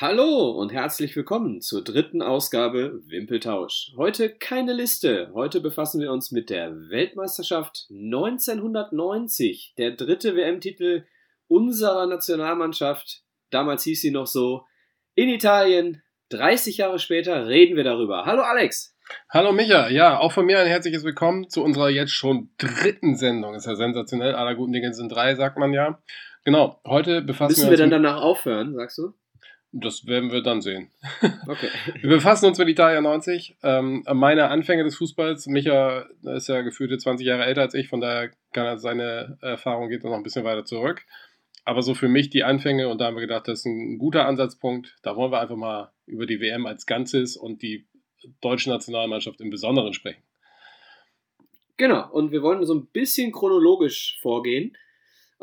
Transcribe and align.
Hallo 0.00 0.50
und 0.50 0.72
herzlich 0.72 1.14
willkommen 1.14 1.60
zur 1.60 1.84
dritten 1.84 2.20
Ausgabe 2.20 3.00
Wimpeltausch. 3.06 3.92
Heute 3.96 4.28
keine 4.28 4.72
Liste. 4.72 5.30
Heute 5.34 5.60
befassen 5.60 6.00
wir 6.00 6.10
uns 6.10 6.32
mit 6.32 6.50
der 6.50 6.72
Weltmeisterschaft 6.90 7.86
1990, 7.90 9.74
der 9.78 9.92
dritte 9.92 10.34
WM-Titel 10.34 11.04
unserer 11.46 12.08
Nationalmannschaft. 12.08 13.22
Damals 13.50 13.84
hieß 13.84 14.00
sie 14.00 14.10
noch 14.10 14.26
so. 14.26 14.64
In 15.14 15.28
Italien. 15.28 16.02
30 16.30 16.78
Jahre 16.78 16.98
später 16.98 17.46
reden 17.46 17.76
wir 17.76 17.84
darüber. 17.84 18.24
Hallo 18.26 18.42
Alex. 18.42 18.96
Hallo 19.30 19.52
Micha, 19.52 19.90
ja, 19.90 20.18
auch 20.18 20.32
von 20.32 20.44
mir 20.44 20.58
ein 20.58 20.66
herzliches 20.66 21.04
Willkommen 21.04 21.48
zu 21.48 21.62
unserer 21.62 21.88
jetzt 21.88 22.10
schon 22.10 22.50
dritten 22.58 23.14
Sendung. 23.14 23.54
Ist 23.54 23.66
ja 23.66 23.76
sensationell, 23.76 24.34
aller 24.34 24.56
guten 24.56 24.72
Dinge 24.72 24.92
sind 24.92 25.10
drei, 25.10 25.36
sagt 25.36 25.56
man 25.56 25.72
ja. 25.72 26.02
Genau, 26.44 26.80
heute 26.84 27.22
befassen 27.22 27.52
Müssen 27.52 27.70
wir 27.70 27.78
wir 27.78 27.84
uns. 27.84 27.92
dann 27.92 28.02
danach 28.02 28.22
aufhören, 28.22 28.74
sagst 28.74 28.98
du? 28.98 29.14
Das 29.76 30.06
werden 30.06 30.30
wir 30.30 30.42
dann 30.42 30.60
sehen. 30.60 30.90
Okay. 31.46 31.68
Wir 32.00 32.08
befassen 32.10 32.46
uns 32.46 32.58
mit 32.58 32.68
Italia 32.68 33.00
90. 33.00 33.56
Ähm, 33.62 34.04
meine 34.12 34.48
Anfänge 34.48 34.84
des 34.84 34.96
Fußballs, 34.96 35.46
Micha 35.46 36.06
ist 36.22 36.48
ja 36.48 36.62
gefühlte 36.62 36.96
20 36.96 37.26
Jahre 37.26 37.44
älter 37.44 37.62
als 37.62 37.74
ich, 37.74 37.88
von 37.88 38.00
daher 38.00 38.30
kann 38.52 38.66
er 38.66 38.78
seine 38.78 39.38
Erfahrung 39.42 39.88
geht 39.88 40.04
noch 40.04 40.12
ein 40.12 40.22
bisschen 40.22 40.44
weiter 40.44 40.64
zurück. 40.64 41.02
Aber 41.64 41.82
so 41.82 41.94
für 41.94 42.08
mich 42.08 42.30
die 42.30 42.44
Anfänge 42.44 42.88
und 42.88 43.00
da 43.00 43.06
haben 43.06 43.16
wir 43.16 43.20
gedacht, 43.20 43.48
das 43.48 43.60
ist 43.60 43.66
ein 43.66 43.98
guter 43.98 44.26
Ansatzpunkt. 44.26 44.96
Da 45.02 45.16
wollen 45.16 45.32
wir 45.32 45.40
einfach 45.40 45.56
mal 45.56 45.92
über 46.06 46.26
die 46.26 46.40
WM 46.40 46.66
als 46.66 46.86
Ganzes 46.86 47.36
und 47.36 47.62
die 47.62 47.86
deutsche 48.40 48.70
Nationalmannschaft 48.70 49.40
im 49.40 49.50
Besonderen 49.50 49.92
sprechen. 49.92 50.22
Genau, 51.76 52.10
und 52.10 52.30
wir 52.30 52.42
wollen 52.42 52.64
so 52.64 52.74
ein 52.74 52.86
bisschen 52.86 53.32
chronologisch 53.32 54.18
vorgehen. 54.22 54.76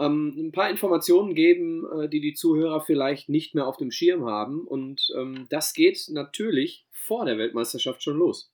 Ähm, 0.01 0.33
ein 0.37 0.51
paar 0.51 0.69
Informationen 0.69 1.35
geben, 1.35 1.85
äh, 1.99 2.09
die 2.09 2.21
die 2.21 2.33
Zuhörer 2.33 2.81
vielleicht 2.81 3.29
nicht 3.29 3.53
mehr 3.53 3.67
auf 3.67 3.77
dem 3.77 3.91
Schirm 3.91 4.25
haben. 4.25 4.67
Und 4.67 5.11
ähm, 5.17 5.45
das 5.49 5.73
geht 5.73 6.07
natürlich 6.09 6.85
vor 6.89 7.25
der 7.25 7.37
Weltmeisterschaft 7.37 8.01
schon 8.01 8.17
los. 8.17 8.51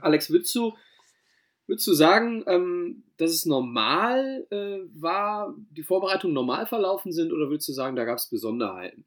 Alex, 0.00 0.30
würdest 0.30 0.54
du, 0.54 0.74
würdest 1.66 1.86
du 1.86 1.92
sagen, 1.92 2.44
ähm, 2.46 3.04
dass 3.16 3.30
es 3.30 3.46
normal 3.46 4.46
äh, 4.50 4.78
war, 4.94 5.54
die 5.70 5.82
Vorbereitungen 5.82 6.34
normal 6.34 6.66
verlaufen 6.66 7.12
sind, 7.12 7.32
oder 7.32 7.48
würdest 7.48 7.68
du 7.68 7.72
sagen, 7.72 7.96
da 7.96 8.04
gab 8.04 8.18
es 8.18 8.28
Besonderheiten? 8.28 9.04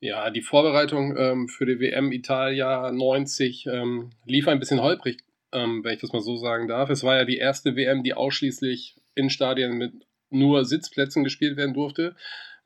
Ja, 0.00 0.30
die 0.30 0.42
Vorbereitung 0.42 1.16
ähm, 1.16 1.48
für 1.48 1.66
die 1.66 1.80
WM 1.80 2.12
Italia 2.12 2.92
90 2.92 3.66
ähm, 3.66 4.10
lief 4.26 4.46
ein 4.46 4.60
bisschen 4.60 4.80
holprig, 4.80 5.18
ähm, 5.52 5.82
wenn 5.82 5.94
ich 5.94 6.00
das 6.00 6.12
mal 6.12 6.20
so 6.20 6.36
sagen 6.36 6.68
darf. 6.68 6.88
Es 6.90 7.02
war 7.02 7.16
ja 7.16 7.24
die 7.24 7.38
erste 7.38 7.74
WM, 7.74 8.04
die 8.04 8.14
ausschließlich 8.14 8.96
in 9.16 9.28
Stadien 9.28 9.76
mit 9.76 10.06
nur 10.30 10.64
Sitzplätzen 10.64 11.24
gespielt 11.24 11.56
werden 11.56 11.74
durfte. 11.74 12.14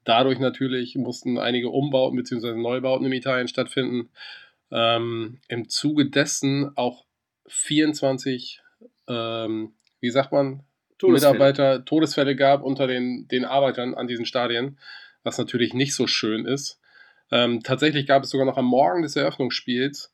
Dadurch 0.05 0.39
natürlich 0.39 0.97
mussten 0.97 1.39
einige 1.39 1.71
Umbauten 1.71 2.17
bzw. 2.17 2.55
Neubauten 2.55 3.07
in 3.07 3.13
Italien 3.13 3.49
stattfinden. 3.49 4.11
Ähm, 4.71 5.41
Im 5.49 5.69
Zuge 5.69 6.11
dessen 6.11 6.77
auch 6.77 7.05
24, 7.47 8.61
ähm, 9.09 9.75
wie 10.01 10.11
sagt 10.11 10.33
man, 10.33 10.65
Todesfälle. 10.99 11.33
Mitarbeiter 11.33 11.85
Todesfälle 11.85 12.37
gab 12.37 12.63
unter 12.63 12.87
den, 12.87 13.27
den 13.29 13.45
Arbeitern 13.45 13.95
an 13.95 14.07
diesen 14.07 14.25
Stadien, 14.25 14.79
was 15.25 15.39
natürlich 15.39 15.75
nicht 15.75 15.95
so 15.95 16.07
schön 16.07 16.47
ist. 16.47 16.81
Ähm, 17.31 17.63
tatsächlich 17.63 18.07
gab 18.07 18.23
es 18.23 18.31
sogar 18.31 18.47
noch 18.47 18.57
am 18.57 18.67
Morgen 18.67 19.03
des 19.03 19.17
Eröffnungsspiels 19.17 20.13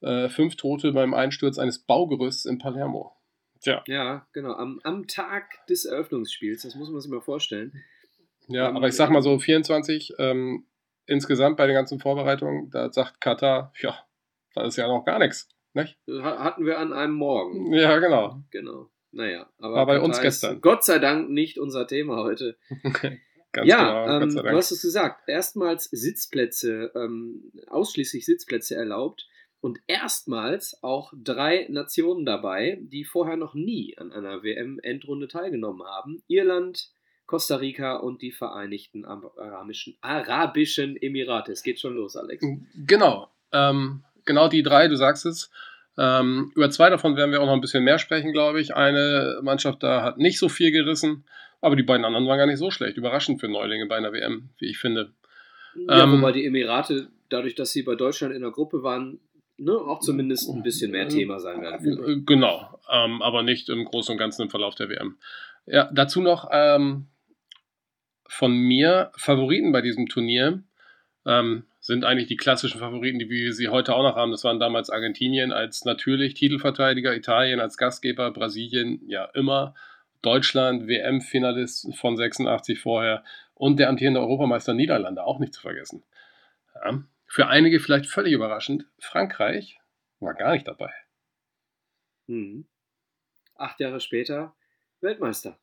äh, 0.00 0.28
fünf 0.28 0.56
Tote 0.56 0.92
beim 0.92 1.14
Einsturz 1.14 1.58
eines 1.58 1.80
Baugerüsts 1.80 2.44
in 2.44 2.58
Palermo. 2.58 3.16
Tja, 3.62 3.82
Ja, 3.86 4.26
genau. 4.32 4.52
Am, 4.54 4.80
am 4.82 5.06
Tag 5.06 5.66
des 5.68 5.84
Eröffnungsspiels, 5.84 6.62
das 6.62 6.74
muss 6.74 6.90
man 6.90 7.00
sich 7.00 7.10
mal 7.10 7.20
vorstellen. 7.20 7.72
ja, 8.48 8.68
Ähm, 8.68 8.76
aber 8.76 8.88
ich 8.88 8.94
sag 8.94 9.10
mal 9.10 9.22
so 9.22 9.38
24 9.38 10.14
ähm, 10.18 10.66
insgesamt 11.06 11.56
bei 11.56 11.66
den 11.66 11.74
ganzen 11.74 12.00
Vorbereitungen, 12.00 12.70
da 12.70 12.92
sagt 12.92 13.20
Katar, 13.20 13.72
ja, 13.80 13.96
da 14.54 14.64
ist 14.66 14.76
ja 14.76 14.86
noch 14.88 15.04
gar 15.04 15.18
nichts. 15.18 15.48
Nicht? 15.74 15.98
Ha- 16.08 16.38
Hatten 16.44 16.66
wir 16.66 16.78
an 16.78 16.92
einem 16.92 17.14
Morgen. 17.14 17.72
Ja, 17.72 17.98
genau. 17.98 18.42
Genau. 18.50 18.90
Naja, 19.10 19.48
aber 19.58 19.74
War 19.76 19.86
bei 19.86 19.94
Katar 19.94 20.06
uns 20.08 20.20
gestern. 20.20 20.60
Gott 20.60 20.84
sei 20.84 20.98
Dank 20.98 21.30
nicht 21.30 21.58
unser 21.58 21.86
Thema 21.86 22.22
heute. 22.22 22.56
Ganz 23.52 23.68
ja, 23.68 24.04
genau, 24.18 24.24
ähm, 24.24 24.34
du 24.34 24.56
hast 24.56 24.70
es 24.70 24.80
gesagt. 24.80 25.28
Erstmals 25.28 25.84
Sitzplätze, 25.84 26.90
ähm, 26.94 27.52
ausschließlich 27.66 28.24
Sitzplätze 28.24 28.74
erlaubt 28.76 29.28
und 29.62 29.78
erstmals 29.86 30.82
auch 30.82 31.12
drei 31.16 31.66
Nationen 31.70 32.26
dabei, 32.26 32.80
die 32.82 33.04
vorher 33.04 33.36
noch 33.36 33.54
nie 33.54 33.96
an 33.96 34.12
einer 34.12 34.42
WM-Endrunde 34.42 35.28
teilgenommen 35.28 35.86
haben. 35.86 36.20
Irland, 36.26 36.90
Costa 37.26 37.56
Rica 37.56 37.94
und 37.96 38.22
die 38.22 38.32
Vereinigten 38.32 39.04
Arabischen, 39.04 39.96
Arabischen 40.00 41.00
Emirate. 41.00 41.52
Es 41.52 41.62
geht 41.62 41.78
schon 41.78 41.94
los, 41.94 42.16
Alex. 42.16 42.44
Genau. 42.86 43.30
Ähm, 43.52 44.02
genau 44.24 44.48
die 44.48 44.64
drei, 44.64 44.88
du 44.88 44.96
sagst 44.96 45.26
es. 45.26 45.48
Ähm, 45.96 46.50
über 46.56 46.68
zwei 46.70 46.90
davon 46.90 47.16
werden 47.16 47.30
wir 47.30 47.40
auch 47.40 47.46
noch 47.46 47.52
ein 47.54 47.60
bisschen 47.60 47.84
mehr 47.84 48.00
sprechen, 48.00 48.32
glaube 48.32 48.60
ich. 48.60 48.74
Eine 48.74 49.38
Mannschaft 49.42 49.84
da 49.84 50.02
hat 50.02 50.18
nicht 50.18 50.40
so 50.40 50.48
viel 50.48 50.72
gerissen, 50.72 51.24
aber 51.60 51.76
die 51.76 51.84
beiden 51.84 52.04
anderen 52.04 52.26
waren 52.26 52.38
gar 52.38 52.46
nicht 52.46 52.58
so 52.58 52.72
schlecht. 52.72 52.96
Überraschend 52.96 53.38
für 53.40 53.48
Neulinge 53.48 53.86
bei 53.86 53.96
einer 53.96 54.12
WM, 54.12 54.48
wie 54.58 54.68
ich 54.68 54.78
finde. 54.78 55.12
Ja, 55.76 56.02
Ähm, 56.02 56.14
wobei 56.20 56.32
die 56.32 56.46
Emirate, 56.46 57.10
dadurch, 57.28 57.54
dass 57.54 57.70
sie 57.70 57.84
bei 57.84 57.94
Deutschland 57.94 58.34
in 58.34 58.42
der 58.42 58.50
Gruppe 58.50 58.82
waren, 58.82 59.20
ne, 59.56 59.72
auch 59.72 60.00
zumindest 60.00 60.48
ein 60.50 60.62
bisschen 60.62 60.90
mehr 60.90 61.08
Thema 61.08 61.38
sein 61.38 61.60
werden. 61.62 61.80
vielleicht. 61.80 62.08
Äh, 62.08 62.22
Genau, 62.24 62.80
ähm, 62.90 63.22
aber 63.22 63.42
nicht 63.42 63.68
im 63.68 63.84
Großen 63.84 64.12
und 64.12 64.18
Ganzen 64.18 64.42
im 64.42 64.50
Verlauf 64.50 64.74
der 64.74 64.88
WM. 64.88 65.18
Ja, 65.66 65.90
dazu 65.92 66.20
noch 66.20 66.48
ähm, 66.52 67.06
von 68.26 68.52
mir 68.52 69.12
Favoriten 69.16 69.72
bei 69.72 69.82
diesem 69.82 70.08
Turnier 70.08 70.62
ähm, 71.26 71.64
sind 71.80 72.04
eigentlich 72.04 72.28
die 72.28 72.36
klassischen 72.36 72.80
Favoriten, 72.80 73.18
die 73.18 73.28
wir 73.28 73.52
sie 73.52 73.68
heute 73.68 73.94
auch 73.94 74.02
noch 74.02 74.16
haben. 74.16 74.30
Das 74.30 74.44
waren 74.44 74.60
damals 74.60 74.90
Argentinien 74.90 75.52
als 75.52 75.84
natürlich 75.84 76.34
Titelverteidiger, 76.34 77.14
Italien 77.14 77.60
als 77.60 77.76
Gastgeber, 77.76 78.30
Brasilien 78.30 79.00
ja 79.06 79.24
immer, 79.34 79.74
Deutschland 80.22 80.86
WM-Finalist 80.86 81.94
von 81.96 82.16
86 82.16 82.78
vorher 82.78 83.24
und 83.54 83.78
der 83.78 83.88
amtierende 83.88 84.20
Europameister 84.20 84.74
Niederlande 84.74 85.24
auch 85.24 85.38
nicht 85.38 85.54
zu 85.54 85.60
vergessen. 85.60 86.04
Ja. 86.74 87.02
Für 87.32 87.48
einige 87.48 87.80
vielleicht 87.80 88.10
völlig 88.10 88.34
überraschend, 88.34 88.84
Frankreich 88.98 89.80
war 90.20 90.34
gar 90.34 90.52
nicht 90.52 90.68
dabei. 90.68 90.92
Mhm. 92.26 92.66
Acht 93.54 93.80
Jahre 93.80 94.00
später 94.00 94.54
Weltmeister. 95.00 95.58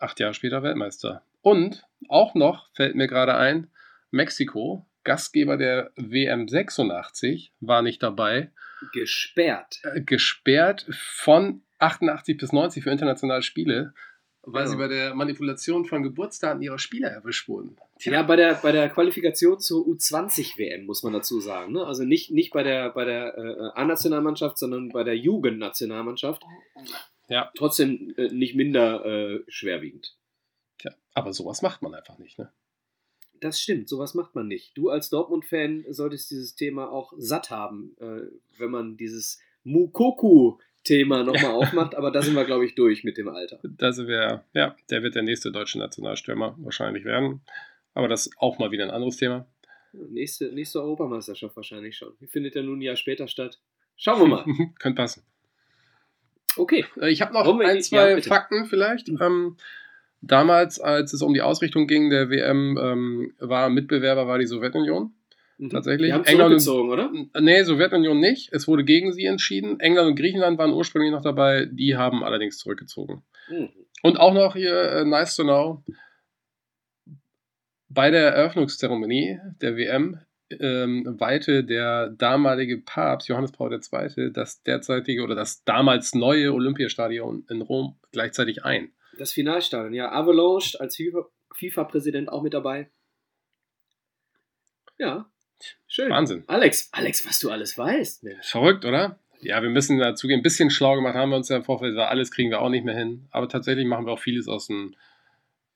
acht 0.00 0.18
Jahre 0.18 0.34
später 0.34 0.64
Weltmeister. 0.64 1.24
Und 1.40 1.86
auch 2.08 2.34
noch 2.34 2.68
fällt 2.74 2.96
mir 2.96 3.06
gerade 3.06 3.36
ein, 3.36 3.70
Mexiko, 4.10 4.88
Gastgeber 5.04 5.56
der 5.56 5.92
WM 5.94 6.48
86, 6.48 7.52
war 7.60 7.82
nicht 7.82 8.02
dabei, 8.02 8.50
Gesperrt. 8.92 9.82
äh, 9.84 10.00
gesperrt 10.00 10.84
von 10.90 11.62
88 11.78 12.36
bis 12.38 12.52
90 12.52 12.82
für 12.82 12.90
internationale 12.90 13.42
Spiele, 13.42 13.94
weil 14.46 14.64
Ja. 14.64 14.68
sie 14.70 14.76
bei 14.76 14.88
der 14.88 15.14
Manipulation 15.14 15.84
von 15.84 16.02
Geburtsdaten 16.02 16.62
ihrer 16.62 16.78
Spieler 16.78 17.08
erwischt 17.08 17.48
wurden. 17.48 17.76
Ja, 18.00 18.22
bei 18.22 18.36
der, 18.36 18.54
bei 18.54 18.72
der 18.72 18.88
Qualifikation 18.90 19.58
zur 19.60 19.86
U20-WM 19.86 20.84
muss 20.86 21.02
man 21.02 21.12
dazu 21.12 21.40
sagen. 21.40 21.72
Ne? 21.72 21.84
Also 21.84 22.04
nicht, 22.04 22.30
nicht 22.30 22.52
bei 22.52 22.62
der, 22.62 22.90
bei 22.90 23.04
der 23.04 23.36
äh, 23.38 23.80
A-Nationalmannschaft, 23.80 24.58
sondern 24.58 24.88
bei 24.90 25.04
der 25.04 25.16
Jugendnationalmannschaft. 25.16 26.42
Ja. 27.28 27.50
Trotzdem 27.56 28.14
äh, 28.16 28.28
nicht 28.28 28.54
minder 28.54 29.04
äh, 29.04 29.44
schwerwiegend. 29.48 30.16
Tja, 30.78 30.92
aber 31.14 31.32
sowas 31.32 31.62
macht 31.62 31.82
man 31.82 31.94
einfach 31.94 32.18
nicht, 32.18 32.38
ne? 32.38 32.52
Das 33.40 33.60
stimmt, 33.60 33.88
sowas 33.88 34.14
macht 34.14 34.34
man 34.34 34.46
nicht. 34.46 34.76
Du 34.76 34.88
als 34.90 35.10
Dortmund-Fan 35.10 35.84
solltest 35.90 36.30
dieses 36.30 36.54
Thema 36.54 36.90
auch 36.90 37.12
satt 37.16 37.50
haben, 37.50 37.94
äh, 38.00 38.22
wenn 38.58 38.70
man 38.70 38.96
dieses 38.96 39.38
Mukoku-Thema 40.84 41.22
nochmal 41.24 41.50
aufmacht. 41.52 41.94
Aber 41.94 42.10
da 42.10 42.22
sind 42.22 42.34
wir, 42.34 42.44
glaube 42.44 42.64
ich, 42.64 42.74
durch 42.74 43.04
mit 43.04 43.16
dem 43.16 43.28
Alter. 43.28 43.58
Das 43.62 43.98
wäre, 44.06 44.44
ja, 44.52 44.76
der 44.90 45.02
wird 45.02 45.14
der 45.14 45.22
nächste 45.22 45.50
deutsche 45.52 45.78
Nationalstürmer 45.78 46.54
wahrscheinlich 46.58 47.04
werden. 47.04 47.40
Aber 47.94 48.08
das 48.08 48.26
ist 48.26 48.34
auch 48.38 48.58
mal 48.58 48.70
wieder 48.70 48.84
ein 48.84 48.90
anderes 48.90 49.16
Thema. 49.16 49.46
Nächste, 49.92 50.46
nächste 50.52 50.80
Europameisterschaft 50.82 51.54
wahrscheinlich 51.56 51.96
schon. 51.96 52.12
Die 52.20 52.26
findet 52.26 52.54
ja 52.56 52.62
nun 52.62 52.78
ein 52.78 52.82
Jahr 52.82 52.96
später 52.96 53.28
statt. 53.28 53.60
Schauen 53.96 54.20
wir 54.20 54.26
mal. 54.26 54.44
Könnte 54.78 54.96
passen. 54.96 55.22
Okay. 56.56 56.84
Äh, 57.00 57.10
Ich 57.10 57.22
habe 57.22 57.32
noch 57.32 57.46
Wollen 57.46 57.60
wir- 57.60 57.68
ein, 57.68 57.76
ja, 57.76 57.82
zwei 57.82 58.14
bitte. 58.16 58.28
Fakten 58.28 58.66
vielleicht. 58.66 59.08
Ähm, 59.08 59.56
damals, 60.20 60.80
als 60.80 61.12
es 61.12 61.22
um 61.22 61.32
die 61.34 61.42
Ausrichtung 61.42 61.86
ging 61.86 62.10
der 62.10 62.28
WM, 62.30 62.76
ähm, 62.80 63.34
war 63.38 63.68
Mitbewerber 63.70 64.26
war 64.26 64.38
die 64.38 64.46
Sowjetunion. 64.46 65.12
Mhm. 65.58 65.70
Tatsächlich. 65.70 66.08
Die 66.08 66.12
haben 66.12 66.24
England 66.24 66.60
zurückgezogen, 66.62 66.90
oder? 66.90 67.40
Nee, 67.40 67.62
Sowjetunion 67.62 68.18
nicht. 68.18 68.52
Es 68.52 68.66
wurde 68.66 68.84
gegen 68.84 69.12
sie 69.12 69.24
entschieden. 69.26 69.78
England 69.80 70.08
und 70.10 70.16
Griechenland 70.16 70.58
waren 70.58 70.72
ursprünglich 70.72 71.12
noch 71.12 71.22
dabei. 71.22 71.66
Die 71.70 71.96
haben 71.96 72.24
allerdings 72.24 72.58
zurückgezogen. 72.58 73.22
Mhm. 73.48 73.70
Und 74.02 74.18
auch 74.18 74.34
noch 74.34 74.54
hier, 74.54 74.74
äh, 74.92 75.04
nice 75.04 75.36
to 75.36 75.44
know, 75.44 75.82
bei 77.88 78.10
der 78.10 78.32
Eröffnungszeremonie 78.34 79.38
der 79.60 79.76
WM 79.76 80.18
ähm, 80.60 81.16
weihte 81.18 81.64
der 81.64 82.10
damalige 82.10 82.78
Papst 82.78 83.28
Johannes 83.28 83.52
Paul 83.52 83.72
II. 83.72 84.30
das 84.32 84.62
derzeitige 84.62 85.22
oder 85.22 85.34
das 85.34 85.64
damals 85.64 86.14
neue 86.14 86.52
Olympiastadion 86.52 87.46
in 87.48 87.62
Rom 87.62 87.96
gleichzeitig 88.12 88.64
ein. 88.64 88.92
Das 89.18 89.32
Finalstadion, 89.32 89.94
ja. 89.94 90.10
Avalanche 90.12 90.78
als 90.80 90.96
FIFA- 90.96 91.26
FIFA-Präsident 91.54 92.28
auch 92.28 92.42
mit 92.42 92.52
dabei. 92.52 92.90
Ja, 94.98 95.26
Schön. 95.94 96.10
Wahnsinn. 96.10 96.42
Alex, 96.48 96.88
Alex, 96.90 97.24
was 97.24 97.38
du 97.38 97.52
alles 97.52 97.78
weißt. 97.78 98.24
Mensch. 98.24 98.48
Verrückt, 98.48 98.84
oder? 98.84 99.16
Ja, 99.38 99.62
wir 99.62 99.70
müssen 99.70 99.96
dazugehen. 99.96 100.40
Ein 100.40 100.42
bisschen 100.42 100.68
schlau 100.68 100.96
gemacht 100.96 101.14
haben 101.14 101.30
wir 101.30 101.36
uns 101.36 101.48
ja 101.48 101.56
im 101.56 101.62
Vorfeld. 101.62 101.94
weil 101.94 102.06
Alles 102.06 102.32
kriegen 102.32 102.50
wir 102.50 102.60
auch 102.60 102.68
nicht 102.68 102.84
mehr 102.84 102.96
hin. 102.96 103.28
Aber 103.30 103.48
tatsächlich 103.48 103.86
machen 103.86 104.04
wir 104.04 104.12
auch 104.12 104.18
vieles 104.18 104.48
aus 104.48 104.66
dem, 104.66 104.96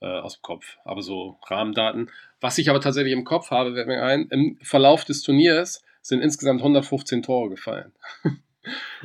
äh, 0.01 0.07
aus 0.07 0.39
dem 0.39 0.43
Kopf. 0.43 0.77
Aber 0.85 1.03
so 1.03 1.39
Rahmendaten. 1.47 2.11
Was 2.41 2.59
ich 2.59 2.69
aber 2.69 2.81
tatsächlich 2.81 3.13
im 3.13 3.23
Kopf 3.23 3.53
habe, 3.53 3.75
fällt 3.75 3.87
mir 3.87 4.03
ein, 4.03 4.27
im 4.31 4.59
Verlauf 4.61 5.05
des 5.05 5.23
Turniers 5.23 5.85
sind 6.03 6.21
insgesamt 6.21 6.63
115 6.63 7.23
Tore 7.23 7.51
gefallen. 7.51 7.93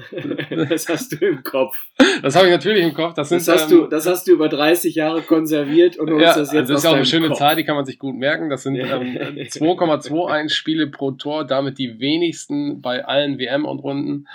Das 0.49 0.87
hast 0.87 1.11
du 1.11 1.25
im 1.25 1.43
Kopf. 1.43 1.77
Das 2.21 2.35
habe 2.35 2.47
ich 2.47 2.51
natürlich 2.51 2.83
im 2.83 2.93
Kopf. 2.93 3.13
Das, 3.13 3.29
sind, 3.29 3.39
Das 3.39 3.61
hast, 3.61 3.71
ähm, 3.71 3.81
du, 3.81 3.87
das 3.87 4.05
hast 4.05 4.27
du 4.27 4.31
über 4.31 4.49
30 4.49 4.95
Jahre 4.95 5.21
konserviert 5.21 5.97
und 5.97 6.19
Ja, 6.19 6.27
das 6.27 6.37
also 6.37 6.57
jetzt 6.57 6.69
das 6.69 6.71
aus 6.71 6.77
ist 6.77 6.83
ja 6.83 6.89
auch 6.89 6.95
eine 6.95 7.05
schöne 7.05 7.27
Kopf. 7.29 7.37
Zahl, 7.37 7.55
die 7.55 7.63
kann 7.63 7.75
man 7.75 7.85
sich 7.85 7.99
gut 7.99 8.15
merken. 8.15 8.49
Das 8.49 8.63
sind 8.63 8.75
ähm, 8.75 8.85
2,21 8.85 10.49
Spiele 10.49 10.87
pro 10.87 11.11
Tor, 11.11 11.45
damit 11.45 11.77
die 11.77 11.99
wenigsten 11.99 12.81
bei 12.81 13.05
allen 13.05 13.39
WM 13.39 13.65
und 13.65 13.79
Runden. 13.79 14.27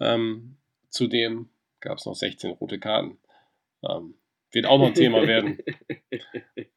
Ähm, 0.00 0.56
zudem 0.90 1.48
gab 1.80 1.98
es 1.98 2.06
noch 2.06 2.14
16 2.14 2.50
rote 2.52 2.78
Karten. 2.78 3.18
Ähm, 3.82 4.14
wird 4.52 4.66
auch 4.66 4.78
noch 4.78 4.88
ein 4.88 4.94
Thema 4.94 5.26
werden. 5.26 5.58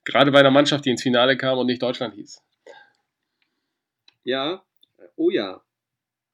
Gerade 0.04 0.32
bei 0.32 0.40
einer 0.40 0.52
Mannschaft, 0.52 0.86
die 0.86 0.90
ins 0.90 1.04
Finale 1.04 1.38
kam 1.38 1.58
und 1.58 1.68
nicht 1.68 1.82
Deutschland 1.82 2.16
hieß. 2.16 2.44
Ja, 4.24 4.64
oh 5.16 5.30
ja, 5.30 5.62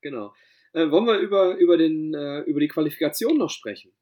genau. 0.01 0.33
Äh, 0.73 0.91
wollen 0.91 1.05
wir 1.05 1.17
über, 1.17 1.55
über, 1.55 1.77
den, 1.77 2.13
äh, 2.13 2.41
über 2.41 2.59
die 2.59 2.67
Qualifikation 2.67 3.37
noch 3.37 3.49
sprechen? 3.49 3.93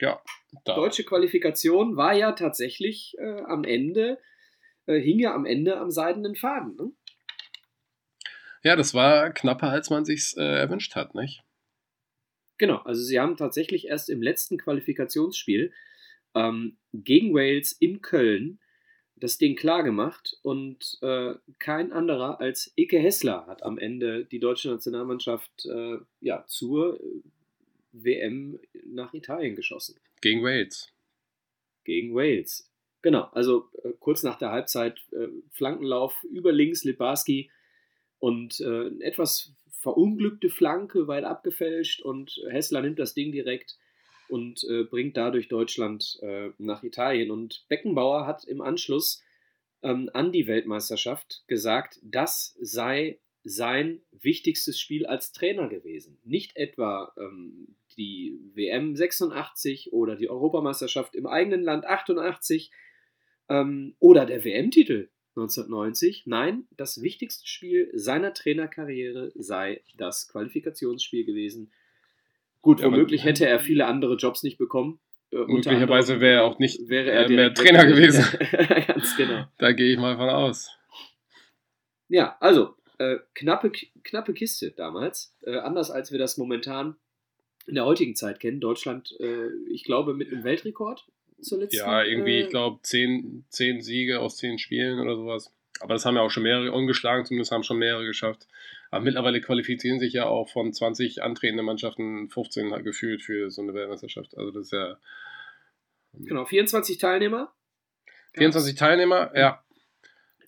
Ja, 0.00 0.20
da. 0.64 0.74
Deutsche 0.74 1.04
Qualifikation 1.04 1.96
war 1.96 2.14
ja 2.14 2.32
tatsächlich 2.32 3.16
äh, 3.18 3.42
am 3.42 3.64
Ende, 3.64 4.18
äh, 4.86 4.98
hing 4.98 5.18
ja 5.18 5.34
am 5.34 5.46
Ende 5.46 5.78
am 5.78 5.90
seidenen 5.90 6.34
Faden. 6.34 6.76
Ne? 6.76 6.92
Ja, 8.62 8.76
das 8.76 8.94
war 8.94 9.30
knapper, 9.30 9.70
als 9.70 9.90
man 9.90 10.04
sich 10.04 10.34
äh, 10.36 10.40
erwünscht 10.40 10.94
hat, 10.94 11.14
nicht? 11.14 11.42
Genau, 12.58 12.78
also 12.78 13.02
sie 13.02 13.20
haben 13.20 13.36
tatsächlich 13.36 13.88
erst 13.88 14.08
im 14.08 14.22
letzten 14.22 14.58
Qualifikationsspiel 14.58 15.72
ähm, 16.34 16.78
gegen 16.92 17.34
Wales 17.34 17.72
in 17.72 18.00
Köln 18.00 18.60
das 19.16 19.38
Ding 19.38 19.56
klar 19.56 19.82
gemacht 19.82 20.38
und 20.42 20.98
äh, 21.02 21.34
kein 21.58 21.92
anderer 21.92 22.40
als 22.40 22.72
Ike 22.76 22.98
Hessler 22.98 23.46
hat 23.46 23.62
am 23.62 23.78
Ende 23.78 24.24
die 24.24 24.40
deutsche 24.40 24.70
Nationalmannschaft 24.70 25.66
äh, 25.66 25.98
ja, 26.20 26.44
zur 26.46 27.00
äh, 27.00 27.22
WM 27.92 28.58
nach 28.84 29.14
Italien 29.14 29.54
geschossen. 29.54 29.96
Gegen 30.20 30.42
Wales. 30.42 30.92
Gegen 31.84 32.14
Wales. 32.14 32.70
Genau, 33.02 33.28
also 33.32 33.68
äh, 33.84 33.90
kurz 34.00 34.22
nach 34.22 34.38
der 34.38 34.50
Halbzeit 34.50 35.00
äh, 35.12 35.28
Flankenlauf 35.50 36.24
über 36.24 36.52
links 36.52 36.84
Libarski 36.84 37.50
und 38.18 38.60
äh, 38.60 38.64
eine 38.64 39.04
etwas 39.04 39.52
verunglückte 39.68 40.48
Flanke, 40.48 41.06
weit 41.06 41.24
abgefälscht 41.24 42.00
und 42.00 42.40
Hessler 42.48 42.80
nimmt 42.80 42.98
das 42.98 43.12
Ding 43.14 43.32
direkt 43.32 43.76
und 44.34 44.64
äh, 44.64 44.82
bringt 44.82 45.16
dadurch 45.16 45.46
Deutschland 45.46 46.18
äh, 46.20 46.50
nach 46.58 46.82
Italien. 46.82 47.30
Und 47.30 47.64
Beckenbauer 47.68 48.26
hat 48.26 48.44
im 48.44 48.60
Anschluss 48.60 49.22
ähm, 49.84 50.10
an 50.12 50.32
die 50.32 50.48
Weltmeisterschaft 50.48 51.44
gesagt, 51.46 52.00
das 52.02 52.56
sei 52.60 53.20
sein 53.44 54.00
wichtigstes 54.10 54.80
Spiel 54.80 55.06
als 55.06 55.30
Trainer 55.30 55.68
gewesen. 55.68 56.18
Nicht 56.24 56.56
etwa 56.56 57.12
ähm, 57.16 57.76
die 57.96 58.36
WM 58.54 58.96
86 58.96 59.92
oder 59.92 60.16
die 60.16 60.28
Europameisterschaft 60.28 61.14
im 61.14 61.28
eigenen 61.28 61.62
Land 61.62 61.86
88 61.86 62.72
ähm, 63.48 63.94
oder 64.00 64.26
der 64.26 64.44
WM-Titel 64.44 65.10
1990. 65.36 66.24
Nein, 66.26 66.66
das 66.76 67.02
wichtigste 67.02 67.46
Spiel 67.46 67.88
seiner 67.94 68.34
Trainerkarriere 68.34 69.30
sei 69.36 69.80
das 69.96 70.26
Qualifikationsspiel 70.26 71.24
gewesen. 71.24 71.70
Gut, 72.64 72.80
Ja, 72.80 72.86
aber- 72.86 72.96
womöglich 72.96 73.24
hätte 73.24 73.46
er 73.46 73.60
viele 73.60 73.84
andere 73.84 74.16
Jobs 74.16 74.42
nicht 74.42 74.56
bekommen. 74.56 74.98
Äh, 75.30 75.36
Möglicherweise 75.36 76.20
wäre 76.20 76.36
er 76.36 76.44
auch 76.44 76.58
nicht 76.58 76.88
wäre 76.88 77.10
äh, 77.10 77.22
er 77.24 77.28
mehr 77.28 77.52
Trainer 77.52 77.84
gewesen. 77.84 78.24
Ganz 78.86 79.14
genau. 79.18 79.44
Da 79.58 79.72
gehe 79.72 79.92
ich 79.92 79.98
mal 79.98 80.16
von 80.16 80.30
aus. 80.30 80.70
Ja, 82.08 82.38
also 82.40 82.74
äh, 82.98 83.16
knappe, 83.34 83.70
knappe 84.02 84.32
Kiste 84.32 84.70
damals. 84.70 85.36
Äh, 85.42 85.56
anders 85.58 85.90
als 85.90 86.10
wir 86.10 86.18
das 86.18 86.38
momentan 86.38 86.96
in 87.66 87.74
der 87.74 87.84
heutigen 87.84 88.16
Zeit 88.16 88.40
kennen. 88.40 88.60
Deutschland, 88.60 89.14
äh, 89.20 89.48
ich 89.70 89.84
glaube, 89.84 90.14
mit 90.14 90.32
einem 90.32 90.42
Weltrekord 90.42 91.04
zuletzt. 91.42 91.74
Ja, 91.74 92.02
irgendwie, 92.02 92.38
äh, 92.38 92.44
ich 92.44 92.48
glaube, 92.48 92.80
zehn, 92.82 93.44
zehn 93.50 93.82
Siege 93.82 94.20
aus 94.20 94.38
zehn 94.38 94.58
Spielen 94.58 95.00
oder 95.00 95.16
sowas. 95.16 95.52
Aber 95.80 95.94
das 95.94 96.04
haben 96.04 96.14
ja 96.16 96.22
auch 96.22 96.30
schon 96.30 96.44
mehrere 96.44 96.72
ungeschlagen, 96.72 97.24
zumindest 97.24 97.50
haben 97.50 97.64
schon 97.64 97.78
mehrere 97.78 98.04
geschafft. 98.04 98.46
Aber 98.90 99.04
mittlerweile 99.04 99.40
qualifizieren 99.40 99.98
sich 99.98 100.12
ja 100.12 100.26
auch 100.26 100.48
von 100.48 100.72
20 100.72 101.22
antretenden 101.22 101.66
Mannschaften 101.66 102.30
15 102.30 102.72
halt 102.72 102.84
gefühlt 102.84 103.22
für 103.22 103.50
so 103.50 103.60
eine 103.62 103.74
Weltmeisterschaft. 103.74 104.36
Also 104.38 104.50
das 104.52 104.66
ist 104.66 104.72
ja 104.72 104.96
Genau, 106.18 106.44
24 106.44 106.98
Teilnehmer. 106.98 107.52
24 108.34 108.74
Teilnehmer, 108.74 109.32
ja. 109.36 109.64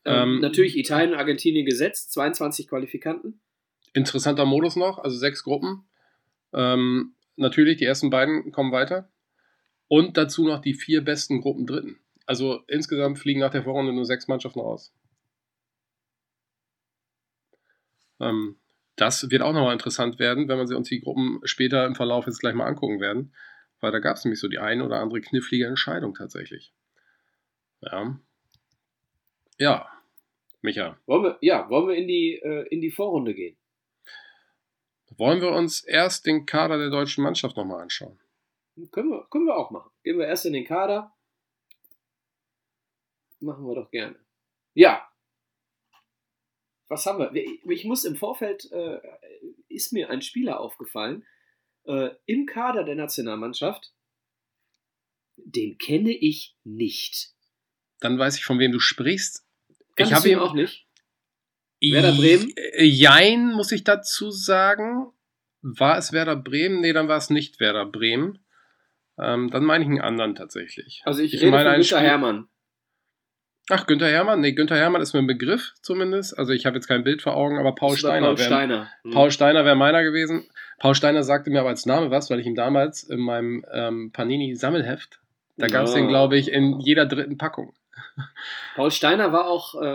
Ähm, 0.05 0.34
Ähm, 0.34 0.40
natürlich 0.40 0.76
Italien 0.76 1.12
und 1.12 1.19
Argentinien 1.19 1.67
gesetzt, 1.67 2.12
22 2.12 2.69
Qualifikanten. 2.69 3.40
Interessanter 3.93 4.44
Modus 4.44 4.76
noch, 4.76 4.99
also 4.99 5.17
sechs 5.17 5.43
Gruppen. 5.43 5.84
Ähm, 6.52 7.14
natürlich, 7.37 7.78
die 7.78 7.84
ersten 7.84 8.11
beiden 8.11 8.52
kommen 8.52 8.73
weiter. 8.73 9.11
Und 9.88 10.17
dazu 10.17 10.44
noch 10.46 10.61
die 10.61 10.75
vier 10.75 11.02
besten 11.02 11.40
Gruppen 11.40 11.67
Dritten. 11.67 11.99
Also 12.25 12.62
insgesamt 12.67 13.19
fliegen 13.19 13.40
nach 13.40 13.52
der 13.52 13.62
Vorrunde 13.62 13.93
nur 13.93 14.05
sechs 14.05 14.26
Mannschaften 14.26 14.61
raus. 14.61 14.93
Ähm, 18.21 18.57
das 18.97 19.31
wird 19.31 19.43
auch 19.43 19.53
nochmal 19.53 19.75
interessant 19.75 20.19
werden, 20.19 20.49
wenn 20.49 20.59
wir 20.59 20.77
uns 20.77 20.89
die 20.89 21.01
Gruppen 21.01 21.41
später 21.45 21.85
im 21.87 21.95
Verlauf 21.95 22.27
jetzt 22.27 22.41
gleich 22.41 22.55
mal 22.55 22.67
angucken 22.67 23.01
werden. 23.01 23.35
Weil 23.81 23.93
da 23.93 23.99
gab 23.99 24.17
es 24.17 24.25
nämlich 24.25 24.41
so 24.41 24.49
die 24.49 24.59
eine 24.59 24.85
oder 24.85 25.01
andere 25.01 25.21
knifflige 25.21 25.67
Entscheidung 25.67 26.15
tatsächlich. 26.15 26.73
Ja. 27.81 28.19
Ja. 29.59 29.89
Micha, 30.63 30.99
Wollen 31.07 31.23
wir, 31.23 31.39
ja, 31.43 31.69
wollen 31.69 31.89
wir 31.89 31.95
in 31.95 32.09
die, 32.09 32.41
äh, 32.43 32.67
in 32.71 32.81
die 32.81 32.91
Vorrunde 32.91 33.35
gehen? 33.35 33.57
wollen 35.19 35.41
wir 35.41 35.53
uns 35.53 35.83
erst 35.83 36.27
den 36.27 36.47
Kader 36.47 36.79
der 36.79 36.91
deutschen 36.91 37.23
Mannschaft 37.23 37.57
nochmal 37.57 37.83
anschauen? 37.83 38.19
Können 38.91 39.11
wir, 39.11 39.27
können 39.31 39.47
wir 39.47 39.57
auch 39.57 39.71
machen. 39.71 39.91
Gehen 40.03 40.19
wir 40.19 40.27
erst 40.27 40.47
in 40.47 40.53
den 40.53 40.65
Kader. 40.65 41.15
Machen 43.41 43.67
wir 43.67 43.75
doch 43.75 43.91
gerne. 43.91 44.17
Ja. 44.75 45.09
Was 46.88 47.06
haben 47.06 47.19
wir? 47.19 47.33
Ich 47.35 47.85
muss 47.85 48.05
im 48.05 48.16
Vorfeld, 48.16 48.71
äh, 48.73 48.99
ist 49.69 49.93
mir 49.93 50.11
ein 50.11 50.23
Spieler 50.23 50.61
aufgefallen, 50.61 51.25
äh, 51.85 52.11
im 52.26 52.47
Kader 52.47 52.85
der 52.85 52.95
Nationalmannschaft, 52.95 53.93
den 55.37 55.78
kenne 55.78 56.12
ich 56.12 56.57
nicht. 56.64 57.33
Dann 58.00 58.19
weiß 58.19 58.37
ich, 58.38 58.45
von 58.45 58.59
wem 58.59 58.73
du 58.73 58.81
sprichst. 58.81 59.47
Kannst 59.97 60.12
ich 60.12 60.16
habe 60.16 60.28
ihn 60.28 60.38
auch 60.38 60.55
nicht. 60.55 60.87
Werder 61.81 62.12
Bremen? 62.12 62.52
Jein, 62.78 63.52
muss 63.52 63.73
ich 63.73 63.85
dazu 63.85 64.31
sagen. 64.31 65.12
War 65.62 65.99
es 65.99 66.12
Werder 66.12 66.37
Bremen? 66.37 66.81
Nee, 66.81 66.93
dann 66.93 67.09
war 67.09 67.19
es 67.19 67.31
nicht 67.31 67.61
Werder 67.61 67.87
Bremen. 67.87 68.45
Ähm, 69.19 69.50
dann 69.50 69.64
meine 69.64 69.85
ich 69.85 69.90
einen 69.90 70.00
anderen 70.00 70.35
tatsächlich. 70.35 71.02
Also 71.05 71.23
ich, 71.23 71.35
Ich 71.35 71.40
rede 71.40 71.50
meine 71.50 71.71
von 71.71 71.81
Günter 71.81 72.00
Hermann. 72.00 72.49
Ach, 73.70 73.87
Günther 73.87 74.08
Hermann? 74.08 74.40
Nee, 74.40 74.52
Günther 74.52 74.76
Hermann 74.76 75.02
ist 75.02 75.12
mir 75.12 75.18
ein 75.20 75.26
Begriff 75.26 75.73
zumindest. 75.82 76.38
Also 76.38 76.52
ich 76.52 76.66
habe 76.66 76.76
jetzt 76.76 76.87
kein 76.87 77.02
Bild 77.02 77.23
vor 77.23 77.35
Augen, 77.37 77.58
aber 77.58 77.75
Paul 77.75 77.96
Steiner 77.96 78.28
Paul 78.28 78.38
wäre 78.38 78.46
Steiner. 78.46 78.88
Hm. 79.02 79.11
Paul 79.11 79.30
Steiner 79.30 79.64
wäre 79.64 79.75
meiner 79.76 80.02
gewesen. 80.04 80.44
Paul 80.78 80.94
Steiner 80.94 81.23
sagte 81.25 81.50
mir 81.50 81.61
aber 81.61 81.70
als 81.70 81.87
Name 81.87 82.11
was, 82.11 82.30
weil 82.30 82.38
ich 82.38 82.46
ihm 82.46 82.54
damals 82.54 83.02
in 83.02 83.18
meinem 83.18 83.64
ähm, 83.73 84.11
Panini-Sammelheft, 84.12 85.20
da 85.56 85.66
gab 85.66 85.85
es 85.85 85.94
Ja. 85.94 86.00
den, 86.00 86.08
glaube 86.08 86.37
ich, 86.37 86.52
in 86.52 86.78
jeder 86.80 87.06
dritten 87.06 87.38
Packung. 87.38 87.73
Paul 88.75 88.91
Steiner 88.91 89.33
war 89.33 89.47
auch 89.49 89.81
äh, 89.81 89.87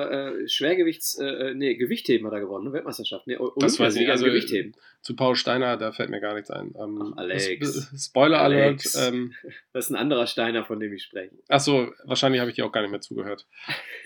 äh, 0.43 0.48
Schwergewichts, 0.48 1.17
äh, 1.20 1.25
äh, 1.25 1.53
nee, 1.53 1.75
Gewichtheben 1.75 2.25
hat 2.27 2.34
er 2.34 2.39
gewonnen, 2.39 2.65
ne? 2.65 2.74
Weltmeisterschaft. 2.74 3.27
Nee, 3.27 3.38
Das 3.58 3.79
weiß 3.79 3.96
ich, 3.96 4.10
also- 4.10 4.25
Gewichtheben. 4.25 4.74
Zu 5.01 5.15
Paul 5.15 5.36
Steiner, 5.36 5.77
da 5.77 5.91
fällt 5.91 6.12
mir 6.12 6.20
gar 6.22 6.36
nichts 6.36 6.51
ein. 6.51 6.75
Ähm, 6.79 7.13
Ach, 7.15 7.17
Alex. 7.17 7.43
Sp- 7.89 7.98
Spoiler 7.98 8.39
Alex. 8.41 8.96
Alert. 8.96 9.13
Ähm, 9.13 9.34
Das 9.74 9.86
ist 9.86 9.91
ein 9.91 9.96
anderer 9.96 10.27
Steiner, 10.27 10.63
von 10.63 10.79
dem 10.79 10.93
ich 10.93 11.03
spreche. 11.03 11.31
Achso, 11.48 11.91
wahrscheinlich 12.03 12.39
habe 12.39 12.51
ich 12.51 12.55
dir 12.55 12.65
auch 12.65 12.72
gar 12.72 12.81
nicht 12.81 12.91
mehr 12.91 13.01
zugehört. 13.01 13.48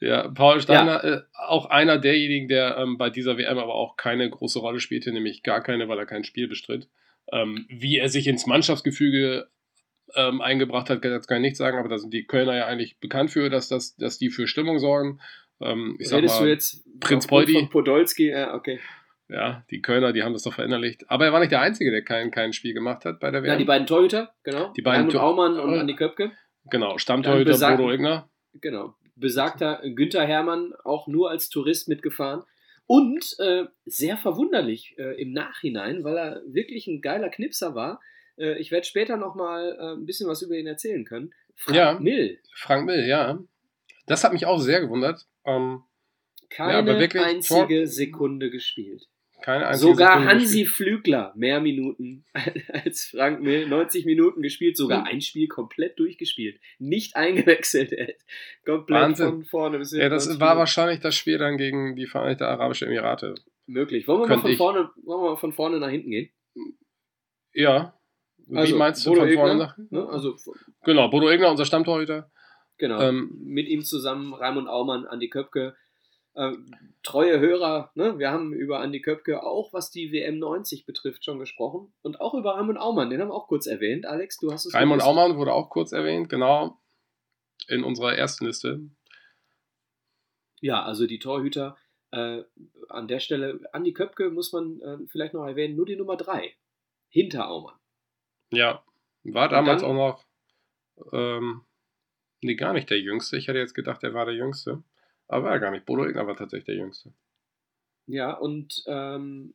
ja, 0.00 0.28
Paul 0.28 0.60
Steiner, 0.60 1.04
Äh, 1.04 1.20
auch 1.34 1.66
einer 1.66 1.98
derjenigen, 1.98 2.48
der 2.48 2.76
ähm, 2.78 2.98
bei 2.98 3.10
dieser 3.10 3.38
WM 3.38 3.58
aber 3.58 3.74
auch 3.74 3.96
keine 3.96 4.28
große 4.28 4.58
Rolle 4.58 4.80
spielte, 4.80 5.12
nämlich 5.12 5.42
gar 5.42 5.62
keine, 5.62 5.88
weil 5.88 5.98
er 5.98 6.06
kein 6.06 6.24
Spiel 6.24 6.48
bestritt. 6.48 6.88
Ähm, 7.30 7.66
wie 7.68 7.98
er 7.98 8.08
sich 8.08 8.26
ins 8.26 8.46
Mannschaftsgefüge 8.46 9.48
ähm, 10.16 10.40
eingebracht 10.40 10.90
hat, 10.90 11.02
kann, 11.02 11.20
ich 11.22 11.40
nicht 11.40 11.56
sagen, 11.56 11.78
aber 11.78 11.88
da 11.88 11.98
sind 11.98 12.12
die 12.12 12.24
Kölner 12.26 12.56
ja 12.56 12.66
eigentlich 12.66 12.98
bekannt 12.98 13.30
für, 13.30 13.50
dass, 13.50 13.68
das, 13.68 13.96
dass 13.96 14.18
die 14.18 14.30
für 14.30 14.46
Stimmung 14.46 14.78
sorgen. 14.78 15.20
Ähm, 15.60 15.96
ich 15.98 16.12
Redest 16.12 16.38
mal, 16.40 16.44
du 16.46 16.50
jetzt 16.50 16.84
Prinz 17.00 17.26
Poldi? 17.26 17.52
von 17.54 17.68
Podolski? 17.70 18.28
Ja, 18.30 18.54
okay. 18.54 18.80
ja, 19.28 19.64
die 19.70 19.80
Kölner, 19.80 20.12
die 20.12 20.22
haben 20.22 20.32
das 20.32 20.42
doch 20.42 20.54
verinnerlicht. 20.54 21.08
Aber 21.10 21.24
er 21.24 21.32
war 21.32 21.40
nicht 21.40 21.52
der 21.52 21.60
Einzige, 21.60 21.90
der 21.90 22.02
kein, 22.02 22.30
kein 22.30 22.52
Spiel 22.52 22.74
gemacht 22.74 23.04
hat 23.04 23.20
bei 23.20 23.30
der 23.30 23.42
WM. 23.42 23.52
Ja, 23.52 23.56
die 23.56 23.64
beiden 23.64 23.86
Torhüter, 23.86 24.34
genau. 24.42 24.72
Die 24.76 24.82
beiden 24.82 25.08
Tor- 25.08 25.22
Aumann 25.22 25.58
und 25.58 25.78
Andi 25.78 25.94
Köpke. 25.94 26.32
genau, 26.70 26.98
Stammtorhüter 26.98 27.44
Dann 27.44 27.52
besagten- 27.54 27.76
Bodo 27.78 27.92
Igner. 27.92 28.28
Genau. 28.60 28.94
besagter 29.16 29.80
Günther 29.94 30.24
Hermann 30.26 30.72
auch 30.84 31.06
nur 31.06 31.30
als 31.30 31.48
Tourist 31.48 31.88
mitgefahren. 31.88 32.42
Und 32.86 33.36
äh, 33.38 33.64
sehr 33.86 34.16
verwunderlich 34.18 34.96
äh, 34.98 35.20
im 35.22 35.32
Nachhinein, 35.32 36.02
weil 36.04 36.18
er 36.18 36.42
wirklich 36.48 36.86
ein 36.88 37.00
geiler 37.00 37.30
Knipser 37.30 37.74
war. 37.74 38.00
Äh, 38.38 38.58
ich 38.58 38.70
werde 38.70 38.86
später 38.86 39.16
nochmal 39.16 39.76
äh, 39.78 39.92
ein 39.98 40.06
bisschen 40.06 40.28
was 40.28 40.42
über 40.42 40.54
ihn 40.56 40.66
erzählen 40.66 41.04
können. 41.04 41.32
Frank 41.56 41.76
Ja. 41.76 41.98
Mill. 42.00 42.38
Frank 42.54 42.86
Mill, 42.86 43.04
ja. 43.06 43.38
Das 44.06 44.24
hat 44.24 44.32
mich 44.32 44.46
auch 44.46 44.58
sehr 44.58 44.80
gewundert. 44.80 45.26
Ähm, 45.44 45.82
Keine 46.50 46.72
Ja, 46.88 47.24
einzige 47.24 47.86
Sekunde 47.86 48.50
gespielt. 48.50 49.08
keine 49.42 49.66
einzige 49.66 49.92
Sogar 49.92 50.12
Sekunde 50.14 50.30
Hansi 50.30 50.44
gespielt. 50.62 50.68
Flügler 50.68 51.32
mehr 51.36 51.60
Minuten 51.60 52.24
als 52.72 53.04
Frank 53.06 53.40
Mill. 53.42 53.68
90 53.68 54.04
Minuten 54.06 54.42
gespielt, 54.42 54.76
sogar 54.76 55.00
Hm. 55.06 55.06
ein 55.14 55.20
Spiel 55.20 55.46
komplett 55.48 55.98
durchgespielt. 55.98 56.60
Nicht 56.78 57.16
eingewechselt. 57.16 57.92
Hat 57.92 58.16
komplett 58.64 59.00
Wahnsinn. 59.00 59.28
von 59.28 59.44
vorne 59.44 59.78
bis 59.78 59.92
Ja, 59.92 60.08
das 60.08 60.26
90 60.26 60.40
war 60.40 60.56
wahrscheinlich 60.56 61.00
das 61.00 61.14
Spiel 61.14 61.38
dann 61.38 61.56
gegen 61.58 61.96
die 61.96 62.06
Vereinigten 62.06 62.44
Arabischen 62.44 62.88
Emirate. 62.88 63.34
möglich. 63.66 64.06
Wollen 64.08 64.20
wir, 64.22 64.28
mal 64.28 64.38
von 64.40 64.50
ich. 64.50 64.56
vorne, 64.58 64.90
wollen 65.04 65.22
wir 65.22 65.30
mal 65.30 65.36
von 65.36 65.52
vorne 65.52 65.78
nach 65.78 65.90
hinten 65.90 66.10
gehen? 66.10 66.30
Ja. 67.54 67.94
Wie 68.48 68.56
Also, 68.58 68.76
meinst 68.76 69.06
du 69.06 69.10
Bodo 69.10 69.22
von 69.22 69.28
Egner? 69.30 69.76
Ne? 69.90 70.08
Also, 70.08 70.36
Genau, 70.84 71.08
Bodo 71.08 71.30
Egner, 71.30 71.50
unser 71.50 71.64
Stammtorhüter. 71.64 72.30
genau. 72.78 73.00
Ähm, 73.00 73.38
Mit 73.42 73.68
ihm 73.68 73.82
zusammen 73.82 74.34
Raimund 74.34 74.68
Aumann, 74.68 75.06
Andi 75.06 75.28
Köpke. 75.28 75.76
Ähm, 76.34 76.74
treue 77.02 77.40
Hörer, 77.40 77.90
ne? 77.94 78.18
wir 78.18 78.30
haben 78.30 78.54
über 78.54 78.80
Andi 78.80 79.02
Köpke 79.02 79.42
auch, 79.42 79.72
was 79.74 79.90
die 79.90 80.12
WM 80.12 80.38
90 80.38 80.86
betrifft, 80.86 81.24
schon 81.24 81.38
gesprochen. 81.38 81.92
Und 82.02 82.20
auch 82.20 82.34
über 82.34 82.54
Raimund 82.56 82.78
Aumann, 82.78 83.10
den 83.10 83.20
haben 83.20 83.28
wir 83.28 83.34
auch 83.34 83.48
kurz 83.48 83.66
erwähnt. 83.66 84.06
Alex, 84.06 84.38
du 84.38 84.50
hast 84.50 84.64
es 84.64 84.74
Raimund. 84.74 85.02
Aumann 85.02 85.36
wurde 85.36 85.52
auch 85.52 85.68
kurz 85.68 85.92
erwähnt, 85.92 86.28
genau. 86.28 86.78
In 87.68 87.84
unserer 87.84 88.14
ersten 88.16 88.46
Liste. 88.46 88.80
Ja, 90.60 90.82
also 90.82 91.06
die 91.06 91.18
Torhüter. 91.18 91.76
Äh, 92.12 92.42
an 92.88 93.08
der 93.08 93.20
Stelle, 93.20 93.60
Andi 93.72 93.92
Köpke 93.92 94.30
muss 94.30 94.52
man 94.52 94.80
äh, 94.80 94.98
vielleicht 95.08 95.34
noch 95.34 95.46
erwähnen, 95.46 95.76
nur 95.76 95.86
die 95.86 95.96
Nummer 95.96 96.16
3. 96.16 96.54
Hinter 97.08 97.48
Aumann. 97.48 97.74
Ja. 98.52 98.82
War 99.24 99.48
damals 99.48 99.82
dann- 99.82 99.90
auch 99.90 99.94
noch. 99.94 100.24
Ähm, 101.12 101.62
nee, 102.40 102.54
gar 102.54 102.72
nicht 102.72 102.90
der 102.90 103.00
Jüngste. 103.00 103.36
Ich 103.36 103.48
hätte 103.48 103.58
jetzt 103.58 103.74
gedacht, 103.74 104.02
er 104.02 104.14
war 104.14 104.24
der 104.26 104.34
Jüngste. 104.34 104.82
Aber 105.28 105.44
war 105.46 105.52
er 105.52 105.60
gar 105.60 105.70
nicht. 105.70 105.86
Bodo 105.86 106.04
Egner 106.04 106.26
war 106.26 106.36
tatsächlich 106.36 106.66
der 106.66 106.74
Jüngste. 106.76 107.12
Ja, 108.06 108.32
und 108.34 108.82
ähm, 108.86 109.54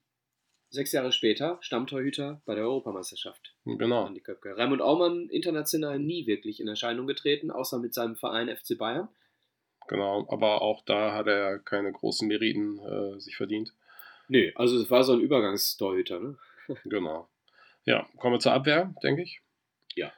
sechs 0.70 0.92
Jahre 0.92 1.12
später 1.12 1.58
Stammtorhüter 1.62 2.42
bei 2.46 2.56
der 2.56 2.64
Europameisterschaft. 2.64 3.54
Genau. 3.66 4.06
Andi 4.06 4.22
Köpke. 4.22 4.58
Raimund 4.58 4.82
Aumann 4.82 5.30
international 5.30 6.00
nie 6.00 6.26
wirklich 6.28 6.60
in 6.60 6.68
Erscheinung 6.68 7.08
getreten, 7.08 7.52
außer 7.52 7.80
mit 7.80 7.94
seinem 7.94 8.16
Verein 8.16 8.50
FC 8.50 8.78
Bayern. 8.78 9.10
Genau. 9.88 10.26
Aber 10.30 10.62
auch 10.62 10.84
da 10.86 11.14
hat 11.14 11.28
er 11.28 11.60
keine 11.60 11.92
großen 11.92 12.28
Meriten 12.28 12.80
äh, 12.80 13.20
sich 13.20 13.36
verdient. 13.38 13.74
Nö, 14.30 14.52
also 14.56 14.78
es 14.82 14.90
war 14.92 15.04
so 15.04 15.14
ein 15.14 15.22
Übergangstorhüter, 15.22 16.20
ne? 16.20 16.38
Genau. 16.84 17.30
Ja, 17.88 18.06
kommen 18.18 18.36
wir 18.36 18.40
zur 18.40 18.52
Abwehr, 18.52 18.94
denke 19.02 19.24
ich. 19.24 19.42
Ja. 19.96 20.12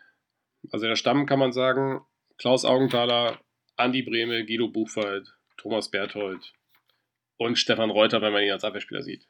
Also 0.72 0.88
der 0.88 0.96
Stamm 0.96 1.28
kann 1.28 1.38
man 1.38 1.52
sagen, 1.52 2.02
Klaus 2.38 2.66
Augenthaler, 2.66 3.40
Andi 3.76 4.02
Brehme, 4.02 4.44
Guido 4.46 4.68
Buchwald, 4.70 5.36
Thomas 5.56 5.92
Berthold 5.92 6.52
und 7.38 7.58
Stefan 7.58 7.92
Reuter, 7.92 8.22
wenn 8.22 8.34
man 8.34 8.44
ihn 8.44 8.52
als 8.52 8.64
Abwehrspieler 8.64 9.04
sieht. 9.04 9.28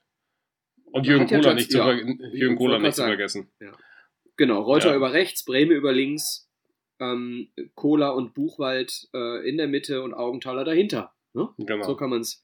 Und 0.86 1.06
Jürgen 1.06 1.28
ja 1.28 1.38
Kohler 1.38 1.54
nicht, 1.54 1.70
zu 1.70 1.80
ja, 1.80 1.92
ich 1.94 2.34
Jürgen 2.34 2.56
Kohler 2.56 2.80
nicht 2.80 2.96
zu 2.96 3.04
vergessen. 3.04 3.52
Genau, 4.38 4.62
Reuter 4.62 4.92
Ja. 4.92 4.96
über 4.96 5.12
rechts, 5.12 5.44
Breme 5.44 5.74
über 5.74 5.92
links, 5.92 6.50
ähm, 7.02 7.52
Kohler 7.76 8.16
und 8.16 8.34
Buchwald 8.34 9.10
äh, 9.14 9.48
in 9.48 9.58
der 9.58 9.68
Mitte 9.68 10.02
und 10.02 10.14
Augenthaler 10.14 10.64
dahinter. 10.64 11.14
Ne? 11.34 11.50
Genau. 11.58 11.86
So 11.86 11.98
kann 11.98 12.10
man 12.10 12.22
es. 12.22 12.44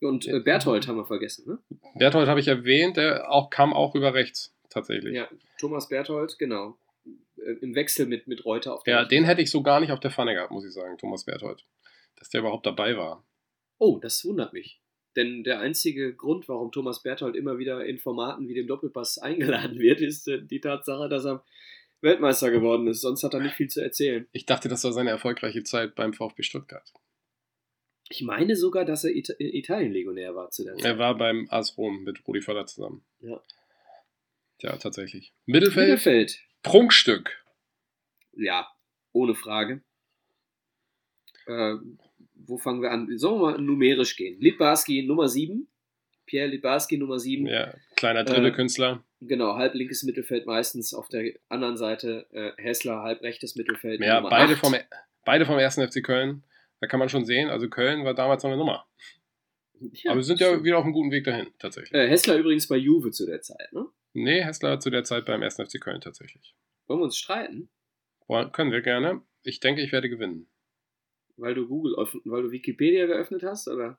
Und 0.00 0.26
äh, 0.26 0.40
Berthold 0.40 0.88
haben 0.88 0.96
wir 0.96 1.06
vergessen, 1.06 1.48
ne? 1.48 1.78
Berthold 1.94 2.28
habe 2.28 2.40
ich 2.40 2.48
erwähnt, 2.48 2.96
der 2.96 3.30
auch, 3.30 3.48
kam 3.50 3.72
auch 3.72 3.94
über 3.94 4.12
rechts, 4.12 4.55
tatsächlich. 4.76 5.14
Ja, 5.14 5.22
Ja, 5.22 5.38
Thomas 5.58 5.88
Berthold, 5.88 6.38
genau. 6.38 6.78
Äh, 7.36 7.52
Im 7.60 7.74
Wechsel 7.74 8.06
mit, 8.06 8.26
mit 8.26 8.44
Reuter 8.44 8.74
auf 8.74 8.82
der 8.84 8.98
rechten 8.98 9.10
den 9.10 9.22
Seite. 9.22 9.30
hätte 9.30 9.42
ich 9.42 9.50
so 9.50 9.62
gar 9.62 9.80
nicht 9.80 9.92
auf 9.92 10.00
der 10.00 10.10
Pfanne 10.10 10.34
gehabt, 10.34 10.50
muss 10.50 10.64
ich 10.64 10.72
sagen, 10.72 10.98
Thomas 10.98 11.24
Berthold. 11.24 11.64
Dass 12.16 12.28
der 12.30 12.40
überhaupt 12.40 12.66
dabei 12.66 12.96
war. 12.96 13.24
Oh, 13.78 13.98
das 13.98 14.24
wundert 14.24 14.52
mich. 14.52 14.80
Denn 15.16 15.44
der 15.44 15.60
einzige 15.60 16.14
Grund, 16.14 16.48
warum 16.48 16.72
Thomas 16.72 17.02
Berthold 17.02 17.36
immer 17.36 17.58
wieder 17.58 17.84
in 17.86 17.98
Formaten 17.98 18.48
wie 18.48 18.54
dem 18.54 18.66
Doppelpass 18.66 19.18
eingeladen 19.22 19.78
wird, 19.78 20.00
ist 20.00 20.28
äh, 20.28 20.42
die 20.42 20.60
Tatsache, 20.60 21.08
dass 21.08 21.24
er 21.24 21.44
Weltmeister 22.02 22.50
geworden 22.50 22.86
ist. 22.86 23.00
Sonst 23.00 23.24
hat 23.24 23.34
er 23.34 23.40
nicht 23.40 23.54
viel 23.54 23.68
zu 23.68 23.80
erzählen. 23.80 24.26
Ich 24.32 24.46
dachte, 24.46 24.68
das 24.68 24.84
war 24.84 24.92
seine 24.92 25.10
erfolgreiche 25.10 25.62
Zeit 25.62 25.94
beim 25.94 26.12
VfB 26.12 26.42
Stuttgart. 26.42 26.92
Ich 28.08 28.22
meine 28.22 28.54
sogar, 28.54 28.84
dass 28.84 29.04
er 29.04 29.14
Ita 29.14 29.34
Italien-Legionär 29.38 30.34
war 30.34 30.50
zu 30.50 30.64
der 30.64 30.76
Zeit. 30.76 30.84
Er 30.84 30.98
war 30.98 31.16
beim 31.16 31.48
AS 31.50 31.76
Rom 31.76 32.04
mit 32.04 32.26
Rudi 32.26 32.40
Völler 32.40 32.66
zusammen. 32.66 33.04
Ja. 33.20 33.40
Ja, 34.60 34.76
tatsächlich. 34.76 35.32
Mittelfeld, 35.46 35.88
Mittelfeld. 35.88 36.40
Prunkstück. 36.62 37.42
Ja, 38.32 38.68
ohne 39.12 39.34
Frage. 39.34 39.82
Äh, 41.46 41.74
wo 42.34 42.58
fangen 42.58 42.82
wir 42.82 42.90
an? 42.90 43.16
Sollen 43.18 43.40
wir 43.40 43.52
mal 43.52 43.58
numerisch 43.60 44.16
gehen? 44.16 44.40
Litbarski 44.40 45.02
Nummer 45.04 45.28
7. 45.28 45.68
Pierre 46.26 46.48
Litbarski 46.48 46.98
Nummer 46.98 47.18
7. 47.18 47.46
Ja, 47.46 47.72
kleiner 47.96 48.24
dritte 48.24 48.48
Äh, 48.48 48.52
Künstler. 48.52 49.04
Genau, 49.20 49.54
halb 49.56 49.74
linkes 49.74 50.02
Mittelfeld 50.02 50.44
meistens. 50.46 50.92
Auf 50.92 51.08
der 51.08 51.32
anderen 51.48 51.76
Seite 51.76 52.26
äh, 52.32 52.50
Hessler, 52.60 53.02
halb 53.02 53.22
rechtes 53.22 53.56
Mittelfeld. 53.56 54.00
Ja, 54.00 54.16
Nummer 54.16 54.30
beide 54.30 54.54
8. 54.54 54.58
vom, 54.60 54.74
beide 55.24 55.46
vom 55.46 55.58
ersten 55.58 55.86
FC 55.86 56.02
Köln. 56.02 56.42
Da 56.80 56.86
kann 56.88 56.98
man 57.00 57.08
schon 57.08 57.24
sehen, 57.24 57.48
also 57.48 57.68
Köln 57.70 58.04
war 58.04 58.12
damals 58.14 58.42
noch 58.42 58.50
eine 58.50 58.58
Nummer. 58.58 58.86
Ja, 59.80 60.10
Aber 60.10 60.18
wir 60.20 60.24
sind 60.24 60.40
ja 60.40 60.62
wieder 60.62 60.78
auf 60.78 60.84
einem 60.84 60.92
guten 60.92 61.10
Weg 61.10 61.24
dahin, 61.24 61.46
tatsächlich. 61.58 61.94
Äh, 61.94 62.08
Hessler 62.08 62.36
übrigens 62.36 62.66
bei 62.68 62.76
Juve 62.76 63.10
zu 63.12 63.24
der 63.24 63.40
Zeit, 63.40 63.72
ne? 63.72 63.86
Nee, 64.16 64.42
Hessler 64.42 64.80
zu 64.80 64.88
der 64.90 65.04
Zeit 65.04 65.26
beim 65.26 65.42
ersten 65.42 65.66
FC 65.66 65.80
Köln 65.80 66.00
tatsächlich. 66.00 66.54
Wollen 66.86 67.00
wir 67.00 67.04
uns 67.04 67.18
streiten? 67.18 67.68
Boah, 68.26 68.50
können 68.50 68.72
wir 68.72 68.80
gerne. 68.80 69.20
Ich 69.42 69.60
denke, 69.60 69.82
ich 69.82 69.92
werde 69.92 70.08
gewinnen. 70.08 70.48
Weil 71.36 71.54
du 71.54 71.68
Google, 71.68 71.94
weil 72.24 72.42
du 72.42 72.50
Wikipedia 72.50 73.06
geöffnet 73.06 73.42
hast, 73.42 73.68
oder? 73.68 73.98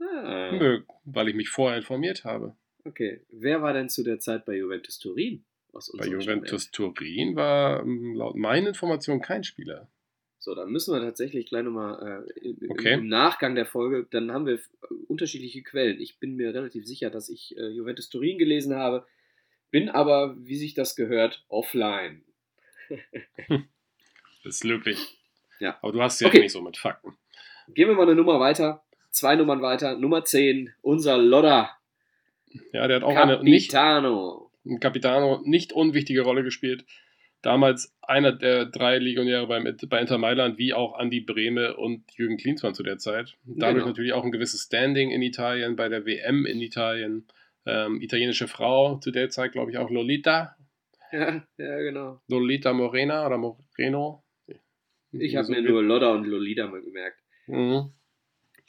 Ah, 0.00 0.52
Nö, 0.52 0.82
weil 1.04 1.28
ich 1.28 1.34
mich 1.34 1.48
vorher 1.48 1.78
informiert 1.78 2.24
habe. 2.24 2.56
okay. 2.84 3.24
Wer 3.30 3.62
war 3.62 3.72
denn 3.72 3.88
zu 3.88 4.04
der 4.04 4.18
Zeit 4.18 4.44
bei 4.44 4.54
Juventus 4.56 4.98
Turin? 4.98 5.44
Bei 5.72 6.06
Juventus 6.06 6.70
Turin 6.70 7.36
war 7.36 7.84
laut 7.86 8.36
meinen 8.36 8.68
Informationen 8.68 9.22
kein 9.22 9.44
Spieler. 9.44 9.90
So, 10.42 10.54
dann 10.54 10.70
müssen 10.70 10.94
wir 10.94 11.00
tatsächlich 11.02 11.46
gleich 11.50 11.64
nochmal 11.64 12.24
äh, 12.42 12.48
im, 12.48 12.70
Okay. 12.70 12.94
im 12.94 13.08
Nachgang 13.08 13.54
der 13.54 13.66
Folge, 13.66 14.06
dann 14.10 14.32
haben 14.32 14.46
wir 14.46 14.54
äh, 14.54 14.58
unterschiedliche 15.06 15.62
Quellen. 15.62 16.00
Ich 16.00 16.18
bin 16.18 16.34
mir 16.34 16.54
relativ 16.54 16.86
sicher, 16.86 17.10
dass 17.10 17.28
ich 17.28 17.54
äh, 17.58 17.68
Juventus 17.68 18.08
Turin 18.08 18.38
gelesen 18.38 18.74
habe, 18.74 19.06
bin 19.70 19.90
aber, 19.90 20.34
wie 20.38 20.56
sich 20.56 20.72
das 20.74 20.96
gehört, 20.96 21.44
offline. 21.48 22.24
Das 22.88 23.58
ist 24.44 24.64
löblich. 24.64 25.18
Ja. 25.60 25.78
Aber 25.82 25.92
du 25.92 26.00
hast 26.02 26.20
ja 26.20 26.28
Okay. 26.28 26.40
nicht 26.40 26.52
so 26.52 26.62
mit 26.62 26.78
Fakten. 26.78 27.16
Gehen 27.74 27.88
wir 27.88 27.94
mal 27.94 28.02
eine 28.02 28.14
Nummer 28.14 28.40
weiter. 28.40 28.82
Zwei 29.10 29.36
Nummern 29.36 29.60
weiter. 29.60 29.96
Nummer 29.96 30.24
10, 30.24 30.72
unser 30.80 31.18
Lodder. 31.18 31.70
Ja, 32.72 32.88
der 32.88 32.96
hat 32.96 33.02
auch 33.02 33.14
eine 33.14 33.42
nicht, 33.42 33.70
Capitano. 33.70 34.50
Capitano 34.80 35.40
nicht 35.44 35.72
unwichtige 35.74 36.22
Rolle 36.22 36.42
gespielt. 36.42 36.84
Damals 37.42 37.96
einer 38.02 38.32
der 38.32 38.66
drei 38.66 38.98
Legionäre 38.98 39.46
beim, 39.46 39.64
bei 39.88 40.00
Inter 40.00 40.18
Mailand, 40.18 40.58
wie 40.58 40.74
auch 40.74 40.98
Andi 40.98 41.20
Brehme 41.20 41.76
und 41.76 42.04
Jürgen 42.12 42.36
Klinsmann 42.36 42.74
zu 42.74 42.82
der 42.82 42.98
Zeit. 42.98 43.36
Dadurch 43.44 43.76
Genau. 43.76 43.86
natürlich 43.86 44.12
auch 44.12 44.24
ein 44.24 44.32
gewisses 44.32 44.64
Standing 44.64 45.10
in 45.10 45.22
Italien, 45.22 45.76
bei 45.76 45.88
der 45.88 46.04
WM 46.04 46.44
in 46.44 46.60
Italien. 46.60 47.26
Ähm, 47.66 48.00
italienische 48.00 48.48
Frau 48.48 48.98
zu 48.98 49.10
der 49.10 49.30
Zeit, 49.30 49.52
glaube 49.52 49.70
ich, 49.70 49.78
auch 49.78 49.90
Lolita. 49.90 50.56
Ja, 51.12 51.42
ja, 51.56 51.78
genau. 51.78 52.20
Lolita 52.28 52.72
Morena 52.72 53.26
oder 53.26 53.36
Moreno. 53.38 54.22
Ich 55.12 55.34
habe 55.36 55.44
So 55.46 55.52
mir 55.52 55.62
nur 55.62 55.82
Lodder 55.82 56.12
und 56.12 56.24
Lolita 56.24 56.68
mal 56.68 56.82
gemerkt. 56.82 57.18
Mhm. 57.46 57.92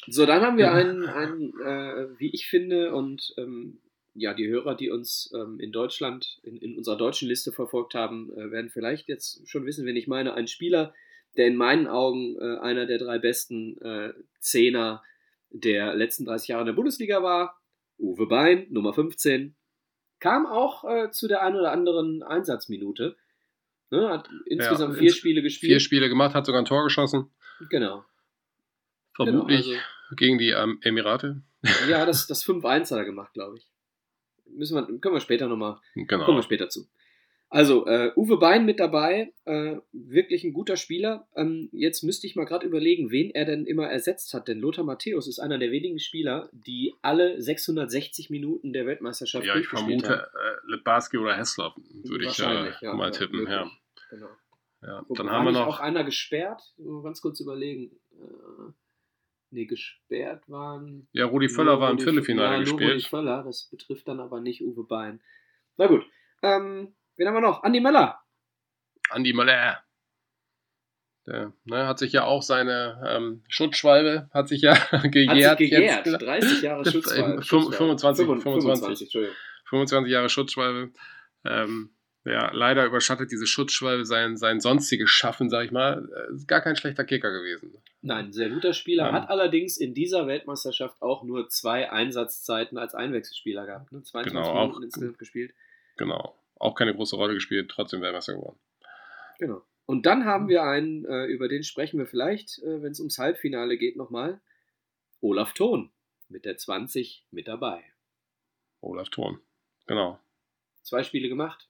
So, 0.08 0.26
dann 0.26 0.42
haben 0.42 0.58
wir 0.58 0.72
einen, 0.72 1.06
einen 1.06 1.52
äh, 1.64 2.20
wie 2.20 2.32
ich 2.34 2.48
finde, 2.48 2.94
und 2.96 3.34
ähm, 3.38 3.81
ja, 4.14 4.34
die 4.34 4.48
Hörer, 4.48 4.76
die 4.76 4.90
uns 4.90 5.32
ähm, 5.34 5.60
in 5.60 5.72
Deutschland, 5.72 6.40
in, 6.44 6.58
in 6.58 6.78
unserer 6.78 6.98
deutschen 6.98 7.28
Liste 7.28 7.52
verfolgt 7.52 7.94
haben, 7.94 8.32
äh, 8.34 8.52
werden 8.52 8.70
vielleicht 8.70 9.08
jetzt 9.08 9.48
schon 9.48 9.66
wissen, 9.66 9.86
wen 9.86 9.96
ich 9.96 10.08
meine. 10.08 10.34
Ein 10.34 10.48
Spieler, 10.48 10.94
der 11.38 11.48
in 11.48 11.56
meinen 11.56 11.88
Augen 11.88 12.36
äh, 12.40 12.58
einer 12.60 12.86
der 12.86 12.98
drei 12.98 13.20
besten 13.20 13.80
äh, 13.82 14.14
Zehner 14.40 15.02
der 15.50 15.96
letzten 15.96 16.26
30 16.26 16.50
Jahre 16.50 16.62
in 16.64 16.68
der 16.68 16.74
Bundesliga 16.74 17.24
war. 17.24 17.62
Uwe 17.98 18.28
Bein, 18.28 18.68
Nummer 18.70 18.94
15. 18.94 19.56
Kam 20.20 20.46
auch 20.46 20.84
äh, 20.84 21.12
zu 21.12 21.28
der 21.28 21.42
einen 21.44 21.56
oder 21.56 21.72
anderen 21.72 22.22
Einsatzminute. 22.24 23.16
Ne, 23.92 24.10
hat 24.10 24.30
insgesamt 24.46 24.96
vier 24.98 25.08
ins- 25.08 25.16
Spiele 25.18 25.36
Vier 25.36 25.44
gespielt. 25.44 25.82
Spiele 25.82 26.10
gemacht, 26.10 26.34
hat 26.36 26.46
sogar 26.46 26.62
ein 26.62 26.66
Tor 26.66 26.84
geschossen. 26.84 27.30
Genau. 27.70 28.06
Vermutlich 29.14 29.66
Genau, 29.68 29.80
gegen 30.16 30.38
die 30.38 30.50
ähm, 30.50 30.80
Emirate. 30.82 31.42
Ja, 31.90 32.06
das, 32.06 32.28
das 32.28 32.46
5-1 32.46 32.92
hat 32.92 32.98
er 33.00 33.06
gemacht, 33.06 33.34
glaube 33.34 33.58
ich. 33.58 33.71
Müssen 34.56 34.76
wir, 34.76 35.00
können 35.00 35.16
wir 35.16 35.20
später 35.22 35.48
nochmal, 35.48 35.80
Genau. 35.96 36.26
kommen 36.26 36.38
wir 36.38 36.44
später 36.44 36.70
zu. 36.70 36.88
Also, 37.54 37.86
äh, 37.86 38.14
Uwe 38.16 38.38
Bein 38.38 38.66
mit 38.66 38.80
dabei, 38.80 39.34
äh, 39.44 39.76
wirklich 39.92 40.46
ein 40.46 40.54
guter 40.54 40.78
Spieler. 40.78 41.28
Ähm, 41.36 41.68
jetzt 41.74 42.02
müsste 42.02 42.26
ich 42.26 42.38
mal 42.38 42.46
gerade 42.46 42.66
überlegen, 42.66 43.12
wen 43.12 43.30
er 43.32 43.44
denn 43.44 43.66
immer 43.66 43.90
ersetzt 43.90 44.34
hat, 44.34 44.48
denn 44.48 44.60
Lothar 44.62 44.86
Matthäus 44.86 45.28
ist 45.28 45.40
einer 45.40 45.58
der 45.58 45.70
wenigen 45.70 46.00
Spieler, 46.00 46.50
die 46.54 46.94
alle 47.02 47.42
660 47.42 48.30
Minuten 48.30 48.72
der 48.72 48.86
Weltmeisterschaft 48.86 49.46
Ja, 49.46 49.56
ich 49.58 49.68
durchgespielt 49.68 50.06
vermute 50.06 50.22
haben. 50.22 50.68
äh, 50.68 50.72
Lebarski 50.72 51.18
oder 51.18 51.36
Hessler, 51.36 51.76
würde 52.06 52.26
ich 52.26 52.40
äh, 52.40 52.72
ja, 52.86 52.94
mal 52.94 53.08
ja, 53.08 53.12
tippen. 53.12 53.46
Ja. 53.46 53.70
Genau. 54.12 54.30
Ja. 54.84 55.04
Wobei, 55.10 55.18
Dann 55.24 55.30
haben 55.32 55.44
wir 55.46 55.52
noch. 55.52 55.68
auch 55.68 55.80
einer 55.82 56.06
gesperrt? 56.06 56.62
Ganz 57.04 57.22
kurz 57.22 57.42
überlegen. 57.42 57.92
Nee, 59.54 59.66
gesperrt 59.66 60.50
waren. 60.50 61.08
Ja, 61.12 61.26
Rudi 61.26 61.50
Völler 61.50 61.80
war 61.80 61.92
im 61.92 62.00
Viertelfinale 62.00 62.58
ja, 62.58 62.64
Nur 62.64 62.74
Rudi 62.74 62.86
gespielt. 62.86 63.08
Völler, 63.08 63.44
das 63.44 63.68
betrifft 63.70 64.08
dann 64.08 64.22
aber 64.22 64.40
nicht 64.40 64.64
Uwe 64.64 64.86
Bein. 64.86 65.22
Na 65.76 65.88
gut. 65.88 66.06
Ähm, 66.42 66.96
wen 67.18 67.28
haben 67.28 67.34
wir 67.34 67.42
noch? 67.42 67.62
Andi 67.64 67.82
Möller. 67.82 68.22
Andi 69.10 69.34
Möller. 69.34 69.84
Der 71.28 71.54
ne, 71.66 71.86
hat 71.86 72.00
sich 72.00 72.14
ja 72.14 72.24
auch 72.24 72.42
seine 72.42 73.04
ähm, 73.06 73.44
Schutzschwalbe, 73.48 74.30
hat 74.34 74.48
sich 74.48 74.62
ja 74.62 74.74
gejährt. 75.04 75.52
Hat 75.52 75.58
sich 75.60 75.70
gegärt. 75.70 76.06
Jetzt, 76.08 76.22
30 76.22 76.62
Jahre 76.62 76.82
äh, 76.82 77.42
25, 77.42 78.26
25. 78.26 78.26
25, 78.26 79.02
Entschuldigung. 79.02 79.36
25 79.66 80.12
Jahre 80.12 80.30
Schutzschwalbe. 80.30 80.92
Ähm, 81.46 81.94
ja, 82.24 82.52
leider 82.54 82.86
überschattet 82.86 83.32
diese 83.32 83.48
Schutzschwalbe 83.48 84.06
sein, 84.06 84.38
sein 84.38 84.60
sonstiges 84.60 85.10
Schaffen, 85.10 85.50
sag 85.50 85.66
ich 85.66 85.72
mal. 85.72 86.08
Äh, 86.30 86.36
Ist 86.36 86.48
gar 86.48 86.62
kein 86.62 86.76
schlechter 86.76 87.04
Kicker 87.04 87.32
gewesen. 87.32 87.74
Nein, 88.02 88.32
sehr 88.32 88.50
guter 88.50 88.74
Spieler. 88.74 89.06
Ja. 89.08 89.12
Hat 89.14 89.30
allerdings 89.30 89.78
in 89.78 89.94
dieser 89.94 90.28
Weltmeisterschaft 90.28 91.02
auch 91.02 91.24
nur 91.24 91.50
zwei 91.50 91.92
Einsatzzeiten 91.92 92.78
als 92.78 92.94
Einwechselspieler 92.94 93.66
gehabt. 93.66 93.92
Ne? 93.92 94.04
22 94.04 94.32
Genau, 94.34 94.54
Minuten 94.54 94.78
auch- 94.78 94.82
insgesamt 94.84 95.18
gespielt. 95.20 95.54
Genau. 95.98 96.36
Auch 96.60 96.76
keine 96.76 96.94
große 96.94 97.16
Rolle 97.16 97.34
gespielt, 97.34 97.70
trotzdem 97.72 98.02
Weltmeister 98.02 98.34
geworden. 98.36 98.60
Genau. 99.40 99.64
Und 99.88 100.06
dann 100.06 100.26
haben 100.26 100.48
wir 100.48 100.64
einen, 100.64 101.06
äh, 101.06 101.26
über 101.26 101.48
den 101.48 101.64
sprechen 101.64 101.98
wir 101.98 102.06
vielleicht, 102.06 102.60
äh, 102.60 102.82
wenn 102.84 102.92
es 102.92 103.00
ums 103.00 103.18
Halbfinale 103.18 103.78
geht, 103.78 103.98
nochmal. 103.98 104.40
Olaf 105.22 105.54
Thon 105.54 105.92
mit 106.30 106.46
der 106.46 106.58
20 106.58 107.26
mit 107.32 107.48
dabei. 107.48 107.84
Olaf 108.80 109.10
Thurn. 109.10 109.40
Genau. 109.88 110.20
Zwei 110.84 111.04
Spiele 111.04 111.28
gemacht. 111.30 111.68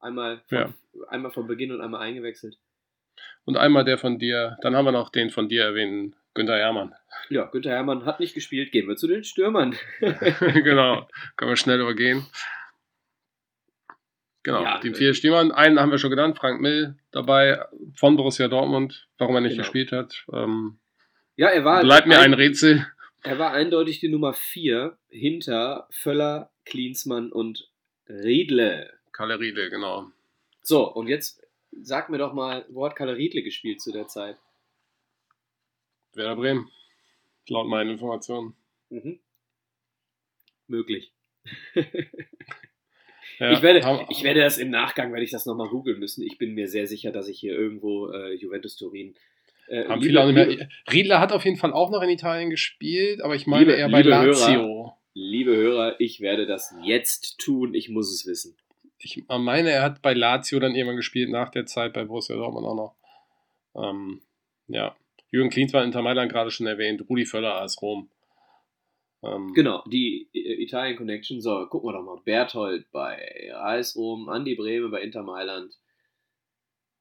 Einmal, 0.00 0.42
von, 0.48 0.58
Ja. 0.58 0.74
einmal 1.08 1.30
von 1.30 1.46
Beginn 1.46 1.72
und 1.72 1.80
einmal 1.80 2.00
eingewechselt. 2.02 2.56
Und 3.44 3.56
einmal 3.56 3.84
der 3.84 3.98
von 3.98 4.18
dir, 4.18 4.56
dann 4.62 4.74
haben 4.76 4.84
wir 4.86 4.92
noch 4.92 5.10
den 5.10 5.30
von 5.30 5.48
dir 5.48 5.64
erwähnten 5.64 6.14
Günther 6.34 6.56
Hermann. 6.56 6.94
Ja, 7.28 7.44
Günther 7.46 7.70
Hermann 7.72 8.04
hat 8.06 8.20
nicht 8.20 8.34
gespielt. 8.34 8.72
Gehen 8.72 8.88
wir 8.88 8.96
zu 8.96 9.06
den 9.08 9.24
Stürmern. 9.24 9.76
genau. 10.00 11.08
Können 11.36 11.50
wir 11.50 11.56
schnell 11.56 11.80
übergehen. 11.80 12.24
Genau, 14.42 14.62
Ja, 14.62 14.80
die 14.80 14.88
äh, 14.88 14.94
vier 14.94 15.14
Stürmer. 15.14 15.54
Einen 15.56 15.78
haben 15.78 15.90
wir 15.90 15.98
schon 15.98 16.10
genannt, 16.10 16.38
Frank 16.38 16.60
Mill 16.60 16.96
dabei 17.10 17.62
von 17.94 18.16
Borussia 18.16 18.48
Dortmund, 18.48 19.08
warum 19.18 19.34
er 19.34 19.40
nicht 19.42 19.52
Genau. 19.52 19.62
gespielt 19.64 19.92
hat. 19.92 20.24
Ähm, 20.32 20.78
Ja, 21.36 21.48
er 21.48 21.64
war, 21.64 21.82
bleibt 21.82 22.06
mir 22.06 22.18
ein 22.18 22.32
ein, 22.32 22.34
Rätsel. 22.34 22.86
er 23.22 23.38
war 23.38 23.52
eindeutig 23.52 24.00
die 24.00 24.08
Nummer 24.08 24.32
4 24.32 24.96
hinter 25.08 25.88
Völler, 25.90 26.50
Klinsmann 26.64 27.32
und 27.32 27.68
Riedle. 28.08 28.90
Kalle 29.20 29.38
Riedle, 29.38 29.68
genau. 29.68 30.06
So, 30.62 30.90
und 30.90 31.06
jetzt 31.06 31.42
sag 31.82 32.08
mir 32.08 32.16
doch 32.16 32.32
mal, 32.32 32.64
wo 32.70 32.86
hat 32.86 32.96
Kalle 32.96 33.16
Riedle 33.18 33.42
gespielt 33.42 33.82
zu 33.82 33.92
der 33.92 34.08
Zeit? 34.08 34.38
Werder 36.14 36.36
Bremen. 36.36 36.70
Laut 37.48 37.66
meinen 37.68 37.90
Informationen. 37.90 38.54
Mhm. 38.88 39.18
Möglich. 40.68 41.12
Ja, 43.38 43.52
ich, 43.52 43.60
werde, 43.60 44.06
ich 44.08 44.22
werde 44.22 44.40
das 44.40 44.56
im 44.56 44.70
Nachgang, 44.70 45.12
werde 45.12 45.24
ich 45.24 45.30
das 45.32 45.44
nochmal 45.44 45.68
googeln 45.68 45.98
müssen. 45.98 46.22
Ich 46.24 46.38
bin 46.38 46.54
mir 46.54 46.66
sehr 46.66 46.86
sicher, 46.86 47.12
dass 47.12 47.28
ich 47.28 47.38
hier 47.38 47.52
irgendwo 47.52 48.08
äh, 48.10 48.32
Juventus 48.34 48.76
Turin. 48.76 49.14
Äh, 49.68 49.84
Haben 49.86 50.00
viele 50.00 50.22
auch 50.22 50.26
nicht 50.32 50.34
mehr. 50.58 50.68
Riedler 50.90 51.20
hat 51.20 51.32
auf 51.32 51.44
jeden 51.44 51.58
Fall 51.58 51.74
auch 51.74 51.90
noch 51.90 52.00
in 52.00 52.08
Italien 52.08 52.48
gespielt, 52.48 53.20
aber 53.20 53.34
ich 53.34 53.46
meine 53.46 53.66
Liebe- 53.66 53.76
eher 53.76 53.88
bei 53.90 54.00
liebe 54.00 54.14
Hörer. 54.16 54.26
Lazio. 54.26 54.92
liebe 55.12 55.54
Hörer, 55.54 56.00
ich 56.00 56.20
werde 56.22 56.46
das 56.46 56.74
jetzt 56.82 57.38
tun. 57.38 57.74
Ich 57.74 57.90
muss 57.90 58.10
es 58.12 58.26
wissen. 58.26 58.56
Ich 59.02 59.24
meine, 59.28 59.70
er 59.70 59.82
hat 59.82 60.02
bei 60.02 60.12
Lazio 60.12 60.60
dann 60.60 60.74
irgendwann 60.74 60.96
gespielt, 60.96 61.30
nach 61.30 61.48
der 61.48 61.66
Zeit 61.66 61.92
bei 61.92 62.04
Borussia 62.04 62.36
Dortmund 62.36 62.66
auch 62.66 62.74
noch. 62.74 62.94
Ähm, 63.74 64.20
ja. 64.68 64.96
Jürgen 65.30 65.50
Klinsmann 65.50 65.84
Inter 65.84 66.02
Mailand 66.02 66.30
gerade 66.30 66.50
schon 66.50 66.66
erwähnt, 66.66 67.04
Rudi 67.08 67.24
Völler 67.24 67.54
als 67.54 67.80
Rom. 67.80 68.10
Ähm, 69.22 69.52
Genau, 69.54 69.82
die 69.86 70.28
äh, 70.34 70.62
Italien 70.62 70.96
Connection. 70.96 71.40
So, 71.40 71.66
gucken 71.66 71.88
wir 71.88 71.92
doch 71.94 72.04
mal. 72.04 72.20
Berthold 72.24 72.90
bei 72.90 73.50
Reis 73.52 73.96
Rom, 73.96 74.28
Andi 74.28 74.54
Brehme 74.54 74.88
bei 74.88 75.00
Inter 75.02 75.22
Mailand. 75.22 75.74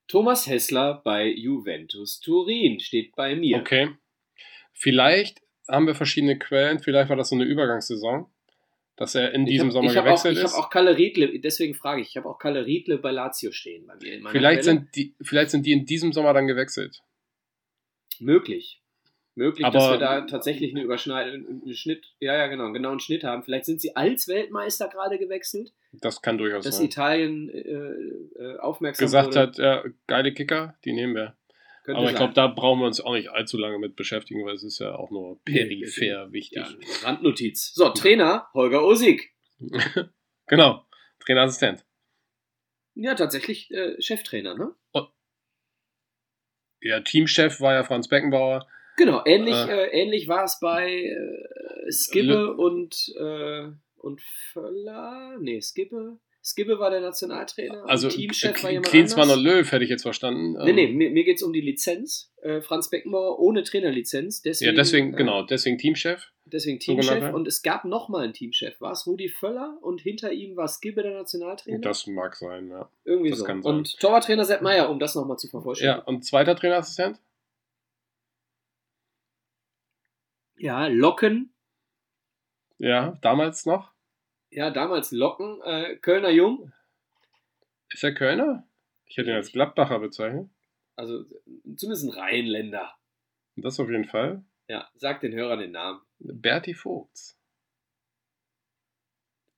Thomas 0.07 0.47
Hessler 0.47 1.01
bei 1.03 1.27
Juventus 1.27 2.19
Turin 2.19 2.79
steht 2.79 3.15
bei 3.15 3.35
mir. 3.35 3.59
Okay. 3.59 3.89
Vielleicht 4.73 5.41
haben 5.67 5.85
wir 5.87 5.95
verschiedene 5.95 6.39
Quellen, 6.39 6.79
vielleicht 6.79 7.09
war 7.09 7.15
das 7.15 7.29
so 7.29 7.35
eine 7.35 7.43
Übergangssaison, 7.43 8.27
dass 8.99 9.15
er 9.15 9.33
in 9.33 9.43
Ich 9.43 9.51
diesem 9.53 9.67
hab- 9.67 9.73
Sommer 9.73 9.89
ich 9.91 9.97
gewechselt 9.97 10.35
auch, 10.37 10.39
Ich 10.41 10.45
ist. 10.45 10.53
habe 10.53 10.63
auch 10.65 10.69
Kalle 10.69 10.97
Riedle, 10.97 11.39
deswegen 11.39 11.73
frage 11.73 12.01
ich, 12.01 12.09
ich 12.09 12.17
habe 12.17 12.27
auch 12.29 12.37
Kalle 12.37 12.65
Riedle 12.65 12.97
bei 12.97 13.11
Lazio 13.11 13.51
stehen 13.51 13.87
bei 13.87 13.95
mir. 13.95 14.19
Vielleicht, 14.29 14.61
Quelle. 14.61 14.63
sind 14.63 14.95
die, 14.95 15.15
vielleicht 15.21 15.51
sind 15.51 15.65
die 15.65 15.71
in 15.71 15.85
diesem 15.85 16.11
Sommer 16.11 16.33
dann 16.33 16.47
gewechselt. 16.47 17.01
Möglich. 18.19 18.81
Möglich, 19.35 19.65
Aber- 19.65 19.73
dass 19.77 19.91
wir 19.91 19.97
da 19.99 20.21
tatsächlich 20.21 20.71
eine 20.71 20.83
Überschneidung, 20.83 21.47
einen 21.47 21.73
Schnitt, 21.73 22.05
ja, 22.19 22.35
ja, 22.35 22.47
genau, 22.47 22.73
genau 22.73 22.91
einen 22.91 22.99
Schnitt 22.99 23.23
haben. 23.23 23.43
Vielleicht 23.43 23.63
sind 23.65 23.79
sie 23.79 23.95
als 23.95 24.27
Weltmeister 24.27 24.89
gerade 24.89 25.17
gewechselt, 25.17 25.71
Das 25.93 26.21
kann 26.21 26.37
durchaus 26.37 26.65
dass 26.65 26.75
sein. 26.77 26.87
Italien 26.87 27.49
äh, 27.49 27.59
äh, 28.43 28.57
aufmerksam 28.59 29.05
Gesagt 29.05 29.27
wurde. 29.29 29.39
hat, 29.39 29.57
ja, 29.57 29.83
geile 30.07 30.33
Kicker, 30.33 30.75
die 30.83 30.91
nehmen 30.91 31.15
wir. 31.15 31.37
Könnte 31.83 31.99
Aber 31.99 32.09
ich 32.09 32.15
glaube, 32.15 32.33
da 32.33 32.47
brauchen 32.47 32.79
wir 32.81 32.87
uns 32.87 33.01
auch 33.01 33.13
nicht 33.13 33.29
allzu 33.29 33.57
lange 33.57 33.79
mit 33.79 33.95
beschäftigen, 33.95 34.45
weil 34.45 34.55
es 34.55 34.63
ist 34.63 34.79
ja 34.79 34.95
auch 34.95 35.11
nur 35.11 35.41
peripher 35.43 36.31
wichtig. 36.31 36.57
Ja, 36.57 37.07
Randnotiz. 37.07 37.73
So, 37.73 37.89
Trainer 37.89 38.47
Holger 38.53 38.83
Osig. 38.83 39.33
genau, 40.47 40.85
Trainerassistent. 41.19 41.85
Ja, 42.95 43.15
tatsächlich 43.15 43.71
äh, 43.71 43.99
Cheftrainer, 44.01 44.55
ne? 44.55 44.75
Ja, 46.81 47.01
Teamchef 47.01 47.59
war 47.59 47.73
ja 47.73 47.83
Franz 47.83 48.07
Beckenbauer. 48.07 48.67
Genau, 48.97 49.21
ähnlich, 49.25 49.55
Äh. 49.55 49.85
äh, 49.85 50.01
ähnlich 50.01 50.27
war 50.27 50.43
es 50.43 50.59
bei 50.59 50.91
äh, 50.91 51.91
Skibbe 51.91 52.55
und, 52.55 53.13
äh, 53.17 53.67
und 53.97 54.21
Völler. 54.21 55.37
Nee, 55.39 55.61
Skibbe. 55.61 56.19
Skibbe 56.49 56.79
war 56.79 56.89
der 56.89 57.01
Nationaltrainer. 57.01 57.83
Also 57.87 58.09
Teamchef 58.09 58.63
war 58.63 58.71
jemand 58.71 58.87
Klinsmann 58.87 59.23
anders. 59.29 59.37
und 59.37 59.43
Löw 59.43 59.71
hätte 59.71 59.83
ich 59.83 59.89
jetzt 59.89 60.01
verstanden. 60.03 60.53
Nee, 60.63 60.73
nee, 60.73 60.85
Ähm, 60.85 60.95
mir, 60.95 61.09
mir 61.11 61.23
geht 61.23 61.37
es 61.37 61.43
um 61.43 61.53
die 61.53 61.61
Lizenz. 61.61 62.33
Äh, 62.41 62.61
Franz 62.61 62.89
Beckenbauer 62.89 63.39
ohne 63.39 63.63
Trainerlizenz. 63.63 64.41
Deswegen, 64.41 64.71
ja, 64.71 64.75
deswegen, 64.75 65.13
äh, 65.13 65.17
genau, 65.17 65.43
deswegen 65.43 65.77
Teamchef. 65.77 66.31
Deswegen. 66.45 66.79
Teamchef. 66.79 67.33
Und 67.33 67.47
es 67.47 67.61
gab 67.61 67.85
nochmal 67.85 68.23
einen 68.23 68.33
Teamchef. 68.33 68.79
War 68.81 68.91
es 68.93 69.05
Rudi 69.05 69.29
Völler 69.29 69.77
und 69.81 70.01
hinter 70.01 70.31
ihm 70.31 70.55
war 70.57 70.67
Skibbe 70.67 71.03
der 71.03 71.13
Nationaltrainer? 71.13 71.79
Das 71.79 72.07
mag 72.07 72.35
sein, 72.35 72.69
ja. 72.69 72.89
Irgendwie 73.05 73.29
das 73.29 73.39
so. 73.39 73.45
kann 73.45 73.61
sein. 73.61 73.75
Und 73.75 73.99
Torwarttrainer 73.99 74.45
Sepp 74.45 74.61
Meier, 74.61 74.89
um 74.89 74.99
das 74.99 75.15
nochmal 75.15 75.37
zu 75.37 75.47
Ja, 75.47 75.51
vervollständigen. 75.51 76.03
und 76.07 76.25
zweiter 76.25 76.55
Trainerassistent? 76.55 77.19
Ja, 80.57 80.87
Locken. 80.87 81.53
Ja, 82.77 83.17
damals 83.21 83.65
noch. 83.65 83.91
Ja, 84.51 84.71
damals 84.71 85.11
Locken. 85.11 85.61
Äh, 85.63 85.97
Kölner 85.97 86.29
Jung. 86.29 86.71
Ist 87.91 88.03
er 88.03 88.13
Kölner? 88.13 88.67
Ich 89.05 89.17
hätte 89.17 89.29
ihn 89.29 89.35
als 89.35 89.51
Gladbacher 89.51 89.99
bezeichnet. 89.99 90.49
Also 90.95 91.23
zumindest 91.75 92.05
ein 92.05 92.11
Rheinländer. 92.11 92.93
Das 93.55 93.79
auf 93.79 93.89
jeden 93.89 94.05
Fall. 94.05 94.43
Ja, 94.67 94.87
sag 94.95 95.21
den 95.21 95.33
Hörern 95.33 95.59
den 95.59 95.71
Namen. 95.71 96.01
Berti 96.19 96.73
Vogts. 96.73 97.37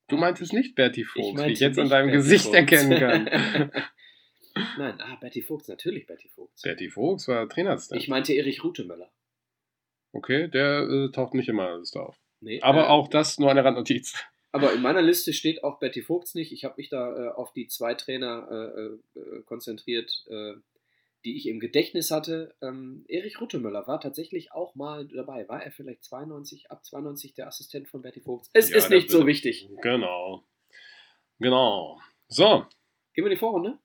Du 0.08 0.18
meintest 0.18 0.54
nicht 0.54 0.76
Berti 0.76 1.04
Vogts, 1.04 1.30
wie 1.30 1.34
meinte 1.34 1.52
ich 1.54 1.60
jetzt 1.60 1.80
an 1.80 1.90
deinem 1.90 2.08
Berti 2.08 2.18
Gesicht 2.18 2.46
Vogts. 2.46 2.58
erkennen 2.58 3.00
kann. 3.00 3.72
Nein, 4.78 5.02
ah, 5.02 5.16
Berti 5.16 5.42
Vogts, 5.42 5.68
natürlich 5.68 6.06
Berti 6.06 6.30
Vogts. 6.30 6.62
Berti 6.62 6.90
Vogts 6.90 7.28
war 7.28 7.48
Trainerassistent. 7.48 8.02
Ich 8.02 8.08
meinte 8.10 8.34
Erich 8.34 8.64
Rutemöller. 8.64 9.10
okay, 10.12 10.48
der 10.50 10.82
äh, 10.82 11.12
taucht 11.12 11.34
nicht 11.34 11.50
immer 11.50 11.68
alles 11.68 11.92
da 11.92 12.02
auf. 12.02 12.18
Nee, 12.42 12.62
Aber 12.62 12.84
äh, 12.86 12.88
auch 12.88 13.08
das 13.08 13.40
nur 13.40 13.50
eine 13.52 13.64
Randnotiz. 13.64 14.24
Aber 14.52 14.74
in 14.74 14.82
meiner 14.82 15.02
Liste 15.02 15.34
steht 15.34 15.64
auch 15.64 15.80
Betty 15.80 16.02
Vogts 16.02 16.36
nicht. 16.36 16.52
Ich 16.52 16.66
habe 16.66 16.76
mich 16.78 16.90
da 16.90 17.16
äh, 17.16 17.30
auf 17.30 17.54
die 17.54 17.68
zwei 17.68 17.94
Trainer 17.94 18.48
äh, 18.52 19.20
äh, 19.20 19.42
konzentriert, 19.46 20.26
äh, 20.30 20.54
die 21.24 21.38
ich 21.38 21.48
im 21.48 21.60
Gedächtnis 21.60 22.12
hatte. 22.12 22.54
Ähm, 22.62 23.06
Erich 23.08 23.40
Ruttemöller 23.40 23.88
war 23.88 24.00
tatsächlich 24.02 24.52
auch 24.52 24.76
mal 24.76 25.08
dabei. 25.08 25.48
War 25.48 25.64
er 25.64 25.72
vielleicht 25.72 26.04
92, 26.04 26.70
ab 26.72 26.84
92 26.84 27.34
der 27.34 27.48
Assistent 27.48 27.88
von 27.88 28.02
Betty 28.02 28.20
Vogts? 28.22 28.50
Es 28.54 28.70
Ja, 28.70 28.78
ist 28.78 28.90
nicht 28.90 29.10
so 29.10 29.26
wichtig. 29.26 29.70
Genau. 29.82 30.44
Genau. 31.40 32.00
So, 32.28 32.66
Gehen 33.14 33.26
wir 33.26 33.32
in 33.32 33.36
die 33.36 33.40
Vorrunde? 33.40 33.78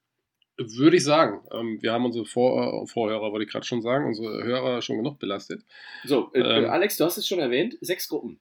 würde 0.59 0.97
ich 0.97 1.05
sagen. 1.05 1.47
Ähm, 1.53 1.83
wir 1.83 1.93
haben 1.93 2.07
unsere 2.07 2.25
Vor 2.25 2.85
äh, 2.85 2.87
Vorhörer, 2.87 3.31
wollte 3.31 3.45
ich 3.45 3.51
gerade 3.53 3.67
schon 3.67 3.83
sagen, 3.83 4.07
unsere 4.07 4.43
Hörer 4.43 4.81
schon 4.81 4.97
genug 4.97 5.19
belastet. 5.19 5.63
So, 6.05 6.31
äh, 6.33 6.39
Ähm. 6.41 6.65
äh, 6.65 6.69
Alex, 6.69 6.97
du 6.97 7.05
hast 7.05 7.19
es 7.19 7.29
schon 7.29 7.39
erwähnt. 7.41 7.77
Sechs 7.83 8.09
Gruppen. 8.09 8.41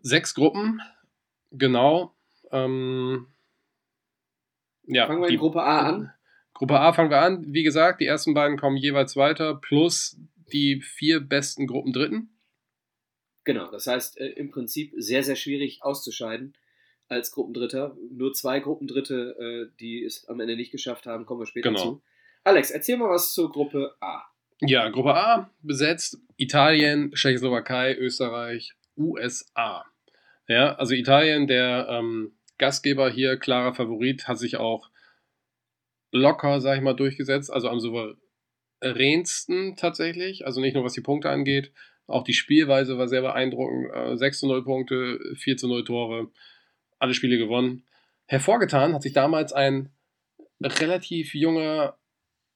Sechs 0.00 0.34
Gruppen, 0.34 0.80
genau. 1.50 2.14
Ähm, 2.50 3.26
Ja, 4.90 5.06
Fangen 5.06 5.20
wir 5.20 5.28
die- 5.28 5.34
in 5.34 5.40
Gruppe 5.40 5.62
A 5.62 5.80
an. 5.80 6.12
Gruppe 6.54 6.80
A 6.80 6.92
fangen 6.92 7.10
wir 7.10 7.20
an. 7.20 7.52
Wie 7.52 7.62
gesagt, 7.62 8.00
die 8.00 8.06
ersten 8.06 8.32
beiden 8.34 8.56
kommen 8.58 8.76
jeweils 8.76 9.16
weiter, 9.16 9.54
plus 9.54 10.18
die 10.52 10.80
vier 10.80 11.20
besten 11.20 11.66
Gruppen 11.66 11.92
Dritten. 11.92 12.30
Genau, 13.44 13.70
das 13.70 13.86
heißt 13.86 14.18
äh, 14.18 14.28
im 14.30 14.50
Prinzip 14.50 14.92
sehr, 14.96 15.22
sehr 15.22 15.36
schwierig 15.36 15.82
auszuscheiden 15.82 16.54
als 17.06 17.30
Gruppendritter. 17.32 17.96
Nur 18.10 18.32
zwei 18.32 18.60
Gruppendritte, 18.60 19.36
äh, 19.70 19.76
die 19.78 20.02
es 20.04 20.26
am 20.28 20.40
Ende 20.40 20.56
nicht 20.56 20.72
geschafft 20.72 21.06
haben, 21.06 21.26
kommen 21.26 21.40
wir 21.40 21.46
später 21.46 21.68
Genau. 21.70 21.82
zu. 21.82 22.02
Alex, 22.44 22.70
erzähl 22.70 22.96
mal 22.96 23.10
was 23.10 23.32
zur 23.34 23.50
Gruppe 23.52 23.94
A. 24.00 24.22
Ja, 24.60 24.88
Gruppe 24.88 25.14
A 25.14 25.50
besetzt 25.62 26.18
Italien, 26.36 27.12
Tschechoslowakei, 27.12 27.94
Österreich, 27.96 28.72
USA. 28.96 29.84
Ja, 30.48 30.74
also 30.76 30.94
Italien, 30.94 31.46
der 31.46 31.86
ähm, 31.90 32.32
Gastgeber 32.56 33.10
hier, 33.10 33.36
klarer 33.36 33.74
Favorit, 33.74 34.26
hat 34.26 34.38
sich 34.38 34.56
auch 34.56 34.90
locker, 36.10 36.60
sag 36.60 36.76
ich 36.76 36.82
mal, 36.82 36.94
durchgesetzt. 36.94 37.52
Also 37.52 37.68
am 37.68 37.80
souveränsten 37.80 39.76
tatsächlich. 39.76 40.46
Also 40.46 40.60
nicht 40.60 40.74
nur 40.74 40.84
was 40.84 40.94
die 40.94 41.02
Punkte 41.02 41.30
angeht, 41.30 41.70
auch 42.06 42.24
die 42.24 42.32
Spielweise 42.32 42.96
war 42.98 43.06
sehr 43.06 43.20
beeindruckend. 43.20 43.90
Äh, 43.94 44.16
6 44.16 44.40
zu 44.40 44.46
0 44.46 44.64
Punkte, 44.64 45.20
4 45.36 45.56
zu 45.58 45.68
0 45.68 45.84
Tore, 45.84 46.30
alle 46.98 47.14
Spiele 47.14 47.36
gewonnen. 47.38 47.84
Hervorgetan 48.26 48.94
hat 48.94 49.02
sich 49.02 49.12
damals 49.12 49.52
ein 49.52 49.90
relativ 50.62 51.34
junger 51.34 51.98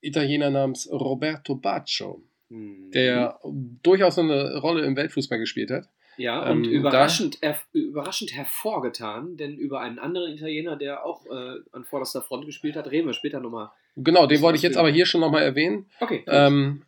Italiener 0.01 0.49
namens 0.49 0.89
Roberto 0.91 1.55
Baccio, 1.55 2.21
Hm. 2.49 2.91
der 2.91 3.39
durchaus 3.83 4.19
eine 4.19 4.57
Rolle 4.57 4.85
im 4.85 4.95
Weltfußball 4.95 5.39
gespielt 5.39 5.71
hat. 5.71 5.87
Ja, 6.17 6.49
und 6.51 6.65
ähm, 6.65 6.71
überraschend, 6.71 7.39
erf- 7.39 7.65
überraschend 7.73 8.33
hervorgetan, 8.33 9.37
denn 9.37 9.57
über 9.57 9.79
einen 9.81 9.99
anderen 9.99 10.33
Italiener, 10.33 10.75
der 10.75 11.05
auch 11.05 11.25
äh, 11.25 11.59
an 11.71 11.83
vorderster 11.85 12.21
Front 12.21 12.45
gespielt 12.45 12.75
hat, 12.75 12.89
reden 12.91 13.07
wir 13.07 13.13
später 13.13 13.39
nochmal. 13.39 13.69
Genau, 13.95 14.25
den 14.27 14.41
wollte 14.41 14.57
ich 14.57 14.63
jetzt 14.63 14.77
aber 14.77 14.89
hier 14.89 15.05
schon 15.05 15.21
nochmal 15.21 15.43
erwähnen. 15.43 15.85
Okay. 15.99 16.23
Ähm, 16.27 16.83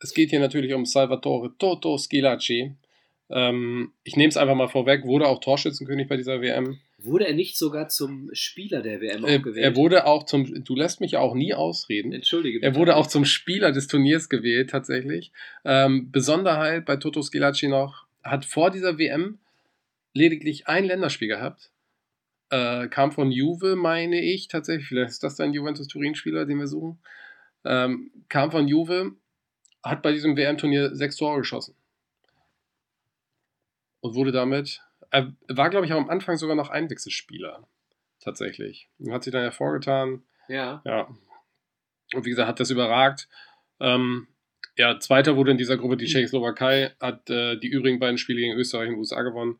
es 0.00 0.14
geht 0.14 0.30
hier 0.30 0.40
natürlich 0.40 0.72
um 0.74 0.84
Salvatore 0.84 1.52
Toto 1.58 1.96
Schilacci. 1.98 2.72
Ähm, 3.28 3.92
ich 4.04 4.16
nehme 4.16 4.28
es 4.28 4.36
einfach 4.36 4.54
mal 4.54 4.68
vorweg, 4.68 5.04
wurde 5.04 5.26
auch 5.26 5.40
Torschützenkönig 5.40 6.06
bei 6.08 6.16
dieser 6.16 6.40
WM. 6.40 6.78
Wurde 6.98 7.26
er 7.26 7.34
nicht 7.34 7.58
sogar 7.58 7.88
zum 7.88 8.30
Spieler 8.32 8.82
der 8.82 9.00
WM 9.00 9.24
Äh, 9.24 9.38
gewählt? 9.40 9.64
er 9.64 9.76
wurde 9.76 10.06
auch 10.06 10.24
zum, 10.24 10.64
du 10.64 10.74
lässt 10.76 11.00
mich 11.00 11.12
ja 11.12 11.20
auch 11.20 11.34
nie 11.34 11.52
ausreden. 11.52 12.12
Entschuldige 12.12 12.58
Er 12.62 12.70
bitte. 12.70 12.80
wurde 12.80 12.96
auch 12.96 13.06
zum 13.06 13.24
Spieler 13.24 13.72
des 13.72 13.86
Turniers 13.88 14.28
gewählt, 14.28 14.70
tatsächlich. 14.70 15.32
Ähm, 15.64 16.10
Besonderheit 16.12 16.84
bei 16.84 16.96
Toto 16.96 17.20
Schilacci 17.22 17.68
noch, 17.68 18.05
hat 18.30 18.44
vor 18.44 18.70
dieser 18.70 18.98
WM 18.98 19.38
lediglich 20.12 20.66
ein 20.68 20.84
Länderspiel 20.84 21.28
gehabt. 21.28 21.70
Äh, 22.50 22.88
kam 22.88 23.12
von 23.12 23.30
Juve, 23.30 23.76
meine 23.76 24.20
ich, 24.20 24.48
tatsächlich. 24.48 24.88
Vielleicht 24.88 25.10
ist 25.10 25.22
das 25.22 25.40
ein 25.40 25.52
Juventus-Turin-Spieler, 25.52 26.46
den 26.46 26.58
wir 26.58 26.68
suchen. 26.68 26.98
Ähm, 27.64 28.12
kam 28.28 28.50
von 28.50 28.68
Juve, 28.68 29.12
hat 29.82 30.02
bei 30.02 30.12
diesem 30.12 30.36
WM-Turnier 30.36 30.94
sechs 30.94 31.16
Tore 31.16 31.38
geschossen. 31.38 31.74
Und 34.00 34.14
wurde 34.14 34.30
damit, 34.30 34.82
er 35.10 35.32
war, 35.48 35.70
glaube 35.70 35.86
ich, 35.86 35.92
auch 35.92 35.98
am 36.00 36.10
Anfang 36.10 36.36
sogar 36.36 36.54
noch 36.54 36.70
Einwechselspieler. 36.70 37.66
Tatsächlich. 38.20 38.88
Und 38.98 39.12
hat 39.12 39.24
sich 39.24 39.32
dann 39.32 39.42
hervorgetan. 39.42 40.22
Ja, 40.48 40.82
Ja. 40.84 41.08
Und 42.14 42.24
wie 42.24 42.30
gesagt, 42.30 42.48
hat 42.48 42.60
das 42.60 42.70
überragt. 42.70 43.28
Ähm, 43.80 44.28
ja, 44.76 44.98
Zweiter 44.98 45.36
wurde 45.36 45.50
in 45.52 45.58
dieser 45.58 45.76
Gruppe 45.76 45.96
die 45.96 46.06
Tschechoslowakei, 46.06 46.92
hat 47.00 47.28
äh, 47.30 47.56
die 47.58 47.68
übrigen 47.68 47.98
beiden 47.98 48.18
Spiele 48.18 48.40
gegen 48.40 48.56
Österreich 48.56 48.90
und 48.90 48.96
USA 48.96 49.22
gewonnen. 49.22 49.58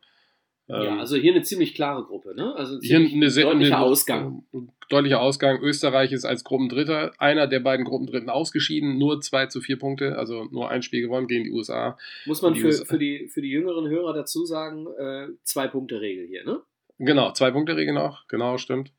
Ähm, 0.69 0.83
ja, 0.83 0.97
also 0.99 1.15
hier 1.15 1.33
eine 1.33 1.43
ziemlich 1.43 1.73
klare 1.73 2.03
Gruppe, 2.03 2.35
ne? 2.35 2.53
Also 2.55 2.75
ein 2.75 2.81
hier 2.81 2.97
eine 2.99 3.29
sehr, 3.29 3.45
deutlicher 3.45 3.77
eine, 3.77 3.85
Ausgang. 3.85 4.43
Deutlicher 4.89 5.21
Ausgang. 5.21 5.61
Österreich 5.61 6.11
ist 6.11 6.25
als 6.25 6.43
Gruppendritter, 6.43 7.13
einer 7.19 7.47
der 7.47 7.61
beiden 7.61 7.85
Gruppendritten 7.85 8.29
ausgeschieden, 8.29 8.97
nur 8.97 9.21
2 9.21 9.47
zu 9.47 9.61
4 9.61 9.79
Punkte, 9.79 10.17
also 10.17 10.45
nur 10.51 10.69
ein 10.69 10.81
Spiel 10.81 11.01
gewonnen 11.01 11.27
gegen 11.27 11.45
die 11.45 11.51
USA. 11.51 11.97
Muss 12.25 12.41
man 12.41 12.53
die 12.53 12.61
für, 12.61 12.67
USA. 12.67 12.85
für, 12.85 12.97
die, 12.97 13.27
für 13.27 13.41
die 13.41 13.49
jüngeren 13.49 13.87
Hörer 13.87 14.13
dazu 14.13 14.45
sagen, 14.45 14.87
äh, 14.99 15.27
Zwei-Punkte-Regel 15.43 16.27
hier, 16.27 16.43
ne? 16.45 16.61
Genau, 16.99 17.31
zwei 17.31 17.51
Punkte 17.51 17.75
Regel 17.75 17.93
noch, 17.93 18.27
genau, 18.27 18.57
stimmt. 18.57 18.91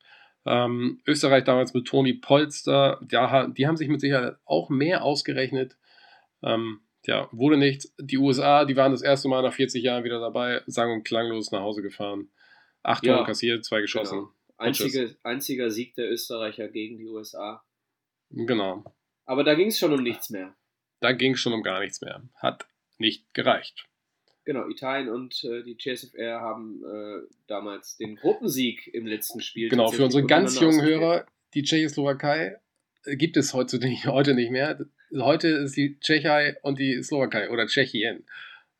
Ähm, 0.45 1.01
Österreich 1.05 1.43
damals 1.43 1.73
mit 1.73 1.85
Toni 1.85 2.13
Polster, 2.13 3.01
ja, 3.11 3.47
die 3.47 3.67
haben 3.67 3.75
sich 3.75 3.89
mit 3.89 3.99
Sicherheit 3.99 4.37
auch 4.45 4.69
mehr 4.69 5.03
ausgerechnet. 5.03 5.75
Ähm, 6.43 6.81
ja, 7.05 7.29
wurde 7.31 7.57
nichts. 7.57 7.93
Die 7.99 8.17
USA, 8.17 8.65
die 8.65 8.75
waren 8.75 8.91
das 8.91 9.01
erste 9.01 9.29
Mal 9.29 9.41
nach 9.41 9.53
40 9.53 9.83
Jahren 9.83 10.03
wieder 10.03 10.19
dabei, 10.19 10.61
sang- 10.67 10.91
und 10.91 11.03
klanglos 11.03 11.51
nach 11.51 11.61
Hause 11.61 11.81
gefahren. 11.81 12.29
Acht 12.83 13.05
Ja, 13.05 13.15
Tore 13.15 13.25
kassiert, 13.25 13.65
zwei 13.65 13.81
geschossen. 13.81 14.19
Genau. 14.19 14.33
Einzige, 14.57 15.15
einziger 15.23 15.71
Sieg 15.71 15.95
der 15.95 16.11
Österreicher 16.11 16.67
gegen 16.67 16.97
die 16.97 17.05
USA. 17.05 17.63
Genau. 18.29 18.83
Aber 19.25 19.43
da 19.43 19.55
ging 19.55 19.67
es 19.67 19.79
schon 19.79 19.93
um 19.93 20.03
nichts 20.03 20.29
mehr. 20.29 20.55
Da 20.99 21.13
ging 21.13 21.33
es 21.33 21.39
schon 21.39 21.53
um 21.53 21.63
gar 21.63 21.79
nichts 21.79 22.01
mehr. 22.01 22.21
Hat 22.35 22.67
nicht 22.97 23.33
gereicht. 23.33 23.87
Genau, 24.43 24.67
Italien 24.67 25.09
und 25.09 25.43
äh, 25.43 25.63
die 25.63 25.77
CSFR 25.77 26.41
haben 26.41 26.83
äh, 26.83 27.27
damals 27.47 27.97
den 27.97 28.15
Gruppensieg 28.15 28.87
im 28.93 29.05
letzten 29.05 29.41
Spiel. 29.41 29.69
Genau, 29.69 29.91
für 29.91 30.05
unsere 30.05 30.25
ganz 30.25 30.59
jungen. 30.59 30.81
Hörer, 30.81 31.25
die 31.53 31.63
Tschechoslowakei 31.63 32.59
äh, 33.05 33.15
gibt 33.15 33.37
es 33.37 33.53
heute 33.53 33.77
nicht, 33.77 34.05
heute 34.07 34.33
nicht 34.33 34.51
mehr. 34.51 34.79
Heute 35.17 35.47
ist 35.49 35.75
die 35.75 35.99
Tschechei 35.99 36.57
und 36.61 36.79
die 36.79 37.01
Slowakei 37.01 37.49
oder 37.49 37.67
Tschechien. 37.67 38.25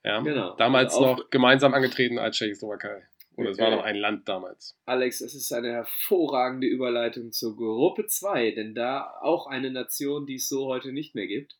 Ja, 0.03 0.21
Genau. 0.21 0.55
Damals 0.55 0.93
Also 0.93 1.05
noch 1.05 1.29
gemeinsam 1.29 1.73
angetreten 1.73 2.19
als 2.19 2.37
Tschechoslowakei. 2.37 3.03
Oder 3.35 3.51
es 3.51 3.57
war 3.57 3.71
noch 3.71 3.83
ein 3.83 3.95
Land 3.95 4.27
damals. 4.27 4.77
Alex, 4.85 5.21
es 5.21 5.33
ist 5.33 5.53
eine 5.53 5.71
hervorragende 5.71 6.67
Überleitung 6.67 7.31
zur 7.31 7.55
Gruppe 7.55 8.05
2, 8.05 8.51
denn 8.51 8.75
da 8.75 9.13
auch 9.21 9.47
eine 9.47 9.71
Nation, 9.71 10.25
die 10.25 10.35
es 10.35 10.49
so 10.49 10.67
heute 10.67 10.91
nicht 10.91 11.15
mehr 11.15 11.27
gibt. 11.27 11.57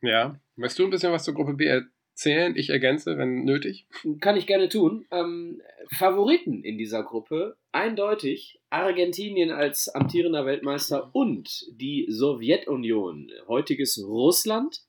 Ja. 0.00 0.40
Möchtest 0.54 0.78
du 0.78 0.84
ein 0.84 0.90
bisschen 0.90 1.12
was 1.12 1.24
zur 1.24 1.34
Gruppe 1.34 1.54
B 1.54 1.82
erzählen? 2.16 2.56
Ich 2.56 2.70
ergänze, 2.70 3.18
wenn 3.18 3.44
nötig. 3.44 3.86
Kann 4.20 4.38
ich 4.38 4.46
gerne 4.46 4.70
tun. 4.70 5.04
Ähm, 5.10 5.60
Favoriten 5.90 6.64
in 6.64 6.78
dieser 6.78 7.02
Gruppe 7.02 7.58
eindeutig 7.72 8.58
Argentinien 8.70 9.50
als 9.50 9.88
amtierender 9.94 10.46
Weltmeister 10.46 11.10
und 11.12 11.66
die 11.70 12.06
Sowjetunion, 12.08 13.30
heutiges 13.46 14.02
Russland. 14.02 14.80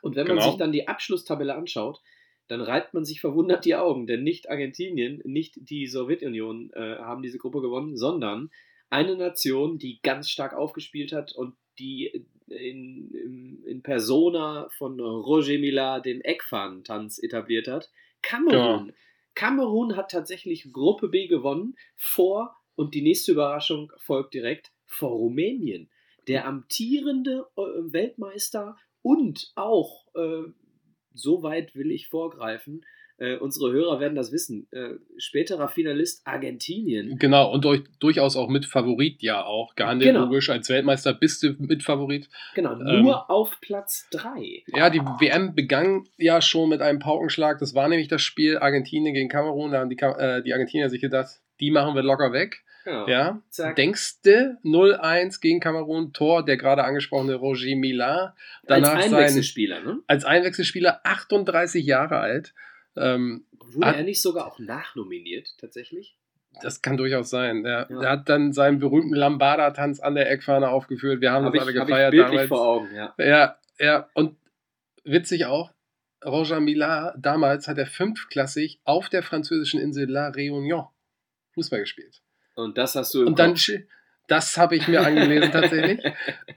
Und 0.00 0.16
wenn 0.16 0.26
man 0.26 0.36
Genau. 0.38 0.48
sich 0.48 0.58
dann 0.58 0.72
die 0.72 0.88
Abschlusstabelle 0.88 1.54
anschaut, 1.54 2.00
dann 2.48 2.62
reibt 2.62 2.94
man 2.94 3.04
sich 3.04 3.20
verwundert 3.20 3.66
die 3.66 3.74
Augen, 3.74 4.06
denn 4.06 4.22
nicht 4.22 4.48
Argentinien, 4.48 5.20
nicht 5.24 5.54
die 5.56 5.86
Sowjetunion 5.86 6.70
äh, 6.72 6.96
haben 6.96 7.22
diese 7.22 7.38
Gruppe 7.38 7.60
gewonnen, 7.60 7.94
sondern 7.94 8.50
eine 8.88 9.16
Nation, 9.16 9.78
die 9.78 10.00
ganz 10.02 10.30
stark 10.30 10.54
aufgespielt 10.54 11.12
hat 11.12 11.32
und 11.32 11.54
die 11.78 12.24
in, 12.48 13.62
in, 13.64 13.82
Persona 13.82 14.68
von 14.76 15.00
Roger 15.00 15.58
Mila 15.58 16.00
den 16.00 16.20
Eckfahnentanz 16.20 17.18
etabliert 17.18 17.68
hat. 17.68 17.90
Kamerun. 18.22 18.92
Kamerun 19.34 19.96
hat 19.96 20.10
tatsächlich 20.10 20.72
Gruppe 20.72 21.08
B 21.08 21.26
gewonnen 21.26 21.76
vor, 21.96 22.56
und 22.74 22.94
die 22.94 23.02
nächste 23.02 23.32
Überraschung 23.32 23.92
folgt 23.98 24.34
direkt, 24.34 24.72
vor 24.86 25.10
Rumänien. 25.10 25.90
Der 26.28 26.46
amtierende 26.46 27.46
äh, 27.56 27.60
Weltmeister 27.60 28.76
und 29.02 29.52
auch, 29.56 30.06
äh, 30.14 30.44
so 31.14 31.42
weit 31.42 31.74
will 31.74 31.90
ich 31.90 32.08
vorgreifen, 32.08 32.84
äh, 33.18 33.36
unsere 33.36 33.70
Hörer 33.70 34.00
werden 34.00 34.16
das 34.16 34.32
wissen, 34.32 34.66
äh, 34.72 34.94
späterer 35.16 35.68
Finalist 35.68 36.26
Argentinien. 36.26 37.18
Genau, 37.18 37.52
und 37.52 37.64
durch, 37.64 37.82
durchaus 38.00 38.36
auch 38.36 38.48
mit 38.48 38.66
Favorit 38.66 39.22
ja 39.22 39.44
auch. 39.44 39.76
Gehandelt 39.76 40.10
Genau. 40.12 40.24
logisch. 40.24 40.50
Als 40.50 40.68
Weltmeister 40.68 41.12
bist 41.14 41.42
du 41.42 41.54
mit 41.58 41.84
Favorit. 41.84 42.28
Genau, 42.54 42.72
Ähm, 42.80 43.02
nur 43.02 43.30
auf 43.30 43.60
Platz 43.60 44.08
3. 44.10 44.64
Ja, 44.74 44.90
die 44.90 44.98
WM 44.98 45.54
begann 45.54 46.08
ja 46.16 46.40
schon 46.40 46.68
mit 46.70 46.80
einem 46.80 46.98
Paukenschlag. 46.98 47.58
Das 47.58 47.74
war 47.74 47.86
nämlich 47.88 48.08
das 48.08 48.22
Spiel 48.22 48.58
Argentinien 48.58 49.14
gegen 49.14 49.28
Kamerun. 49.28 49.70
Da 49.72 49.80
haben 49.80 49.90
die, 49.90 49.98
äh, 49.98 50.42
die 50.42 50.52
Argentinier 50.52 50.90
sich 50.90 51.00
gedacht, 51.00 51.40
die 51.60 51.70
machen 51.70 51.94
wir 51.94 52.02
locker 52.02 52.32
weg. 52.32 52.64
Genau. 52.84 53.06
Ja, 53.08 53.42
Zack. 53.50 53.76
denkste 53.76 54.58
0-1 54.64 55.40
gegen 55.40 55.60
Kamerun, 55.60 56.12
Tor, 56.12 56.44
der 56.44 56.56
gerade 56.56 56.84
angesprochene 56.84 57.34
Roger 57.34 57.76
Mila. 57.76 58.24
Als 58.24 58.34
Danach 58.66 59.00
sein, 59.02 59.14
Einwechselspieler, 59.14 59.80
ne? 59.80 59.98
als 60.06 60.24
Einwechselspieler 60.24 61.00
38 61.04 61.84
Jahre 61.84 62.18
alt. 62.18 62.54
Ähm, 62.96 63.46
Wurde 63.74 63.86
Ah. 63.86 63.92
er 63.92 64.02
nicht 64.02 64.20
sogar 64.20 64.46
auch 64.46 64.58
nachnominiert, 64.58 65.48
tatsächlich? 65.58 66.16
das 66.60 66.82
kann 66.82 66.98
durchaus 66.98 67.30
sein. 67.30 67.64
Er, 67.64 67.86
Ja. 67.90 68.02
er 68.02 68.10
hat 68.10 68.28
dann 68.28 68.52
seinen 68.52 68.78
berühmten 68.78 69.14
Lambada-Tanz 69.14 70.00
an 70.00 70.14
der 70.14 70.30
Eckfahne 70.30 70.68
aufgeführt. 70.68 71.22
Wir 71.22 71.32
haben 71.32 71.46
Habe 71.46 71.56
das 71.56 71.66
ich, 71.66 71.70
alle 71.80 71.80
hab 71.80 71.88
ich 71.88 71.94
gefeiert 71.94 72.14
damals. 72.30 72.48
vor 72.48 72.60
Augen, 72.66 72.94
ja. 72.94 73.14
Ja, 73.16 73.56
ja, 73.78 74.08
und 74.12 74.36
witzig 75.04 75.46
auch, 75.46 75.72
Roger 76.22 76.60
Mila, 76.60 77.14
damals 77.16 77.68
hat 77.68 77.78
er 77.78 77.86
fünfklassig 77.86 78.80
auf 78.84 79.08
der 79.08 79.22
französischen 79.22 79.80
Insel 79.80 80.10
La 80.10 80.28
Réunion 80.28 80.88
Fußball 81.54 81.80
gespielt. 81.80 82.20
Und 82.62 82.78
das 82.78 82.94
hast 82.94 83.12
du 83.14 83.22
im 83.22 83.28
Und 83.28 83.38
dann, 83.38 83.56
das 84.28 84.56
habe 84.56 84.76
ich 84.76 84.88
mir 84.88 85.04
angelesen 85.04 85.50
tatsächlich. 85.52 86.00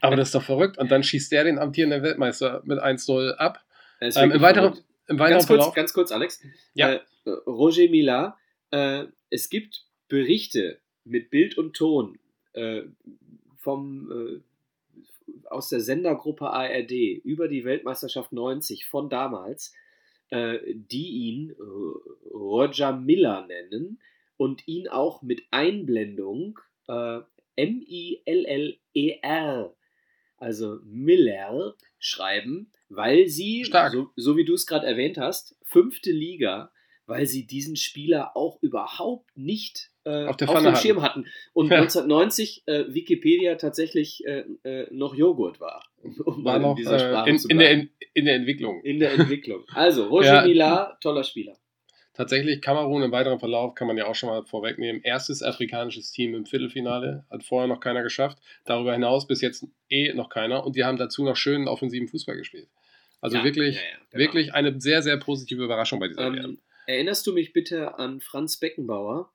Aber 0.01 0.15
das 0.15 0.29
ist 0.29 0.35
doch 0.35 0.43
verrückt. 0.43 0.77
Und 0.77 0.91
dann 0.91 1.03
schießt 1.03 1.31
der 1.31 1.43
den 1.43 1.59
amtierenden 1.59 2.03
Weltmeister 2.03 2.61
mit 2.65 2.79
1-0 2.79 3.35
ab. 3.35 3.63
Ähm, 3.99 4.31
Im 4.31 4.41
weiteren, 4.41 4.79
im 5.07 5.19
weiteren 5.19 5.39
ganz 5.39 5.47
kurz, 5.47 5.73
ganz 5.73 5.93
kurz, 5.93 6.11
Alex. 6.11 6.41
Ja. 6.73 6.93
Äh, 6.93 6.99
Roger 7.47 7.89
Mila, 7.89 8.37
äh, 8.71 9.05
es 9.29 9.49
gibt 9.49 9.85
Berichte 10.07 10.79
mit 11.03 11.29
Bild 11.29 11.57
und 11.57 11.75
Ton 11.75 12.19
äh, 12.53 12.83
vom, 13.57 14.11
äh, 14.11 15.49
aus 15.49 15.69
der 15.69 15.79
Sendergruppe 15.79 16.49
ARD 16.49 16.91
über 17.23 17.47
die 17.47 17.65
Weltmeisterschaft 17.65 18.31
90 18.31 18.85
von 18.85 19.09
damals, 19.09 19.73
äh, 20.29 20.59
die 20.73 21.09
ihn 21.09 21.55
Roger 22.31 22.93
Miller 22.93 23.45
nennen 23.47 23.99
und 24.37 24.67
ihn 24.67 24.87
auch 24.87 25.21
mit 25.21 25.43
Einblendung 25.51 26.59
äh, 26.87 27.19
M-I-L-L-E-R, 27.55 28.83
also 30.37 30.79
Miller, 30.83 31.75
schreiben, 31.99 32.71
weil 32.89 33.27
sie, 33.27 33.63
so, 33.63 34.09
so, 34.15 34.37
wie 34.37 34.45
du 34.45 34.53
es 34.53 34.67
gerade 34.67 34.85
erwähnt 34.85 35.17
hast, 35.17 35.57
fünfte 35.63 36.11
Liga, 36.11 36.71
weil 37.07 37.25
sie 37.25 37.45
diesen 37.47 37.75
Spieler 37.75 38.35
auch 38.35 38.61
überhaupt 38.61 39.35
nicht 39.37 39.91
äh, 40.05 40.25
auf, 40.25 40.41
auf 40.41 40.63
dem 40.63 40.75
Schirm 40.75 41.01
hatten. 41.01 41.25
Und 41.53 41.71
ja. 41.71 41.77
1990 41.77 42.63
äh, 42.65 42.85
Wikipedia 42.93 43.55
tatsächlich 43.55 44.25
äh, 44.25 44.43
äh 44.63 44.87
noch 44.91 45.15
Joghurt 45.15 45.59
war. 45.59 45.83
Um 46.25 46.45
war 46.45 46.59
noch 46.59 46.77
in, 46.77 46.87
äh, 46.87 47.29
in, 47.29 47.39
in, 47.49 47.57
der, 47.57 47.71
in, 48.13 48.25
der 48.25 48.35
Entwicklung. 48.35 48.81
In 48.83 48.99
der 48.99 49.13
Entwicklung. 49.13 49.63
Also, 49.73 50.05
Roger 50.09 50.35
ja. 50.35 50.45
Millar, 50.45 50.99
toller 51.01 51.23
Spieler. 51.23 51.57
Tatsächlich 52.15 52.61
Kamerun 52.61 53.03
im 53.03 53.11
weiteren 53.11 53.39
Verlauf 53.39 53.75
kann 53.75 53.87
man 53.87 53.97
ja 53.97 54.05
auch 54.05 54.15
schon 54.15 54.29
mal 54.29 54.45
vorwegnehmen. 54.45 55.01
Erstes 55.03 55.43
afrikanisches 55.43 56.11
Team 56.11 56.33
im 56.33 56.45
Viertelfinale, 56.45 57.25
hat 57.29 57.43
vorher 57.43 57.67
noch 57.67 57.81
keiner 57.81 58.03
geschafft. 58.03 58.37
Darüber 58.63 58.93
hinaus 58.93 59.27
bis 59.27 59.41
jetzt 59.41 59.67
eh 59.89 60.13
noch 60.13 60.29
keiner. 60.29 60.65
Und 60.65 60.77
die 60.77 60.85
haben 60.85 60.97
dazu 60.97 61.25
noch 61.25 61.35
schönen 61.35 61.67
offensiven 61.67 62.07
Fußball 62.07 62.37
gespielt. 62.37 62.69
Also 63.19 63.37
ja, 63.37 63.43
wirklich, 63.43 63.75
ja, 63.75 63.81
ja, 63.81 63.97
genau. 64.11 64.23
wirklich 64.23 64.53
eine 64.53 64.79
sehr, 64.79 65.01
sehr 65.01 65.17
positive 65.17 65.61
Überraschung 65.61 65.99
bei 65.99 66.07
dieser 66.07 66.27
ähm, 66.27 66.59
Erinnerst 66.87 67.27
du 67.27 67.33
mich 67.33 67.51
bitte 67.51 67.97
an 67.99 68.21
Franz 68.21 68.57
Beckenbauer, 68.57 69.33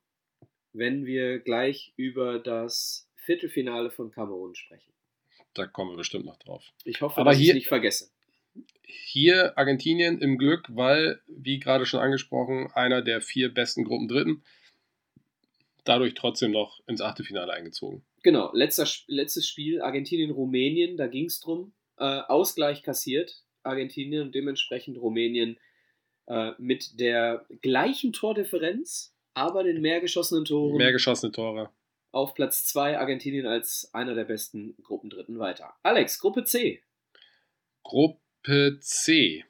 wenn 0.73 1.05
wir 1.05 1.41
gleich 1.41 1.93
über 1.97 2.39
das 2.39 3.11
Viertelfinale 3.17 3.91
von 3.91 4.11
Kamerun 4.11 4.55
sprechen? 4.55 4.95
Da 5.53 5.67
kommen 5.67 5.91
wir 5.91 5.97
bestimmt 5.97 6.25
noch 6.25 6.39
drauf. 6.39 6.65
Ich 6.85 7.03
hoffe, 7.03 7.21
Aber 7.21 7.33
dass 7.33 7.41
ich 7.41 7.49
es 7.49 7.55
nicht 7.55 7.69
vergesse 7.69 8.11
hier 8.83 9.57
Argentinien 9.59 10.21
im 10.21 10.39
Glück, 10.39 10.67
weil, 10.69 11.21
wie 11.27 11.59
gerade 11.59 11.87
schon 11.87 12.01
angesprochen, 12.01 12.71
einer 12.75 13.03
der 13.03 13.21
vier 13.21 13.53
besten 13.53 13.85
Gruppen 13.85 14.09
Dritten 14.09 14.43
dadurch 15.85 16.15
trotzdem 16.15 16.53
noch 16.53 16.81
ins 16.87 17.01
Achtelfinale 17.01 17.53
eingezogen. 17.53 18.03
Genau, 18.23 18.51
letzter, 18.53 18.87
letztes 19.07 19.49
Spiel 19.49 19.81
Argentinien-Rumänien, 19.81 20.97
da 20.97 21.07
ging 21.07 21.27
es 21.27 21.41
drum. 21.41 21.73
Äh, 21.97 22.05
Ausgleich 22.05 22.83
kassiert 22.83 23.43
Argentinien 23.63 24.23
und 24.23 24.35
dementsprechend 24.35 24.99
Rumänien 24.99 25.59
äh, 26.27 26.53
mit 26.59 27.01
der 27.01 27.47
gleichen 27.63 28.13
Tordifferenz, 28.13 29.15
aber 29.35 29.65
den 29.65 29.81
mehr 29.81 30.01
geschossenen 30.01 30.45
Toren. 30.45 30.77
Mehr 30.77 30.93
geschossene 30.93 31.33
Tore. 31.33 31.71
Auf 32.13 32.35
Platz 32.35 32.67
2 32.67 32.99
Argentinien 32.99 33.47
als 33.47 33.91
einer 33.93 34.15
der 34.15 34.25
besten 34.25 34.77
Gruppendritten 34.83 35.39
weiter. 35.39 35.75
Alex, 35.83 36.19
Gruppe 36.19 36.45
C. 36.45 36.83
Gruppe 37.83 38.21
Gruppe 38.43 38.79
C. 38.81 39.45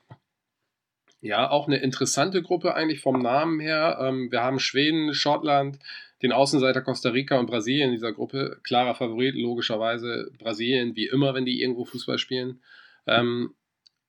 Ja, 1.20 1.50
auch 1.50 1.68
eine 1.68 1.76
interessante 1.76 2.42
Gruppe 2.42 2.74
eigentlich 2.74 3.00
vom 3.00 3.20
Namen 3.20 3.60
her. 3.60 3.98
Ähm, 4.00 4.32
wir 4.32 4.42
haben 4.42 4.58
Schweden, 4.58 5.14
Schottland, 5.14 5.78
den 6.22 6.32
Außenseiter 6.32 6.80
Costa 6.80 7.10
Rica 7.10 7.38
und 7.38 7.46
Brasilien 7.46 7.90
in 7.90 7.94
dieser 7.94 8.12
Gruppe. 8.12 8.58
Klarer 8.64 8.94
Favorit, 8.94 9.34
logischerweise 9.36 10.32
Brasilien, 10.38 10.96
wie 10.96 11.06
immer, 11.06 11.34
wenn 11.34 11.44
die 11.44 11.60
irgendwo 11.60 11.84
Fußball 11.84 12.18
spielen. 12.18 12.62
Ähm, 13.06 13.54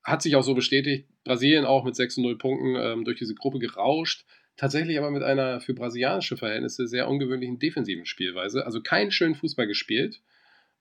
hat 0.03 0.23
sich 0.23 0.35
auch 0.35 0.43
so 0.43 0.55
bestätigt. 0.55 1.07
Brasilien 1.25 1.65
auch 1.65 1.83
mit 1.83 1.93
6-0 1.93 2.37
Punkten 2.39 2.75
ähm, 2.75 3.05
durch 3.05 3.19
diese 3.19 3.35
Gruppe 3.35 3.59
gerauscht. 3.59 4.25
Tatsächlich 4.57 4.97
aber 4.97 5.11
mit 5.11 5.21
einer 5.21 5.61
für 5.61 5.75
brasilianische 5.75 6.37
Verhältnisse 6.37 6.87
sehr 6.87 7.07
ungewöhnlichen 7.07 7.59
defensiven 7.59 8.05
Spielweise. 8.05 8.65
Also 8.65 8.81
keinen 8.81 9.11
schönen 9.11 9.35
Fußball 9.35 9.67
gespielt. 9.67 10.21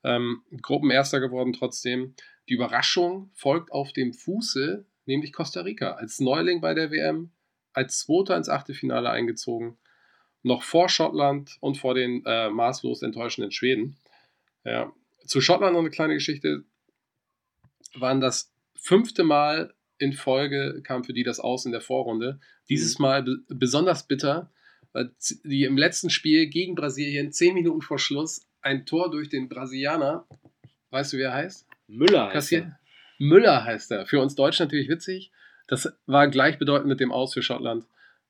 Ähm, 0.02 0.42
Gruppenerster 0.62 1.20
geworden 1.20 1.52
trotzdem. 1.52 2.14
Die 2.48 2.54
Überraschung 2.54 3.30
folgt 3.34 3.70
auf 3.72 3.92
dem 3.92 4.12
Fuße, 4.12 4.86
nämlich 5.06 5.32
Costa 5.32 5.60
Rica. 5.60 5.92
Als 5.92 6.20
Neuling 6.20 6.60
bei 6.60 6.74
der 6.74 6.90
WM, 6.90 7.30
als 7.72 8.00
Zweiter 8.00 8.36
ins 8.36 8.48
Achtelfinale 8.48 9.10
eingezogen, 9.10 9.78
noch 10.42 10.62
vor 10.62 10.88
Schottland 10.88 11.56
und 11.60 11.76
vor 11.76 11.94
den 11.94 12.24
äh, 12.24 12.50
maßlos 12.50 13.02
enttäuschenden 13.02 13.52
Schweden. 13.52 13.96
Ja. 14.64 14.92
Zu 15.26 15.40
Schottland 15.40 15.74
noch 15.74 15.80
eine 15.80 15.90
kleine 15.90 16.14
Geschichte. 16.14 16.64
Waren 17.94 18.20
das 18.20 18.52
fünfte 18.74 19.22
Mal 19.22 19.74
in 20.00 20.14
Folge 20.14 20.80
kam 20.82 21.04
für 21.04 21.12
die 21.12 21.22
das 21.22 21.38
aus 21.40 21.66
in 21.66 21.72
der 21.72 21.82
Vorrunde. 21.82 22.40
Dieses 22.68 22.98
mhm. 22.98 23.02
Mal 23.02 23.24
besonders 23.48 24.06
bitter, 24.06 24.50
weil 24.92 25.14
die 25.44 25.64
im 25.64 25.76
letzten 25.76 26.10
Spiel 26.10 26.46
gegen 26.48 26.74
Brasilien 26.74 27.32
zehn 27.32 27.54
Minuten 27.54 27.82
vor 27.82 27.98
Schluss 27.98 28.46
ein 28.62 28.86
Tor 28.86 29.10
durch 29.10 29.28
den 29.28 29.48
Brasilianer, 29.48 30.26
weißt 30.90 31.12
du, 31.12 31.18
wie 31.18 31.22
er 31.22 31.34
heißt? 31.34 31.66
Müller 31.86 32.32
heißt 32.32 32.52
er. 32.52 32.78
Müller 33.18 33.64
heißt 33.64 33.90
er. 33.90 34.06
Für 34.06 34.20
uns 34.20 34.34
Deutschen 34.34 34.66
natürlich 34.66 34.88
witzig. 34.88 35.30
Das 35.66 35.92
war 36.06 36.28
gleichbedeutend 36.28 36.88
mit 36.88 37.00
dem 37.00 37.12
Aus 37.12 37.34
für 37.34 37.42
Schottland. 37.42 37.86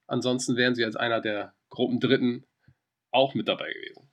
Ansonsten 0.06 0.56
wären 0.56 0.74
sie 0.74 0.84
als 0.84 0.96
einer 0.96 1.20
der 1.20 1.54
Gruppendritten 1.70 2.44
auch 3.10 3.34
mit 3.34 3.48
dabei 3.48 3.72
gewesen. 3.72 4.08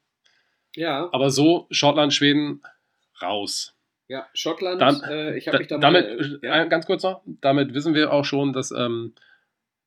Ja. 0.76 1.10
Aber 1.12 1.32
so, 1.32 1.68
Schottland, 1.72 2.14
Schweden, 2.14 2.62
raus. 3.22 3.76
Ja, 4.08 4.28
Schottland, 4.34 4.80
Dann, 4.80 5.02
äh, 5.04 5.38
ich 5.38 5.48
habe 5.48 5.58
mich 5.58 5.68
da 5.68 5.78
damit, 5.80 6.06
mal, 6.06 6.40
äh, 6.42 6.48
ja. 6.48 6.64
ganz 6.66 6.86
kurz 6.86 7.04
noch, 7.04 7.22
damit 7.26 7.74
wissen 7.74 7.94
wir 7.94 8.14
auch 8.14 8.24
schon, 8.24 8.54
dass 8.54 8.72
ähm, 8.72 9.14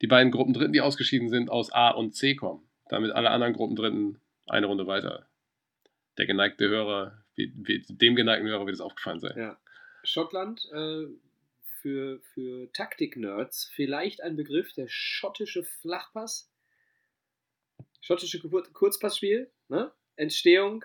die 0.02 0.06
beiden 0.06 0.30
Gruppendritten, 0.30 0.72
die 0.72 0.80
ausgeschieden 0.80 1.28
sind, 1.28 1.50
aus 1.50 1.72
A 1.72 1.90
und 1.90 2.14
C 2.14 2.34
kommen. 2.34 2.62
Damit 2.88 3.12
alle 3.12 3.30
anderen 3.30 3.54
Gruppendritten 3.54 4.18
eine 4.46 4.66
Runde 4.66 4.86
weiter. 4.86 5.26
Der 6.18 6.26
geneigte 6.26 6.68
Hörer 6.68 7.24
wie, 7.34 7.52
wie, 7.56 7.84
dem 7.88 8.16
geneigten 8.16 8.48
Hörer 8.48 8.66
wird 8.66 8.74
es 8.74 8.80
aufgefallen 8.80 9.20
sein. 9.20 9.38
Ja. 9.38 9.60
Schottland, 10.04 10.68
äh, 10.72 11.06
für, 11.80 12.20
für 12.34 12.70
Taktik-Nerds, 12.72 13.70
vielleicht 13.74 14.22
ein 14.22 14.36
Begriff, 14.36 14.72
der 14.72 14.86
schottische 14.88 15.64
Flachpass. 15.64 16.50
Schottische 18.02 18.40
Kurzpassspiel, 18.40 19.50
ne? 19.68 19.92
Entstehung 20.16 20.84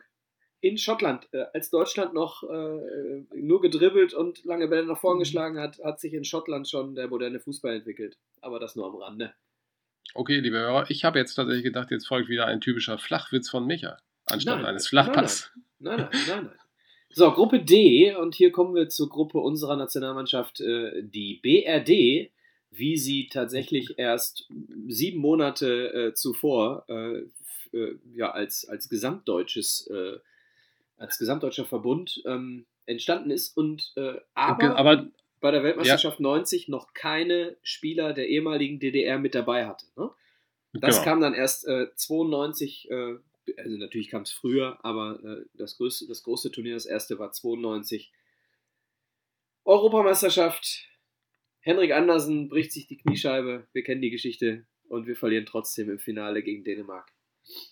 in 0.61 0.77
Schottland. 0.77 1.27
Äh, 1.33 1.45
als 1.53 1.69
Deutschland 1.69 2.13
noch 2.13 2.43
äh, 2.43 3.25
nur 3.35 3.61
gedribbelt 3.61 4.13
und 4.13 4.43
lange 4.45 4.67
Bälle 4.67 4.85
nach 4.85 4.99
vorn 4.99 5.17
mhm. 5.17 5.19
geschlagen 5.19 5.59
hat, 5.59 5.79
hat 5.83 5.99
sich 5.99 6.13
in 6.13 6.23
Schottland 6.23 6.69
schon 6.69 6.95
der 6.95 7.07
moderne 7.07 7.39
Fußball 7.39 7.75
entwickelt. 7.75 8.17
Aber 8.41 8.59
das 8.59 8.75
nur 8.75 8.85
am 8.85 8.95
Rande. 8.95 9.33
Okay, 10.13 10.39
liebe 10.39 10.57
Hörer, 10.57 10.89
ich 10.89 11.03
habe 11.03 11.19
jetzt 11.19 11.35
tatsächlich 11.35 11.65
gedacht, 11.65 11.91
jetzt 11.91 12.07
folgt 12.07 12.29
wieder 12.29 12.45
ein 12.45 12.61
typischer 12.61 12.97
Flachwitz 12.97 13.49
von 13.49 13.65
Micha, 13.65 13.97
anstatt 14.25 14.57
nein, 14.57 14.65
eines 14.65 14.88
Flachpass. 14.88 15.51
Nein, 15.53 15.63
Nein, 15.79 15.97
nein, 15.97 16.09
nein, 16.27 16.45
nein. 16.45 16.59
So, 17.17 17.31
Gruppe 17.31 17.63
D, 17.63 18.13
und 18.13 18.35
hier 18.35 18.51
kommen 18.51 18.75
wir 18.75 18.89
zur 18.89 19.07
Gruppe 19.07 19.39
unserer 19.39 19.77
Nationalmannschaft, 19.77 20.59
äh, 20.59 21.01
die 21.01 21.39
BRD, 21.41 22.29
wie 22.71 22.97
sie 22.97 23.29
tatsächlich 23.29 23.97
erst 23.97 24.49
sieben 24.88 25.21
Monate 25.21 25.93
äh, 25.93 26.13
zuvor 26.13 26.83
äh, 26.89 27.21
ja, 28.13 28.31
als, 28.31 28.67
als 28.67 28.88
gesamtdeutsches, 28.89 29.89
als 30.97 31.17
gesamtdeutscher 31.17 31.65
Verbund 31.65 32.23
ähm, 32.25 32.65
entstanden 32.85 33.31
ist 33.31 33.57
und 33.57 33.93
aber, 34.33 34.77
aber, 34.77 35.07
bei 35.41 35.51
der 35.51 35.61
Weltmeisterschaft 35.61 36.19
ja. 36.19 36.23
90 36.23 36.69
noch 36.69 36.93
keine 36.93 37.57
Spieler 37.63 38.13
der 38.13 38.29
ehemaligen 38.29 38.79
DDR 38.79 39.19
mit 39.19 39.35
dabei 39.35 39.67
hatte. 39.67 39.85
Ne? 39.97 40.09
Das 40.73 40.95
genau. 40.95 41.03
kam 41.03 41.21
dann 41.21 41.33
erst 41.33 41.67
äh, 41.67 41.88
92 41.95 42.89
äh, 42.89 43.15
also 43.58 43.77
natürlich 43.77 44.10
kam 44.10 44.23
es 44.23 44.31
früher, 44.31 44.84
aber 44.84 45.19
äh, 45.23 45.45
das, 45.53 45.77
größte, 45.77 46.08
das 46.08 46.23
große 46.23 46.51
Turnier, 46.51 46.73
das 46.73 46.86
erste 46.86 47.19
war 47.19 47.31
92. 47.31 48.12
Europameisterschaft. 49.63 50.88
Henrik 51.60 51.91
Andersen 51.91 52.49
bricht 52.49 52.71
sich 52.71 52.88
die 52.88 52.97
Kniescheibe. 52.97 53.67
Wir 53.73 53.84
kennen 53.84 54.01
die 54.01 54.12
Geschichte 54.12 54.65
und 54.88 55.08
wir 55.08 55.15
verlieren 55.15 55.45
trotzdem 55.45 55.89
im 55.89 55.99
Finale 55.99 56.43
gegen 56.43 56.63
Dänemark. 56.63 57.12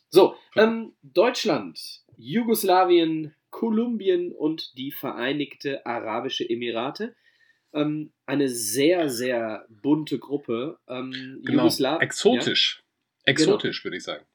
So, 0.09 0.36
ähm, 0.55 0.95
Deutschland, 1.01 2.03
Jugoslawien, 2.17 3.36
Kolumbien 3.49 4.31
und 4.31 4.77
die 4.77 4.91
Vereinigte 4.91 5.86
Arabische 5.86 6.47
Emirate. 6.47 7.15
Ähm, 7.73 8.13
eine 8.25 8.49
sehr, 8.49 9.09
sehr 9.09 9.65
bunte 9.69 10.19
Gruppe. 10.19 10.79
Ähm, 10.88 11.41
genau. 11.43 11.67
Exotisch. 11.99 12.83
Ja? 13.25 13.31
Exotisch, 13.31 13.81
genau. 13.81 13.86
würde 13.86 13.97
ich 13.97 14.03
sagen. 14.03 14.25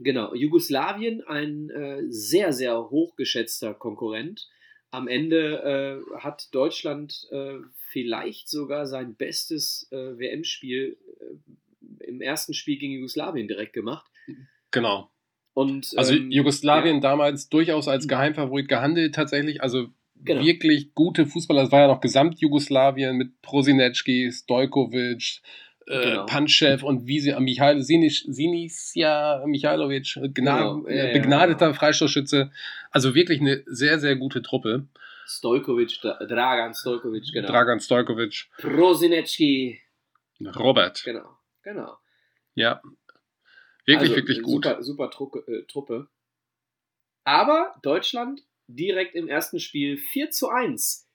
Genau, 0.00 0.34
Jugoslawien, 0.34 1.22
ein 1.26 1.70
äh, 1.70 2.02
sehr, 2.08 2.52
sehr 2.52 2.90
hochgeschätzter 2.90 3.74
Konkurrent. 3.74 4.48
Am 4.90 5.08
Ende 5.08 6.02
äh, 6.14 6.20
hat 6.20 6.48
Deutschland 6.54 7.26
äh, 7.30 7.56
vielleicht 7.76 8.48
sogar 8.48 8.86
sein 8.86 9.14
bestes 9.16 9.88
äh, 9.90 10.18
WM-Spiel 10.18 10.96
äh, 11.20 12.04
im 12.04 12.20
ersten 12.20 12.54
Spiel 12.54 12.78
gegen 12.78 12.94
Jugoslawien 12.94 13.48
direkt 13.48 13.72
gemacht. 13.72 14.06
Genau. 14.70 15.10
Und, 15.54 15.92
also 15.96 16.14
ähm, 16.14 16.30
Jugoslawien 16.30 16.96
ja. 16.96 17.00
damals 17.00 17.48
durchaus 17.48 17.88
als 17.88 18.06
Geheimfavorit 18.06 18.68
gehandelt 18.68 19.14
tatsächlich. 19.14 19.62
Also 19.62 19.88
genau. 20.24 20.44
wirklich 20.44 20.94
gute 20.94 21.26
Fußballer. 21.26 21.64
Es 21.64 21.72
war 21.72 21.80
ja 21.80 21.88
noch 21.88 22.00
Gesamt-Jugoslawien 22.00 23.16
mit 23.16 23.40
Prosinecki, 23.42 24.30
Stojkovic, 24.32 25.40
äh, 25.88 26.10
genau. 26.10 26.26
Panchev 26.26 26.84
und 26.84 27.06
wie 27.06 27.20
sie 27.20 27.34
Michail 27.40 27.82
Sinis, 27.82 28.20
Sinisia 28.20 29.42
Michailovic, 29.46 30.16
äh, 30.16 30.28
genau. 30.28 30.86
äh, 30.86 31.12
begnadeter 31.12 31.66
ja, 31.66 31.72
ja. 31.72 31.78
Freistoßschütze. 31.78 32.50
Also 32.90 33.14
wirklich 33.14 33.40
eine 33.40 33.62
sehr, 33.66 33.98
sehr 33.98 34.16
gute 34.16 34.42
Truppe. 34.42 34.86
Stojkovic, 35.26 36.00
Dragan 36.00 36.74
Stojkovic, 36.74 37.32
genau. 37.32 37.48
Dragan 37.48 37.80
Stojkovic. 37.80 38.48
Prosinecki. 38.58 39.80
Robert. 40.56 41.02
Genau, 41.04 41.36
genau. 41.62 41.96
Ja. 42.54 42.80
Wirklich, 43.84 44.10
also, 44.10 44.16
wirklich 44.16 44.42
gut. 44.42 44.64
Super, 44.64 44.82
super 44.82 45.10
Truppe, 45.10 45.44
äh, 45.46 45.64
Truppe. 45.66 46.08
Aber 47.24 47.74
Deutschland 47.82 48.42
direkt 48.68 49.14
im 49.14 49.28
ersten 49.28 49.60
Spiel 49.60 49.96
4 49.96 50.30
zu 50.30 50.48
1 50.48 51.07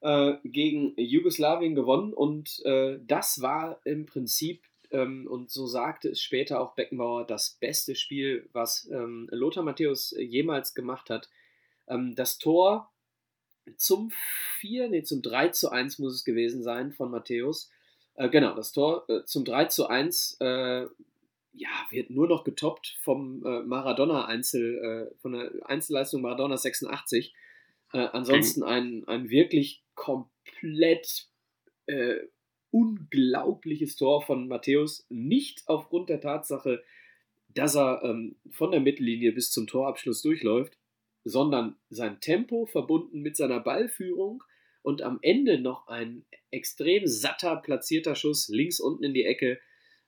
äh, 0.00 0.34
gegen 0.44 0.94
Jugoslawien 0.96 1.74
gewonnen 1.74 2.12
und 2.12 2.64
äh, 2.64 2.98
das 3.06 3.40
war 3.40 3.80
im 3.84 4.06
Prinzip, 4.06 4.62
ähm, 4.90 5.26
und 5.28 5.50
so 5.50 5.66
sagte 5.66 6.10
es 6.10 6.22
später 6.22 6.60
auch 6.60 6.74
Beckenbauer, 6.74 7.26
das 7.26 7.56
beste 7.60 7.94
Spiel, 7.94 8.48
was 8.52 8.88
ähm, 8.90 9.28
Lothar 9.30 9.62
Matthäus 9.62 10.14
jemals 10.18 10.74
gemacht 10.74 11.10
hat. 11.10 11.28
Ähm, 11.88 12.14
das 12.14 12.38
Tor 12.38 12.90
zum 13.76 14.10
4, 14.60 14.88
nee, 14.88 15.02
zum 15.02 15.22
3 15.22 15.48
zu 15.48 15.70
1 15.70 15.98
muss 15.98 16.14
es 16.14 16.24
gewesen 16.24 16.62
sein 16.62 16.92
von 16.92 17.10
Matthäus. 17.10 17.70
Äh, 18.14 18.28
genau, 18.30 18.54
das 18.54 18.72
Tor 18.72 19.04
äh, 19.08 19.24
zum 19.24 19.44
3 19.44 19.66
zu 19.66 19.88
1 19.88 20.38
äh, 20.40 20.86
ja, 21.52 21.70
wird 21.90 22.10
nur 22.10 22.28
noch 22.28 22.44
getoppt 22.44 22.98
vom 23.02 23.44
äh, 23.44 23.62
Maradona-Einzel, 23.62 25.12
von 25.20 25.32
der 25.32 25.50
Einzelleistung 25.64 26.22
Maradona 26.22 26.56
86. 26.56 27.34
Äh, 27.92 28.08
ansonsten 28.12 28.62
ein, 28.62 29.04
ein 29.06 29.30
wirklich 29.30 29.82
komplett 29.94 31.28
äh, 31.86 32.16
unglaubliches 32.70 33.96
Tor 33.96 34.22
von 34.22 34.48
Matthäus. 34.48 35.06
Nicht 35.08 35.62
aufgrund 35.66 36.08
der 36.10 36.20
Tatsache, 36.20 36.82
dass 37.48 37.76
er 37.76 38.02
ähm, 38.04 38.36
von 38.50 38.70
der 38.70 38.80
Mittellinie 38.80 39.32
bis 39.32 39.50
zum 39.50 39.66
Torabschluss 39.66 40.22
durchläuft, 40.22 40.78
sondern 41.24 41.76
sein 41.90 42.20
Tempo 42.20 42.66
verbunden 42.66 43.20
mit 43.20 43.36
seiner 43.36 43.60
Ballführung 43.60 44.42
und 44.82 45.02
am 45.02 45.18
Ende 45.22 45.60
noch 45.60 45.88
ein 45.88 46.24
extrem 46.50 47.06
satter 47.06 47.56
platzierter 47.56 48.14
Schuss 48.14 48.48
links 48.48 48.80
unten 48.80 49.04
in 49.04 49.14
die 49.14 49.24
Ecke 49.24 49.58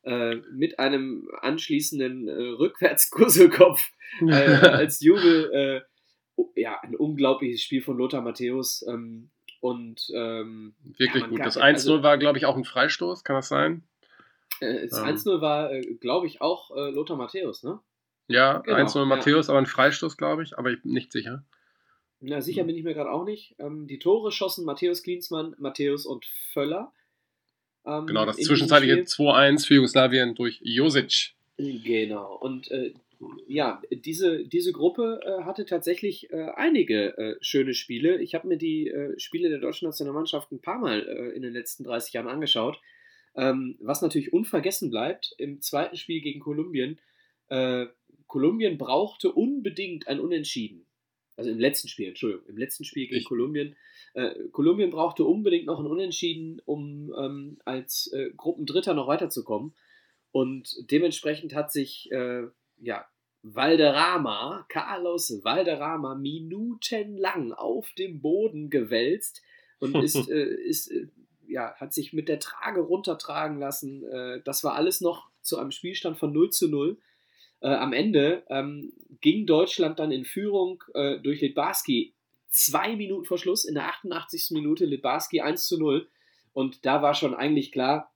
äh, 0.02 0.36
mit 0.54 0.78
einem 0.78 1.28
anschließenden 1.40 2.28
äh, 2.28 2.32
Rückwärtskurselkopf 2.32 3.90
äh, 4.22 4.32
als 4.32 5.00
Jubel. 5.00 5.84
Äh, 6.54 6.62
ja, 6.62 6.80
ein 6.80 6.94
unglaubliches 6.94 7.62
Spiel 7.62 7.82
von 7.82 7.96
Lothar 7.96 8.22
Matthäus. 8.22 8.84
Ähm, 8.88 9.30
und 9.60 10.10
ähm, 10.14 10.74
wirklich 10.96 11.22
ja, 11.22 11.28
gut. 11.28 11.40
Das 11.40 11.58
1-0 11.58 11.62
also, 11.62 12.02
war, 12.02 12.16
glaube 12.18 12.38
ich, 12.38 12.46
auch 12.46 12.56
ein 12.56 12.64
Freistoß, 12.64 13.24
kann 13.24 13.36
das 13.36 13.48
sein? 13.48 13.82
Äh, 14.60 14.88
das 14.88 14.98
ähm. 14.98 15.04
1-0 15.04 15.40
war, 15.40 15.72
äh, 15.72 15.82
glaube 16.00 16.26
ich, 16.26 16.40
auch 16.40 16.70
Lothar 16.70 17.16
Matthäus, 17.16 17.62
ne? 17.62 17.80
Ja, 18.26 18.58
genau, 18.58 18.76
1-0 18.76 19.04
Matthäus, 19.06 19.48
ja. 19.48 19.52
aber 19.52 19.58
ein 19.58 19.66
Freistoß, 19.66 20.16
glaube 20.16 20.44
ich, 20.44 20.56
aber 20.56 20.70
ich 20.70 20.82
bin 20.82 20.92
nicht 20.92 21.12
sicher. 21.12 21.44
Na, 22.20 22.40
sicher 22.40 22.60
hm. 22.60 22.68
bin 22.68 22.76
ich 22.76 22.84
mir 22.84 22.94
gerade 22.94 23.10
auch 23.10 23.24
nicht. 23.24 23.56
Ähm, 23.58 23.86
die 23.86 23.98
Tore 23.98 24.30
schossen 24.30 24.64
Matthäus 24.64 25.02
Klinsmann, 25.02 25.56
Matthäus 25.58 26.06
und 26.06 26.26
Völler. 26.52 26.92
Ähm, 27.84 28.06
genau, 28.06 28.26
das 28.26 28.36
zwischenzeitliche 28.36 28.94
2-1 29.02 29.66
für 29.66 29.74
Jugoslawien 29.74 30.34
durch 30.34 30.60
Josic. 30.62 31.34
Genau, 31.56 32.36
und 32.36 32.70
äh, 32.70 32.94
ja, 33.46 33.82
diese, 33.90 34.44
diese 34.44 34.72
Gruppe 34.72 35.20
äh, 35.24 35.44
hatte 35.44 35.66
tatsächlich 35.66 36.30
äh, 36.30 36.50
einige 36.56 37.16
äh, 37.18 37.36
schöne 37.40 37.74
Spiele. 37.74 38.20
Ich 38.20 38.34
habe 38.34 38.48
mir 38.48 38.56
die 38.56 38.88
äh, 38.88 39.18
Spiele 39.18 39.48
der 39.48 39.58
deutschen 39.58 39.86
Nationalmannschaft 39.86 40.52
ein 40.52 40.60
paar 40.60 40.78
Mal 40.78 41.06
äh, 41.06 41.36
in 41.36 41.42
den 41.42 41.52
letzten 41.52 41.84
30 41.84 42.14
Jahren 42.14 42.28
angeschaut. 42.28 42.80
Ähm, 43.36 43.76
was 43.80 44.02
natürlich 44.02 44.32
unvergessen 44.32 44.90
bleibt, 44.90 45.34
im 45.38 45.60
zweiten 45.60 45.96
Spiel 45.96 46.20
gegen 46.20 46.40
Kolumbien, 46.40 46.98
Kolumbien 48.28 48.78
brauchte 48.78 49.32
unbedingt 49.32 50.06
ein 50.06 50.20
Unentschieden. 50.20 50.86
Also 51.36 51.50
im 51.50 51.58
letzten 51.58 51.88
Spiel, 51.88 52.06
Entschuldigung, 52.06 52.46
im 52.46 52.56
letzten 52.56 52.84
Spiel 52.84 53.08
gegen 53.08 53.22
ich. 53.22 53.24
Kolumbien 53.24 53.74
äh, 54.14 54.34
Kolumbien 54.52 54.90
brauchte 54.90 55.24
unbedingt 55.24 55.66
noch 55.66 55.78
ein 55.78 55.86
Unentschieden, 55.86 56.60
um 56.64 57.12
ähm, 57.16 57.58
als 57.64 58.10
äh, 58.12 58.30
Gruppendritter 58.36 58.94
noch 58.94 59.06
weiterzukommen. 59.06 59.74
Und 60.32 60.76
dementsprechend 60.90 61.54
hat 61.54 61.72
sich 61.72 62.10
äh, 62.12 62.42
ja, 62.80 63.06
Valderrama, 63.42 64.66
Carlos 64.68 65.42
Valderrama, 65.42 66.14
minutenlang 66.14 67.52
auf 67.52 67.90
dem 67.92 68.20
Boden 68.20 68.70
gewälzt 68.70 69.42
und 69.78 69.94
ist, 70.02 70.28
äh, 70.28 70.54
ist 70.54 70.90
äh, 70.90 71.08
ja, 71.46 71.74
hat 71.76 71.92
sich 71.92 72.12
mit 72.12 72.28
der 72.28 72.38
Trage 72.38 72.80
runtertragen 72.80 73.58
lassen. 73.58 74.04
Äh, 74.04 74.42
das 74.44 74.62
war 74.62 74.74
alles 74.74 75.00
noch 75.00 75.30
zu 75.40 75.58
einem 75.58 75.70
Spielstand 75.70 76.18
von 76.18 76.32
0 76.32 76.50
zu 76.50 76.68
0. 76.68 76.98
am 77.60 77.94
Ende 77.94 78.42
ähm, 78.48 78.92
ging 79.20 79.46
Deutschland 79.46 79.98
dann 79.98 80.12
in 80.12 80.24
Führung 80.26 80.84
durch 81.22 81.40
Litbarski 81.40 82.14
zwei 82.50 82.96
Minuten 82.96 83.24
vor 83.24 83.38
Schluss, 83.38 83.64
in 83.64 83.74
der 83.74 83.88
88. 83.88 84.50
Minute, 84.50 84.84
Libarski 84.84 85.40
1 85.40 85.66
zu 85.66 85.78
0. 85.78 86.08
Und 86.52 86.84
da 86.84 87.00
war 87.00 87.14
schon 87.14 87.34
eigentlich 87.34 87.72
klar, 87.72 88.12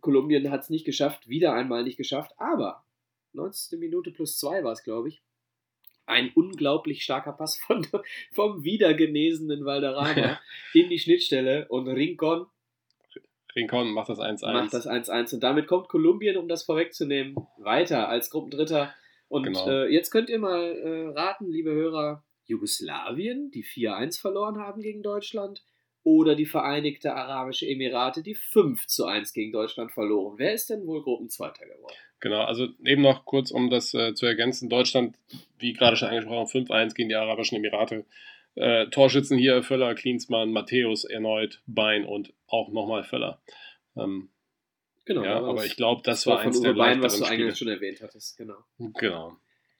Kolumbien 0.00 0.50
hat 0.50 0.62
es 0.62 0.70
nicht 0.70 0.84
geschafft, 0.84 1.28
wieder 1.28 1.54
einmal 1.54 1.84
nicht 1.84 1.96
geschafft, 1.96 2.32
aber 2.38 2.83
90. 3.34 3.78
Minute 3.78 4.10
plus 4.10 4.38
2 4.38 4.64
war 4.64 4.72
es, 4.72 4.82
glaube 4.82 5.08
ich. 5.08 5.22
Ein 6.06 6.32
unglaublich 6.34 7.02
starker 7.02 7.32
Pass 7.32 7.58
von, 7.58 7.86
vom 8.32 8.62
wiedergenesenen 8.62 9.64
Valderrama 9.64 10.38
in 10.74 10.88
die 10.88 10.98
Schnittstelle 10.98 11.66
und 11.68 11.88
Rincon. 11.88 12.46
Rincon 13.56 13.92
macht 13.92 14.08
das 14.08 14.18
1-1. 14.18 14.52
Macht 14.52 14.74
das 14.74 14.88
1-1 14.88 15.34
und 15.34 15.40
damit 15.40 15.66
kommt 15.66 15.88
Kolumbien, 15.88 16.36
um 16.36 16.48
das 16.48 16.64
vorwegzunehmen, 16.64 17.36
weiter 17.58 18.08
als 18.08 18.30
Gruppendritter. 18.30 18.92
Und 19.28 19.44
genau. 19.44 19.68
äh, 19.68 19.92
jetzt 19.92 20.10
könnt 20.10 20.28
ihr 20.28 20.38
mal 20.38 20.60
äh, 20.60 21.08
raten, 21.08 21.50
liebe 21.50 21.70
Hörer, 21.70 22.24
Jugoslawien, 22.46 23.50
die 23.50 23.64
4-1 23.64 24.20
verloren 24.20 24.58
haben 24.58 24.82
gegen 24.82 25.02
Deutschland, 25.02 25.64
oder 26.04 26.36
die 26.36 26.46
Vereinigte 26.46 27.14
Arabische 27.14 27.66
Emirate, 27.66 28.22
die 28.22 28.34
5 28.34 28.86
zu 28.86 29.06
1 29.06 29.32
gegen 29.32 29.52
Deutschland 29.52 29.90
verloren. 29.90 30.34
Wer 30.36 30.52
ist 30.52 30.68
denn 30.70 30.86
wohl 30.86 31.02
Gruppenzweiter 31.02 31.64
geworden? 31.64 31.94
Genau, 32.20 32.42
also 32.44 32.68
eben 32.84 33.02
noch 33.02 33.24
kurz, 33.24 33.50
um 33.50 33.70
das 33.70 33.92
äh, 33.94 34.14
zu 34.14 34.26
ergänzen. 34.26 34.68
Deutschland, 34.68 35.18
wie 35.58 35.72
gerade 35.72 35.96
schon 35.96 36.08
angesprochen, 36.08 36.66
5-1 36.66 36.94
gegen 36.94 37.08
die 37.08 37.14
Arabischen 37.14 37.56
Emirate. 37.56 38.04
Äh, 38.54 38.86
Torschützen 38.88 39.38
hier 39.38 39.62
Völler, 39.62 39.94
Klinsmann, 39.94 40.52
Matthäus 40.52 41.04
erneut, 41.04 41.62
Bein 41.66 42.04
und 42.04 42.32
auch 42.46 42.70
nochmal 42.70 43.02
Völler. 43.02 43.40
Ähm, 43.96 44.28
genau. 45.06 45.24
Ja, 45.24 45.42
aber 45.42 45.64
ich 45.64 45.76
glaube, 45.76 46.02
das, 46.04 46.20
das, 46.20 46.26
war 46.26 46.40
eins 46.40 46.60
der 46.60 46.74
Bein, 46.74 47.02
was 47.02 47.18
du 47.18 47.24
eigentlich 47.24 47.58
schon 47.58 47.68
erwähnt 47.68 48.00
hattest. 48.02 48.36
Genau. 48.36 48.58
Genau. 48.78 49.36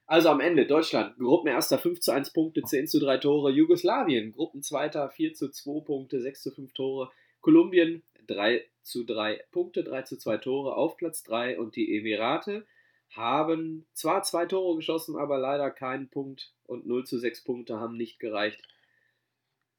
Also 0.06 0.28
am 0.28 0.40
Ende 0.40 0.66
Deutschland, 0.66 1.16
Gruppenerster 1.18 1.78
5 1.78 2.00
zu 2.00 2.12
1 2.12 2.32
Punkte, 2.32 2.62
10 2.62 2.86
zu 2.86 3.00
3 3.00 3.18
Tore. 3.18 3.50
Jugoslawien, 3.50 4.32
Gruppenzweiter 4.32 5.08
4 5.08 5.34
zu 5.34 5.50
2 5.50 5.80
Punkte, 5.80 6.20
6 6.20 6.42
zu 6.42 6.50
5 6.50 6.72
Tore. 6.74 7.10
Kolumbien 7.40 8.02
3 8.26 8.64
zu 8.82 9.04
3 9.04 9.42
Punkte, 9.50 9.82
3 9.82 10.02
zu 10.02 10.18
2 10.18 10.36
Tore 10.38 10.76
auf 10.76 10.96
Platz 10.96 11.22
3. 11.22 11.58
Und 11.58 11.76
die 11.76 11.96
Emirate 11.96 12.66
haben 13.10 13.86
zwar 13.94 14.22
zwei 14.22 14.44
Tore 14.44 14.76
geschossen, 14.76 15.16
aber 15.16 15.38
leider 15.38 15.70
keinen 15.70 16.08
Punkt. 16.08 16.52
Und 16.66 16.86
0 16.86 17.04
zu 17.04 17.18
6 17.18 17.44
Punkte 17.44 17.80
haben 17.80 17.96
nicht 17.96 18.18
gereicht, 18.18 18.60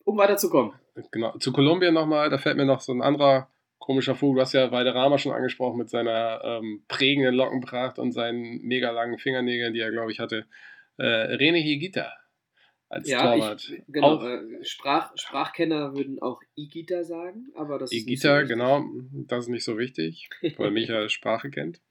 um 0.04 0.18
weiterzukommen. 0.18 0.74
Genau, 1.12 1.38
zu 1.38 1.52
Kolumbien 1.52 1.94
nochmal, 1.94 2.30
da 2.30 2.38
fällt 2.38 2.58
mir 2.58 2.66
noch 2.66 2.82
so 2.82 2.94
ein 2.94 3.02
anderer 3.02 3.50
komischer 3.80 4.16
Vogel. 4.16 4.36
Du 4.36 4.42
hast 4.42 4.54
ja 4.54 4.72
Valderrama 4.72 5.18
schon 5.18 5.34
angesprochen 5.34 5.78
mit 5.78 5.90
seiner 5.90 6.42
ähm, 6.44 6.84
prägenden 6.88 7.36
Lockenpracht 7.36 8.00
und 8.00 8.12
seinen 8.12 8.62
mega 8.62 8.92
langen 8.92 9.18
Fingernägeln, 9.18 9.74
die 9.74 9.80
er, 9.80 9.92
glaube 9.92 10.12
ich, 10.12 10.20
hatte. 10.20 10.46
Äh, 10.98 11.06
Rene 11.06 11.60
Higita 11.60 12.14
als 12.90 13.10
ja, 13.10 13.22
Torwart. 13.22 13.70
Ich, 13.70 13.84
genau, 13.88 14.26
äh, 14.26 14.64
Sprach, 14.64 15.12
Sprachkenner 15.16 15.96
würden 15.96 16.22
auch 16.22 16.42
Igita 16.56 17.04
sagen, 17.04 17.48
aber 17.56 17.80
das 17.80 17.92
Igita, 17.92 18.42
ist 18.42 18.50
genau, 18.50 18.86
das 19.28 19.46
ist 19.46 19.50
nicht 19.50 19.66
so 19.66 19.78
wichtig, 19.78 20.30
weil 20.58 20.72
Micha 20.72 21.10
Sprache 21.10 21.50
kennt. 21.50 21.82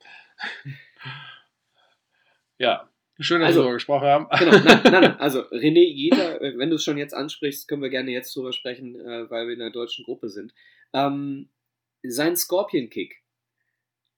ja, 2.59 2.88
Schön, 3.20 3.41
dass 3.41 3.49
also, 3.49 3.61
wir 3.61 3.62
darüber 3.62 3.74
gesprochen 3.74 4.07
haben. 4.07 4.26
Genau, 4.39 4.53
nein, 4.53 4.80
nein, 4.82 4.93
nein, 4.93 5.16
also 5.20 5.41
René 5.51 5.85
Igita, 5.85 6.37
äh, 6.37 6.59
wenn 6.59 6.70
du 6.70 6.76
es 6.76 6.85
schon 6.85 6.99
jetzt 6.99 7.14
ansprichst, 7.14 7.68
können 7.68 7.82
wir 7.82 7.91
gerne 7.91 8.11
jetzt 8.11 8.35
drüber 8.35 8.53
sprechen, 8.53 8.97
äh, 8.97 9.30
weil 9.30 9.47
wir 9.47 9.55
in 9.55 9.61
der 9.61 9.70
deutschen 9.70 10.05
Gruppe 10.05 10.28
sind. 10.28 10.53
Ähm, 10.93 11.49
sein 12.11 12.36
Scorpion 12.36 12.90
Kick. 12.90 13.22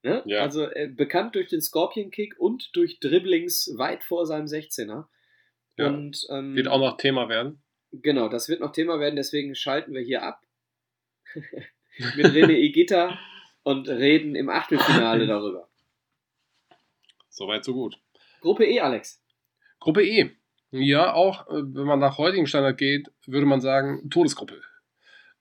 Ne? 0.03 0.23
Ja. 0.25 0.41
Also 0.41 0.69
äh, 0.69 0.87
bekannt 0.87 1.35
durch 1.35 1.47
den 1.47 1.61
Scorpion 1.61 2.11
Kick 2.11 2.39
und 2.39 2.75
durch 2.75 2.99
Dribblings 2.99 3.73
weit 3.77 4.03
vor 4.03 4.25
seinem 4.25 4.45
16er. 4.45 5.05
Ja. 5.77 5.87
Und, 5.87 6.25
ähm, 6.29 6.55
wird 6.55 6.67
auch 6.67 6.79
noch 6.79 6.97
Thema 6.97 7.29
werden. 7.29 7.61
Genau, 7.91 8.29
das 8.29 8.49
wird 8.49 8.59
noch 8.59 8.71
Thema 8.71 8.99
werden, 8.99 9.15
deswegen 9.15 9.55
schalten 9.55 9.93
wir 9.93 10.01
hier 10.01 10.23
ab 10.23 10.41
mit 12.15 12.25
René 12.27 12.57
Igita 12.57 13.17
und 13.63 13.87
reden 13.87 14.35
im 14.35 14.49
Achtelfinale 14.49 15.25
darüber. 15.27 15.69
Soweit, 17.29 17.63
so 17.63 17.73
gut. 17.73 17.99
Gruppe 18.41 18.65
E, 18.65 18.79
Alex. 18.79 19.23
Gruppe 19.79 20.03
E. 20.03 20.31
Ja, 20.71 21.13
auch 21.13 21.47
äh, 21.47 21.63
wenn 21.63 21.85
man 21.85 21.99
nach 21.99 22.17
heutigem 22.17 22.45
Standard 22.45 22.77
geht, 22.77 23.07
würde 23.25 23.45
man 23.45 23.61
sagen, 23.61 24.09
Todesgruppe. 24.09 24.61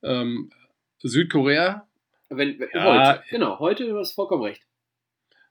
Ähm, 0.03 0.51
Südkorea 0.99 1.89
Wenn, 2.29 2.59
wenn, 2.59 2.69
Ja. 2.73 3.17
Heute, 3.17 3.25
genau, 3.31 3.59
heute 3.59 3.87
du 3.87 3.99
hast 3.99 4.13
vollkommen 4.13 4.43
recht. 4.43 4.63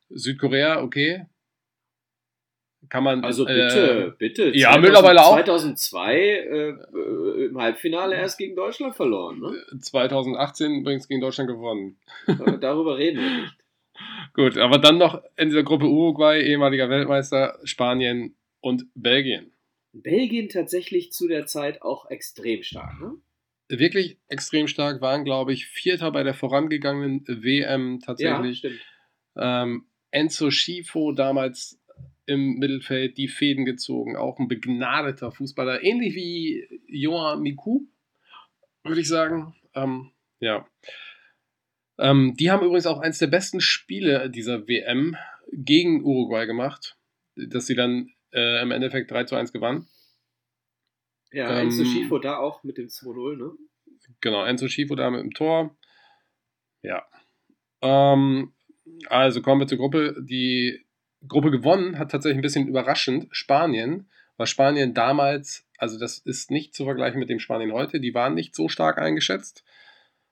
Südkorea, 0.09 0.81
okay. 0.81 1.25
Kann 2.89 3.03
man. 3.03 3.23
Also 3.23 3.47
äh, 3.47 3.53
bitte, 3.53 4.15
bitte. 4.17 4.57
ja, 4.57 4.77
mittlerweile 4.77 5.23
auch. 5.23 5.35
2002 5.35 6.15
äh, 6.15 6.69
äh, 6.69 7.45
im 7.45 7.57
Halbfinale 7.59 8.15
erst 8.15 8.37
gegen 8.37 8.55
Deutschland 8.55 8.95
verloren. 8.95 9.39
Ne? 9.39 9.79
2018 9.79 10.81
übrigens 10.81 11.07
gegen 11.07 11.21
Deutschland 11.21 11.49
gewonnen. 11.49 11.97
Aber 12.27 12.57
Darüber 12.57 12.97
reden 12.97 13.21
wir 13.21 13.41
nicht. 13.41 13.55
Gut, 14.33 14.57
aber 14.57 14.77
dann 14.77 14.97
noch 14.97 15.23
in 15.37 15.49
dieser 15.49 15.63
Gruppe 15.63 15.85
Uruguay, 15.85 16.41
ehemaliger 16.41 16.89
Weltmeister, 16.89 17.57
Spanien 17.63 18.35
und 18.59 18.87
Belgien. 18.93 19.53
Belgien 19.93 20.49
tatsächlich 20.49 21.13
zu 21.13 21.27
der 21.27 21.45
Zeit 21.45 21.81
auch 21.81 22.09
extrem 22.09 22.61
stark. 22.61 22.99
Ne? 22.99 23.13
Wirklich 23.67 24.17
extrem 24.27 24.67
stark 24.67 25.01
waren, 25.01 25.23
glaube 25.23 25.53
ich, 25.53 25.65
Vierter 25.67 26.11
bei 26.11 26.23
der 26.23 26.33
vorangegangenen 26.33 27.25
WM 27.27 27.99
Ja, 27.99 28.05
tatsächlich. 28.05 28.59
stimmt. 28.59 28.79
Ähm, 29.37 29.85
Enzo 30.11 30.51
Schifo 30.51 31.11
damals 31.11 31.79
im 32.25 32.55
Mittelfeld 32.55 33.17
die 33.17 33.27
Fäden 33.27 33.65
gezogen, 33.65 34.15
auch 34.15 34.39
ein 34.39 34.47
begnadeter 34.47 35.31
Fußballer, 35.31 35.83
ähnlich 35.83 36.15
wie 36.15 36.67
Johan 36.87 37.41
Miku, 37.41 37.81
würde 38.83 39.01
ich 39.01 39.07
sagen. 39.07 39.55
Ähm, 39.73 40.11
ja. 40.39 40.67
Ähm, 41.97 42.35
die 42.37 42.51
haben 42.51 42.65
übrigens 42.65 42.87
auch 42.87 42.99
eins 42.99 43.19
der 43.19 43.27
besten 43.27 43.61
Spiele 43.61 44.29
dieser 44.29 44.67
WM 44.67 45.15
gegen 45.51 46.03
Uruguay 46.03 46.45
gemacht, 46.45 46.97
dass 47.35 47.67
sie 47.67 47.75
dann 47.75 48.11
äh, 48.33 48.61
im 48.61 48.71
Endeffekt 48.71 49.11
3 49.11 49.25
zu 49.25 49.35
1 49.35 49.53
gewannen. 49.53 49.87
Ja, 51.35 51.49
Ähm, 51.51 51.67
Enzo 51.67 51.83
Schifo 51.83 52.17
da 52.17 52.37
auch 52.37 52.63
mit 52.63 52.77
dem 52.77 52.87
2-0. 52.87 53.35
Ne? 53.37 53.51
Genau, 54.21 54.45
Enzo 54.45 54.67
Schifo 54.69 54.95
da 54.95 55.09
mit 55.09 55.19
dem 55.21 55.31
Tor. 55.31 55.75
Ja. 56.81 57.03
Ähm, 57.81 58.53
also 59.07 59.41
kommen 59.41 59.59
wir 59.61 59.67
zur 59.67 59.77
Gruppe. 59.79 60.15
Die 60.21 60.85
Gruppe 61.27 61.51
gewonnen 61.51 61.99
hat 61.99 62.11
tatsächlich 62.11 62.37
ein 62.37 62.41
bisschen 62.41 62.67
überraschend 62.67 63.27
Spanien, 63.31 64.09
weil 64.37 64.47
Spanien 64.47 64.93
damals, 64.93 65.67
also 65.77 65.99
das 65.99 66.19
ist 66.19 66.51
nicht 66.51 66.73
zu 66.73 66.85
vergleichen 66.85 67.19
mit 67.19 67.29
dem 67.29 67.39
Spanien 67.39 67.73
heute, 67.73 67.99
die 67.99 68.13
waren 68.13 68.33
nicht 68.33 68.55
so 68.55 68.69
stark 68.69 68.97
eingeschätzt. 68.97 69.65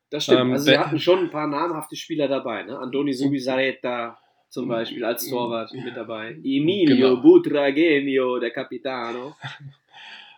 Das 0.09 0.23
stimmt. 0.25 0.39
Ähm, 0.41 0.51
also 0.53 0.65
sie 0.65 0.77
hatten 0.77 0.99
schon 0.99 1.19
ein 1.19 1.31
paar 1.31 1.47
namhafte 1.47 1.95
Spieler 1.97 2.27
dabei. 2.29 2.63
Ne? 2.63 2.77
Andoni 2.79 3.11
Subizarreta 3.13 4.17
zum 4.49 4.67
Beispiel 4.69 5.03
als 5.03 5.27
Torwart 5.27 5.73
mit 5.73 5.97
dabei. 5.97 6.31
Emilio 6.43 7.09
Genau. 7.09 7.21
Butragenio, 7.21 8.39
der 8.39 8.51
Capitano. 8.51 9.35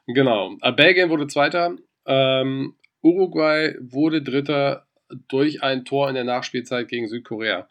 Genau. 0.08 0.56
Äh, 0.62 0.72
Belgien 0.72 1.10
wurde 1.10 1.28
Zweiter. 1.28 1.76
Ähm, 2.06 2.76
Uruguay 3.02 3.76
wurde 3.80 4.22
Dritter 4.22 4.88
durch 5.28 5.64
ein 5.64 5.86
Tor 5.86 6.10
in 6.10 6.16
der 6.16 6.24
Nachspielzeit 6.24 6.88
gegen 6.88 7.08
Südkorea. 7.08 7.68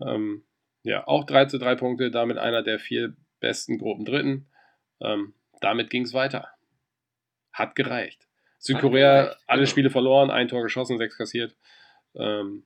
Ähm, 0.00 0.44
ja, 0.82 1.06
auch 1.06 1.24
3 1.24 1.46
zu 1.46 1.58
3 1.58 1.74
Punkte, 1.76 2.10
damit 2.10 2.38
einer 2.38 2.62
der 2.62 2.78
vier 2.78 3.14
besten 3.40 3.78
Gruppen 3.78 4.04
Dritten. 4.04 4.46
Ähm, 5.00 5.34
damit 5.60 5.90
ging 5.90 6.02
es 6.02 6.14
weiter. 6.14 6.48
Hat 7.52 7.74
gereicht. 7.74 8.26
Südkorea, 8.58 9.22
gereicht, 9.22 9.38
alle 9.46 9.60
genau. 9.60 9.70
Spiele 9.70 9.90
verloren, 9.90 10.30
ein 10.30 10.48
Tor 10.48 10.62
geschossen, 10.62 10.98
sechs 10.98 11.16
kassiert. 11.16 11.56
Ähm, 12.14 12.64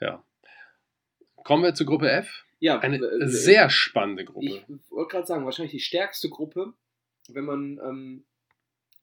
ja. 0.00 0.24
Kommen 1.36 1.62
wir 1.62 1.74
zur 1.74 1.86
Gruppe 1.86 2.10
F. 2.10 2.44
Ja, 2.60 2.78
Eine 2.80 2.96
äh, 2.98 3.26
sehr 3.28 3.70
spannende 3.70 4.24
Gruppe. 4.24 4.46
Ich 4.46 4.90
wollte 4.90 5.10
gerade 5.10 5.26
sagen, 5.26 5.44
wahrscheinlich 5.44 5.72
die 5.72 5.80
stärkste 5.80 6.28
Gruppe, 6.28 6.74
wenn 7.28 7.44
man 7.44 7.80
ähm, 7.82 8.24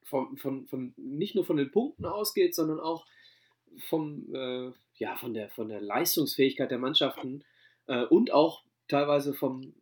von, 0.03 0.37
von, 0.37 0.67
von, 0.67 0.93
nicht 0.97 1.35
nur 1.35 1.45
von 1.45 1.57
den 1.57 1.71
Punkten 1.71 2.05
ausgeht, 2.05 2.55
sondern 2.55 2.79
auch 2.79 3.05
vom, 3.89 4.33
äh, 4.33 4.71
ja, 4.95 5.15
von, 5.17 5.33
der, 5.33 5.49
von 5.49 5.69
der 5.69 5.81
Leistungsfähigkeit 5.81 6.71
der 6.71 6.77
Mannschaften 6.79 7.43
äh, 7.87 8.03
und 8.05 8.31
auch 8.31 8.63
teilweise 8.87 9.33
vom, 9.33 9.73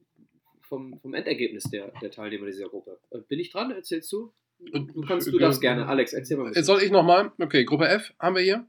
vom, 0.62 1.00
vom 1.00 1.14
Endergebnis 1.14 1.64
der, 1.66 1.92
der 2.02 2.12
Teilnehmer 2.12 2.46
dieser 2.48 2.70
Gruppe. 2.70 3.00
Äh, 3.12 3.20
bin 3.28 3.40
ich 3.40 3.52
dran? 3.52 3.72
Erzählst 3.72 4.12
du? 4.12 4.34
Du 4.60 5.02
kannst, 5.02 5.28
du 5.28 5.38
Äh, 5.38 5.42
darfst 5.42 5.62
gerne. 5.62 5.88
Alex, 5.88 6.14
erzähl 6.14 6.38
mal. 6.38 6.48
bisschen. 6.48 6.64
Soll 6.64 6.82
ich 6.82 6.92
nochmal? 6.92 7.32
Okay, 7.40 7.66
Gruppe 7.66 7.88
F 7.90 8.14
haben 8.20 8.36
wir 8.36 8.42
hier. 8.44 8.66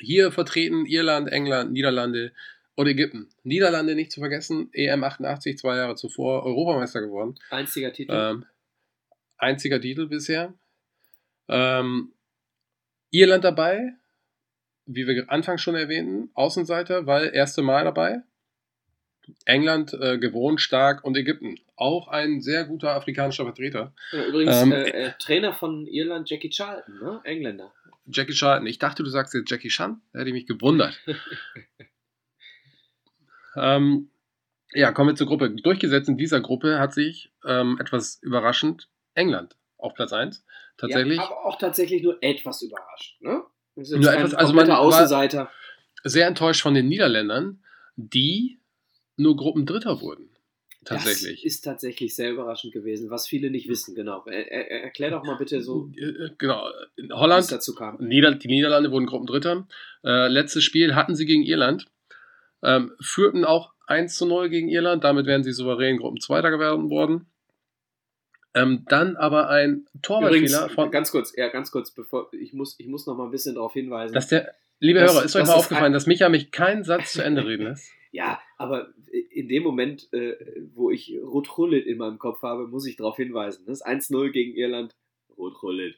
Hier 0.00 0.30
vertreten 0.30 0.86
Irland, 0.86 1.32
England, 1.32 1.72
Niederlande 1.72 2.32
und 2.76 2.86
Ägypten. 2.86 3.28
Niederlande 3.42 3.94
nicht 3.96 4.12
zu 4.12 4.20
vergessen, 4.20 4.68
EM 4.72 5.02
88, 5.02 5.58
zwei 5.58 5.76
Jahre 5.76 5.96
zuvor 5.96 6.44
Europameister 6.44 7.00
geworden. 7.00 7.34
Einziger 7.50 7.92
Titel. 7.92 8.12
Ähm, 8.14 8.44
einziger 9.38 9.80
Titel 9.80 10.06
bisher. 10.06 10.54
Ähm, 11.48 12.12
Irland 13.10 13.44
dabei, 13.44 13.94
wie 14.86 15.06
wir 15.06 15.30
anfangs 15.30 15.62
schon 15.62 15.74
erwähnten, 15.74 16.30
Außenseiter, 16.34 17.06
weil 17.06 17.34
erste 17.34 17.62
Mal 17.62 17.84
dabei. 17.84 18.22
England 19.44 19.92
äh, 19.92 20.18
gewohnt, 20.18 20.60
stark 20.60 21.04
und 21.04 21.16
Ägypten. 21.16 21.56
Auch 21.76 22.08
ein 22.08 22.40
sehr 22.40 22.64
guter 22.64 22.94
afrikanischer 22.94 23.44
Vertreter. 23.44 23.92
Ja, 24.12 24.24
übrigens, 24.24 24.62
ähm, 24.62 24.72
äh, 24.72 24.88
äh, 24.88 25.12
Trainer 25.18 25.52
von 25.52 25.86
Irland, 25.86 26.30
Jackie 26.30 26.50
Charlton, 26.50 26.98
ne? 26.98 27.20
Engländer. 27.24 27.72
Jackie 28.06 28.32
Charlton. 28.32 28.66
Ich 28.66 28.78
dachte, 28.78 29.02
du 29.02 29.10
sagst 29.10 29.34
jetzt 29.34 29.50
Jackie 29.50 29.68
Chan. 29.68 30.00
Da 30.12 30.20
hätte 30.20 30.30
ich 30.30 30.34
mich 30.34 30.46
gewundert. 30.46 30.98
ähm, 33.56 34.10
ja, 34.72 34.92
kommen 34.92 35.10
wir 35.10 35.16
zur 35.16 35.26
Gruppe. 35.26 35.50
Durchgesetzt 35.50 36.08
in 36.08 36.16
dieser 36.16 36.40
Gruppe 36.40 36.78
hat 36.78 36.94
sich 36.94 37.30
ähm, 37.44 37.76
etwas 37.80 38.18
überraschend 38.22 38.88
England 39.18 39.56
auf 39.76 39.94
Platz 39.94 40.12
1. 40.12 40.44
Tatsächlich 40.76 41.16
Ja, 41.18 41.24
aber 41.24 41.44
auch 41.44 41.58
tatsächlich 41.58 42.02
nur 42.02 42.16
etwas 42.22 42.62
überrascht. 42.62 43.20
Ne? 43.20 43.42
Nur 43.74 44.12
etwas- 44.12 44.34
also 44.34 44.52
man 44.54 44.68
war- 44.68 44.78
Außenseiter. 44.80 45.50
sehr 46.04 46.26
enttäuscht 46.26 46.62
von 46.62 46.74
den 46.74 46.88
Niederländern, 46.88 47.62
die 47.96 48.58
nur 49.16 49.36
Gruppendritter 49.36 50.00
wurden. 50.00 50.30
Tatsächlich. 50.84 51.42
Das 51.42 51.52
ist 51.52 51.60
tatsächlich 51.62 52.14
sehr 52.14 52.30
überraschend 52.30 52.72
gewesen, 52.72 53.10
was 53.10 53.26
viele 53.26 53.50
nicht 53.50 53.68
wissen, 53.68 53.94
genau. 53.94 54.24
Er, 54.26 54.50
er, 54.50 54.84
erklär 54.84 55.10
doch 55.10 55.22
mal 55.24 55.36
bitte 55.36 55.60
so, 55.60 55.90
Äh, 55.96 56.30
genau. 56.38 56.66
In 56.96 57.12
Holland 57.12 57.50
dazu 57.52 57.74
kam. 57.74 57.98
Nieder 57.98 58.34
die 58.34 58.48
Niederlande 58.48 58.90
wurden 58.90 59.06
Gruppendritter. 59.06 59.66
Äh, 60.04 60.28
letztes 60.28 60.64
Spiel 60.64 60.94
hatten 60.94 61.14
sie 61.14 61.26
gegen 61.26 61.42
Irland. 61.42 61.86
Ähm, 62.62 62.92
führten 63.00 63.44
auch 63.44 63.72
1 63.86 64.16
zu 64.16 64.24
0 64.26 64.48
gegen 64.48 64.68
Irland. 64.68 65.04
Damit 65.04 65.26
wären 65.26 65.42
sie 65.44 65.52
souverän 65.52 65.98
Gruppenzweiter 65.98 66.50
geworden 66.50 66.88
worden. 66.90 67.26
Ähm, 68.62 68.84
dann 68.88 69.16
aber 69.16 69.48
ein 69.48 69.86
Torwartfehler 70.02 70.68
von. 70.70 70.90
ganz 70.90 71.10
kurz, 71.10 71.34
ja, 71.36 71.48
ganz 71.48 71.70
kurz, 71.70 71.90
bevor 71.90 72.30
ich 72.32 72.52
muss, 72.52 72.78
ich 72.78 72.86
muss 72.86 73.06
noch 73.06 73.16
mal 73.16 73.24
ein 73.24 73.30
bisschen 73.30 73.54
darauf 73.54 73.72
hinweisen. 73.72 74.14
Dass 74.14 74.28
der, 74.28 74.54
liebe 74.80 75.00
Das- 75.00 75.14
Hörer, 75.14 75.24
ist 75.24 75.36
euch 75.36 75.46
mal 75.46 75.54
aufgefallen, 75.54 75.92
dass 75.92 76.06
Micha 76.06 76.28
mich 76.28 76.50
keinen 76.50 76.84
Satz 76.84 77.12
zu 77.12 77.22
Ende 77.22 77.46
reden 77.46 77.64
lässt? 77.64 77.90
ja, 78.12 78.40
aber 78.56 78.88
in 79.30 79.48
dem 79.48 79.62
Moment, 79.62 80.12
äh, 80.12 80.34
wo 80.74 80.90
ich 80.90 81.16
Ruth 81.22 81.56
Hullit 81.56 81.86
in 81.86 81.98
meinem 81.98 82.18
Kopf 82.18 82.42
habe, 82.42 82.66
muss 82.66 82.86
ich 82.86 82.96
darauf 82.96 83.16
hinweisen. 83.16 83.64
Das 83.66 83.80
ist 83.80 83.86
1-0 83.86 84.30
gegen 84.30 84.54
Irland. 84.54 84.94
Ruth 85.36 85.62
Hullit. 85.62 85.96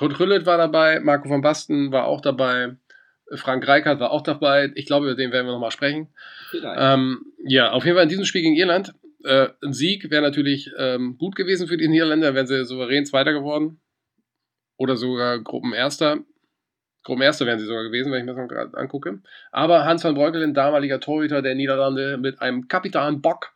Ruud 0.00 0.18
Rüllet 0.20 0.44
war 0.44 0.58
dabei, 0.58 1.00
Marco 1.00 1.30
van 1.30 1.40
Basten 1.40 1.90
war 1.92 2.04
auch 2.04 2.20
dabei, 2.20 2.76
Frank 3.34 3.66
Reichardt 3.66 3.98
war 4.00 4.10
auch 4.10 4.22
dabei. 4.22 4.70
Ich 4.74 4.86
glaube, 4.86 5.06
über 5.06 5.14
den 5.16 5.32
werden 5.32 5.46
wir 5.46 5.52
nochmal 5.52 5.70
sprechen. 5.70 6.08
Ähm, 6.62 7.32
ja, 7.44 7.72
auf 7.72 7.84
jeden 7.84 7.96
Fall 7.96 8.04
in 8.04 8.08
diesem 8.08 8.24
Spiel 8.24 8.42
gegen 8.42 8.56
Irland. 8.56 8.94
Äh, 9.26 9.48
ein 9.62 9.72
Sieg 9.72 10.10
wäre 10.10 10.22
natürlich 10.22 10.70
ähm, 10.78 11.18
gut 11.18 11.34
gewesen 11.34 11.66
für 11.66 11.76
die 11.76 11.88
Niederländer, 11.88 12.34
wären 12.34 12.46
sie 12.46 12.64
souverän 12.64 13.04
Zweiter 13.04 13.32
geworden. 13.32 13.80
Oder 14.76 14.96
sogar 14.96 15.40
Gruppenerster. 15.40 16.18
Gruppenerster 17.02 17.46
wären 17.46 17.58
sie 17.58 17.66
sogar 17.66 17.84
gewesen, 17.84 18.12
wenn 18.12 18.20
ich 18.20 18.24
mir 18.24 18.32
das 18.32 18.36
mal 18.36 18.48
gerade 18.48 18.76
angucke. 18.76 19.20
Aber 19.50 19.84
Hans 19.84 20.04
van 20.04 20.14
Breukelen, 20.14 20.54
damaliger 20.54 21.00
Torhüter 21.00 21.42
der 21.42 21.54
Niederlande, 21.54 22.18
mit 22.18 22.40
einem 22.40 22.68
Kapitan 22.68 23.20
Bock, 23.20 23.52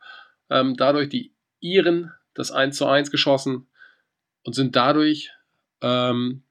ähm, 0.49 0.75
dadurch 0.75 1.09
die 1.09 1.33
Iren 1.59 2.11
das 2.33 2.51
1 2.51 2.77
zu 2.77 2.85
1 2.85 3.11
geschossen 3.11 3.67
und 4.43 4.53
sind 4.53 4.75
dadurch 4.75 5.31
ähm, 5.81 6.43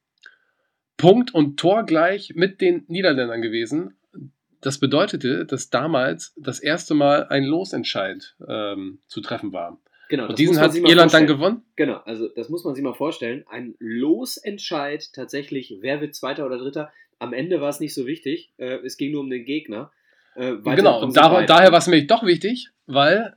Punkt 0.96 1.34
und 1.34 1.58
Tor 1.58 1.84
gleich 1.84 2.34
mit 2.34 2.60
den 2.60 2.84
Niederländern 2.88 3.42
gewesen. 3.42 3.96
Das 4.61 4.78
bedeutete, 4.78 5.46
dass 5.46 5.70
damals 5.70 6.34
das 6.36 6.61
erste 6.61 6.94
Mal 6.94 7.26
ein 7.28 7.44
Losentscheid 7.44 8.36
ähm, 8.46 9.00
zu 9.06 9.20
treffen 9.20 9.52
war. 9.52 9.78
genau, 10.08 10.28
Und 10.28 10.38
diesen 10.38 10.58
hat 10.61 10.74
Irland 10.74 11.14
dann 11.14 11.26
gewonnen. 11.26 11.62
Genau, 11.76 11.98
also 12.04 12.28
das 12.28 12.48
muss 12.50 12.64
man 12.64 12.74
sich 12.74 12.84
mal 12.84 12.94
vorstellen. 12.94 13.44
Ein 13.48 13.74
Losentscheid 13.78 15.12
tatsächlich, 15.14 15.78
wer 15.80 16.00
wird 16.00 16.14
Zweiter 16.14 16.44
oder 16.44 16.58
Dritter. 16.58 16.92
Am 17.18 17.32
Ende 17.32 17.61
war 17.61 17.70
es 17.70 17.80
nicht 17.80 17.94
so 17.94 18.06
wichtig. 18.06 18.52
Äh, 18.58 18.78
es 18.84 18.96
ging 18.96 19.12
nur 19.12 19.20
um 19.20 19.30
den 19.30 19.44
Gegner. 19.44 19.92
Äh, 20.34 20.56
genau, 20.56 21.02
und 21.02 21.16
da, 21.16 21.42
daher 21.42 21.72
war 21.72 21.78
es 21.78 21.86
nämlich 21.86 22.06
doch 22.06 22.24
wichtig, 22.24 22.68
weil 22.86 23.34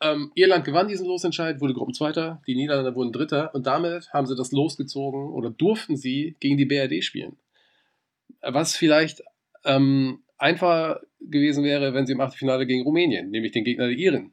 ähm, 0.00 0.32
Irland 0.34 0.64
gewann 0.64 0.88
diesen 0.88 1.06
Losentscheid, 1.06 1.60
wurde 1.60 1.74
Gruppenzweiter, 1.74 2.42
die 2.46 2.54
Niederländer 2.54 2.94
wurden 2.94 3.12
Dritter 3.12 3.54
und 3.54 3.66
damit 3.66 4.12
haben 4.12 4.26
sie 4.26 4.34
das 4.34 4.50
losgezogen 4.50 5.30
oder 5.30 5.50
durften 5.50 5.96
sie 5.96 6.36
gegen 6.40 6.56
die 6.56 6.64
BRD 6.64 7.04
spielen. 7.04 7.36
Was 8.40 8.76
vielleicht 8.76 9.22
ähm, 9.64 10.22
einfacher 10.40 11.02
gewesen 11.20 11.64
wäre, 11.64 11.94
wenn 11.94 12.06
sie 12.06 12.12
im 12.12 12.20
Achtelfinale 12.20 12.66
gegen 12.66 12.82
Rumänien, 12.82 13.30
nämlich 13.30 13.52
den 13.52 13.64
Gegner 13.64 13.86
der 13.88 13.96
Iren, 13.96 14.32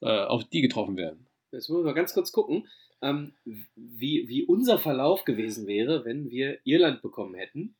äh, 0.00 0.06
auf 0.06 0.44
die 0.44 0.62
getroffen 0.62 0.96
wären. 0.96 1.26
Jetzt 1.52 1.68
müssen 1.68 1.84
wir 1.84 1.94
ganz 1.94 2.14
kurz 2.14 2.32
gucken, 2.32 2.66
ähm, 3.02 3.34
wie, 3.76 4.28
wie 4.28 4.44
unser 4.44 4.78
Verlauf 4.78 5.24
gewesen 5.24 5.66
wäre, 5.66 6.04
wenn 6.04 6.30
wir 6.30 6.58
Irland 6.64 7.02
bekommen 7.02 7.34
hätten. 7.34 7.74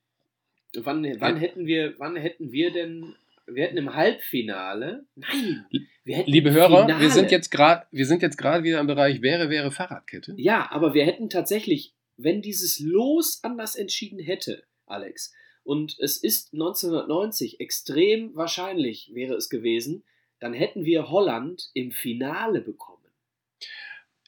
Wann, 0.77 1.05
wann 1.21 1.37
hätten 1.37 1.67
wir, 1.67 1.95
wann 1.99 2.17
hätten 2.17 2.53
wir 2.53 2.73
denn, 2.73 3.15
wir 3.47 3.65
hätten 3.65 3.77
im 3.77 3.95
Halbfinale, 3.95 5.05
nein, 5.15 5.67
Liebe 6.05 6.53
Hörer, 6.53 6.83
Finale, 6.83 7.01
wir 7.01 7.11
sind 7.11 7.31
jetzt 7.31 7.51
gerade, 7.51 7.87
wir 7.91 8.05
sind 8.05 8.21
jetzt 8.21 8.37
gerade 8.37 8.63
wieder 8.63 8.81
im 8.81 8.87
Bereich 8.87 9.23
wäre, 9.23 9.49
wäre 9.49 9.71
Fahrradkette. 9.71 10.35
Ja, 10.37 10.71
aber 10.71 10.93
wir 10.93 11.05
hätten 11.07 11.31
tatsächlich, 11.31 11.95
wenn 12.17 12.43
dieses 12.43 12.79
Los 12.81 13.41
anders 13.43 13.75
entschieden 13.77 14.19
hätte, 14.19 14.65
Alex, 14.87 15.33
und 15.65 15.97
es 15.99 16.17
ist 16.19 16.53
1990 16.53 17.61
extrem 17.61 18.35
wahrscheinlich 18.37 19.11
wäre 19.15 19.35
es 19.35 19.49
gewesen, 19.49 20.05
dann 20.39 20.53
hätten 20.53 20.85
wir 20.85 21.11
Holland 21.11 21.71
im 21.75 21.91
Finale 21.91 22.61
bekommen. 22.61 23.03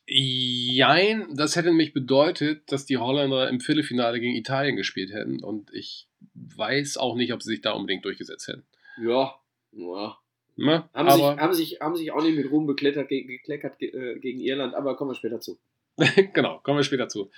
Jein, 0.09 1.35
das 1.35 1.57
hätte 1.57 1.69
nämlich 1.69 1.93
bedeutet, 1.93 2.71
dass 2.71 2.87
die 2.87 2.97
Holländer 2.97 3.49
im 3.49 3.61
Viertelfinale 3.61 4.21
gegen 4.21 4.37
Italien 4.37 4.77
gespielt 4.77 5.13
hätten 5.13 5.43
und 5.43 5.73
ich 5.75 6.09
weiß 6.35 6.97
auch 6.97 7.17
nicht, 7.17 7.33
ob 7.33 7.43
sie 7.43 7.51
sich 7.51 7.61
da 7.61 7.73
unbedingt 7.73 8.05
durchgesetzt 8.05 8.47
hätten. 8.47 8.65
Ja, 9.03 9.35
ja. 9.73 10.17
Ne? 10.59 10.89
Haben, 10.95 11.11
sich, 11.11 11.23
haben, 11.23 11.53
sich, 11.53 11.81
haben 11.81 11.97
sich 11.97 12.13
auch 12.13 12.23
nicht 12.23 12.37
mit 12.37 12.51
Ruhm 12.51 12.67
bekleckert, 12.67 13.09
ge 13.09 13.25
gekleckert 13.25 13.79
ge 13.79 13.91
äh, 13.91 14.19
gegen 14.21 14.41
Irland, 14.41 14.75
aber 14.75 14.97
kommen 14.97 15.11
wir 15.11 15.15
später 15.17 15.41
zu. 15.41 15.59
genau, 16.33 16.61
kommen 16.63 16.79
wir 16.79 16.85
später 16.85 17.09
zu. 17.09 17.31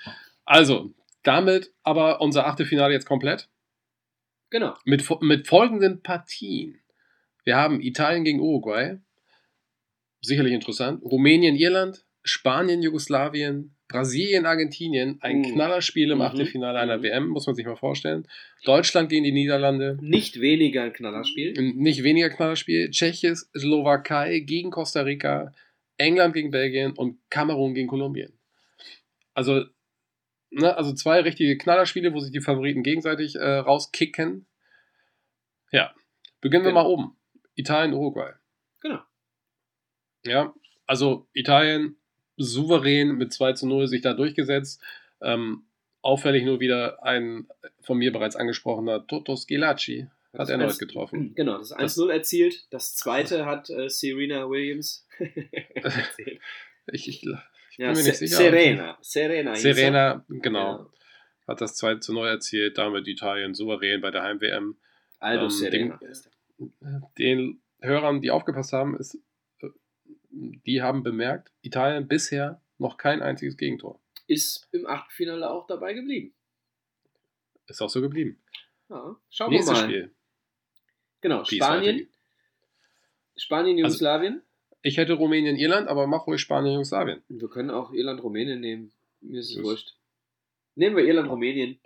Also, 0.44 0.92
damit 1.24 1.72
aber 1.82 2.20
unser 2.20 2.46
Achtelfinale 2.46 2.92
jetzt 2.92 3.06
komplett. 3.06 3.48
Genau. 4.50 4.74
Mit, 4.84 5.04
mit 5.20 5.46
folgenden 5.46 6.02
Partien. 6.02 6.80
Wir 7.44 7.56
haben 7.56 7.80
Italien 7.80 8.24
gegen 8.24 8.40
Uruguay. 8.40 8.98
Sicherlich 10.20 10.52
interessant. 10.52 11.02
Rumänien, 11.04 11.54
Irland. 11.56 12.04
Spanien, 12.24 12.82
Jugoslawien. 12.82 13.74
Brasilien, 13.88 14.44
Argentinien. 14.44 15.18
Ein 15.22 15.38
Mhm. 15.38 15.52
Knallerspiel 15.54 16.10
im 16.10 16.18
Mhm. 16.18 16.22
Achtelfinale 16.22 16.78
einer 16.78 16.98
Mhm. 16.98 17.02
WM, 17.02 17.28
muss 17.28 17.46
man 17.46 17.54
sich 17.56 17.64
mal 17.64 17.76
vorstellen. 17.76 18.26
Deutschland 18.64 19.08
gegen 19.08 19.24
die 19.24 19.32
Niederlande. 19.32 19.96
Nicht 20.02 20.40
weniger 20.40 20.82
ein 20.82 20.92
Knallerspiel. 20.92 21.52
Nicht 21.74 22.02
weniger 22.02 22.28
Knallerspiel. 22.28 22.90
Tschechien, 22.90 23.34
Slowakei 23.56 24.40
gegen 24.40 24.70
Costa 24.70 25.02
Rica. 25.02 25.54
England 25.96 26.34
gegen 26.34 26.50
Belgien 26.50 26.92
und 26.92 27.18
Kamerun 27.30 27.74
gegen 27.74 27.88
Kolumbien. 27.88 28.38
Also, 29.34 29.64
ne, 30.50 30.76
also 30.76 30.92
zwei 30.94 31.20
richtige 31.20 31.56
Knallerspiele, 31.58 32.12
wo 32.12 32.20
sich 32.20 32.32
die 32.32 32.40
Favoriten 32.40 32.82
gegenseitig 32.82 33.36
äh, 33.36 33.44
rauskicken. 33.58 34.46
Ja, 35.70 35.94
beginnen 36.40 36.64
wir 36.64 36.70
Genau. 36.70 36.82
mal 36.84 36.88
oben. 36.88 37.16
Italien, 37.54 37.94
Uruguay. 37.94 38.32
Genau. 38.80 39.00
Ja, 40.24 40.54
also 40.86 41.28
Italien 41.32 41.96
souverän 42.36 43.16
mit 43.16 43.32
2 43.32 43.52
zu 43.54 43.66
0 43.66 43.88
sich 43.88 44.00
da 44.00 44.14
durchgesetzt. 44.14 44.82
Ähm, 45.20 45.64
auffällig 46.02 46.44
nur 46.44 46.60
wieder 46.60 47.02
ein 47.02 47.48
von 47.80 47.98
mir 47.98 48.12
bereits 48.12 48.36
angesprochener 48.36 49.06
Toto 49.06 49.36
Schillaci 49.36 50.08
hat 50.32 50.40
Das 50.40 50.48
erneut 50.48 50.78
getroffen. 50.78 51.32
Genau, 51.36 51.58
das 51.58 51.74
1-0 51.76 52.10
erzielt. 52.12 52.66
Das 52.70 52.94
zweite 52.94 53.46
hat 53.46 53.70
äh, 53.70 53.88
Serena 53.88 54.48
Williams. 54.48 55.06
Ich, 56.90 57.06
ich, 57.06 57.26
Ja, 57.78 57.94
Se 57.94 58.12
sicher. 58.12 58.36
Serena. 58.36 58.98
Serena. 59.00 59.50
er. 59.52 59.56
Serena, 59.56 60.24
genau, 60.28 60.78
Ja. 60.78 60.86
hat 61.46 61.60
das 61.60 61.76
2 61.76 61.94
zu 61.96 62.12
0 62.12 62.26
erzielt, 62.28 62.76
damit 62.76 63.06
Italien 63.08 63.54
souverän 63.54 64.00
bei 64.00 64.10
der 64.10 64.22
Heim-WM. 64.24 64.76
Aldo 65.20 65.44
Ähm, 65.44 65.50
Serena. 65.50 66.00
heißt 66.00 66.30
Den 67.18 67.62
Hörern, 67.80 68.20
die 68.20 68.30
aufgepasst 68.30 68.72
haben, 68.72 68.96
ist, 68.98 69.14
äh, 69.62 69.68
die 70.30 70.82
haben 70.82 71.02
bemerkt, 71.02 71.52
Italien 71.62 72.06
bisher 72.08 72.60
noch 72.78 72.96
kein 72.98 73.22
einziges 73.22 73.56
Gegentor. 73.56 74.00
Ist 74.26 74.68
im 74.72 74.86
Achtelfinale 74.86 75.48
auch 75.48 75.66
dabei 75.66 75.94
geblieben. 75.94 76.34
Ist 77.68 77.80
auch 77.80 77.88
so 77.90 78.00
geblieben. 78.00 78.42
Ja, 78.88 79.16
schauen 79.30 79.50
Nächstes 79.50 79.74
wir 79.76 79.80
mal. 79.82 79.88
Spiel. 79.88 80.14
Genau, 81.20 81.44
Spanien. 81.44 82.08
Spanien, 83.36 83.76
Also- 83.84 83.94
Jugoslawien. 83.94 84.42
Ich 84.82 84.96
hätte 84.96 85.14
Rumänien, 85.14 85.56
Irland, 85.56 85.88
aber 85.88 86.06
mach 86.06 86.26
ruhig 86.26 86.40
Spanien, 86.40 86.74
Jugoslawien. 86.74 87.22
Wir 87.28 87.48
können 87.48 87.70
auch 87.70 87.92
Irland, 87.92 88.22
Rumänien 88.22 88.60
nehmen. 88.60 88.92
Mir 89.20 89.40
ist 89.40 89.50
es 89.50 89.62
wurscht. 89.62 89.94
Nehmen 90.76 90.96
wir 90.96 91.04
Irland, 91.04 91.28
Rumänien. 91.30 91.78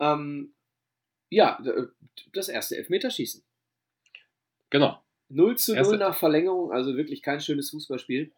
Ähm, 0.00 0.54
ja, 1.30 1.58
d- 1.62 1.88
das 2.32 2.48
erste 2.48 2.76
Elfmeterschießen. 2.76 3.42
Genau. 4.70 5.00
0 5.28 5.56
zu 5.56 5.72
0 5.72 5.78
Erste- 5.78 5.96
nach 5.98 6.16
Verlängerung, 6.16 6.72
also 6.72 6.96
wirklich 6.96 7.22
kein 7.22 7.40
schönes 7.40 7.70
Fußballspiel. 7.70 8.32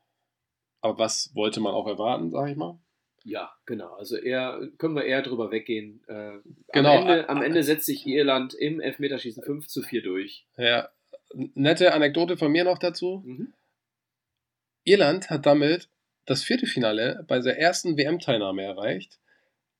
Aber 0.80 0.98
was 0.98 1.34
wollte 1.34 1.60
man 1.60 1.74
auch 1.74 1.86
erwarten, 1.86 2.30
sag 2.30 2.48
ich 2.50 2.56
mal? 2.56 2.78
Ja, 3.24 3.52
genau. 3.64 3.92
Also 3.94 4.16
eher, 4.16 4.68
können 4.78 4.94
wir 4.94 5.04
eher 5.04 5.22
drüber 5.22 5.50
weggehen. 5.50 6.02
Äh, 6.08 6.38
Genau. 6.72 6.96
Am 6.98 7.06
Ende, 7.08 7.28
am 7.28 7.42
Ende 7.42 7.62
setzt 7.62 7.86
sich 7.86 8.06
Irland 8.06 8.54
im 8.54 8.80
Elfmeterschießen 8.80 9.42
5 9.42 9.66
zu 9.66 9.82
4 9.82 10.02
durch. 10.02 10.46
Ja, 10.56 10.88
nette 11.34 11.92
Anekdote 11.92 12.36
von 12.36 12.50
mir 12.52 12.64
noch 12.64 12.78
dazu. 12.78 13.22
Mhm. 13.24 13.52
Irland 14.84 15.30
hat 15.30 15.46
damit 15.46 15.88
das 16.26 16.42
Viertelfinale 16.42 17.24
bei 17.28 17.38
der 17.40 17.58
ersten 17.58 17.96
WM-Teilnahme 17.96 18.62
erreicht, 18.62 19.18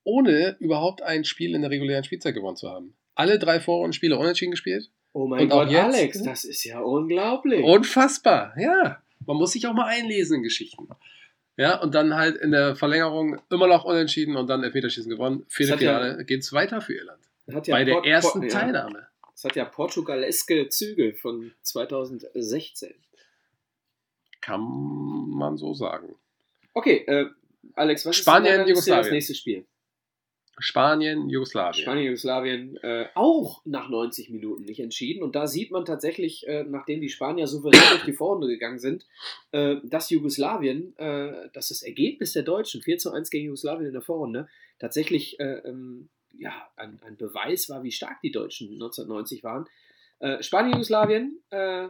ohne 0.05 0.57
überhaupt 0.61 1.03
ein 1.03 1.24
Spiel 1.24 1.55
in 1.55 1.62
der 1.62 1.70
regulären 1.70 2.05
Spielzeit 2.05 2.34
gewonnen 2.34 2.57
zu 2.57 2.70
haben. 2.70 2.97
Alle 3.14 3.38
drei 3.38 3.61
Vorrundenspiele 3.61 4.16
unentschieden 4.18 4.51
gespielt. 4.53 4.90
Oh 5.12 5.26
mein 5.26 5.42
Und 5.44 5.49
Gott, 5.51 5.70
jetzt- 5.70 5.82
Alex, 5.84 6.22
das 6.22 6.44
ist 6.44 6.64
ja 6.64 6.80
unglaublich. 6.80 7.64
Unfassbar, 7.64 8.55
ja. 8.59 9.03
Man 9.24 9.36
muss 9.38 9.53
sich 9.53 9.66
auch 9.66 9.72
mal 9.72 9.86
einlesen 9.86 10.36
in 10.36 10.42
Geschichten. 10.42 10.88
Ja, 11.57 11.80
und 11.80 11.94
dann 11.94 12.14
halt 12.14 12.36
in 12.36 12.51
der 12.51 12.76
Verlängerung 12.76 13.40
immer 13.51 13.66
noch 13.66 13.84
unentschieden 13.84 14.36
und 14.36 14.49
dann 14.49 14.62
Elfmeterschießen 14.62 15.11
gewonnen. 15.11 15.47
Viertelfinale 15.49 16.24
geht's 16.26 16.53
weiter 16.53 16.80
für 16.82 16.92
Irland. 16.94 17.22
ja 17.47 17.61
bei 17.70 17.84
der 17.84 17.94
Port- 17.94 18.07
ersten 18.07 18.40
Port- 18.40 18.53
ja, 18.53 18.61
Teilnahme. 18.61 19.07
Das 19.37 19.45
hat 19.45 19.57
ja 19.57 19.66
portugaleske 19.66 20.70
Züge 20.70 21.12
von 21.12 21.53
2016. 21.61 22.95
Kann 24.41 24.62
man 25.28 25.59
so 25.59 25.74
sagen. 25.74 26.16
Okay, 26.72 27.05
äh, 27.07 27.26
Alex, 27.74 28.07
was 28.07 28.16
Spanien, 28.16 28.47
ist 28.47 28.57
dann 28.57 28.61
das 28.61 28.68
Jugoslawien. 28.70 29.12
nächste 29.12 29.34
Spiel? 29.34 29.66
Spanien, 30.59 31.28
Jugoslawien. 31.28 31.82
Spanien, 31.82 32.07
Jugoslawien 32.07 32.76
äh, 32.78 33.09
auch 33.14 33.61
nach 33.66 33.91
90 33.91 34.30
Minuten 34.30 34.64
nicht 34.64 34.80
entschieden. 34.80 35.22
Und 35.22 35.37
da 35.37 35.47
sieht 35.47 35.70
man 35.70 35.84
tatsächlich, 35.84 36.47
äh, 36.47 36.64
nachdem 36.64 37.03
die 37.03 37.11
Spanier 37.11 37.47
souverän 37.47 37.82
durch 37.91 38.05
die 38.07 38.14
Vorrunde 38.14 38.47
gegangen 38.47 38.78
sind, 38.78 39.05
äh, 39.53 39.76
dass 39.84 40.09
Jugoslawien, 40.09 40.97
äh, 40.97 41.51
dass 41.53 41.68
das 41.68 41.82
Ergebnis 41.82 42.32
der 42.32 42.43
Deutschen 42.43 42.80
4 42.80 42.97
zu 42.97 43.12
1 43.12 43.28
gegen 43.28 43.47
Jugoslawien 43.47 43.89
in 43.89 43.93
der 43.93 44.01
Vorrunde 44.01 44.49
tatsächlich 44.78 45.39
äh, 45.41 45.59
ähm, 45.66 46.09
ja, 46.39 46.70
ein, 46.76 47.01
ein 47.03 47.16
Beweis 47.16 47.68
war, 47.68 47.82
wie 47.82 47.93
stark 47.93 48.20
die 48.22 48.32
Deutschen 48.32 48.72
1990 48.72 49.43
waren. 49.45 49.66
Äh, 50.18 50.43
Spanien, 50.43 50.72
Jugoslawien 50.72 51.43
äh, 51.51 51.89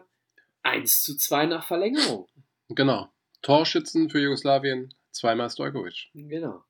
1 0.62 1.02
zu 1.02 1.16
2 1.16 1.46
nach 1.46 1.66
Verlängerung. 1.66 2.28
Genau. 2.68 3.08
Torschützen 3.42 4.10
für 4.10 4.20
Jugoslawien, 4.20 4.92
zweimal 5.12 5.48
Stojkovic. 5.50 6.08
Genau. 6.14 6.64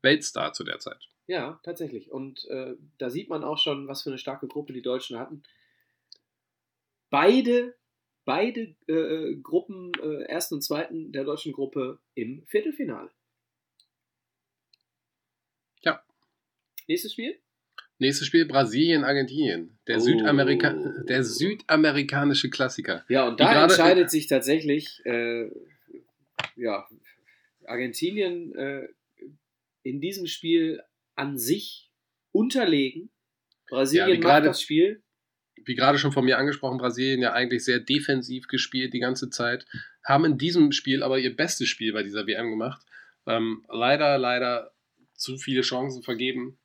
Weltstar 0.00 0.52
zu 0.52 0.64
der 0.64 0.78
Zeit. 0.78 1.08
Ja, 1.26 1.60
tatsächlich. 1.62 2.10
Und 2.10 2.44
äh, 2.46 2.74
da 2.98 3.10
sieht 3.10 3.28
man 3.28 3.44
auch 3.44 3.58
schon, 3.58 3.88
was 3.88 4.02
für 4.02 4.10
eine 4.10 4.18
starke 4.18 4.48
Gruppe 4.48 4.72
die 4.72 4.82
Deutschen 4.82 5.18
hatten. 5.18 5.42
Beide, 7.10 7.74
beide 8.24 8.74
äh, 8.86 9.36
Gruppen, 9.36 9.92
äh, 10.02 10.22
ersten 10.24 10.54
und 10.56 10.62
zweiten 10.62 11.12
der 11.12 11.24
deutschen 11.24 11.52
Gruppe 11.52 11.98
im 12.14 12.44
Viertelfinale. 12.46 13.10
Nächstes 16.92 17.12
Spiel? 17.12 17.38
Nächstes 17.98 18.26
Spiel 18.26 18.44
Brasilien, 18.44 19.02
Argentinien. 19.04 19.78
Der, 19.88 19.96
Oh. 19.96 20.00
Südamerika 20.00 20.74
der 21.08 21.24
südamerikanische 21.24 22.50
Klassiker. 22.50 23.02
Ja, 23.08 23.26
und 23.26 23.40
da 23.40 23.62
entscheidet 23.64 24.10
sich 24.10 24.26
tatsächlich, 24.26 25.00
äh, 25.06 25.48
ja, 26.56 26.86
Argentinien 27.64 28.54
äh, 28.54 28.88
in 29.84 30.00
diesem 30.02 30.26
Spiel 30.26 30.82
an 31.14 31.38
sich 31.38 31.90
unterlegen. 32.32 33.08
Brasilien 33.70 34.08
Ja, 34.08 34.14
macht 34.16 34.22
gerade- 34.22 34.46
das 34.48 34.60
Spiel. 34.60 35.02
Wie 35.64 35.74
gerade 35.74 35.96
schon 35.96 36.12
von 36.12 36.24
mir 36.26 36.36
angesprochen, 36.36 36.76
Brasilien 36.78 37.22
ja 37.22 37.32
eigentlich 37.32 37.64
sehr 37.64 37.78
defensiv 37.80 38.48
gespielt 38.48 38.92
die 38.92 38.98
ganze 38.98 39.30
Zeit. 39.30 39.64
Haben 40.04 40.24
in 40.26 40.36
diesem 40.38 40.72
Spiel 40.72 41.02
aber 41.02 41.18
ihr 41.20 41.34
bestes 41.34 41.68
Spiel 41.68 41.92
bei 41.94 42.02
dieser 42.02 42.26
WM 42.26 42.50
gemacht. 42.50 42.84
Ähm, 43.26 43.64
leider, 43.70 44.18
leider 44.18 44.72
zu 45.14 45.38
viele 45.38 45.62
Chancen 45.62 46.02
vergeben. 46.02 46.58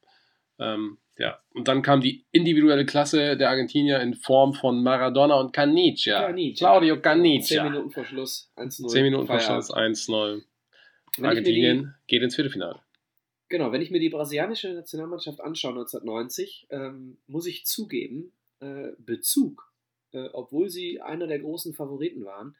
Ähm, 0.59 0.97
ja, 1.17 1.39
und 1.53 1.67
dann 1.67 1.81
kam 1.81 2.01
die 2.01 2.25
individuelle 2.31 2.85
Klasse 2.85 3.37
der 3.37 3.49
Argentinier 3.49 3.99
in 4.01 4.13
Form 4.13 4.53
von 4.53 4.83
Maradona 4.83 5.35
und 5.39 5.51
Canicia. 5.53 6.27
Canicia. 6.27 6.67
Claudio 6.67 6.95
Zehn 6.95 7.01
Canicia. 7.01 7.63
Minuten 7.63 7.89
vor 7.91 8.05
Schluss. 8.05 8.51
1-0. 8.55 8.87
10 8.87 9.03
Minuten 9.03 9.25
vor. 9.27 9.39
Schluss, 9.39 9.71
1-0. 9.71 10.33
Wenn 10.33 10.41
ich 10.41 11.17
mir 11.17 11.21
die- 11.21 11.27
Argentinien 11.27 11.95
geht 12.07 12.21
ins 12.21 12.35
Viertelfinale. 12.35 12.79
Genau, 13.49 13.71
wenn 13.71 13.81
ich 13.81 13.89
mir 13.91 13.99
die 13.99 14.09
brasilianische 14.09 14.73
Nationalmannschaft 14.73 15.41
anschaue 15.41 15.71
1990, 15.73 16.67
ähm, 16.69 17.17
muss 17.27 17.47
ich 17.47 17.65
zugeben, 17.65 18.33
äh, 18.59 18.89
Bezug, 18.99 19.71
äh, 20.11 20.27
obwohl 20.33 20.69
sie 20.69 21.01
einer 21.01 21.27
der 21.27 21.39
großen 21.39 21.73
Favoriten 21.73 22.25
waren, 22.25 22.55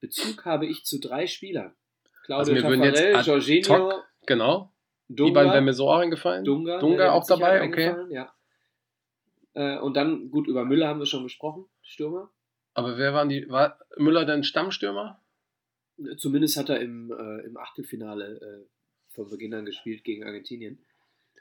Bezug 0.00 0.44
habe 0.44 0.66
ich 0.66 0.84
zu 0.84 0.98
drei 0.98 1.26
Spielern. 1.28 1.74
Claudio 2.24 2.54
Also 2.54 2.68
Taffarel, 2.68 3.24
Jorginho, 3.24 3.90
hoc- 3.90 4.02
Genau. 5.08 5.16
Die 5.16 5.16
Dunga, 5.16 5.32
beiden 5.40 5.52
wären 5.52 5.64
mir 5.64 5.72
so 5.74 5.88
auch 5.90 5.98
eingefallen. 5.98 6.44
Dunga, 6.44 6.78
Dunga 6.78 7.12
auch 7.12 7.26
dabei, 7.26 7.62
okay. 7.62 7.86
eingefallen, 7.88 8.10
Ja. 8.10 8.32
Äh, 9.54 9.78
und 9.78 9.94
dann, 9.96 10.30
gut, 10.30 10.46
über 10.46 10.64
Müller 10.64 10.88
haben 10.88 10.98
wir 11.00 11.06
schon 11.06 11.24
gesprochen, 11.24 11.66
Stürmer. 11.82 12.30
Aber 12.74 12.96
wer 12.96 13.12
waren 13.12 13.28
die? 13.28 13.48
War 13.50 13.78
Müller 13.98 14.24
denn 14.24 14.44
Stammstürmer? 14.44 15.20
Zumindest 16.16 16.56
hat 16.56 16.70
er 16.70 16.80
im, 16.80 17.12
äh, 17.12 17.44
im 17.44 17.56
Achtelfinale 17.58 18.40
äh, 18.40 18.66
von 19.14 19.28
Beginn 19.28 19.52
an 19.52 19.66
gespielt 19.66 20.04
gegen 20.04 20.24
Argentinien. 20.24 20.82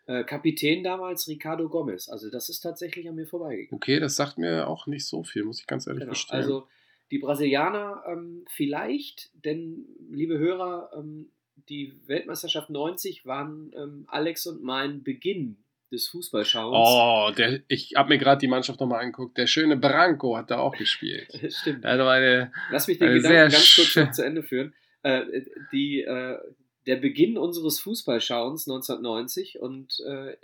Äh, 0.07 0.25
Kapitän 0.25 0.83
damals 0.83 1.27
Ricardo 1.27 1.69
Gomez. 1.69 2.09
Also 2.09 2.29
das 2.29 2.49
ist 2.49 2.59
tatsächlich 2.59 3.07
an 3.07 3.15
mir 3.15 3.27
vorbeigegangen. 3.27 3.73
Okay, 3.73 3.99
das 3.99 4.17
sagt 4.17 4.37
mir 4.37 4.67
auch 4.67 4.87
nicht 4.87 5.07
so 5.07 5.23
viel, 5.23 5.45
muss 5.45 5.61
ich 5.61 5.67
ganz 5.67 5.87
ehrlich 5.87 6.01
Genau. 6.01 6.11
gestehen. 6.11 6.35
Also 6.37 6.67
die 7.11 7.19
Brasilianer 7.19 8.03
ähm, 8.07 8.45
vielleicht, 8.49 9.31
denn 9.45 9.85
liebe 10.09 10.37
Hörer, 10.37 10.91
ähm, 10.97 11.31
die 11.55 11.93
Weltmeisterschaft 12.07 12.69
90 12.69 13.25
waren 13.25 13.71
ähm, 13.75 14.05
Alex 14.07 14.47
und 14.47 14.63
mein 14.63 15.03
Beginn 15.03 15.63
des 15.91 16.07
Fußballschauens. 16.07 16.77
oh, 16.79 17.31
der, 17.35 17.61
ich 17.67 17.93
habe 17.95 18.09
mir 18.09 18.17
gerade 18.17 18.39
die 18.39 18.47
Mannschaft 18.47 18.79
nochmal 18.79 19.01
angeguckt. 19.01 19.37
Der 19.37 19.47
schöne 19.47 19.75
Branco 19.75 20.37
hat 20.37 20.49
da 20.49 20.59
auch 20.59 20.75
gespielt. 20.75 21.27
Stimmt. 21.49 21.85
Also 21.85 22.07
eine, 22.07 22.51
Lass 22.71 22.87
mich 22.87 22.97
den 22.97 23.13
Gedanken 23.13 23.51
ganz 23.51 23.75
kurz 23.75 23.95
noch 23.95 24.11
zu 24.11 24.25
Ende 24.25 24.43
führen. 24.43 24.73
Äh, 25.03 25.41
die, 25.71 26.01
äh, 26.01 26.37
der 26.85 26.95
Beginn 26.95 27.37
unseres 27.37 27.79
Fußballschauens 27.81 28.67
1990 28.67 29.59
und 29.59 29.99
äh, 30.07 30.37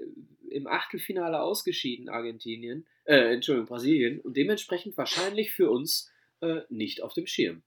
im 0.50 0.68
Achtelfinale 0.68 1.42
ausgeschieden 1.42 2.10
Argentinien, 2.10 2.86
äh, 3.06 3.34
Entschuldigung, 3.34 3.68
Brasilien 3.68 4.20
und 4.20 4.36
dementsprechend 4.36 4.98
wahrscheinlich 4.98 5.54
für 5.54 5.70
uns 5.72 6.12
äh, 6.42 6.62
nicht 6.70 7.02
auf 7.02 7.14
dem 7.14 7.26
Schirm. 7.28 7.64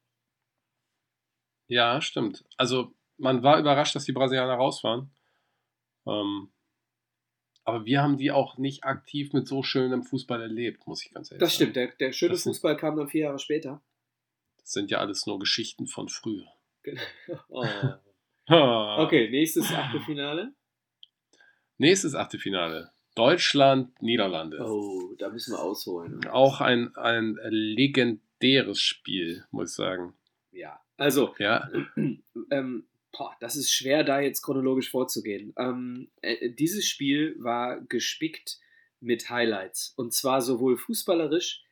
ja, 1.67 2.01
stimmt. 2.01 2.45
Also 2.57 2.93
man 3.21 3.43
war 3.43 3.59
überrascht, 3.59 3.95
dass 3.95 4.05
die 4.05 4.13
Brasilianer 4.13 4.55
raus 4.55 4.83
waren. 4.85 5.11
Ähm, 6.07 6.51
aber 7.65 7.85
wir 7.85 8.03
haben 8.03 8.17
die 8.17 8.33
auch 8.33 8.57
nicht 8.59 8.85
aktiv 8.85 9.33
mit 9.33 9.47
so 9.47 9.63
schönem 9.63 10.03
Fußball 10.03 10.41
erlebt, 10.41 10.87
muss 10.87 11.05
ich 11.05 11.13
ganz 11.13 11.31
ehrlich 11.31 11.41
Das 11.41 11.51
sagen. 11.51 11.57
stimmt, 11.71 11.77
der, 11.77 11.89
der 11.99 12.13
schöne 12.13 12.33
Das 12.33 12.43
sind- 12.43 12.53
Fußball 12.55 12.77
kam 12.77 12.97
dann 12.97 13.09
vier 13.09 13.25
Jahre 13.27 13.39
später. 13.39 13.83
Das 14.59 14.73
sind 14.73 14.91
ja 14.91 14.99
alles 14.99 15.27
nur 15.27 15.39
Geschichten 15.39 15.87
von 15.87 16.09
früher. 16.09 16.47
Oh. 17.49 17.67
Ha. 18.49 19.03
Okay, 19.05 19.31
nächstes 19.31 19.71
Achtelfinale. 19.73 20.55
Nächstes 21.79 22.15
Achtelfinale. 22.15 22.91
Deutschland, 23.15 24.01
Niederlande. 24.03 24.59
Oh, 24.65 25.15
da 25.19 25.29
müssen 25.29 25.53
wir 25.55 25.61
ausholen. 25.61 26.27
Auch 26.29 26.61
ein, 26.61 26.95
ein 26.97 27.37
legendäres 27.51 28.81
Spiel, 28.81 29.45
muss 29.51 29.71
ich 29.71 29.77
sagen. 29.77 30.15
Ja, 30.53 30.81
also 30.97 31.35
Ja, 31.39 31.69
ähm, 32.51 32.87
boah, 33.13 33.37
das 33.41 33.57
ist 33.57 33.73
schwer, 33.73 34.05
da 34.05 34.21
jetzt 34.21 34.43
chronologisch 34.43 34.91
vorzugehen. 34.91 35.53
Ähm, 35.57 36.11
äh, 36.23 36.51
dieses 36.51 36.87
Spiel 36.87 37.37
war 37.39 37.81
gespickt 37.81 38.59
mit 39.01 39.31
Highlights. 39.31 39.95
Und 39.97 40.13
zwar 40.13 40.43
sowohl 40.43 40.77
fußballerisch 40.77 41.63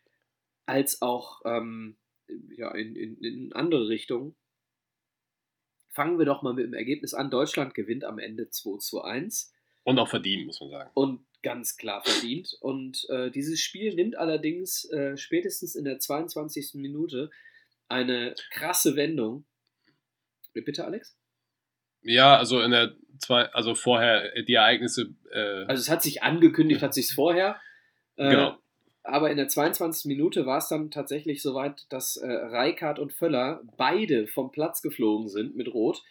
als 0.67 1.03
auch 1.03 1.41
ähm, 1.45 1.97
ja, 2.57 2.75
in, 2.75 2.97
in, 2.97 3.19
in 3.19 3.53
andere 3.53 3.89
Richtungen. 3.89 4.35
Fangen 5.91 6.19
wir 6.19 6.27
doch 6.27 6.43
mal 6.43 6.55
mit 6.55 6.65
dem 6.65 6.75
Ergebnis 6.75 7.15
an. 7.15 7.31
Deutschland 7.31 7.75
gewinnt 7.75 8.05
am 8.05 8.19
Ende 8.19 8.51
2 8.51 8.79
zu 8.79 9.03
1 9.03 9.53
und 9.85 9.99
auch 9.99 10.09
verdient, 10.09 10.45
muss 10.45 10.61
man 10.61 10.71
sagen. 10.71 10.91
und 10.93 11.25
ganz 11.43 11.79
klar 11.79 12.03
verdient. 12.05 12.57
Und 12.61 13.09
äh, 13.09 13.31
dieses 13.31 13.61
Spiel 13.61 13.95
nimmt 13.95 14.17
allerdings 14.17 14.85
äh, 14.91 15.17
spätestens 15.17 15.75
in 15.75 15.85
der 15.85 15.99
22. 15.99 16.75
Minute 16.75 17.31
eine 17.89 18.35
krasse 18.51 18.97
Wendung. 18.97 19.47
Bitte, 20.53 20.85
Alex? 20.85 21.17
Ja, 22.09 22.37
also 22.37 22.61
in 22.61 22.71
der 22.71 22.95
zwei, 23.19 23.45
also 23.53 23.75
vorher 23.75 24.43
die 24.43 24.55
Ereignisse. 24.55 25.15
Äh, 25.33 25.65
Also 25.67 25.81
es 25.81 25.91
hat 25.91 26.03
sich 26.03 26.23
angekündigt, 26.23 26.83
hat 26.83 26.95
sich 26.95 27.13
vorher. 27.13 27.57
Äh, 28.17 28.31
Genau. 28.31 28.59
Aber 29.05 29.31
in 29.31 29.39
der 29.39 29.49
22. 29.49 30.05
Minute 30.05 30.45
war 30.45 30.59
es 30.59 30.69
dann 30.69 30.91
tatsächlich 30.91 31.41
soweit, 31.41 31.87
dass 31.89 32.17
äh, 32.17 32.31
Reikart 32.31 32.99
und 32.99 33.13
Völler 33.15 33.63
beide 33.79 34.27
vom 34.27 34.53
Platz 34.53 34.83
geflogen 34.83 35.29
sind 35.29 35.57
mit 35.57 35.73
Rot. 35.73 36.03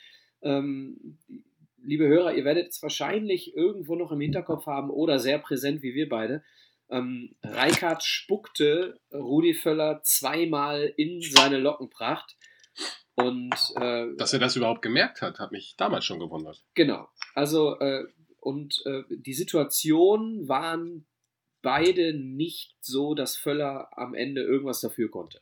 Ähm, 0.42 1.18
liebe 1.84 2.08
Hörer, 2.08 2.34
ihr 2.34 2.44
werdet 2.44 2.70
es 2.70 2.82
wahrscheinlich 2.82 3.56
irgendwo 3.56 3.96
noch 3.96 4.12
im 4.12 4.20
Hinterkopf 4.20 4.66
haben 4.66 4.90
oder 4.90 5.20
sehr 5.20 5.38
präsent 5.38 5.84
wie 5.84 5.94
wir 5.94 6.10
beide. 6.10 6.44
Ähm, 6.90 7.36
Reikart 7.44 8.04
spuckte 8.04 9.00
Rudi 9.14 9.54
Völler 9.54 10.02
zweimal 10.04 10.92
in 10.98 11.22
seine 11.22 11.60
Lockenpracht. 11.60 12.36
Und 13.18 13.52
äh, 13.82 14.16
dass 14.16 14.34
er 14.34 14.40
das 14.40 14.56
überhaupt 14.56 14.84
gemerkt 14.84 15.22
hat, 15.22 15.40
hat 15.40 15.52
mich 15.52 15.76
damals 15.76 16.06
schon 16.06 16.20
gewundert. 16.20 16.64
Genau. 16.76 17.10
Also, 17.34 17.80
äh, 17.80 18.06
und 18.40 18.82
äh, 18.86 19.02
die 19.10 19.34
Situation 19.34 20.48
waren 20.48 21.08
beide 21.64 22.14
nicht 22.14 22.76
so, 22.80 23.16
dass 23.16 23.36
Völler 23.36 23.90
am 23.98 24.14
Ende 24.14 24.44
irgendwas 24.44 24.82
dafür 24.82 25.10
konnte. 25.10 25.42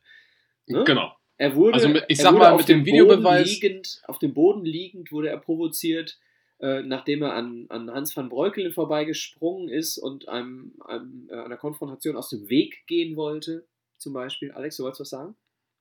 Ne? 0.67 0.85
Genau. 0.85 1.15
Er 1.37 1.55
wurde, 1.55 1.73
Also 1.73 1.89
ich 2.07 2.17
sag 2.17 2.33
mal, 2.37 2.55
mit 2.55 2.69
dem 2.69 2.85
Videobeweis- 2.85 3.43
Liegend, 3.43 4.01
auf 4.07 4.19
dem 4.19 4.33
Boden 4.33 4.63
liegend 4.63 5.11
wurde 5.11 5.27
er 5.27 5.37
provoziert, 5.37 6.17
äh, 6.59 6.81
nachdem 6.81 7.23
er 7.23 7.33
an, 7.33 7.65
an 7.67 7.91
Hans 7.91 8.15
van 8.15 8.29
Breukelen 8.29 8.71
vorbeigesprungen 8.71 9.67
ist 9.67 9.97
und 9.97 10.29
einem, 10.29 10.73
einem, 10.85 11.27
äh, 11.29 11.35
einer 11.35 11.57
Konfrontation 11.57 12.15
aus 12.15 12.29
dem 12.29 12.47
Weg 12.47 12.87
gehen 12.87 13.17
wollte, 13.17 13.67
zum 13.97 14.13
Beispiel. 14.13 14.53
Alex, 14.53 14.77
du 14.77 14.83
wolltest 14.83 15.01
was 15.01 15.09
sagen? 15.09 15.35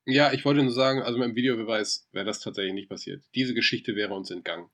Ja, 0.07 0.33
ich 0.33 0.45
wollte 0.45 0.63
nur 0.63 0.73
sagen, 0.73 1.03
also 1.03 1.19
mit 1.19 1.29
dem 1.29 1.37
Videobeweis 1.37 2.09
wäre 2.13 2.27
das 2.27 2.41
tatsächlich 2.41 2.75
nicht 2.75 2.89
passiert. 2.89 3.25
Diese 3.35 3.55
Geschichte 3.55 3.97
wäre 3.97 4.15
uns 4.15 4.31
entgangen. 4.31 4.69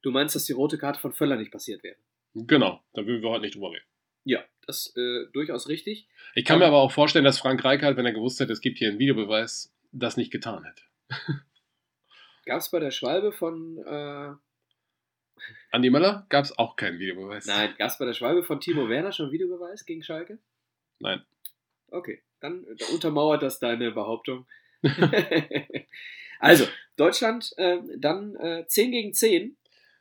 Du 0.00 0.10
meinst, 0.10 0.34
dass 0.34 0.44
die 0.44 0.52
rote 0.52 0.78
Karte 0.78 1.00
von 1.00 1.12
Völler 1.12 1.36
nicht 1.36 1.52
passiert 1.52 1.82
wäre? 1.82 1.96
Genau, 2.34 2.82
da 2.94 3.06
würden 3.06 3.22
wir 3.22 3.30
heute 3.30 3.42
nicht 3.42 3.56
drüber 3.56 3.72
reden. 3.72 3.84
Ja, 4.24 4.42
das 4.66 4.94
äh, 4.96 5.26
durchaus 5.32 5.68
richtig. 5.68 6.08
Ich 6.34 6.44
kann 6.44 6.60
mir 6.60 6.66
aber 6.66 6.78
auch 6.78 6.92
vorstellen, 6.92 7.24
dass 7.24 7.38
Frank 7.38 7.62
Reichardt, 7.62 7.96
wenn 7.96 8.06
er 8.06 8.12
gewusst 8.12 8.40
hätte, 8.40 8.52
es 8.52 8.60
gibt 8.60 8.78
hier 8.78 8.88
einen 8.88 8.98
Videobeweis, 8.98 9.74
das 9.90 10.16
nicht 10.16 10.30
getan 10.30 10.64
hätte. 10.64 10.82
Gab 12.46 12.60
es 12.60 12.70
bei 12.70 12.80
der 12.80 12.90
Schwalbe 12.90 13.32
von 13.32 13.78
äh, 13.78 14.32
Andi 15.70 15.90
Möller 15.90 16.26
gab 16.28 16.44
es 16.44 16.58
auch 16.58 16.74
keinen 16.76 16.98
Videobeweis. 16.98 17.46
Nein, 17.46 17.74
gab 17.78 17.88
es 17.88 17.98
bei 17.98 18.04
der 18.04 18.14
Schwalbe 18.14 18.42
von 18.42 18.60
Timo 18.60 18.88
Werner 18.88 19.12
schon 19.12 19.30
Videobeweis 19.30 19.84
gegen 19.86 20.02
Schalke? 20.02 20.38
Nein. 20.98 21.24
Okay, 21.88 22.22
dann 22.42 22.64
äh, 22.64 22.92
untermauert 22.92 23.42
das 23.42 23.58
deine 23.58 23.92
Behauptung. 23.92 24.46
also, 26.40 26.66
Deutschland 26.96 27.52
äh, 27.56 27.78
dann 27.96 28.36
äh, 28.36 28.66
10 28.66 28.90
gegen 28.90 29.14
10. 29.14 29.56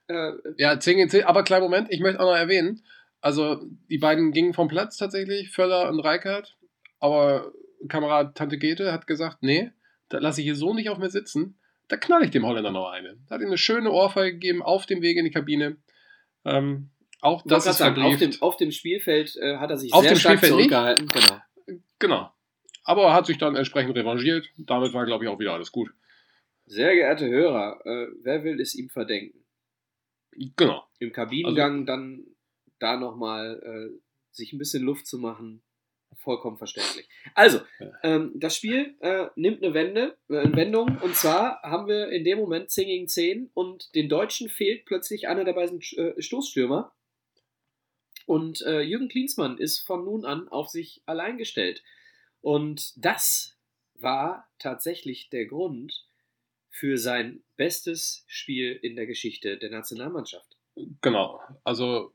Äh, 0.08 0.32
Ja, 0.58 0.80
10 0.80 0.98
gegen 0.98 1.10
10, 1.10 1.24
aber 1.24 1.44
kleinen 1.44 1.64
Moment, 1.64 1.88
ich 1.92 2.00
möchte 2.00 2.20
auch 2.20 2.26
noch 2.26 2.38
erwähnen, 2.38 2.84
also 3.22 3.64
die 3.89 4.00
beiden 4.00 4.32
gingen 4.32 4.54
vom 4.54 4.68
Platz 4.68 4.98
tatsächlich, 4.98 5.52
Völler 5.52 5.89
und 5.89 6.00
Reichardt, 6.00 6.58
aber 7.00 7.54
Kamerad 7.88 8.36
Tante 8.36 8.58
Gete 8.58 8.92
hat 8.92 9.08
gesagt, 9.08 9.38
nee, 9.42 9.72
da 10.10 10.18
lasse 10.20 10.42
ich 10.42 10.46
hier 10.46 10.56
so 10.56 10.74
nicht 10.74 10.89
auf 10.89 10.98
mir 10.98 11.10
sitzen, 11.10 11.60
da 11.88 11.98
knall 11.98 12.24
ich 12.24 12.32
dem 12.32 12.46
Holländer 12.46 12.72
noch 12.72 12.89
eine. 12.89 13.18
Da 13.28 13.36
hat 13.36 13.42
ihm 13.42 13.48
eine 13.48 13.58
schöne 13.58 13.92
Ohrfeige 13.92 14.34
gegeben 14.34 14.62
auf 14.62 14.86
dem 14.86 15.02
Weg 15.02 15.18
in 15.18 15.26
die 15.26 15.32
Kabine. 15.32 15.78
Ähm, 16.46 16.89
auch 17.22 17.44
das 17.46 17.68
ist 17.68 17.78
sagen, 17.78 18.02
auf, 18.02 18.18
dem, 18.18 18.32
auf 18.39 18.58
dem 18.58 18.72
Spielfeld 18.72 19.36
äh, 19.36 19.58
hat 19.58 19.70
er 19.70 19.78
sich 19.78 19.94
Auf 19.94 20.02
sehr 20.02 20.14
dem 20.14 20.18
stark 20.18 20.38
Spielfeld 20.39 20.54
zurückgehalten. 20.54 21.08
Genau. 21.08 21.42
Genau. 22.02 22.34
Aber 22.84 23.04
er 23.04 23.14
hat 23.14 23.28
sich 23.28 23.38
dann 23.38 23.56
entsprechend 23.56 23.95
revanchiert. 23.95 24.49
Damit 24.58 24.93
war, 24.93 25.06
glaube 25.06 25.24
ich, 25.24 25.30
auch 25.30 25.39
wieder 25.39 25.54
alles 25.54 25.72
gut. 25.72 25.93
Sehr 26.66 26.93
geehrte 26.93 27.30
Hörer, 27.30 27.80
äh, 27.86 28.08
wer 28.24 28.43
will 28.43 28.60
es 28.60 28.76
ihm 28.76 28.89
verdenken? 28.89 29.45
Genau. 30.58 30.84
Im 30.99 31.12
Kabinengang 31.12 31.86
dann 31.86 32.26
da 32.80 32.97
nochmal 32.97 33.62
äh, 33.64 33.99
sich 34.32 34.52
ein 34.52 34.58
bisschen 34.58 34.84
Luft 34.84 35.06
zu 35.06 35.20
machen, 35.20 35.62
vollkommen 36.16 36.58
verständlich. 36.58 37.08
Also, 37.36 37.60
ähm, 38.04 38.32
das 38.36 38.56
Spiel 38.56 38.95
äh, 39.02 39.28
nimmt 39.36 39.64
eine 39.64 39.74
Wende, 39.74 40.18
äh, 40.30 40.39
eine 40.39 40.56
Wendung 40.56 40.97
und 41.02 41.16
zwar 41.16 41.62
haben 41.64 41.88
wir 41.88 42.10
in 42.10 42.24
dem 42.24 42.39
Moment 42.39 42.72
10 42.72 42.86
gegen 42.86 43.08
10 43.08 43.52
und 43.54 43.93
den 43.93 44.10
Deutschen 44.10 44.49
fehlt 44.49 44.86
plötzlich 44.86 45.28
einer 45.28 45.43
der 45.43 45.54
beiden 45.54 45.82
äh, 45.97 46.20
Stoßstürmer 46.22 46.93
und 48.26 48.62
äh, 48.62 48.82
Jürgen 48.82 49.10
Klinsmann 49.10 49.58
ist 49.58 49.80
von 49.80 50.06
nun 50.06 50.26
an 50.26 50.48
auf 50.48 50.70
sich 50.70 51.02
allein 51.06 51.38
gestellt. 51.38 51.84
Und 52.42 52.94
das 52.98 53.56
war 53.96 54.48
tatsächlich 54.60 55.30
der 55.30 55.46
Grund 55.46 56.06
für 56.70 56.98
sein 56.98 57.44
bestes 57.58 58.24
Spiel 58.28 58.72
in 58.82 58.96
der 58.96 59.06
Geschichte 59.06 59.58
der 59.58 59.70
Nationalmannschaft. 59.70 60.58
Genau. 61.02 61.42
Also 61.64 62.14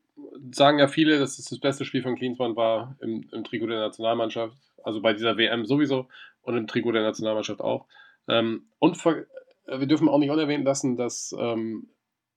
sagen 0.50 0.78
ja 0.78 0.88
viele, 0.88 1.18
dass 1.18 1.38
es 1.38 1.46
das 1.46 1.58
beste 1.58 1.84
Spiel 1.84 2.02
von 2.02 2.16
Klinsmann 2.16 2.56
war 2.56 2.96
im, 3.00 3.28
im 3.32 3.44
Trikot 3.44 3.66
der 3.66 3.80
Nationalmannschaft. 3.80 4.56
Also 4.82 5.00
bei 5.02 5.12
dieser 5.12 5.36
WM 5.36 5.66
sowieso 5.66 6.08
und 6.42 6.56
im 6.56 6.66
Trikot 6.66 6.92
der 6.92 7.02
Nationalmannschaft 7.02 7.60
auch. 7.60 7.86
Ähm, 8.28 8.66
und 8.78 8.96
wir 9.04 9.86
dürfen 9.86 10.08
auch 10.08 10.18
nicht 10.18 10.30
unerwähnt 10.30 10.64
lassen, 10.64 10.96
dass 10.96 11.34
ähm, 11.38 11.88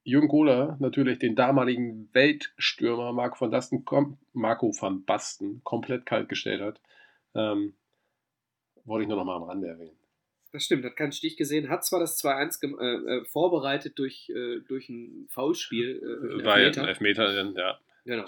Jürgen 0.09 0.27
Kohler 0.27 0.75
natürlich 0.79 1.19
den 1.19 1.35
damaligen 1.35 2.09
Weltstürmer 2.13 3.13
Marco 3.13 3.39
van, 3.41 3.51
Basten, 3.51 3.85
kom 3.85 4.17
Marco 4.33 4.71
van 4.79 5.05
Basten 5.05 5.61
komplett 5.63 6.05
kalt 6.05 6.29
gestellt 6.29 6.61
hat. 6.61 6.81
Ähm, 7.35 7.73
wollte 8.85 9.03
ich 9.03 9.07
nur 9.07 9.17
noch 9.17 9.25
mal 9.25 9.35
am 9.35 9.43
Rande 9.43 9.67
erwähnen. 9.67 9.95
Das 10.51 10.63
stimmt, 10.63 10.83
hat 10.83 10.95
keinen 10.95 11.11
Stich 11.11 11.37
gesehen, 11.37 11.69
hat 11.69 11.85
zwar 11.85 11.99
das 11.99 12.17
2-1 12.23 12.59
gem- 12.59 12.79
äh, 12.79 13.17
äh, 13.17 13.25
vorbereitet 13.25 13.99
durch, 13.99 14.29
äh, 14.31 14.61
durch 14.67 14.89
ein 14.89 15.27
Foulspiel. 15.29 15.97
Äh, 16.41 16.43
War 16.43 16.57
ja 16.59 16.65
Elfmeter. 16.65 16.81
ein 16.81 16.87
Elfmeter, 16.87 17.53
ja. 17.55 17.79
Genau. 18.05 18.25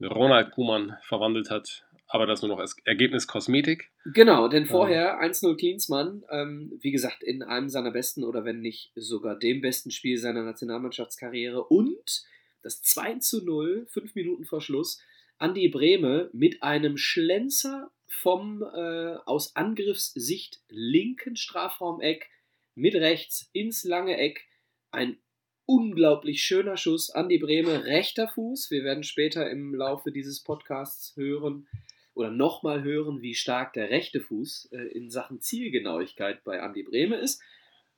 Ronald 0.00 0.52
Kuhmann 0.52 0.96
verwandelt 1.02 1.50
hat. 1.50 1.84
Aber 2.06 2.26
das 2.26 2.42
nur 2.42 2.50
noch 2.50 2.58
als 2.58 2.76
Ergebnis 2.84 3.26
Kosmetik. 3.26 3.90
Genau, 4.04 4.48
denn 4.48 4.66
vorher 4.66 5.20
1-0 5.20 5.56
Klinsmann, 5.56 6.22
ähm, 6.30 6.78
wie 6.80 6.92
gesagt, 6.92 7.22
in 7.22 7.42
einem 7.42 7.68
seiner 7.68 7.90
besten 7.90 8.24
oder 8.24 8.44
wenn 8.44 8.60
nicht 8.60 8.92
sogar 8.94 9.38
dem 9.38 9.60
besten 9.60 9.90
Spiel 9.90 10.18
seiner 10.18 10.42
Nationalmannschaftskarriere 10.42 11.64
und 11.64 12.24
das 12.62 12.82
2 12.82 13.18
0, 13.44 13.86
fünf 13.90 14.14
Minuten 14.14 14.44
vor 14.44 14.60
Schluss, 14.60 15.00
Andi 15.38 15.68
Brehme 15.68 16.30
mit 16.32 16.62
einem 16.62 16.96
Schlenzer 16.96 17.90
vom 18.06 18.62
äh, 18.62 19.16
aus 19.26 19.56
Angriffssicht 19.56 20.60
linken 20.68 21.36
Strafraumeck 21.36 22.28
mit 22.74 22.94
rechts 22.94 23.50
ins 23.52 23.84
lange 23.84 24.16
Eck. 24.16 24.46
Ein 24.90 25.18
unglaublich 25.66 26.42
schöner 26.42 26.76
Schuss. 26.76 27.10
Andi 27.10 27.38
Brehme, 27.38 27.84
rechter 27.84 28.28
Fuß. 28.28 28.70
Wir 28.70 28.84
werden 28.84 29.02
später 29.02 29.50
im 29.50 29.74
Laufe 29.74 30.12
dieses 30.12 30.42
Podcasts 30.42 31.16
hören 31.16 31.66
oder 32.14 32.30
nochmal 32.30 32.82
hören, 32.82 33.22
wie 33.22 33.34
stark 33.34 33.72
der 33.72 33.90
rechte 33.90 34.20
Fuß 34.20 34.70
äh, 34.72 34.82
in 34.96 35.10
Sachen 35.10 35.40
Zielgenauigkeit 35.40 36.44
bei 36.44 36.62
Andi 36.62 36.84
Brehme 36.84 37.16
ist. 37.16 37.42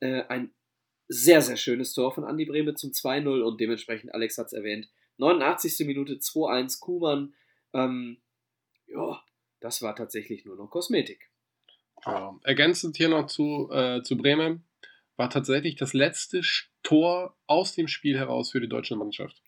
Äh, 0.01 0.23
ein 0.29 0.55
sehr, 1.09 1.43
sehr 1.43 1.57
schönes 1.57 1.93
Tor 1.93 2.13
von 2.13 2.25
Andi 2.25 2.47
Brehme 2.47 2.75
zum 2.75 2.91
2-0 2.91 3.43
und 3.43 3.61
dementsprechend, 3.61 4.13
Alex 4.15 4.39
hat 4.39 4.47
es 4.47 4.53
erwähnt, 4.53 4.89
89. 5.19 5.87
Minute 5.87 6.15
2-1 6.15 6.81
Kuhmann. 6.81 7.35
Ähm, 7.73 8.19
ja, 8.87 9.23
das 9.61 9.83
war 9.83 9.95
tatsächlich 9.95 10.45
nur 10.45 10.57
noch 10.57 10.71
Kosmetik. 10.71 11.31
Ja. 12.05 12.39
Ergänzend 12.43 12.97
hier 12.97 13.09
noch 13.09 13.27
zu, 13.27 13.71
äh, 13.71 14.03
zu 14.03 14.17
Bremen 14.17 14.65
war 15.17 15.31
tatsächlich 15.31 15.77
das 15.77 15.93
letzte 15.95 16.43
Tor 16.83 17.37
aus 17.47 17.75
dem 17.75 17.89
Spiel 17.89 18.19
heraus 18.19 18.51
für 18.51 18.61
die 18.61 18.69
deutsche 18.69 18.97
Mannschaft. 18.97 19.43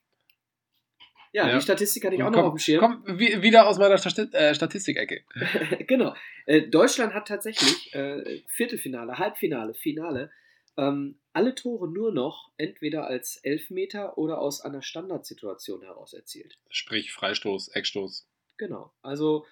Ja, 1.32 1.48
ja. 1.48 1.54
die 1.54 1.60
Statistik 1.60 2.04
hatte 2.04 2.14
ich 2.16 2.22
auch 2.22 2.26
komm, 2.26 2.34
noch 2.34 2.44
auf 2.44 2.54
dem 2.54 2.58
Schirm. 2.58 2.80
Komm, 2.80 3.18
wieder 3.18 3.66
aus 3.66 3.78
meiner 3.78 3.98
Stati 3.98 4.22
äh, 4.32 4.54
Statistikecke. 4.54 5.22
genau. 5.86 6.14
Äh, 6.46 6.68
Deutschland 6.68 7.14
hat 7.14 7.28
tatsächlich 7.28 7.94
äh, 7.94 8.42
Viertelfinale, 8.48 9.18
Halbfinale, 9.18 9.74
Finale 9.74 10.30
ähm, 10.76 11.18
alle 11.32 11.54
Tore 11.54 11.88
nur 11.88 12.12
noch 12.12 12.50
entweder 12.56 13.06
als 13.06 13.36
Elfmeter 13.36 14.16
oder 14.16 14.38
aus 14.38 14.60
einer 14.60 14.82
Standardsituation 14.82 15.82
heraus 15.82 16.12
erzielt. 16.12 16.58
Sprich 16.70 17.12
Freistoß, 17.12 17.68
Eckstoß. 17.68 18.26
Genau. 18.56 18.92
Also, 19.02 19.46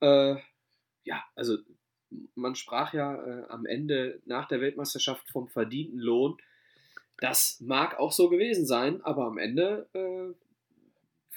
äh, 0.00 0.36
ja, 1.04 1.24
also 1.34 1.56
man 2.34 2.56
sprach 2.56 2.92
ja 2.92 3.46
am 3.48 3.66
Ende 3.66 4.20
nach 4.24 4.48
der 4.48 4.60
Weltmeisterschaft 4.60 5.30
vom 5.30 5.48
verdienten 5.48 6.00
Lohn. 6.00 6.38
Das 7.20 7.60
mag 7.60 7.98
auch 7.98 8.12
so 8.12 8.28
gewesen 8.30 8.66
sein, 8.66 9.02
aber 9.02 9.26
am 9.26 9.38
Ende, 9.38 9.88
äh, 9.92 10.34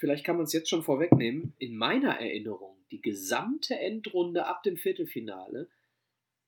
vielleicht 0.04 0.26
kann 0.26 0.36
man 0.36 0.44
es 0.44 0.52
jetzt 0.52 0.68
schon 0.68 0.82
vorwegnehmen, 0.82 1.54
in 1.56 1.78
meiner 1.78 2.20
Erinnerung, 2.20 2.76
die 2.90 3.00
gesamte 3.00 3.74
Endrunde 3.78 4.44
ab 4.44 4.62
dem 4.62 4.76
Viertelfinale, 4.76 5.70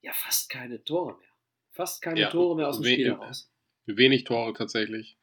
ja 0.03 0.13
fast 0.13 0.51
keine 0.51 0.85
Tore 0.85 1.17
mehr. 1.17 1.29
Fast 1.71 2.03
keine 2.03 2.21
ja, 2.21 2.29
Tore 2.29 2.55
mehr 2.55 2.69
aus 2.69 2.83
dem 2.83 2.85
Spiel 2.85 3.07
heraus. 3.07 3.51
Wenig 3.87 4.25
Tore 4.25 4.53
tatsächlich. 4.53 5.17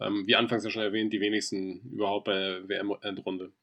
Ähm, 0.00 0.26
wie 0.26 0.36
anfangs 0.36 0.64
ja 0.64 0.70
schon 0.70 0.82
erwähnt, 0.82 1.14
die 1.14 1.22
wenigsten 1.22 1.80
überhaupt 1.90 2.26
bei 2.26 2.34
der 2.34 2.68
WM-Endrunde. 2.68 3.54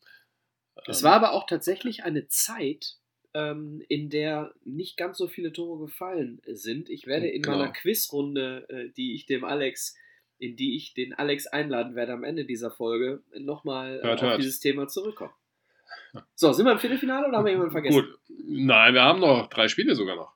Es 0.87 1.01
ähm, 1.01 1.03
war 1.03 1.13
aber 1.13 1.33
auch 1.33 1.45
tatsächlich 1.45 2.03
eine 2.03 2.27
Zeit, 2.27 2.97
ähm, 3.35 3.83
in 3.89 4.09
der 4.09 4.55
nicht 4.63 4.97
ganz 4.97 5.19
so 5.19 5.27
viele 5.27 5.53
Tore 5.53 5.85
gefallen 5.85 6.41
sind. 6.47 6.89
Ich 6.89 7.05
werde 7.05 7.27
in 7.27 7.43
genau. 7.43 7.59
meiner 7.59 7.71
Quizrunde, 7.71 8.65
äh, 8.69 8.89
die 8.97 9.13
ich 9.13 9.27
dem 9.27 9.43
Alex, 9.45 9.95
in 10.37 10.55
die 10.55 10.75
ich 10.75 10.93
den 10.93 11.13
Alex 11.13 11.47
einladen 11.47 11.95
werde 11.95 12.13
am 12.13 12.23
Ende 12.23 12.45
dieser 12.45 12.71
Folge, 12.71 13.23
nochmal 13.37 14.01
äh, 14.03 14.07
auf 14.07 14.21
hört. 14.21 14.39
dieses 14.39 14.59
Thema 14.59 14.87
zurückkommen. 14.87 15.33
So, 16.33 16.53
sind 16.53 16.65
wir 16.65 16.71
im 16.71 16.79
Viertelfinale 16.79 17.27
oder 17.27 17.37
haben 17.37 17.45
wir 17.45 17.51
jemanden 17.51 17.71
vergessen? 17.71 18.01
Gut, 18.01 18.19
nein, 18.47 18.93
wir 18.93 19.03
haben 19.03 19.19
noch 19.19 19.47
drei 19.47 19.67
Spiele 19.67 19.95
sogar 19.95 20.15
noch. 20.15 20.33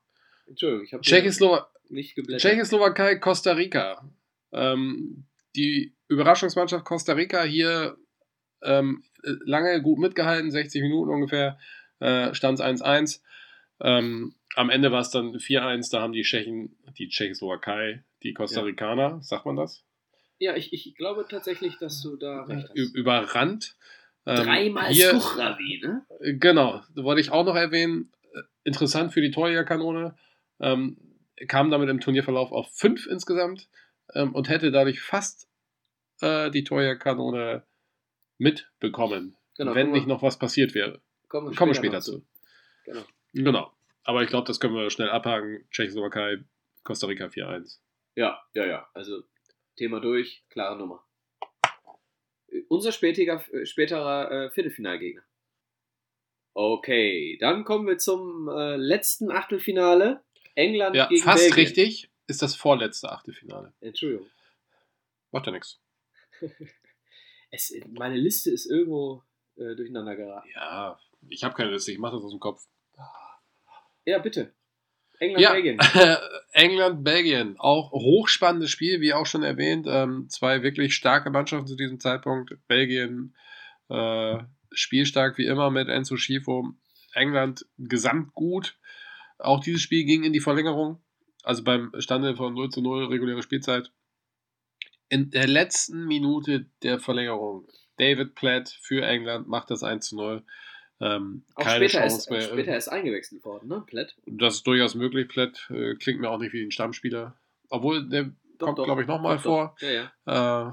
Entschuldigung, 0.47 0.85
ich 0.85 0.93
habe 0.93 1.01
Tschechoslowa 1.01 1.69
nicht 1.89 2.15
geblättert. 2.15 2.41
Tschechoslowakei, 2.41 3.15
Costa 3.15 3.53
Rica. 3.53 4.09
Ähm, 4.51 5.25
die 5.55 5.95
Überraschungsmannschaft 6.07 6.85
Costa 6.85 7.13
Rica 7.13 7.43
hier 7.43 7.97
ähm, 8.61 9.03
lange 9.23 9.81
gut 9.81 9.99
mitgehalten, 9.99 10.51
60 10.51 10.81
Minuten 10.81 11.11
ungefähr 11.11 11.59
äh, 11.99 12.33
stand 12.33 12.59
es 12.59 12.65
1-1. 12.65 13.21
Ähm, 13.81 14.35
am 14.55 14.69
Ende 14.69 14.91
war 14.91 15.01
es 15.01 15.11
dann 15.11 15.35
4-1, 15.35 15.91
da 15.91 16.01
haben 16.01 16.13
die 16.13 16.23
Tschechen, 16.23 16.75
die 16.97 17.09
Tschechoslowakei, 17.09 18.03
die 18.23 18.33
Costa 18.33 18.61
Ricaner, 18.61 19.09
ja. 19.09 19.21
sagt 19.21 19.45
man 19.45 19.55
das? 19.55 19.85
Ja, 20.39 20.55
ich, 20.55 20.71
ich 20.73 20.95
glaube 20.95 21.25
tatsächlich, 21.29 21.77
dass 21.77 22.01
du 22.01 22.15
da 22.15 22.43
recht 22.43 22.69
hast. 22.69 22.95
Überrannt. 22.95 23.75
Ähm, 24.25 24.45
Dreimal 24.45 24.93
Suchravi, 24.93 25.81
ne? 25.83 26.05
Genau, 26.39 26.81
wollte 26.95 27.21
ich 27.21 27.31
auch 27.31 27.45
noch 27.45 27.55
erwähnen. 27.55 28.11
Interessant 28.63 29.13
für 29.13 29.21
die 29.21 29.31
Torjägerkanone. 29.31 30.15
Ähm, 30.59 30.97
kam 31.47 31.71
damit 31.71 31.89
im 31.89 31.99
Turnierverlauf 31.99 32.51
auf 32.51 32.69
5 32.73 33.07
insgesamt 33.07 33.69
ähm, 34.13 34.33
und 34.33 34.49
hätte 34.49 34.71
dadurch 34.71 35.01
fast 35.01 35.49
äh, 36.21 36.51
die 36.51 36.63
Torjägerkanone 36.63 37.63
mitbekommen, 38.37 39.37
genau, 39.57 39.75
wenn 39.75 39.91
nicht 39.91 40.07
noch 40.07 40.21
was 40.21 40.39
passiert 40.39 40.73
wäre. 40.73 41.01
Kommen 41.27 41.49
wir 41.49 41.53
später, 41.55 41.75
später 41.75 42.01
zu. 42.01 42.25
Genau. 42.85 43.03
genau. 43.33 43.73
Aber 44.03 44.23
ich 44.23 44.29
glaube, 44.29 44.47
das 44.47 44.59
können 44.59 44.73
wir 44.73 44.89
schnell 44.89 45.09
abhaken. 45.09 45.67
Tschechoslowakei, 45.71 46.43
Costa 46.83 47.07
Rica 47.07 47.25
4-1. 47.25 47.79
Ja, 48.15 48.41
ja, 48.53 48.65
ja. 48.65 48.87
Also 48.93 49.23
Thema 49.80 50.01
durch, 50.01 50.43
klare 50.49 50.77
Nummer. 50.77 51.05
Unser 52.67 52.91
spätiger, 52.91 53.41
späterer 53.63 54.30
äh, 54.30 54.51
Viertelfinalgegner. 54.51 55.23
Okay, 56.53 57.38
dann 57.39 57.63
kommen 57.63 57.88
wir 57.88 57.97
zum 57.97 58.49
äh, 58.49 58.75
letzten 58.75 59.32
Achtelfinale. 59.32 60.21
England 60.55 60.97
ja, 60.97 61.07
gegen 61.07 61.23
fast 61.23 61.45
Belgien. 61.45 61.65
richtig 61.65 62.11
ist 62.27 62.41
das 62.41 62.55
vorletzte 62.55 63.09
Achtelfinale. 63.09 63.73
Entschuldigung. 63.80 64.27
Macht 65.32 65.45
ja 65.45 65.53
nichts. 65.53 65.80
Meine 67.88 68.17
Liste 68.17 68.51
ist 68.51 68.65
irgendwo 68.65 69.23
äh, 69.55 69.75
durcheinander 69.75 70.17
geraten. 70.17 70.49
Ja, 70.53 70.99
ich 71.30 71.45
habe 71.45 71.55
keine 71.55 71.71
Liste, 71.71 71.93
ich 71.93 71.99
mache 71.99 72.17
das 72.17 72.25
aus 72.25 72.32
dem 72.32 72.41
Kopf. 72.41 72.67
Ja, 74.03 74.17
bitte. 74.19 74.53
England-Belgien. 75.20 75.78
Ja. 75.93 76.20
England-Belgien. 76.51 77.55
Auch 77.59 77.91
hochspannendes 77.91 78.72
Spiel, 78.72 79.01
wie 79.01 79.13
auch 79.13 79.26
schon 79.26 79.43
erwähnt. 79.43 79.86
Ähm, 79.89 80.28
zwei 80.30 80.63
wirklich 80.63 80.95
starke 80.95 81.30
Mannschaften 81.30 81.67
zu 81.67 81.76
diesem 81.76 81.99
Zeitpunkt. 81.99 82.55
Belgien 82.67 83.36
äh, 83.89 84.38
spielstark 84.72 85.38
wie 85.38 85.45
immer 85.45 85.70
mit 85.72 85.89
Enzo 85.89 86.17
Schifo. 86.17 86.74
England 87.13 87.65
gesamt 87.78 88.34
gut. 88.34 88.78
Auch 89.38 89.61
dieses 89.61 89.82
Spiel 89.82 90.05
ging 90.05 90.24
in 90.24 90.34
die 90.34 90.39
Verlängerung. 90.39 91.01
Also 91.43 91.63
beim 91.63 91.91
Stande 91.99 92.36
von 92.36 92.53
0 92.53 92.70
zu 92.70 92.82
0 92.82 93.05
reguläre 93.05 93.41
Spielzeit. 93.41 93.91
In 95.09 95.32
der 95.32 95.47
letzten 95.47 96.05
Minute 96.05 96.67
der 96.84 96.99
Verlängerung 96.99 97.67
David 97.97 98.36
Platt 98.36 98.70
für 98.82 99.05
England 99.05 99.47
macht 99.47 99.72
das 99.72 99.84
1 99.84 100.07
zu 100.07 100.15
0. 100.15 100.43
Ähm, 101.01 101.43
auch 101.55 101.63
keine 101.63 101.87
später 101.87 102.01
Chance 102.01 102.17
ist, 102.17 102.29
mehr. 102.29 102.41
Später 102.41 102.77
ist 102.77 102.87
eingewechselt 102.89 103.45
worden, 103.45 103.69
ne? 103.69 103.83
Platt. 103.85 104.15
Das 104.25 104.55
ist 104.55 104.67
durchaus 104.67 104.95
möglich. 104.95 105.27
Platt 105.29 105.69
äh, 105.69 105.95
klingt 105.95 106.19
mir 106.19 106.29
auch 106.29 106.39
nicht 106.39 106.53
wie 106.53 106.63
ein 106.63 106.71
Stammspieler. 106.71 107.35
Obwohl, 107.69 108.07
der 108.09 108.31
doch, 108.57 108.67
kommt, 108.67 108.83
glaube 108.83 109.01
ich, 109.01 109.07
nochmal 109.07 109.39
vor. 109.39 109.75
Ja, 109.79 110.09
ja. 110.25 110.69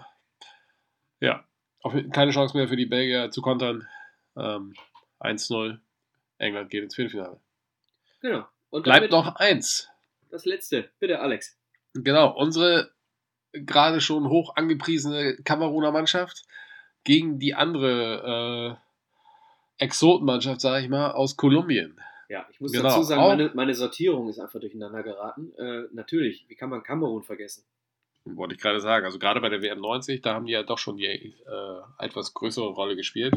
Äh, 1.21 1.27
ja. 1.27 1.45
Auf, 1.83 1.95
keine 2.13 2.33
Chance 2.33 2.57
mehr 2.57 2.67
für 2.67 2.77
die 2.77 2.87
Belgier 2.87 3.31
zu 3.31 3.41
kontern. 3.41 3.87
Ähm, 4.37 4.75
1-0. 5.21 5.79
England 6.39 6.71
geht 6.71 6.83
ins 6.83 6.95
Viertelfinale. 6.95 7.41
Genau. 8.21 8.47
Und 8.71 8.83
Bleibt 8.83 9.11
noch 9.11 9.37
eins. 9.37 9.89
Das 10.31 10.45
letzte. 10.45 10.91
Bitte, 10.99 11.21
Alex. 11.21 11.57
Genau. 11.95 12.37
Unsere 12.37 12.91
gerade 13.53 14.01
schon 14.01 14.29
hoch 14.29 14.57
angepriesene 14.57 15.37
Kameruner 15.45 15.93
Mannschaft 15.93 16.45
gegen 17.05 17.39
die 17.39 17.55
andere 17.55 18.77
äh, 18.81 18.86
Exotenmannschaft, 19.79 20.61
sage 20.61 20.85
ich 20.85 20.91
mal, 20.91 21.13
aus 21.13 21.37
Kolumbien. 21.37 22.01
Ja, 22.29 22.47
ich 22.51 22.61
muss 22.61 22.73
genau. 22.73 22.89
dazu 22.89 23.03
sagen, 23.03 23.23
meine, 23.23 23.51
meine, 23.55 23.75
Sortierung 23.75 24.29
ist 24.29 24.41
einfach 24.41 24.59
durcheinander 24.59 25.03
geraten. 25.03 25.53
Äh, 25.59 25.85
natürlich, 25.93 26.45
wie 26.49 26.57
kann 26.57 26.71
man 26.71 26.83
Kamerun 26.83 27.23
vergessen? 27.23 27.65
Wollte 28.25 28.55
ich 28.55 28.61
gerade 28.61 28.81
sagen. 28.81 29.05
Also 29.05 29.19
gerade 29.21 29.41
bei 29.41 29.49
der 29.49 29.63
WM 29.63 29.81
90, 29.81 30.23
da 30.23 30.35
haben 30.35 30.47
die 30.47 30.53
ja 30.53 30.65
doch 30.65 30.79
schon 30.79 30.97
die 30.97 31.07
äh, 31.07 32.05
etwas 32.05 32.35
größere 32.35 32.71
Rolle 32.71 32.97
gespielt. 32.97 33.35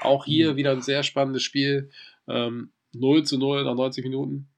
Auch 0.00 0.24
hier 0.24 0.52
mhm. 0.52 0.56
wieder 0.56 0.72
ein 0.72 0.80
sehr 0.80 1.02
spannendes 1.02 1.42
Spiel. 1.42 1.90
Ähm, 2.26 2.72
0 2.94 3.24
zu 3.24 3.38
0 3.38 3.64
nach 3.64 3.74
90 3.74 4.04
Minuten. 4.04 4.48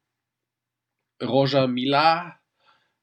Roger 1.20 1.66
Millar, 1.66 2.40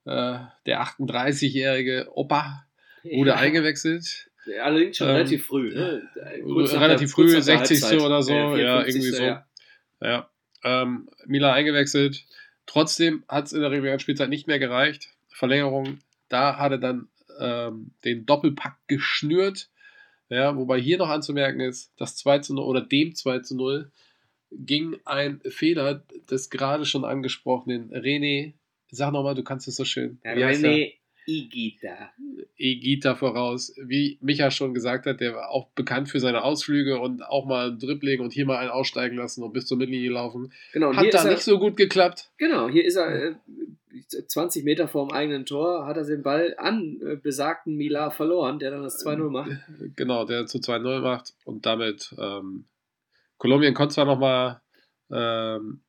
äh, 0.06 0.40
der 0.66 0.84
38-jährige 0.84 2.12
Opa, 2.14 2.66
wurde 3.04 3.32
ja. 3.32 3.36
eingewechselt. 3.36 4.31
Allerdings 4.60 4.98
schon 4.98 5.10
ähm, 5.10 5.16
relativ 5.16 5.46
früh, 5.46 5.74
ne? 5.74 6.02
Relativ 6.16 7.12
früh, 7.12 7.30
60. 7.42 7.82
Halbzeit. 7.82 8.02
oder 8.02 8.22
so, 8.22 8.34
äh, 8.34 8.64
ja, 8.64 8.86
irgendwie 8.86 9.10
so. 9.10 9.24
Ja, 9.24 9.46
ja. 10.02 10.30
Ähm, 10.64 11.10
Mila 11.26 11.54
eingewechselt. 11.54 12.26
Trotzdem 12.66 13.24
hat 13.28 13.48
es 13.48 13.54
in 13.54 13.62
der 13.62 13.72
regulären 13.72 14.00
Spielzeit 14.00 14.30
nicht 14.30 14.48
mehr 14.48 14.60
gereicht. 14.60 15.10
Verlängerung, 15.30 16.00
da 16.30 16.58
hat 16.58 16.72
er 16.72 16.78
dann 16.78 17.08
ähm, 17.40 17.92
den 18.04 18.26
Doppelpack 18.26 18.78
geschnürt. 18.88 19.70
Ja, 20.30 20.56
wobei 20.56 20.80
hier 20.80 20.98
noch 20.98 21.10
anzumerken 21.10 21.60
ist, 21.60 21.92
das 21.98 22.16
2 22.16 22.40
zu 22.40 22.54
0 22.54 22.64
oder 22.64 22.82
dem 22.82 23.16
2 23.16 23.40
zu 23.40 23.56
0 23.56 23.92
ging 24.52 24.98
ein 25.06 25.42
Fehler 25.50 26.04
des 26.30 26.50
gerade 26.50 26.86
schon 26.86 27.06
angesprochenen 27.06 27.92
René. 27.92 28.54
Sag 28.92 29.12
nochmal, 29.12 29.36
du 29.36 29.44
kannst 29.44 29.68
es 29.68 29.76
so 29.76 29.86
schön. 29.86 30.20
Er? 30.24 30.38
René 30.38 30.94
Igita. 31.28 32.12
Egita 32.58 33.16
voraus. 33.16 33.74
Wie 33.84 34.18
Micha 34.22 34.52
schon 34.52 34.74
gesagt 34.74 35.06
hat, 35.06 35.20
der 35.20 35.36
war 35.36 35.50
auch 35.50 35.70
bekannt 35.70 36.10
für 36.10 36.20
seine 36.20 36.44
Ausflüge 36.44 37.00
und 37.00 37.24
auch 37.24 37.46
mal 37.46 37.78
Dribbling 37.78 38.22
und 38.22 38.34
hier 38.34 38.46
mal 38.46 38.58
einen 38.58 38.70
aussteigen 38.70 39.18
lassen 39.18 39.44
und 39.44 39.54
bis 39.54 39.66
zur 39.66 39.78
Mittellinie 39.78 40.12
laufen. 40.12 40.52
Genau, 40.74 40.90
und 40.90 40.98
Hat 40.98 41.14
da 41.14 41.24
er, 41.24 41.32
nicht 41.32 41.44
so 41.44 41.60
gut 41.60 41.78
geklappt. 41.78 42.32
Genau, 42.38 42.70
hier 42.70 42.86
ist 42.86 42.96
er 42.96 43.30
äh, 43.30 43.36
20 44.28 44.64
Meter 44.64 44.88
vorm 44.88 45.12
eigenen 45.12 45.46
Tor, 45.46 45.86
hat 45.86 45.98
er 45.98 46.06
den 46.06 46.24
Ball 46.24 46.56
an 46.58 47.00
äh, 47.06 47.16
besagten 47.16 47.76
Milar 47.76 48.12
verloren, 48.12 48.60
der 48.60 48.72
dann 48.72 48.84
das 48.84 49.06
2-0 49.06 49.30
macht. 49.30 49.52
Genau, 49.96 50.26
der 50.26 50.46
zu 50.48 50.58
2-0 50.58 51.02
macht 51.02 51.34
und 51.46 51.66
damit 51.66 52.14
ähm, 52.18 52.66
Kolumbien 53.38 53.74
konnte 53.74 53.96
zwar 53.96 54.06
nochmal 54.06 54.62
ähm, 55.12 55.82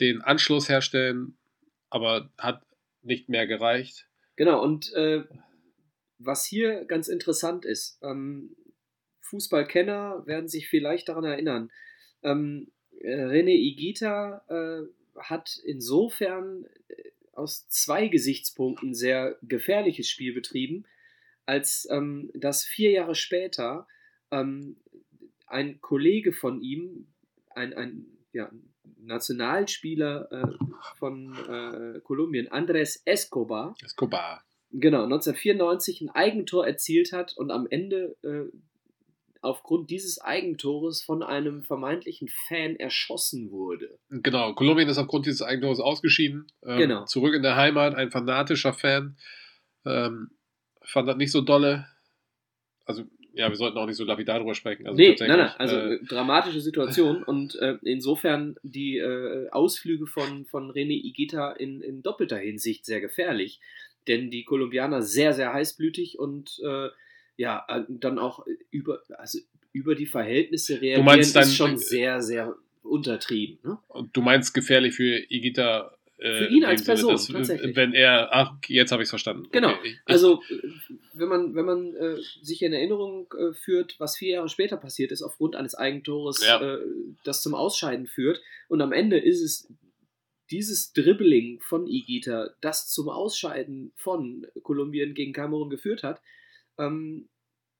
den 0.00 0.22
Anschluss 0.22 0.68
herstellen, 0.68 1.36
aber 1.90 2.30
hat 2.36 2.62
nicht 3.02 3.28
mehr 3.28 3.46
gereicht. 3.46 4.07
Genau, 4.38 4.62
und 4.62 4.92
äh, 4.92 5.24
was 6.18 6.46
hier 6.46 6.84
ganz 6.84 7.08
interessant 7.08 7.64
ist, 7.64 7.98
ähm, 8.04 8.54
Fußballkenner 9.22 10.22
werden 10.26 10.48
sich 10.48 10.68
vielleicht 10.68 11.08
daran 11.08 11.24
erinnern. 11.24 11.72
Ähm, 12.22 12.70
äh, 13.00 13.24
René 13.24 13.56
Igita 13.56 14.44
äh, 14.48 14.86
hat 15.20 15.58
insofern 15.64 16.66
äh, 16.86 17.10
aus 17.32 17.66
zwei 17.66 18.06
Gesichtspunkten 18.06 18.94
sehr 18.94 19.36
gefährliches 19.42 20.08
Spiel 20.08 20.32
betrieben, 20.32 20.84
als 21.44 21.88
ähm, 21.90 22.30
dass 22.32 22.62
vier 22.62 22.92
Jahre 22.92 23.16
später 23.16 23.88
ähm, 24.30 24.76
ein 25.48 25.80
Kollege 25.80 26.32
von 26.32 26.60
ihm, 26.62 27.08
ein, 27.50 27.74
ein 27.74 28.06
ja, 28.32 28.52
Nationalspieler 29.00 30.28
äh, 30.32 30.46
von 30.96 31.34
äh, 31.48 32.00
Kolumbien, 32.00 32.48
Andrés 32.48 33.00
Escobar, 33.04 33.74
Escobar. 33.84 34.42
genau, 34.70 35.04
1994 35.04 36.00
ein 36.02 36.10
Eigentor 36.10 36.66
erzielt 36.66 37.12
hat 37.12 37.36
und 37.36 37.50
am 37.50 37.66
Ende 37.68 38.16
äh, 38.22 38.44
aufgrund 39.40 39.88
dieses 39.90 40.20
Eigentores 40.20 41.02
von 41.02 41.22
einem 41.22 41.62
vermeintlichen 41.62 42.28
Fan 42.48 42.74
erschossen 42.76 43.50
wurde. 43.52 43.98
Genau, 44.10 44.52
Kolumbien 44.54 44.88
ist 44.88 44.98
aufgrund 44.98 45.26
dieses 45.26 45.42
Eigentors 45.42 45.78
ausgeschieden. 45.80 46.46
Ähm, 46.64 46.78
Genau. 46.78 47.04
Zurück 47.04 47.34
in 47.34 47.42
der 47.42 47.54
Heimat, 47.56 47.94
ein 47.94 48.10
fanatischer 48.10 48.72
Fan. 48.72 49.16
Ähm, 49.86 50.30
fand 50.82 51.08
das 51.08 51.16
nicht 51.16 51.30
so 51.30 51.40
dolle. 51.40 51.86
Also, 52.84 53.04
ja, 53.38 53.48
wir 53.48 53.56
sollten 53.56 53.78
auch 53.78 53.86
nicht 53.86 53.96
so 53.96 54.04
lapidar 54.04 54.38
drüber 54.40 54.54
sprechen. 54.54 54.86
Also 54.86 54.96
nee, 54.98 55.14
nein, 55.18 55.28
nein, 55.28 55.52
also 55.56 55.76
äh, 55.76 55.94
äh, 55.94 56.04
dramatische 56.04 56.60
Situation 56.60 57.22
und 57.32 57.54
äh, 57.56 57.78
insofern 57.82 58.56
die 58.62 58.98
äh, 58.98 59.48
Ausflüge 59.50 60.06
von, 60.06 60.44
von 60.44 60.70
René 60.72 61.00
Igita 61.04 61.52
in, 61.52 61.80
in 61.80 62.02
doppelter 62.02 62.38
Hinsicht 62.38 62.84
sehr 62.84 63.00
gefährlich, 63.00 63.60
denn 64.08 64.30
die 64.30 64.44
Kolumbianer 64.44 65.02
sehr, 65.02 65.32
sehr 65.34 65.52
heißblütig 65.52 66.18
und 66.18 66.58
äh, 66.64 66.88
ja, 67.36 67.64
äh, 67.68 67.82
dann 67.88 68.18
auch 68.18 68.44
über, 68.70 69.02
also 69.16 69.38
über 69.72 69.94
die 69.94 70.06
Verhältnisse 70.06 70.80
reagieren 70.80 71.04
meinst 71.04 71.36
dann- 71.36 71.42
ist 71.44 71.54
schon 71.56 71.76
sehr, 71.78 72.20
sehr 72.22 72.56
untertrieben. 72.82 73.58
Ne? 73.62 73.78
Du 74.12 74.22
meinst 74.22 74.54
gefährlich 74.54 74.94
für 74.94 75.18
Igita. 75.30 75.94
Äh, 76.18 76.38
Für 76.38 76.48
ihn 76.48 76.64
als 76.64 76.82
dem 76.82 76.96
Sinne, 76.96 77.08
Person, 77.10 77.34
tatsächlich. 77.36 77.76
Wenn 77.76 77.92
er, 77.94 78.28
ach, 78.34 78.56
jetzt 78.66 78.90
habe 78.90 79.02
ich 79.02 79.06
es 79.06 79.10
verstanden. 79.10 79.48
Genau. 79.52 79.70
Okay, 79.72 79.98
Also, 80.04 80.42
äh, 80.50 80.62
wenn 81.12 81.28
man, 81.28 81.54
wenn 81.54 81.64
man 81.64 81.94
äh, 81.94 82.16
sich 82.42 82.60
in 82.62 82.72
Erinnerung 82.72 83.32
äh, 83.38 83.52
führt, 83.54 83.94
was 84.00 84.16
vier 84.16 84.30
Jahre 84.34 84.48
später 84.48 84.76
passiert 84.78 85.12
ist, 85.12 85.22
aufgrund 85.22 85.54
eines 85.54 85.76
Eigentores, 85.76 86.44
Ja. 86.44 86.60
äh, 86.60 86.80
das 87.24 87.40
zum 87.42 87.54
Ausscheiden 87.54 88.08
führt, 88.08 88.40
und 88.68 88.80
am 88.82 88.92
Ende 88.92 89.16
ist 89.18 89.40
es 89.42 89.72
dieses 90.50 90.92
Dribbling 90.92 91.60
von 91.60 91.86
Igita, 91.86 92.50
das 92.62 92.88
zum 92.88 93.08
Ausscheiden 93.10 93.92
von 93.94 94.44
Kolumbien 94.62 95.14
gegen 95.14 95.32
Kamerun 95.32 95.70
geführt 95.70 96.02
hat, 96.02 96.20
ähm, 96.78 97.28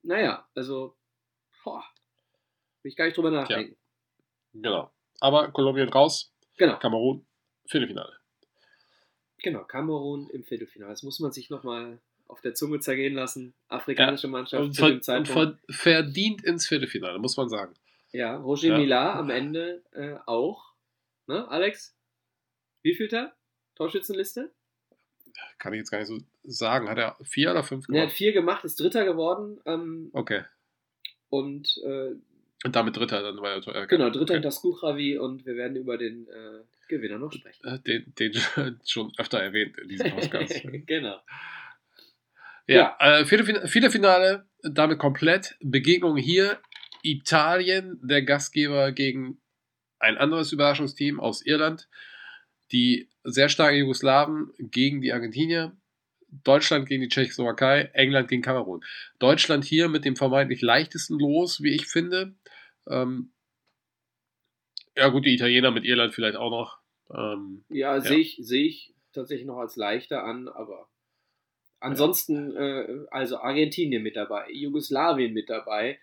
naja, 0.03 0.47
also, 0.55 0.95
boah, 1.64 1.82
will 2.82 2.91
ich 2.91 2.97
gar 2.97 3.07
nicht 3.07 3.16
drüber 3.16 3.32
nachdenken. 3.32 3.76
Genau. 4.53 4.93
Aber 5.18 5.51
Kolumbien 5.51 5.89
raus, 5.89 6.32
Genau, 6.57 6.78
Kamerun, 6.78 7.26
Viertelfinale. 7.66 8.12
Genau, 9.43 9.64
Kamerun 9.64 10.28
im 10.30 10.45
Viertelfinale. 10.45 10.93
Das 10.93 11.03
muss 11.03 11.20
man 11.20 11.32
sich 11.32 11.51
nochmal 11.51 11.99
auf 12.26 12.41
der 12.43 12.55
Zunge 12.55 12.80
zergehen 12.80 13.14
lassen. 13.14 13.55
Afrikanische 13.68 14.28
Mannschaft 14.28 14.62
Und, 14.62 14.72
zu 14.74 14.86
dem 14.86 15.03
Zeitpunkt. 15.03 15.30
ver 15.30 15.59
verdient 15.70 16.45
ins 16.45 16.66
Viertelfinale, 16.66 17.18
muss 17.18 17.36
man 17.36 17.49
sagen. 17.49 17.74
Ja, 18.12 18.36
Roger 18.36 18.68
Ja. 18.68 18.78
Millar 18.78 19.14
am 19.16 19.30
Ende 19.30 19.82
äh, 19.93 20.16
auch. 20.26 20.72
Ne, 21.26 21.47
Alex? 21.49 21.95
Wie 22.82 22.95
viel 22.95 23.09
da? 23.09 23.32
Torschützenliste? 23.76 24.51
Kann 25.59 25.72
ich 25.74 25.78
jetzt 25.78 25.91
gar 25.91 25.99
nicht 25.99 26.09
so 26.09 26.18
sagen. 26.45 26.89
Hat 26.89 26.99
er 26.99 27.16
vier 27.22 27.51
oder 27.51 27.62
fünf 27.62 27.84
Er 27.89 27.93
hat 27.93 27.95
gemacht? 28.09 28.12
vier 28.16 28.32
gemacht, 28.32 28.64
ist 28.64 28.80
Dritter 28.80 29.05
geworden. 29.05 29.61
Ähm, 29.66 30.11
Okay. 30.12 30.43
und 31.28 31.76
äh, 31.84 32.14
Und 32.64 32.74
damit 32.76 32.97
Dritter, 32.97 33.22
dann 33.22 33.36
war 33.41 33.51
er 33.53 33.82
äh, 33.82 33.86
genau, 33.86 34.09
Dritter 34.11 34.22
okay. 34.24 34.32
hinter 34.34 34.51
Skuchravi 34.51 35.18
und 35.18 35.47
wir 35.47 35.55
werden 35.57 35.76
über 35.76 35.97
den 35.99 36.26
äh, 36.28 36.61
Gewinner 36.89 37.18
noch 37.18 37.32
sprechen. 37.32 37.66
Äh, 37.66 37.78
Den, 37.80 38.14
den 38.18 38.32
schon 38.86 39.12
öfter 39.18 39.41
erwähnt 39.41 39.78
in 39.78 39.89
diesem 39.89 40.11
Podcast. 40.11 40.62
genau. 40.86 41.20
ja, 42.66 42.97
Äh, 42.99 43.24
Viertelfin 43.24 43.66
Viertelfinale, 43.66 44.47
damit 44.62 44.99
komplett. 44.99 45.57
Begegnung 45.61 46.16
hier. 46.16 46.59
Italien, 47.03 48.01
der 48.03 48.22
Gastgeber, 48.22 48.91
gegen 48.93 49.41
ein 50.01 50.18
anderes 50.18 50.53
Überraschungsteam 50.53 51.20
aus 51.20 51.45
Irland. 51.45 51.89
Die 52.72 53.09
sehr 53.24 53.49
starken 53.49 53.78
Jugoslawen 53.78 54.53
gegen 54.59 55.01
die 55.01 55.12
Argentinier. 55.12 55.76
Deutschland 56.45 56.86
gegen 56.86 57.03
die 57.03 57.09
Tschechoslowakei, 57.09 57.91
England 57.95 58.28
gegen 58.28 58.43
Kamerun. 58.43 58.84
Deutschland 59.18 59.64
hier 59.64 59.89
mit 59.89 60.05
dem 60.05 60.16
vermeintlich 60.16 60.61
leichtesten 60.61 61.18
Los, 61.18 61.62
wie 61.62 61.74
ich 61.74 61.86
finde. 61.86 62.34
Ähm, 62.89 63.32
ja, 64.97 65.09
gut, 65.09 65.24
die 65.24 65.34
Italiener 65.34 65.70
mit 65.70 65.84
Irland 65.84 66.14
vielleicht 66.14 66.36
auch 66.36 66.51
noch. 66.51 66.78
Ähm, 67.14 67.64
Ja, 67.68 68.00
sehe 68.00 68.18
ich, 68.18 68.38
sehe 68.40 68.66
ich 68.66 68.94
tatsächlich 69.12 69.46
noch 69.46 69.59
als 69.59 69.76
leichter 69.76 70.24
an, 70.24 70.48
aber 70.48 70.88
ansonsten, 71.80 72.54
äh, 72.56 73.06
also 73.11 73.38
Argentinien 73.38 74.02
mit 74.02 74.16
dabei, 74.16 74.50
Jugoslawien 74.50 75.32
mit 75.32 75.48
dabei, 75.48 75.98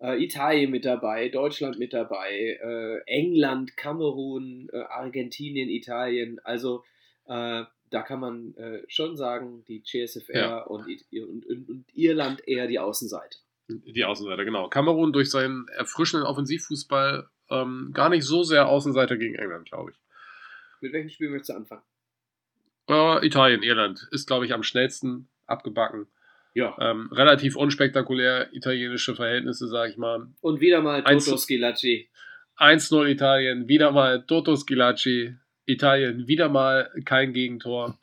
äh, 0.00 0.22
Italien 0.22 0.70
mit 0.70 0.84
dabei, 0.84 1.28
Deutschland 1.28 1.78
mit 1.78 1.92
dabei, 1.92 2.58
äh, 2.62 3.00
England, 3.06 3.76
Kamerun, 3.76 4.68
äh, 4.72 4.78
Argentinien, 4.82 5.68
Italien, 5.68 6.38
also 6.44 6.84
äh, 7.26 7.64
da 7.90 8.02
kann 8.02 8.20
man 8.20 8.54
äh, 8.56 8.82
schon 8.88 9.16
sagen, 9.16 9.64
die 9.68 9.82
GSFR 9.82 10.34
Ja. 10.34 10.58
und, 10.62 10.86
und, 11.12 11.46
und, 11.46 11.68
und 11.68 11.84
Irland 11.94 12.46
eher 12.46 12.66
die 12.66 12.78
Außenseite. 12.78 13.38
Die 13.68 14.04
Außenseiter, 14.04 14.44
genau. 14.44 14.68
Kamerun 14.68 15.12
durch 15.12 15.30
seinen 15.30 15.68
erfrischenden 15.68 16.26
Offensivfußball 16.26 17.28
ähm, 17.50 17.90
gar 17.94 18.08
nicht 18.10 18.24
so 18.24 18.42
sehr 18.42 18.68
Außenseiter 18.68 19.16
gegen 19.16 19.36
England, 19.36 19.70
glaube 19.70 19.92
ich. 19.92 19.98
Mit 20.84 20.92
welchem 20.92 21.08
Spiel 21.08 21.30
möchtest 21.30 21.48
du 21.48 21.54
anfangen? 21.54 21.82
Äh, 22.90 23.26
Italien, 23.26 23.62
Irland 23.62 24.06
ist, 24.10 24.26
glaube 24.26 24.44
ich, 24.44 24.52
am 24.52 24.62
schnellsten 24.62 25.28
abgebacken. 25.46 26.08
Ja. 26.52 26.76
Ähm, 26.78 27.08
relativ 27.10 27.56
unspektakulär 27.56 28.52
italienische 28.52 29.14
Verhältnisse, 29.14 29.66
sage 29.66 29.92
ich 29.92 29.96
mal. 29.96 30.26
Und 30.42 30.60
wieder 30.60 30.82
mal 30.82 31.02
Toto 31.02 31.38
Schilacci. 31.38 32.10
1-0 32.58 33.06
Italien, 33.06 33.66
wieder 33.66 33.92
mal 33.92 34.26
Toto 34.26 34.56
Schilacci. 34.56 35.34
Italien, 35.64 36.28
wieder 36.28 36.50
mal 36.50 36.90
kein 37.06 37.32
Gegentor. 37.32 37.98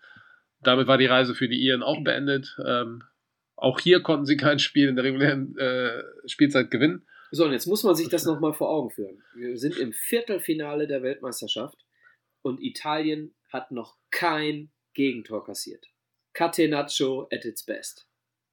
Damit 0.64 0.88
war 0.88 0.98
die 0.98 1.06
Reise 1.06 1.36
für 1.36 1.48
die 1.48 1.62
Iren 1.62 1.84
auch 1.84 2.04
beendet. 2.04 2.58
Ähm, 2.66 3.04
auch 3.58 3.80
hier 3.80 4.02
konnten 4.02 4.26
sie 4.26 4.38
kein 4.38 4.58
Spiel 4.58 4.90
in 4.90 4.96
der 4.96 5.06
regulären 5.06 5.56
äh, 5.60 6.02
Spielzeit 6.26 6.72
gewinnen. 6.72 7.06
So, 7.30 7.46
und 7.46 7.52
jetzt 7.52 7.68
muss 7.68 7.84
man 7.84 7.94
sich 7.94 8.10
das 8.10 8.26
nochmal 8.26 8.54
vor 8.54 8.72
Augen 8.72 8.90
führen. 8.90 9.22
Wir 9.36 9.56
sind 9.56 9.78
im 9.78 9.94
Viertelfinale 9.94 10.88
der 10.88 11.04
Weltmeisterschaft 11.04 11.78
und 12.42 12.62
Italien 12.62 13.34
hat 13.52 13.72
noch 13.72 13.98
kein 14.12 14.72
Gegentor 14.94 15.44
kassiert. 15.46 15.88
Catenaccio 16.34 17.28
at 17.32 17.46
its 17.46 17.64
best. 17.64 18.08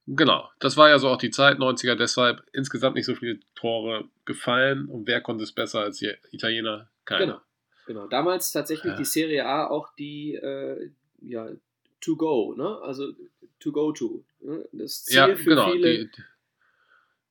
Genau, 0.07 0.49
das 0.59 0.77
war 0.77 0.89
ja 0.89 0.99
so 0.99 1.09
auch 1.09 1.19
die 1.19 1.31
Zeit, 1.31 1.59
90er, 1.59 1.95
deshalb 1.95 2.43
insgesamt 2.53 2.97
nicht 2.97 3.05
so 3.05 3.15
viele 3.15 3.41
Tore 3.55 4.09
gefallen. 4.25 4.87
Und 4.87 5.07
wer 5.07 5.21
konnte 5.21 5.45
es 5.45 5.53
besser 5.53 5.81
als 5.81 5.99
die 5.99 6.13
Italiener? 6.33 6.89
Keiner. 7.05 7.25
Genau. 7.27 7.41
Genau. 7.87 8.07
Damals 8.09 8.53
tatsächlich 8.53 8.93
Ja. 8.93 8.97
die 8.99 9.05
Serie 9.05 9.47
A 9.47 9.67
auch 9.67 9.95
die 9.97 10.35
äh, 10.35 10.91
ja, 11.23 11.49
to 12.01 12.17
go, 12.17 12.55
ne? 12.57 12.79
Also 12.83 13.13
to 13.61 13.73
go 13.73 13.93
to. 13.93 14.25
Ne? 14.41 14.67
Das 14.73 15.05
Ziel 15.05 15.17
Ja, 15.17 15.35
für 15.37 15.45
genau. 15.45 15.73
viele. 15.73 15.99
Die, 16.07 16.11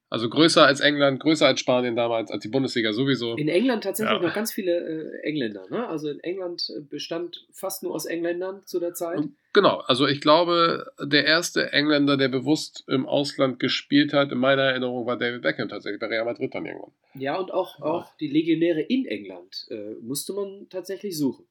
also 0.09 0.29
größer 0.29 0.65
als 0.65 0.79
England, 0.79 1.19
größer 1.19 1.45
als 1.47 1.59
Spanien 1.59 1.95
damals, 1.95 2.31
als 2.31 2.41
die 2.41 2.47
Bundesliga 2.49 2.93
sowieso. 2.93 3.35
In 3.35 3.49
England 3.49 3.83
tatsächlich 3.83 4.19
Ja. 4.21 4.25
noch 4.27 4.33
ganz 4.33 4.53
viele 4.53 4.71
äh, 4.77 5.19
Engländer. 5.23 5.65
Ne? 5.69 5.87
Also 5.87 6.09
in 6.09 6.19
England 6.21 6.69
äh, 6.75 6.81
bestand 6.81 7.45
fast 7.51 7.83
nur 7.83 7.93
aus 7.93 8.05
Engländern 8.05 8.65
zu 8.65 8.79
der 8.79 8.93
Zeit. 8.93 9.17
Und 9.17 9.35
Genau, 9.53 9.79
also 9.87 10.05
ich 10.07 10.21
glaube, 10.21 10.91
der 11.01 11.25
erste 11.25 11.73
Engländer, 11.73 12.15
der 12.15 12.27
bewusst 12.27 12.83
im 12.87 13.07
Ausland 13.07 13.59
gespielt 13.59 14.13
hat, 14.13 14.31
in 14.31 14.37
meiner 14.37 14.61
Erinnerung 14.63 15.07
war 15.07 15.17
David 15.17 15.41
Beckham 15.41 15.67
tatsächlich 15.67 15.99
bei 15.99 16.05
Real 16.07 16.25
Madrid 16.25 16.53
dann 16.53 16.65
irgendwann. 16.67 16.91
Ja, 17.15 17.37
und 17.37 17.51
auch, 17.51 17.81
auch 17.81 18.15
die 18.17 18.27
Legionäre 18.27 18.81
in 18.81 19.05
England 19.07 19.65
äh, 19.71 19.95
musste 20.01 20.33
man 20.33 20.67
tatsächlich 20.69 21.17
suchen. 21.17 21.47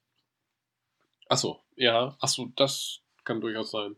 Achso, 1.28 1.60
ja, 1.74 2.16
achso, 2.20 2.52
das 2.56 3.00
kann 3.24 3.40
durchaus 3.40 3.72
sein. 3.72 3.96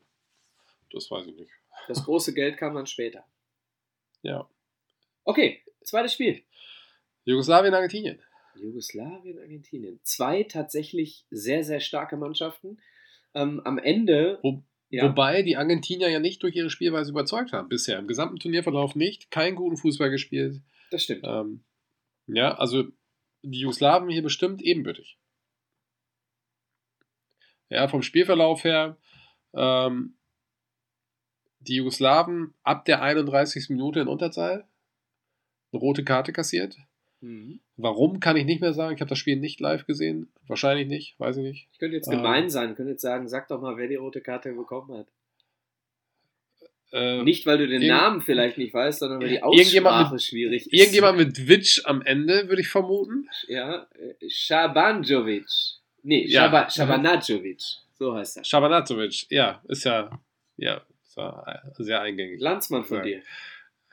Das 0.91 1.11
weiß 1.11 1.27
ich 1.27 1.37
nicht. 1.37 1.51
Das 1.87 2.03
große 2.05 2.33
Geld 2.33 2.57
kam 2.57 2.75
dann 2.75 2.87
später. 2.87 3.25
Ja. 4.23 4.49
Okay, 5.25 5.63
zweites 5.85 6.15
Spiel. 6.15 6.43
Jugoslawien, 7.25 7.75
Argentinien. 7.75 8.21
Jugoslawien, 8.57 9.39
Argentinien. 9.39 10.01
Zwei 10.03 10.43
tatsächlich 10.45 11.27
sehr, 11.31 11.65
sehr 11.65 11.81
starke 11.81 12.17
Mannschaften. 12.17 12.81
Ähm, 13.35 13.61
am 13.65 13.79
Ende. 13.79 14.39
Wo, 14.43 14.63
ja. 14.91 15.05
Wobei 15.05 15.43
die 15.43 15.57
Argentinier 15.57 16.09
ja 16.09 16.19
nicht 16.19 16.43
durch 16.43 16.57
ihre 16.57 16.71
Spielweise 16.71 17.11
überzeugt 17.11 17.53
haben 17.53 17.69
bisher. 17.69 17.99
Im 17.99 18.09
gesamten 18.09 18.39
Turnierverlauf 18.39 18.95
nicht. 18.95 19.31
Keinen 19.31 19.57
guten 19.57 19.77
Fußball 19.77 20.11
gespielt. 20.11 20.63
Das 20.91 21.05
stimmt. 21.05 21.25
Ähm, 21.25 21.65
ja, 22.27 22.57
also 22.57 22.85
die 23.43 23.61
Jugoslawen 23.61 24.09
hier 24.09 24.23
bestimmt 24.23 24.63
ebenbürtig. 24.63 25.19
Ja, 27.69 27.87
vom 27.89 28.03
Spielverlauf 28.03 28.65
her. 28.65 28.97
Ähm, 29.55 30.18
die 31.69 31.77
Jugoslawen 31.77 32.55
ab 32.63 32.85
der 32.85 33.03
31. 33.03 33.69
Minute 33.71 34.01
in 34.01 34.09
Unterzahl. 34.09 34.67
Eine 35.73 35.81
rote 35.81 36.05
Karte 36.05 36.33
kassiert. 36.33 36.77
Mhm. 37.21 37.61
Warum 37.77 38.21
kann 38.21 38.37
ich 38.37 38.45
nicht 38.45 38.61
mehr 38.61 38.73
sagen? 38.73 38.95
Ich 38.95 39.01
habe 39.01 39.09
das 39.09 39.19
Spiel 39.19 39.37
nicht 39.37 39.61
live 39.61 39.87
gesehen. 39.87 40.33
Wahrscheinlich 40.47 40.89
nicht, 40.89 41.19
weiß 41.19 41.37
ich 41.37 41.43
nicht. 41.43 41.69
Ich 41.73 41.79
könnte 41.79 41.97
jetzt 41.97 42.11
gemein 42.11 42.45
ähm, 42.45 42.51
sein, 42.51 42.71
ich 42.71 42.77
könnte 42.77 42.93
jetzt 42.93 43.03
sagen, 43.03 43.29
sag 43.29 43.49
doch 43.49 43.61
mal, 43.61 43.77
wer 43.77 43.89
die 43.89 43.97
rote 43.97 44.21
Karte 44.21 44.53
bekommen 44.53 44.97
hat. 44.99 45.09
Äh, 46.91 47.23
nicht, 47.23 47.45
weil 47.45 47.59
du 47.59 47.67
den 47.67 47.87
Namen 47.87 48.23
vielleicht 48.23 48.57
nicht 48.57 48.73
weißt, 48.73 49.01
sondern 49.01 49.21
weil 49.21 49.29
die 49.29 49.43
Aussprache 49.43 50.15
mit, 50.15 50.23
schwierig 50.23 50.67
ist. 50.67 50.73
Irgendjemand 50.73 51.19
mit 51.19 51.49
Witsch 51.49 51.83
am 51.85 52.01
Ende, 52.01 52.49
würde 52.49 52.63
ich 52.63 52.69
vermuten. 52.69 53.29
Ja, 53.47 53.87
äh, 53.95 54.29
Shabanjovic. 54.29 55.45
Nee, 56.03 56.27
ja. 56.27 56.71
Shabanajovic. 56.71 57.63
So 57.99 58.15
heißt 58.15 58.39
er. 58.39 58.45
Shabanajovic, 58.45 59.27
ja, 59.29 59.63
ist 59.69 59.85
ja, 59.85 60.19
ja, 60.57 60.81
ist 61.19 61.79
ja 61.79 61.85
sehr 61.85 62.01
eingängig. 62.01 62.41
Landsmann 62.41 62.85
von 62.85 63.03
dir. 63.03 63.23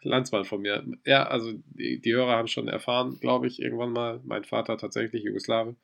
Landsmann 0.02 0.46
von 0.46 0.62
mir. 0.62 0.86
Ja, 1.04 1.28
also 1.28 1.54
die, 1.66 2.00
die 2.00 2.14
Hörer 2.14 2.38
haben 2.38 2.48
schon 2.48 2.68
erfahren, 2.68 3.20
glaube 3.20 3.48
ich, 3.48 3.62
irgendwann 3.62 3.92
mal. 3.92 4.22
Mein 4.24 4.44
Vater 4.44 4.78
tatsächlich 4.78 5.24
Jugoslawe. 5.24 5.76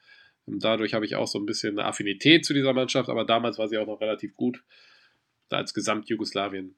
Und 0.46 0.64
dadurch 0.64 0.94
habe 0.94 1.06
ich 1.06 1.16
auch 1.16 1.28
so 1.28 1.40
ein 1.40 1.46
bisschen 1.46 1.78
eine 1.78 1.88
Affinität 1.88 2.46
zu 2.46 2.54
dieser 2.54 2.74
Mannschaft, 2.74 3.10
aber 3.10 3.26
damals 3.26 3.58
war 3.58 3.68
sie 3.68 3.78
auch 3.78 3.88
noch 3.88 4.02
relativ 4.02 4.36
gut. 4.36 4.64
Als 5.50 5.74
Gesamt-Jugoslawien. 5.74 6.76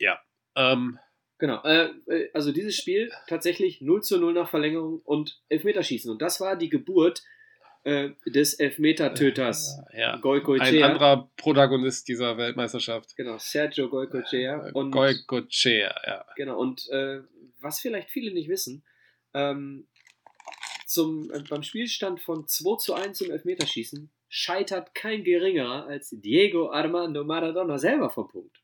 Ja. 0.00 0.20
Ähm, 0.56 0.98
genau. 1.38 1.62
Äh, 1.62 1.90
äh 2.08 2.30
also 2.34 2.52
dieses 2.52 2.76
Spiel 2.76 3.12
tatsächlich 3.28 3.80
0 3.80 4.02
zu 4.02 4.18
0 4.18 4.32
nach 4.32 4.50
Verlängerung 4.50 5.00
und 5.04 5.40
Elfmeterschießen. 5.48 6.10
Und 6.10 6.20
das 6.20 6.40
war 6.40 6.56
die 6.56 6.68
Geburt 6.68 7.22
äh, 7.84 8.10
des 8.26 8.54
Elfmetertöters 8.54 9.80
ja. 9.96 10.16
Goicoechea. 10.16 10.66
Ein 10.66 10.82
anderer 10.82 11.30
Protagonist 11.36 12.08
dieser 12.08 12.36
Weltmeisterschaft. 12.36 13.16
Genau, 13.16 13.38
Sergio 13.38 13.88
Goicoechea. 13.88 14.68
Äh, 14.68 14.72
und, 14.72 14.94
ja. 14.94 16.26
Genau, 16.36 16.58
und 16.58 16.88
äh, 16.90 17.20
was 17.60 17.80
vielleicht 17.80 18.10
viele 18.10 18.32
nicht 18.32 18.48
wissen, 18.48 18.84
ähm, 19.32 19.86
zum, 20.86 21.30
äh, 21.30 21.42
beim 21.48 21.62
Spielstand 21.62 22.20
von 22.20 22.46
2 22.46 22.76
zu 22.76 22.94
1 22.94 23.22
im 23.22 23.30
Elfmeterschießen 23.30 24.10
scheitert 24.28 24.94
kein 24.94 25.24
geringerer 25.24 25.86
als 25.86 26.10
Diego 26.10 26.70
Armando 26.70 27.24
Maradona 27.24 27.78
selber 27.78 28.10
vom 28.10 28.28
Punkt. 28.28 28.60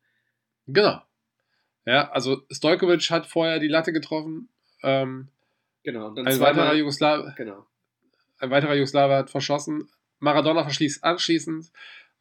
Genau. 0.67 1.01
Ja, 1.87 2.11
also 2.11 2.43
Stojkovic 2.51 3.11
hat 3.11 3.27
vorher 3.27 3.61
die 3.61 3.69
Latte 3.69 3.93
getroffen. 3.93 4.49
Ähm, 4.83 5.29
genau. 5.85 6.09
Und 6.09 6.17
dann 6.17 6.27
ein 6.27 6.41
weiterer 6.41 6.75
Jugoslaw 6.75 7.33
genau 7.37 7.67
ein 8.39 8.51
weiterer 8.51 8.74
Jugoslawe 8.74 9.14
hat 9.14 9.30
verschossen. 9.30 9.89
Maradona 10.18 10.62
verschließt 10.62 11.05
anschließend 11.05 11.70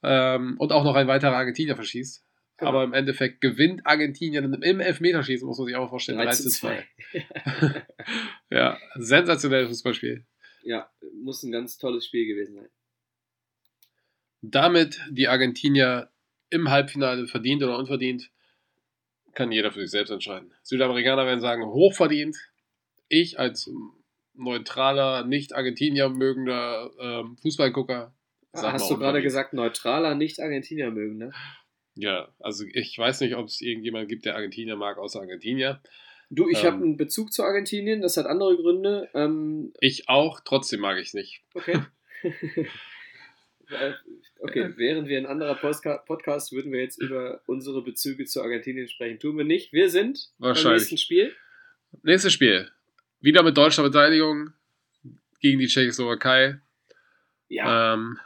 ähm, 0.04 0.56
und 0.58 0.72
auch 0.72 0.84
noch 0.84 0.96
ein 0.96 1.08
weiterer 1.08 1.36
Argentinier 1.36 1.76
verschießt. 1.76 2.24
Genau. 2.58 2.70
Aber 2.70 2.84
im 2.86 2.94
Endeffekt 2.94 3.42
gewinnt 3.42 3.86
Argentinien 3.86 4.54
im 4.54 4.80
Elfmeterschießen, 4.80 5.46
muss 5.46 5.58
man 5.58 5.68
sich 5.68 5.76
auch 5.76 5.90
vorstellen. 5.90 6.20
3 6.20 6.32
zu 6.32 6.50
2. 6.50 6.88
ja, 8.50 8.78
sensationelles 8.96 9.68
Fußballspiel. 9.70 10.26
Ja, 10.64 10.90
muss 11.22 11.44
ein 11.44 11.52
ganz 11.52 11.78
tolles 11.78 12.06
Spiel 12.06 12.26
gewesen 12.26 12.56
sein. 12.56 12.70
Damit 14.42 15.02
die 15.10 15.28
Argentinier 15.28 16.12
im 16.50 16.70
Halbfinale 16.70 17.28
verdient 17.28 17.62
oder 17.64 17.78
unverdient, 17.78 18.32
kann 19.34 19.52
jeder 19.52 19.72
für 19.72 19.82
sich 19.82 19.92
selbst 19.92 20.12
entscheiden. 20.12 20.54
Südamerikaner 20.64 21.26
werden 21.26 21.42
sagen, 21.42 21.66
hochverdient. 21.66 22.38
Ich 23.10 23.38
als 23.38 23.70
neutraler, 24.38 25.26
nicht 25.26 25.54
Argentinier 25.54 26.10
mögender 26.10 26.92
ähm, 27.00 27.38
Fußballgucker. 27.42 28.14
Hast 28.54 28.90
du 28.90 28.98
gerade 28.98 29.22
gesagt, 29.22 29.54
neutraler, 29.54 30.16
nicht 30.16 30.40
Argentinier 30.40 30.92
mögen, 30.92 31.18
ne? 31.18 31.32
Ja, 31.96 32.30
also 32.40 32.66
ich 32.74 32.98
weiß 32.98 33.22
nicht, 33.22 33.36
ob 33.36 33.48
es 33.48 33.62
irgendjemand 33.62 34.10
gibt, 34.10 34.26
der 34.26 34.36
Argentinier 34.36 34.76
mag, 34.76 34.98
außer 34.98 35.20
Argentinier. 35.20 35.82
Du, 36.30 36.50
ich 36.50 36.64
ähm, 36.64 36.66
habe 36.66 36.84
einen 36.84 36.98
Bezug 36.98 37.32
zu 37.32 37.44
Argentinien, 37.44 38.02
das 38.02 38.18
hat 38.18 38.26
andere 38.26 38.56
Gründe. 38.58 39.10
Ähm, 39.14 39.74
ich 39.80 40.10
auch, 40.10 40.42
trotzdem 40.44 40.82
mag 40.82 40.98
ich 40.98 41.08
es 41.08 41.14
nicht. 41.14 41.44
Okay. 41.54 41.82
Äh, 43.70 43.94
okay, 44.42 44.74
während 44.76 45.08
wir 45.08 45.18
ein 45.18 45.26
anderer 45.26 45.56
Podcast 45.56 46.52
würden 46.52 46.72
wir 46.72 46.82
jetzt 46.82 47.02
über 47.02 47.42
unsere 47.48 47.84
Bezüge 47.84 48.26
zu 48.26 48.44
Argentinien 48.44 48.88
sprechen. 48.88 49.20
Tun 49.20 49.38
wir 49.38 49.44
nicht. 49.44 49.74
Wir 49.74 49.90
sind 49.90 50.32
beim 50.38 50.54
nächsten 50.54 50.98
Spiel. 50.98 51.34
Nächstes 52.04 52.34
Spiel. 52.34 52.70
Wieder 53.26 53.42
mit 53.42 53.58
deutscher 53.58 53.82
Beteiligung 53.82 54.54
gegen 55.40 55.58
die 55.58 55.66
Tschechoslowakei. 55.66 56.62
Ja. 57.48 57.96
Ähm, 57.96 58.20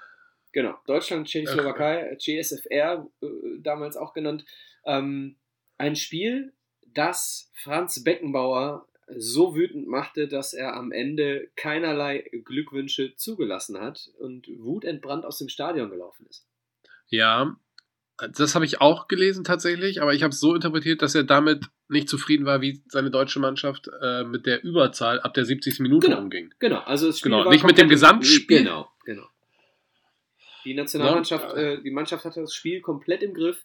genau. 0.52 0.78
Deutschland, 0.88 1.26
Tschechoslowakei, 1.26 2.18
GSFR, 2.18 3.08
äh, 3.22 3.28
damals 3.60 3.96
auch 3.96 4.14
genannt. 4.14 4.44
Ähm, 4.86 5.38
ein 5.78 5.96
Spiel, 5.96 6.52
das 6.86 7.50
Franz 7.54 8.04
Beckenbauer 8.04 8.90
so 9.08 9.56
wütend 9.56 9.88
machte, 9.88 10.28
dass 10.28 10.54
er 10.54 10.76
am 10.76 10.92
Ende 10.92 11.50
keinerlei 11.56 12.30
Glückwünsche 12.44 13.16
zugelassen 13.16 13.80
hat 13.80 14.12
und 14.20 14.50
wutentbrannt 14.50 15.24
aus 15.24 15.38
dem 15.38 15.48
Stadion 15.48 15.92
gelaufen 15.92 16.28
ist. 16.30 16.46
Ja, 17.08 17.56
das 18.28 18.56
habe 18.56 18.66
ich 18.66 18.82
auch 18.82 19.08
gelesen 19.08 19.44
tatsächlich, 19.44 20.02
aber 20.02 20.14
ich 20.14 20.24
habe 20.24 20.32
es 20.32 20.40
so 20.40 20.54
interpretiert, 20.56 21.02
dass 21.02 21.16
er 21.16 21.24
damit 21.24 21.66
nicht 21.88 22.10
zufrieden 22.10 22.46
war, 22.46 22.62
wie 22.62 22.82
seine 22.88 23.12
deutsche 23.12 23.40
Mannschaft 23.40 23.90
äh, 24.02 24.24
mit 24.24 24.46
der 24.46 24.64
Überzahl 24.64 25.20
ab 25.22 25.34
der 25.34 25.46
70. 25.46 25.80
Minute 25.80 26.08
genau, 26.08 26.20
umging. 26.20 26.54
Genau, 26.60 26.80
also 26.80 27.08
das 27.08 27.20
Spiel 27.20 27.32
genau, 27.32 27.50
nicht 27.50 27.66
mit 27.66 27.78
dem 27.78 27.90
Gesamtspiel. 27.90 28.60
Genau, 28.60 28.90
genau. 29.06 29.28
Die 30.66 30.74
Nationalmannschaft, 30.74 31.56
ja. 31.56 31.58
äh, 31.58 31.82
die 31.82 31.92
Mannschaft 31.92 32.26
hatte 32.26 32.42
das 32.42 32.54
Spiel 32.54 32.82
komplett 32.82 33.24
im 33.24 33.34
Griff, 33.34 33.64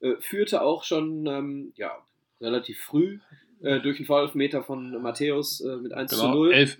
äh, 0.00 0.14
führte 0.20 0.62
auch 0.62 0.84
schon 0.84 1.26
ähm, 1.26 1.72
ja, 1.76 1.92
relativ 2.40 2.80
früh 2.80 3.18
äh, 3.62 3.80
durch 3.80 3.98
einen 3.98 4.06
Vorelfmeter 4.06 4.62
von 4.62 5.00
Matthäus 5.02 5.60
äh, 5.60 5.76
mit 5.76 5.92
1 5.92 6.10
genau, 6.10 6.22
zu 6.22 6.28
0. 6.28 6.52
Elf, 6.52 6.78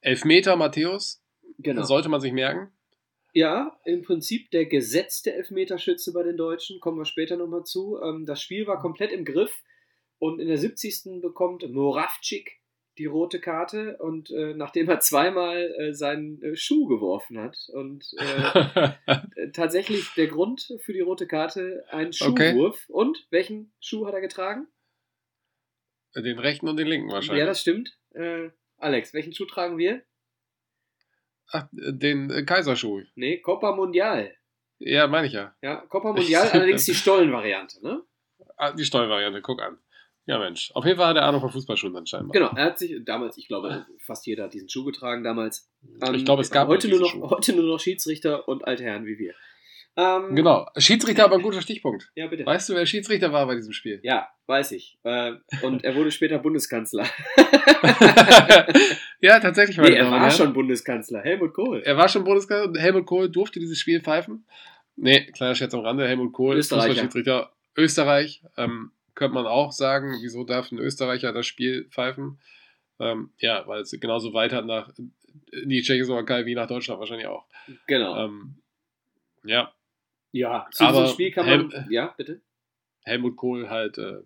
Elfmeter 0.00 0.56
Matthäus, 0.56 1.22
genau. 1.58 1.82
sollte 1.82 2.08
man 2.08 2.20
sich 2.20 2.32
merken. 2.32 2.70
Ja, 3.32 3.78
im 3.84 4.02
Prinzip 4.02 4.50
der 4.50 4.66
gesetzte 4.66 5.34
Elfmeterschütze 5.34 6.12
bei 6.12 6.22
den 6.22 6.36
Deutschen, 6.36 6.80
kommen 6.80 6.98
wir 6.98 7.04
später 7.04 7.36
nochmal 7.36 7.64
zu. 7.64 8.00
Ähm, 8.02 8.24
das 8.26 8.42
Spiel 8.42 8.66
war 8.66 8.80
komplett 8.80 9.12
im 9.12 9.24
Griff 9.24 9.62
und 10.18 10.40
in 10.40 10.48
der 10.48 10.58
70. 10.58 11.20
bekommt 11.20 11.68
Moravcik 11.68 12.58
die 12.98 13.06
rote 13.06 13.40
Karte 13.40 13.96
und 13.98 14.30
äh, 14.30 14.54
nachdem 14.54 14.88
er 14.88 15.00
zweimal 15.00 15.72
äh, 15.78 15.94
seinen 15.94 16.42
äh, 16.42 16.56
Schuh 16.56 16.86
geworfen 16.86 17.38
hat 17.38 17.56
und 17.72 18.04
tatsächlich 19.52 20.12
der 20.16 20.26
Grund 20.26 20.74
für 20.80 20.92
die 20.92 21.00
rote 21.00 21.26
Karte 21.26 21.84
ein 21.90 22.12
Schuhwurf. 22.12 22.84
Okay. 22.88 22.92
Und 22.92 23.26
welchen 23.30 23.72
Schuh 23.80 24.06
hat 24.06 24.14
er 24.14 24.20
getragen? 24.20 24.66
Den 26.16 26.38
rechten 26.38 26.68
und 26.68 26.76
den 26.76 26.88
linken 26.88 27.12
wahrscheinlich. 27.12 27.40
Ja, 27.40 27.46
das 27.46 27.60
stimmt. 27.60 27.96
Alex, 28.78 29.14
welchen 29.14 29.32
Schuh 29.32 29.44
tragen 29.44 29.78
wir? 29.78 30.02
Ach, 31.50 31.66
den 31.72 32.30
äh, 32.30 32.42
Kaiserschuh. 32.44 33.02
Nee, 33.14 33.38
Copa 33.38 33.74
Mundial. 33.74 34.34
Ja, 34.78 35.06
meine 35.06 35.26
ich 35.26 35.32
ja. 35.32 35.54
Ja, 35.62 35.76
Copa 35.88 36.12
Mundial, 36.12 36.48
allerdings 36.52 36.84
die 36.84 36.94
Stollenvariante, 36.94 37.82
ne? 37.82 38.02
Ah, 38.56 38.72
die 38.72 38.84
Stollenvariante, 38.84 39.42
guck 39.42 39.60
an. 39.62 39.78
Ja, 40.26 40.38
Mensch. 40.38 40.70
Auf 40.74 40.84
jeden 40.84 40.98
Fall 40.98 41.08
hat 41.08 41.16
er 41.16 41.22
Ahnung 41.22 41.40
von 41.40 41.50
Fußballschuhen 41.50 41.96
anscheinend. 41.96 42.32
Genau, 42.34 42.50
er 42.54 42.66
hat 42.66 42.78
sich 42.78 43.02
damals, 43.02 43.38
ich 43.38 43.48
glaube, 43.48 43.86
fast 43.98 44.26
jeder 44.26 44.44
hat 44.44 44.52
diesen 44.52 44.68
Schuh 44.68 44.84
getragen 44.84 45.24
damals. 45.24 45.70
Ähm, 46.06 46.14
ich 46.14 46.26
glaube, 46.26 46.42
es 46.42 46.50
gab 46.50 46.68
heute 46.68 46.86
nur, 46.88 47.00
noch, 47.00 47.30
heute 47.30 47.54
nur 47.54 47.64
noch 47.64 47.80
Schiedsrichter 47.80 48.46
und 48.46 48.66
alte 48.66 48.84
Herren 48.84 49.06
wie 49.06 49.18
wir. 49.18 49.32
Ähm, 49.98 50.36
genau. 50.36 50.68
Schiedsrichter 50.76 51.24
aber 51.24 51.34
ein 51.34 51.42
guter 51.42 51.60
Stichpunkt. 51.60 52.08
Ja, 52.14 52.28
bitte. 52.28 52.46
Weißt 52.46 52.68
du, 52.68 52.74
wer 52.74 52.86
Schiedsrichter 52.86 53.32
war 53.32 53.46
bei 53.46 53.56
diesem 53.56 53.72
Spiel? 53.72 53.98
Ja, 54.04 54.28
weiß 54.46 54.70
ich. 54.70 54.96
Äh, 55.02 55.32
und 55.62 55.82
er 55.82 55.96
wurde 55.96 56.12
später 56.12 56.38
Bundeskanzler. 56.38 57.04
ja, 59.20 59.40
tatsächlich. 59.40 59.76
Nee, 59.76 59.94
er 59.94 60.08
war 60.08 60.30
schon 60.30 60.52
Bundeskanzler. 60.52 61.22
Helmut 61.22 61.52
Kohl. 61.52 61.82
Er 61.84 61.96
war 61.96 62.08
schon 62.08 62.22
Bundeskanzler. 62.22 62.80
Helmut 62.80 63.06
Kohl 63.06 63.28
durfte 63.28 63.58
dieses 63.58 63.80
Spiel 63.80 64.00
pfeifen. 64.00 64.46
Nee, 64.94 65.32
kleiner 65.32 65.56
Scherz 65.56 65.74
am 65.74 65.80
Rande. 65.80 66.06
Helmut 66.06 66.32
Kohl, 66.32 66.56
Österreicher. 66.56 66.90
Fußballschiedsrichter 66.90 67.50
Österreich. 67.76 68.44
Ähm, 68.56 68.92
könnte 69.16 69.34
man 69.34 69.46
auch 69.46 69.72
sagen, 69.72 70.16
wieso 70.22 70.44
darf 70.44 70.70
ein 70.70 70.78
Österreicher 70.78 71.32
das 71.32 71.46
Spiel 71.46 71.88
pfeifen? 71.90 72.38
Ähm, 73.00 73.30
ja, 73.38 73.66
weil 73.66 73.80
es 73.80 73.90
genauso 73.98 74.32
weit 74.32 74.52
hat 74.52 74.64
nach 74.64 74.92
in 75.50 75.68
die 75.68 75.82
Tschechoslowakei 75.82 76.46
wie 76.46 76.54
nach 76.54 76.68
Deutschland 76.68 77.00
wahrscheinlich 77.00 77.26
auch. 77.26 77.46
Genau. 77.88 78.24
Ähm, 78.24 78.62
ja, 79.44 79.72
ja, 80.32 80.68
zu 80.72 80.84
aber 80.84 81.02
diesem 81.02 81.14
Spiel 81.14 81.30
kann 81.30 81.46
man. 81.46 81.70
Helm- 81.70 81.90
ja, 81.90 82.14
bitte. 82.16 82.40
Helmut 83.04 83.36
Kohl 83.36 83.70
halt 83.70 83.98
äh, 83.98 84.22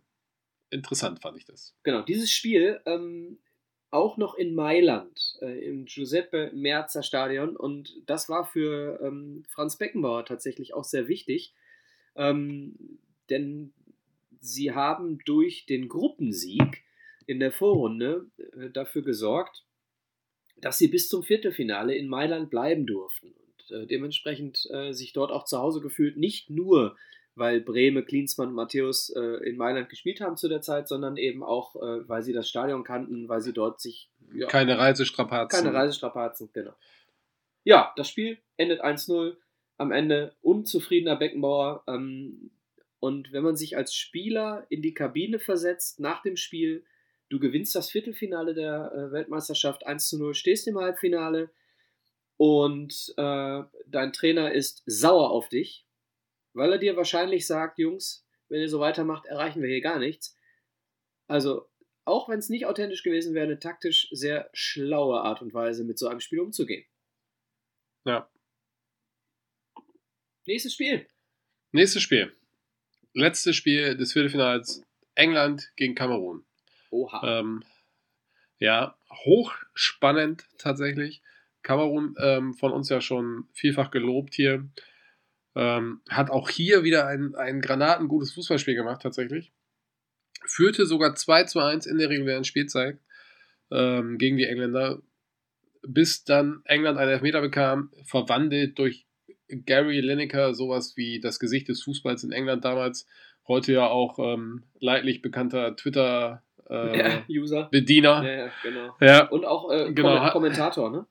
interessant 0.70 1.20
fand 1.20 1.36
ich 1.38 1.44
das. 1.44 1.76
Genau, 1.82 2.02
dieses 2.02 2.30
Spiel 2.32 2.80
ähm, 2.86 3.38
auch 3.90 4.16
noch 4.16 4.34
in 4.34 4.54
Mailand, 4.54 5.36
äh, 5.42 5.64
im 5.64 5.84
Giuseppe 5.84 6.50
Merzer 6.54 7.02
Stadion. 7.02 7.56
Und 7.56 7.94
das 8.06 8.28
war 8.28 8.44
für 8.44 9.00
ähm, 9.02 9.44
Franz 9.48 9.76
Beckenbauer 9.76 10.24
tatsächlich 10.24 10.74
auch 10.74 10.84
sehr 10.84 11.08
wichtig. 11.08 11.54
Ähm, 12.16 12.98
denn 13.30 13.72
sie 14.40 14.72
haben 14.72 15.18
durch 15.24 15.66
den 15.66 15.88
Gruppensieg 15.88 16.82
in 17.26 17.38
der 17.38 17.52
Vorrunde 17.52 18.26
äh, 18.38 18.70
dafür 18.70 19.02
gesorgt, 19.02 19.64
dass 20.56 20.78
sie 20.78 20.88
bis 20.88 21.08
zum 21.08 21.22
Viertelfinale 21.22 21.94
in 21.94 22.08
Mailand 22.08 22.50
bleiben 22.50 22.86
durften. 22.86 23.34
Und 23.70 23.76
äh, 23.76 23.86
dementsprechend 23.86 24.68
äh, 24.70 24.92
sich 24.92 25.12
dort 25.12 25.30
auch 25.30 25.44
zu 25.44 25.58
Hause 25.58 25.80
gefühlt, 25.80 26.16
nicht 26.16 26.50
nur 26.50 26.96
weil 27.34 27.60
Breme, 27.60 28.02
Klinsmann 28.02 28.48
und 28.48 28.54
Matthäus 28.54 29.10
äh, 29.10 29.20
in 29.48 29.56
Mailand 29.56 29.88
gespielt 29.88 30.20
haben 30.20 30.36
zu 30.36 30.48
der 30.48 30.60
Zeit, 30.60 30.86
sondern 30.88 31.16
eben 31.16 31.42
auch, 31.42 31.76
äh, 31.76 32.06
weil 32.08 32.22
sie 32.22 32.32
das 32.32 32.48
Stadion 32.48 32.84
kannten, 32.84 33.28
weil 33.28 33.40
sie 33.40 33.54
dort 33.54 33.80
sich 33.80 34.10
ja, 34.34 34.46
Keine 34.48 34.78
Reisestrapazen. 34.78 35.64
keine 35.64 35.74
Reisestrapazen, 35.74 36.50
genau. 36.52 36.74
Ja, 37.64 37.92
das 37.96 38.08
Spiel 38.08 38.38
endet 38.56 38.82
1-0. 38.82 39.36
Am 39.78 39.90
Ende 39.90 40.36
unzufriedener 40.42 41.16
Beckenbauer. 41.16 41.82
Ähm, 41.86 42.50
und 43.00 43.32
wenn 43.32 43.42
man 43.42 43.56
sich 43.56 43.76
als 43.76 43.94
Spieler 43.94 44.66
in 44.68 44.82
die 44.82 44.94
Kabine 44.94 45.38
versetzt 45.38 45.98
nach 45.98 46.22
dem 46.22 46.36
Spiel, 46.36 46.84
du 47.30 47.40
gewinnst 47.40 47.74
das 47.74 47.90
Viertelfinale 47.90 48.54
der 48.54 48.92
äh, 48.92 49.12
Weltmeisterschaft 49.12 49.86
1-0, 49.86 50.34
stehst 50.34 50.68
im 50.68 50.78
Halbfinale 50.78 51.50
und 52.36 53.14
äh, 53.16 53.62
dein 53.86 54.12
Trainer 54.12 54.52
ist 54.52 54.82
sauer 54.86 55.30
auf 55.30 55.48
dich, 55.48 55.86
weil 56.54 56.72
er 56.72 56.78
dir 56.78 56.96
wahrscheinlich 56.96 57.46
sagt, 57.46 57.78
Jungs, 57.78 58.26
wenn 58.48 58.60
ihr 58.60 58.68
so 58.68 58.80
weitermacht, 58.80 59.26
erreichen 59.26 59.62
wir 59.62 59.68
hier 59.68 59.80
gar 59.80 59.98
nichts. 59.98 60.36
Also, 61.26 61.68
auch 62.04 62.28
wenn 62.28 62.38
es 62.38 62.48
nicht 62.48 62.66
authentisch 62.66 63.02
gewesen 63.02 63.34
wäre, 63.34 63.46
eine 63.46 63.58
taktisch 63.58 64.08
sehr 64.10 64.50
schlaue 64.52 65.20
Art 65.20 65.40
und 65.40 65.54
Weise, 65.54 65.84
mit 65.84 65.98
so 65.98 66.08
einem 66.08 66.20
Spiel 66.20 66.40
umzugehen. 66.40 66.84
Ja. 68.04 68.28
Nächstes 70.46 70.74
Spiel. 70.74 71.06
Nächstes 71.70 72.02
Spiel. 72.02 72.36
Letztes 73.14 73.56
Spiel 73.56 73.96
des 73.96 74.12
Viertelfinals 74.12 74.82
England 75.14 75.70
gegen 75.76 75.94
Kamerun. 75.94 76.44
Oha. 76.90 77.40
Ähm, 77.40 77.64
ja, 78.58 78.98
hochspannend 79.10 80.46
tatsächlich. 80.58 81.22
Kamerun 81.62 82.14
ähm, 82.20 82.54
von 82.54 82.72
uns 82.72 82.88
ja 82.88 83.00
schon 83.00 83.44
vielfach 83.52 83.90
gelobt 83.90 84.34
hier. 84.34 84.68
Ähm, 85.54 86.00
hat 86.08 86.30
auch 86.30 86.48
hier 86.48 86.82
wieder 86.82 87.06
ein, 87.06 87.34
ein 87.34 87.60
granatengutes 87.60 88.32
Fußballspiel 88.32 88.74
gemacht, 88.74 89.02
tatsächlich. 89.02 89.52
Führte 90.46 90.86
sogar 90.86 91.14
2 91.14 91.44
zu 91.44 91.60
1 91.60 91.86
in 91.86 91.98
der 91.98 92.08
regulären 92.08 92.44
Spielzeit 92.44 92.98
ähm, 93.70 94.18
gegen 94.18 94.36
die 94.38 94.46
Engländer, 94.46 95.00
bis 95.86 96.24
dann 96.24 96.62
England 96.64 96.98
einen 96.98 97.10
Elfmeter 97.10 97.40
bekam, 97.40 97.90
verwandelt 98.04 98.78
durch 98.78 99.06
Gary 99.48 100.00
Lineker, 100.00 100.54
sowas 100.54 100.96
wie 100.96 101.20
das 101.20 101.38
Gesicht 101.38 101.68
des 101.68 101.82
Fußballs 101.82 102.24
in 102.24 102.32
England 102.32 102.64
damals. 102.64 103.06
Heute 103.46 103.72
ja 103.72 103.86
auch 103.88 104.18
ähm, 104.18 104.62
leidlich 104.80 105.20
bekannter 105.20 105.76
Twitter- 105.76 106.42
äh, 106.70 106.98
ja. 107.28 107.68
Bediener. 107.70 108.22
Ja, 108.24 108.32
ja, 108.46 108.50
genau. 108.62 108.96
Ja, 109.00 109.28
Und 109.28 109.44
auch 109.44 109.70
äh, 109.70 109.92
Genau. 109.92 110.16
Kommen- 110.16 110.30
Kommentator, 110.30 110.90
ne? 110.90 111.06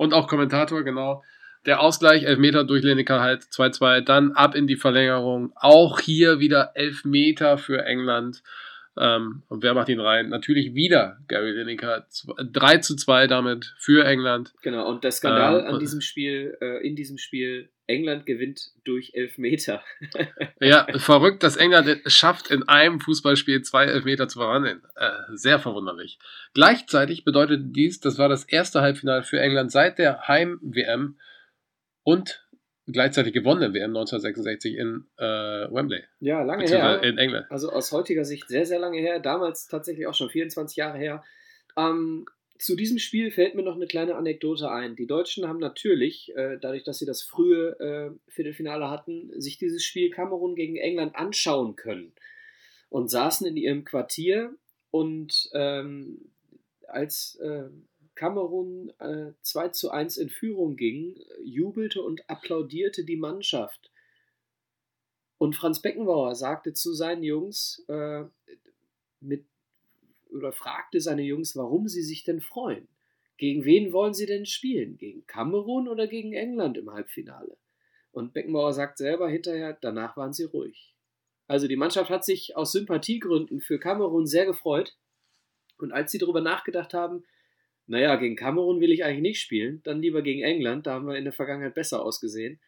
Und 0.00 0.14
auch 0.14 0.28
Kommentator, 0.28 0.82
genau. 0.82 1.22
Der 1.66 1.82
Ausgleich, 1.82 2.22
Elfmeter 2.22 2.64
durch 2.64 2.82
Lineker 2.82 3.20
halt 3.20 3.42
2-2, 3.42 4.00
dann 4.00 4.32
ab 4.32 4.54
in 4.54 4.66
die 4.66 4.76
Verlängerung. 4.76 5.52
Auch 5.56 6.00
hier 6.00 6.40
wieder 6.40 6.70
Elfmeter 6.74 7.58
für 7.58 7.84
England. 7.84 8.42
Ähm, 8.98 9.42
und 9.48 9.62
wer 9.62 9.74
macht 9.74 9.90
ihn 9.90 10.00
rein? 10.00 10.30
Natürlich 10.30 10.74
wieder 10.74 11.18
Gary 11.28 11.50
Lineker. 11.50 12.06
3 12.38 12.78
zu 12.78 12.96
2 12.96 13.26
damit 13.26 13.74
für 13.76 14.06
England. 14.06 14.54
Genau. 14.62 14.88
Und 14.88 15.04
der 15.04 15.12
Skandal 15.12 15.60
Ähm, 15.60 15.66
an 15.66 15.80
diesem 15.80 16.00
Spiel, 16.00 16.56
äh, 16.62 16.78
in 16.86 16.96
diesem 16.96 17.18
Spiel, 17.18 17.68
England 17.90 18.24
gewinnt 18.26 18.70
durch 18.84 19.12
Elfmeter. 19.14 19.82
Ja, 20.60 20.86
verrückt, 20.98 21.42
dass 21.42 21.56
England 21.56 21.88
es 22.04 22.12
schafft, 22.12 22.50
in 22.50 22.68
einem 22.68 23.00
Fußballspiel 23.00 23.62
zwei 23.62 23.84
Elfmeter 23.86 24.28
zu 24.28 24.38
verwandeln. 24.38 24.82
Äh, 24.94 25.10
sehr 25.32 25.58
verwunderlich. 25.58 26.18
Gleichzeitig 26.54 27.24
bedeutet 27.24 27.74
dies, 27.76 28.00
das 28.00 28.18
war 28.18 28.28
das 28.28 28.44
erste 28.44 28.80
Halbfinale 28.82 29.22
für 29.22 29.40
England 29.40 29.72
seit 29.72 29.98
der 29.98 30.28
Heim-WM 30.28 31.18
und 32.02 32.46
gleichzeitig 32.86 33.32
gewonnene 33.32 33.72
WM 33.72 33.90
1966 33.90 34.76
in 34.76 35.06
äh, 35.16 35.24
Wembley, 35.24 36.02
Ja, 36.20 36.42
lange 36.42 36.66
her. 36.66 37.02
in 37.02 37.18
England. 37.18 37.46
Also 37.50 37.70
aus 37.70 37.92
heutiger 37.92 38.24
Sicht 38.24 38.48
sehr, 38.48 38.66
sehr 38.66 38.78
lange 38.78 38.98
her. 38.98 39.18
Damals 39.20 39.66
tatsächlich 39.66 40.06
auch 40.06 40.14
schon 40.14 40.28
24 40.30 40.76
Jahre 40.76 40.98
her. 40.98 41.24
Ähm, 41.76 42.26
zu 42.60 42.76
diesem 42.76 42.98
Spiel 42.98 43.30
fällt 43.30 43.54
mir 43.54 43.62
noch 43.62 43.74
eine 43.74 43.86
kleine 43.86 44.16
Anekdote 44.16 44.70
ein. 44.70 44.94
Die 44.94 45.06
Deutschen 45.06 45.48
haben 45.48 45.58
natürlich, 45.58 46.34
äh, 46.36 46.58
dadurch, 46.60 46.84
dass 46.84 46.98
sie 46.98 47.06
das 47.06 47.22
frühe 47.22 47.78
äh, 47.80 48.30
Viertelfinale 48.30 48.90
hatten, 48.90 49.32
sich 49.40 49.58
dieses 49.58 49.82
Spiel 49.82 50.10
Kamerun 50.10 50.54
gegen 50.54 50.76
England 50.76 51.16
anschauen 51.16 51.76
können 51.76 52.12
und 52.90 53.10
saßen 53.10 53.46
in 53.46 53.56
ihrem 53.56 53.84
Quartier 53.84 54.54
und 54.90 55.48
ähm, 55.54 56.30
als 56.86 57.36
äh, 57.36 57.70
Kamerun 58.14 58.92
äh, 58.98 59.32
2 59.40 59.68
zu 59.68 59.90
1 59.90 60.18
in 60.18 60.28
Führung 60.28 60.76
ging, 60.76 61.18
jubelte 61.42 62.02
und 62.02 62.28
applaudierte 62.28 63.04
die 63.04 63.16
Mannschaft. 63.16 63.90
Und 65.38 65.56
Franz 65.56 65.80
Beckenbauer 65.80 66.34
sagte 66.34 66.74
zu 66.74 66.92
seinen 66.92 67.22
Jungs, 67.22 67.82
äh, 67.88 68.24
mit, 69.20 69.46
oder 70.32 70.52
fragte 70.52 71.00
seine 71.00 71.22
Jungs, 71.22 71.56
warum 71.56 71.88
sie 71.88 72.02
sich 72.02 72.24
denn 72.24 72.40
freuen. 72.40 72.88
Gegen 73.36 73.64
wen 73.64 73.92
wollen 73.92 74.14
sie 74.14 74.26
denn 74.26 74.46
spielen? 74.46 74.98
Gegen 74.98 75.26
Kamerun 75.26 75.88
oder 75.88 76.06
gegen 76.06 76.32
England 76.32 76.76
im 76.76 76.90
Halbfinale? 76.90 77.56
Und 78.12 78.32
Beckenbauer 78.32 78.72
sagt 78.72 78.98
selber 78.98 79.28
hinterher, 79.28 79.78
danach 79.80 80.16
waren 80.16 80.32
sie 80.32 80.44
ruhig. 80.44 80.94
Also 81.46 81.66
die 81.66 81.76
Mannschaft 81.76 82.10
hat 82.10 82.24
sich 82.24 82.56
aus 82.56 82.72
Sympathiegründen 82.72 83.60
für 83.60 83.78
Kamerun 83.78 84.26
sehr 84.26 84.46
gefreut. 84.46 84.96
Und 85.78 85.92
als 85.92 86.12
sie 86.12 86.18
darüber 86.18 86.40
nachgedacht 86.40 86.92
haben, 86.92 87.24
naja, 87.86 88.14
gegen 88.16 88.36
Kamerun 88.36 88.80
will 88.80 88.92
ich 88.92 89.04
eigentlich 89.04 89.22
nicht 89.22 89.40
spielen, 89.40 89.82
dann 89.82 90.00
lieber 90.00 90.22
gegen 90.22 90.42
England, 90.42 90.86
da 90.86 90.92
haben 90.92 91.08
wir 91.08 91.16
in 91.16 91.24
der 91.24 91.32
Vergangenheit 91.32 91.74
besser 91.74 92.04
ausgesehen. 92.04 92.60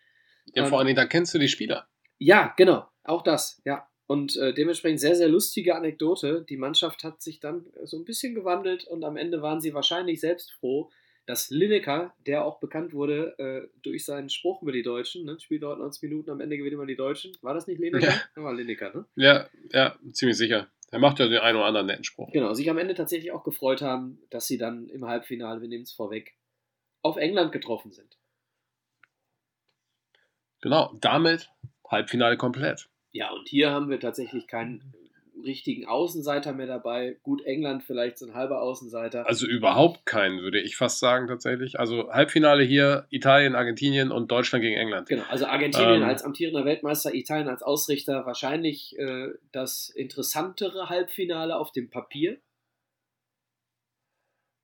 Ja, 0.55 0.66
vor 0.66 0.78
allen 0.78 0.86
Dingen, 0.86 0.97
da 0.97 1.07
kennst 1.07 1.32
du 1.35 1.39
die 1.39 1.49
Spieler. 1.49 1.89
Ja, 2.19 2.55
genau, 2.57 2.89
auch 3.05 3.23
das, 3.23 3.61
ja. 3.65 3.89
Und 4.12 4.36
äh, 4.36 4.52
dementsprechend 4.52 5.01
sehr, 5.01 5.16
sehr 5.16 5.30
lustige 5.30 5.74
Anekdote. 5.74 6.44
Die 6.47 6.59
Mannschaft 6.59 7.02
hat 7.02 7.22
sich 7.22 7.40
dann 7.40 7.64
äh, 7.80 7.86
so 7.86 7.97
ein 7.97 8.05
bisschen 8.05 8.34
gewandelt 8.34 8.84
und 8.84 9.05
am 9.05 9.16
Ende 9.16 9.40
waren 9.40 9.62
sie 9.62 9.72
wahrscheinlich 9.72 10.20
selbst 10.20 10.52
froh, 10.52 10.90
dass 11.24 11.48
Lineker, 11.48 12.12
der 12.26 12.44
auch 12.44 12.60
bekannt 12.60 12.93
wurde 12.93 13.34
äh, 13.39 13.68
durch 13.80 14.05
seinen 14.05 14.28
Spruch 14.28 14.60
über 14.60 14.72
die 14.72 14.82
Deutschen, 14.82 15.24
ne, 15.24 15.40
spielt 15.40 15.62
dort 15.62 15.78
90 15.78 16.02
Minuten, 16.02 16.28
am 16.28 16.43
Ende 16.43 16.59
gewinnen 16.59 16.74
immer 16.74 16.84
die 16.84 16.94
Deutschen. 16.94 17.32
War 17.40 17.55
das 17.55 17.66
nicht 17.66 17.80
Lineker? 17.80 18.06
Ja. 18.06 18.20
Ja. 18.36 18.43
War 18.43 18.52
Lineker, 18.52 18.94
ne? 18.94 19.06
Ja, 19.16 19.48
ja, 19.70 19.97
ziemlich 20.12 20.36
sicher. 20.36 20.68
Er 20.90 20.98
macht 20.98 21.18
ja 21.18 21.26
den 21.26 21.39
einen 21.39 21.56
oder 21.56 21.64
anderen 21.64 21.86
netten 21.86 22.05
Spruch. 22.05 22.30
Genau, 22.32 22.52
sich 22.52 22.68
am 22.68 22.76
Ende 22.76 22.93
tatsächlich 22.93 23.32
auch 23.32 23.44
gefreut 23.44 23.80
haben, 23.80 24.18
dass 24.28 24.47
sie 24.47 24.59
dann 24.59 24.90
im 24.90 25.06
Halbfinale, 25.06 25.62
wir 25.62 25.68
nehmen 25.68 25.84
es 25.84 25.93
vorweg, 25.93 26.36
auf 27.01 27.16
England 27.16 27.51
getroffen 27.51 27.93
sind. 27.93 28.18
Genau, 30.60 30.94
damit 31.01 31.48
Halbfinale 31.89 32.36
komplett. 32.36 32.90
Ja, 33.12 33.30
und 33.30 33.48
hier 33.48 33.70
haben 33.70 33.90
wir 33.90 34.01
tatsächlich 34.01 34.47
keinen 34.47 34.94
richtigen 35.44 35.86
Außenseiter 35.86 36.52
mehr 36.52 36.66
dabei. 36.66 37.16
Gut, 37.22 37.44
England 37.44 37.82
vielleicht 37.84 38.18
so 38.18 38.26
ein 38.26 38.34
halber 38.34 38.62
Außenseiter. 38.62 39.26
Also 39.26 39.47
überhaupt 39.47 40.06
keinen, 40.06 40.40
würde 40.40 40.60
ich 40.60 40.76
fast 40.76 40.98
sagen, 40.98 41.26
tatsächlich. 41.26 41.78
Also 41.78 42.12
Halbfinale 42.12 42.62
hier 42.62 43.06
Italien, 43.10 43.55
Argentinien 43.55 44.10
und 44.10 44.30
Deutschland 44.30 44.62
gegen 44.62 44.76
England. 44.76 45.09
Genau, 45.09 45.24
also 45.28 45.47
Argentinien 45.47 46.02
Ähm. 46.02 46.09
als 46.09 46.22
amtierender 46.22 46.64
Weltmeister, 46.64 47.14
Italien 47.14 47.48
als 47.48 47.62
Ausrichter, 47.62 48.24
wahrscheinlich 48.26 48.98
äh, 48.98 49.28
das 49.52 49.89
interessantere 49.89 50.89
Halbfinale 50.89 51.56
auf 51.56 51.72
dem 51.72 51.90
Papier. 51.90 52.39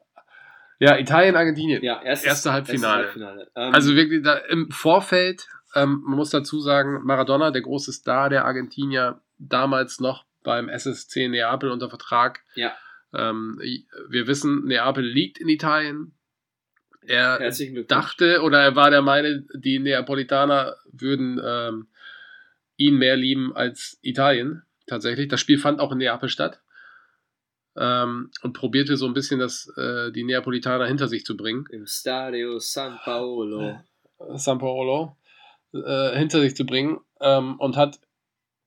Ja, 0.80 0.98
Italien, 0.98 1.36
Argentinien. 1.36 1.84
Ja, 1.84 2.02
erstes, 2.04 2.28
Erste 2.28 2.52
Halbfinale. 2.52 3.04
erstes 3.06 3.24
Halbfinale. 3.24 3.52
Ähm, 3.56 3.74
Also 3.74 3.96
wirklich 3.96 4.22
da 4.24 4.38
im 4.38 4.70
Vorfeld, 4.72 5.48
ähm, 5.76 6.04
man 6.06 6.18
muss 6.18 6.30
dazu 6.30 6.60
sagen, 6.60 7.02
Maradona, 7.04 7.52
der 7.52 7.62
große 7.62 7.92
Star 7.94 8.30
der 8.30 8.46
Argentinier, 8.46 9.22
damals 9.38 10.00
noch 10.00 10.26
beim 10.44 10.70
SSC 10.70 11.28
Neapel 11.28 11.72
unter 11.72 11.90
Vertrag. 11.90 12.44
Ja. 12.56 12.74
Ähm, 13.14 13.60
wir 14.10 14.28
wissen, 14.28 14.66
Neapel 14.66 15.04
liegt 15.04 15.40
in 15.40 15.50
Italien. 15.50 16.14
Er 17.02 17.40
dachte 17.88 18.42
oder 18.42 18.62
er 18.62 18.76
war 18.76 18.92
der 18.92 19.02
Meinung, 19.02 19.48
die 19.54 19.80
Neapolitaner 19.80 20.76
würden 20.92 21.40
ähm, 21.44 21.88
ihn 22.76 22.98
mehr 22.98 23.16
lieben 23.16 23.56
als 23.56 23.98
Italien. 24.02 24.64
Tatsächlich. 24.88 25.28
Das 25.28 25.40
Spiel 25.40 25.58
fand 25.58 25.80
auch 25.80 25.92
in 25.92 26.00
Neapel 26.00 26.30
statt. 26.30 26.62
Ähm, 27.76 28.32
und 28.42 28.54
probierte 28.54 28.98
so 28.98 29.06
ein 29.06 29.14
bisschen 29.14 29.40
das, 29.40 29.72
äh, 29.78 30.12
die 30.12 30.24
Neapolitaner 30.24 30.86
hinter 30.88 31.08
sich 31.08 31.26
zu 31.26 31.38
bringen. 31.38 31.66
Im 31.72 31.86
Stadio 31.86 32.58
San 32.60 32.98
Paolo. 33.04 33.80
San 34.36 34.58
Paolo 34.58 35.16
äh, 35.74 36.18
hinter 36.18 36.40
sich 36.40 36.56
zu 36.56 36.66
bringen 36.66 37.00
ähm, 37.20 37.60
und 37.60 37.76
hat 37.76 38.00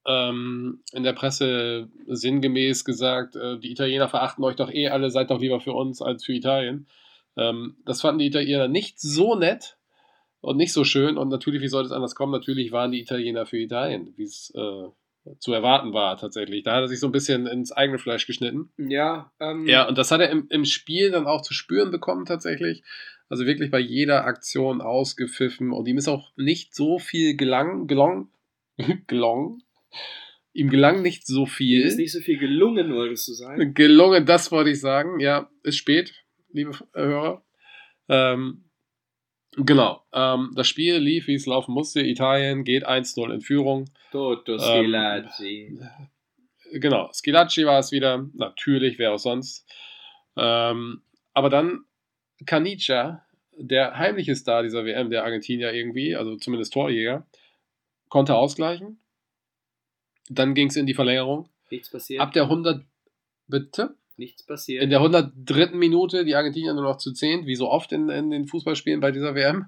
ähm, 0.06 0.82
in 0.92 1.02
der 1.02 1.12
Presse 1.12 1.88
sinngemäß 2.06 2.84
gesagt, 2.84 3.36
äh, 3.36 3.58
die 3.58 3.70
Italiener 3.70 4.08
verachten 4.08 4.44
euch 4.44 4.56
doch 4.56 4.72
eh 4.72 4.88
alle, 4.88 5.10
seid 5.10 5.30
doch 5.30 5.40
lieber 5.40 5.60
für 5.60 5.72
uns 5.72 6.00
als 6.00 6.24
für 6.24 6.32
Italien. 6.32 6.86
Ähm, 7.36 7.76
das 7.84 8.00
fanden 8.00 8.20
die 8.20 8.26
Italiener 8.26 8.68
nicht 8.68 9.00
so 9.00 9.34
nett 9.34 9.78
und 10.40 10.56
nicht 10.56 10.72
so 10.72 10.84
schön 10.84 11.18
und 11.18 11.28
natürlich, 11.28 11.60
wie 11.62 11.68
sollte 11.68 11.86
es 11.86 11.92
anders 11.92 12.14
kommen? 12.14 12.32
Natürlich 12.32 12.72
waren 12.72 12.92
die 12.92 13.00
Italiener 13.00 13.46
für 13.46 13.58
Italien, 13.58 14.14
wie 14.16 14.24
es 14.24 14.52
äh, 14.54 14.88
zu 15.38 15.52
erwarten 15.52 15.92
war 15.92 16.16
tatsächlich. 16.16 16.62
Da 16.62 16.74
hat 16.74 16.82
er 16.82 16.88
sich 16.88 17.00
so 17.00 17.06
ein 17.06 17.12
bisschen 17.12 17.46
ins 17.46 17.72
eigene 17.72 17.98
Fleisch 17.98 18.26
geschnitten. 18.26 18.70
Ja, 18.78 19.32
ähm, 19.38 19.66
Ja, 19.66 19.86
und 19.86 19.98
das 19.98 20.10
hat 20.10 20.20
er 20.20 20.30
im, 20.30 20.46
im 20.48 20.64
Spiel 20.64 21.10
dann 21.10 21.26
auch 21.26 21.42
zu 21.42 21.52
spüren 21.52 21.90
bekommen 21.90 22.24
tatsächlich. 22.24 22.82
Also 23.28 23.46
wirklich 23.46 23.70
bei 23.70 23.78
jeder 23.78 24.24
Aktion 24.24 24.80
ausgepfiffen 24.80 25.72
und 25.72 25.86
ihm 25.86 25.98
ist 25.98 26.08
auch 26.08 26.32
nicht 26.36 26.74
so 26.74 26.98
viel 26.98 27.36
gelang, 27.36 27.86
gelong, 27.86 28.28
gelong. 29.06 29.62
Ihm 30.52 30.68
gelang 30.68 31.02
nicht 31.02 31.26
so 31.26 31.46
viel. 31.46 31.82
ist 31.82 31.96
nicht 31.96 32.12
so 32.12 32.20
viel 32.20 32.38
gelungen, 32.38 32.92
wolltest 32.94 33.28
du 33.28 33.32
sagen. 33.32 33.72
Gelungen, 33.74 34.26
das 34.26 34.50
wollte 34.50 34.70
ich 34.70 34.80
sagen. 34.80 35.20
Ja, 35.20 35.48
ist 35.62 35.76
spät, 35.76 36.12
liebe 36.52 36.72
Hörer. 36.92 37.44
Ähm, 38.08 38.64
genau. 39.56 40.02
Ähm, 40.12 40.50
das 40.56 40.66
Spiel 40.66 40.96
lief, 40.96 41.28
wie 41.28 41.34
es 41.34 41.46
laufen 41.46 41.72
musste. 41.72 42.00
Italien 42.00 42.64
geht 42.64 42.86
1-0 42.86 43.32
in 43.32 43.40
Führung. 43.40 43.88
Toto 44.10 44.54
Ähm, 44.54 44.60
Schilacci. 44.60 45.78
Genau, 46.72 47.10
Schilacci 47.12 47.64
war 47.64 47.78
es 47.78 47.92
wieder. 47.92 48.28
Natürlich, 48.34 48.98
wer 48.98 49.12
auch 49.12 49.18
sonst. 49.18 49.64
Ähm, 50.36 51.02
aber 51.32 51.48
dann 51.48 51.84
Canicia, 52.46 53.24
der 53.56 53.96
heimliche 53.98 54.34
Star 54.34 54.62
dieser 54.62 54.84
WM, 54.84 55.10
der 55.10 55.24
Argentinier 55.24 55.72
irgendwie, 55.72 56.16
also 56.16 56.36
zumindest 56.36 56.72
Torjäger, 56.72 57.26
konnte 58.08 58.34
ausgleichen. 58.34 59.00
Dann 60.32 60.54
ging 60.54 60.68
es 60.68 60.76
in 60.76 60.86
die 60.86 60.94
Verlängerung. 60.94 61.48
Nichts 61.70 61.90
passiert. 61.90 62.20
Ab 62.20 62.32
der 62.32 62.44
100, 62.44 62.84
bitte? 63.48 63.96
Nichts 64.16 64.44
passiert. 64.44 64.82
In 64.82 64.90
der 64.90 65.00
103. 65.00 65.70
Minute 65.76 66.24
die 66.24 66.34
Argentinier 66.34 66.72
nur 66.74 66.84
noch 66.84 66.98
zu 66.98 67.12
10, 67.12 67.46
wie 67.46 67.54
so 67.56 67.68
oft 67.68 67.92
in, 67.92 68.08
in 68.08 68.30
den 68.30 68.46
Fußballspielen 68.46 69.00
bei 69.00 69.10
dieser 69.10 69.34
WM. 69.34 69.66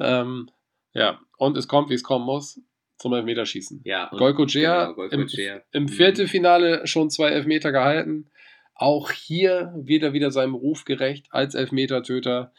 Ähm, 0.00 0.50
ja, 0.92 1.20
und 1.38 1.56
es 1.56 1.68
kommt, 1.68 1.88
wie 1.90 1.94
es 1.94 2.02
kommen 2.02 2.24
muss, 2.26 2.60
zum 2.98 3.12
Elfmeterschießen. 3.14 3.82
ja, 3.84 4.08
und- 4.08 4.18
Goicoechea 4.18 4.92
genau, 4.92 5.08
im, 5.08 5.28
im 5.72 5.82
Mhm. 5.84 5.88
Viertelfinale 5.88 6.86
schon 6.86 7.10
zwei 7.10 7.28
Elfmeter 7.28 7.70
gehalten. 7.72 8.30
Auch 8.74 9.10
hier 9.12 9.72
wird 9.76 10.02
er 10.02 10.12
wieder 10.12 10.30
seinem 10.30 10.54
Ruf 10.54 10.84
gerecht 10.84 11.26
als 11.30 11.54
Elfmetertöter. 11.54 12.52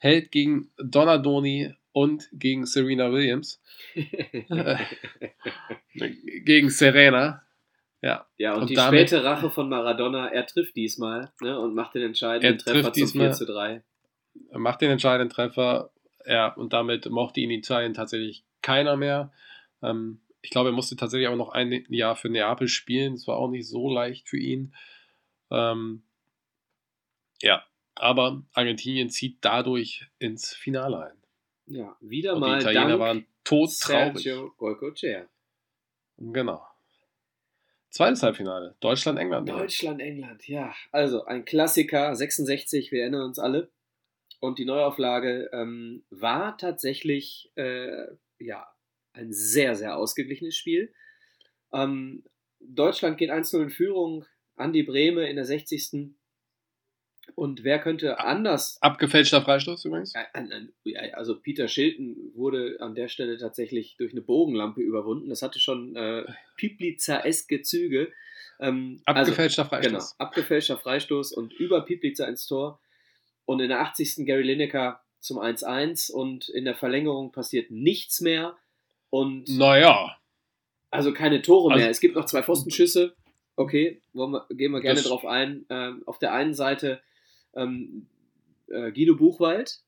Hält 0.00 0.32
gegen 0.32 0.70
Donadoni 0.82 1.74
und 1.92 2.28
gegen 2.32 2.66
Serena 2.66 3.10
Williams. 3.12 3.60
gegen 6.44 6.70
Serena. 6.70 7.42
Ja, 8.02 8.26
ja, 8.38 8.54
und, 8.54 8.62
Und 8.62 8.70
die 8.70 8.74
damit- 8.74 9.08
späte 9.08 9.24
Rache 9.24 9.50
von 9.50 9.68
Maradona, 9.68 10.28
er 10.28 10.46
trifft 10.46 10.74
diesmal 10.76 11.32
ne, 11.42 11.58
und 11.58 11.74
macht 11.74 11.94
den 11.94 12.02
entscheidenden 12.02 12.58
Er 12.58 12.58
Treffer 12.58 12.92
zum 12.92 13.02
diesmal. 13.02 13.26
4 13.28 13.32
zu 13.34 13.44
3. 13.46 13.82
er 14.50 14.58
macht 14.58 14.80
den 14.80 14.90
entscheidenden 14.90 15.28
Treffer. 15.30 15.92
Ja, 16.26 16.48
und 16.54 16.72
damit 16.72 17.08
mochte 17.10 17.40
ihn 17.40 17.50
Italien 17.50 17.92
tatsächlich 17.94 18.44
keiner 18.62 18.96
mehr. 18.96 19.32
Ähm, 19.82 20.20
ich 20.42 20.50
glaube, 20.50 20.70
er 20.70 20.72
musste 20.72 20.96
tatsächlich 20.96 21.28
auch 21.28 21.36
noch 21.36 21.50
ein 21.50 21.84
Jahr 21.90 22.16
für 22.16 22.30
Neapel 22.30 22.68
spielen. 22.68 23.12
Das 23.14 23.26
war 23.26 23.36
auch 23.36 23.50
nicht 23.50 23.68
so 23.68 23.90
leicht 23.92 24.28
für 24.28 24.38
ihn. 24.38 24.74
Ähm, 25.50 26.02
ja, 27.42 27.62
aber 27.96 28.42
Argentinien 28.54 29.10
zieht 29.10 29.38
dadurch 29.42 30.06
ins 30.18 30.54
Finale 30.54 31.10
ein. 31.10 31.19
Ja, 31.70 31.96
wieder 32.00 32.34
Und 32.34 32.40
mal 32.40 32.58
die 32.58 32.64
Italiener 32.64 32.88
dank 32.88 33.00
waren 33.00 33.26
todtraurig. 33.44 34.22
Sergio. 34.22 34.52
Genau. 36.18 36.62
Zweites 37.90 38.22
Halbfinale. 38.22 38.76
Deutschland-England. 38.80 39.48
Digga. 39.48 39.58
Deutschland, 39.58 40.00
England, 40.00 40.46
ja. 40.48 40.74
Also 40.92 41.24
ein 41.24 41.44
Klassiker, 41.44 42.14
66, 42.14 42.92
wir 42.92 43.02
erinnern 43.02 43.24
uns 43.24 43.38
alle. 43.38 43.70
Und 44.40 44.58
die 44.58 44.64
Neuauflage 44.64 45.50
ähm, 45.52 46.04
war 46.10 46.56
tatsächlich 46.56 47.52
äh, 47.56 48.06
ja, 48.38 48.66
ein 49.12 49.32
sehr, 49.32 49.74
sehr 49.76 49.96
ausgeglichenes 49.96 50.56
Spiel. 50.56 50.92
Ähm, 51.72 52.24
Deutschland 52.60 53.18
geht 53.18 53.30
1-0 53.30 53.62
in 53.62 53.70
Führung, 53.70 54.24
Andi 54.56 54.82
Brehme 54.82 55.28
in 55.28 55.36
der 55.36 55.44
60. 55.44 56.14
Und 57.34 57.64
wer 57.64 57.78
könnte 57.78 58.18
anders 58.20 58.78
Abgefälschter 58.80 59.42
Freistoß 59.42 59.84
übrigens. 59.84 60.12
Also 61.12 61.38
Peter 61.38 61.68
Shilton 61.68 62.32
wurde 62.34 62.76
an 62.80 62.94
der 62.94 63.08
Stelle 63.08 63.38
tatsächlich 63.38 63.96
durch 63.98 64.12
eine 64.12 64.20
Bogenlampe 64.22 64.80
überwunden. 64.80 65.28
Das 65.30 65.42
hatte 65.42 65.58
schon 65.60 65.96
äh, 65.96 66.24
Pipliza-eske 66.56 67.62
Züge. 67.62 68.12
Ähm, 68.60 69.00
also, 69.06 69.20
Abgefälschter 69.32 69.62
genau, 69.64 69.70
Freistoß. 69.82 70.20
abgefälschter 70.20 70.76
Freistoß 70.76 71.32
und 71.32 71.52
über 71.54 71.82
Pipliza 71.84 72.26
ins 72.26 72.46
Tor. 72.46 72.80
Und 73.46 73.60
in 73.60 73.68
der 73.68 73.80
80. 73.80 74.26
Gary 74.26 74.42
Lineker 74.42 75.00
zum 75.18 75.38
1-1 75.38 76.10
und 76.12 76.48
in 76.48 76.64
der 76.64 76.74
Verlängerung 76.74 77.32
passiert 77.32 77.70
nichts 77.70 78.20
mehr. 78.20 78.56
Und 79.10 79.48
Naja. 79.48 80.16
also 80.90 81.12
keine 81.12 81.42
Tore 81.42 81.72
Also- 81.72 81.80
mehr. 81.82 81.90
Es 81.90 82.00
gibt 82.00 82.14
noch 82.14 82.26
zwei 82.26 82.42
Pfostenschüsse. 82.42 83.14
Okay, 83.56 84.00
wir, 84.12 84.46
gehen 84.50 84.72
wir 84.72 84.80
gerne 84.80 84.96
Das- 85.00 85.08
drauf 85.08 85.24
ein. 85.26 85.66
Ähm, 85.68 86.02
auf 86.06 86.18
der 86.18 86.32
einen 86.32 86.54
Seite 86.54 87.00
ähm, 87.54 88.06
äh, 88.68 88.92
Guido 88.92 89.16
Buchwald. 89.16 89.80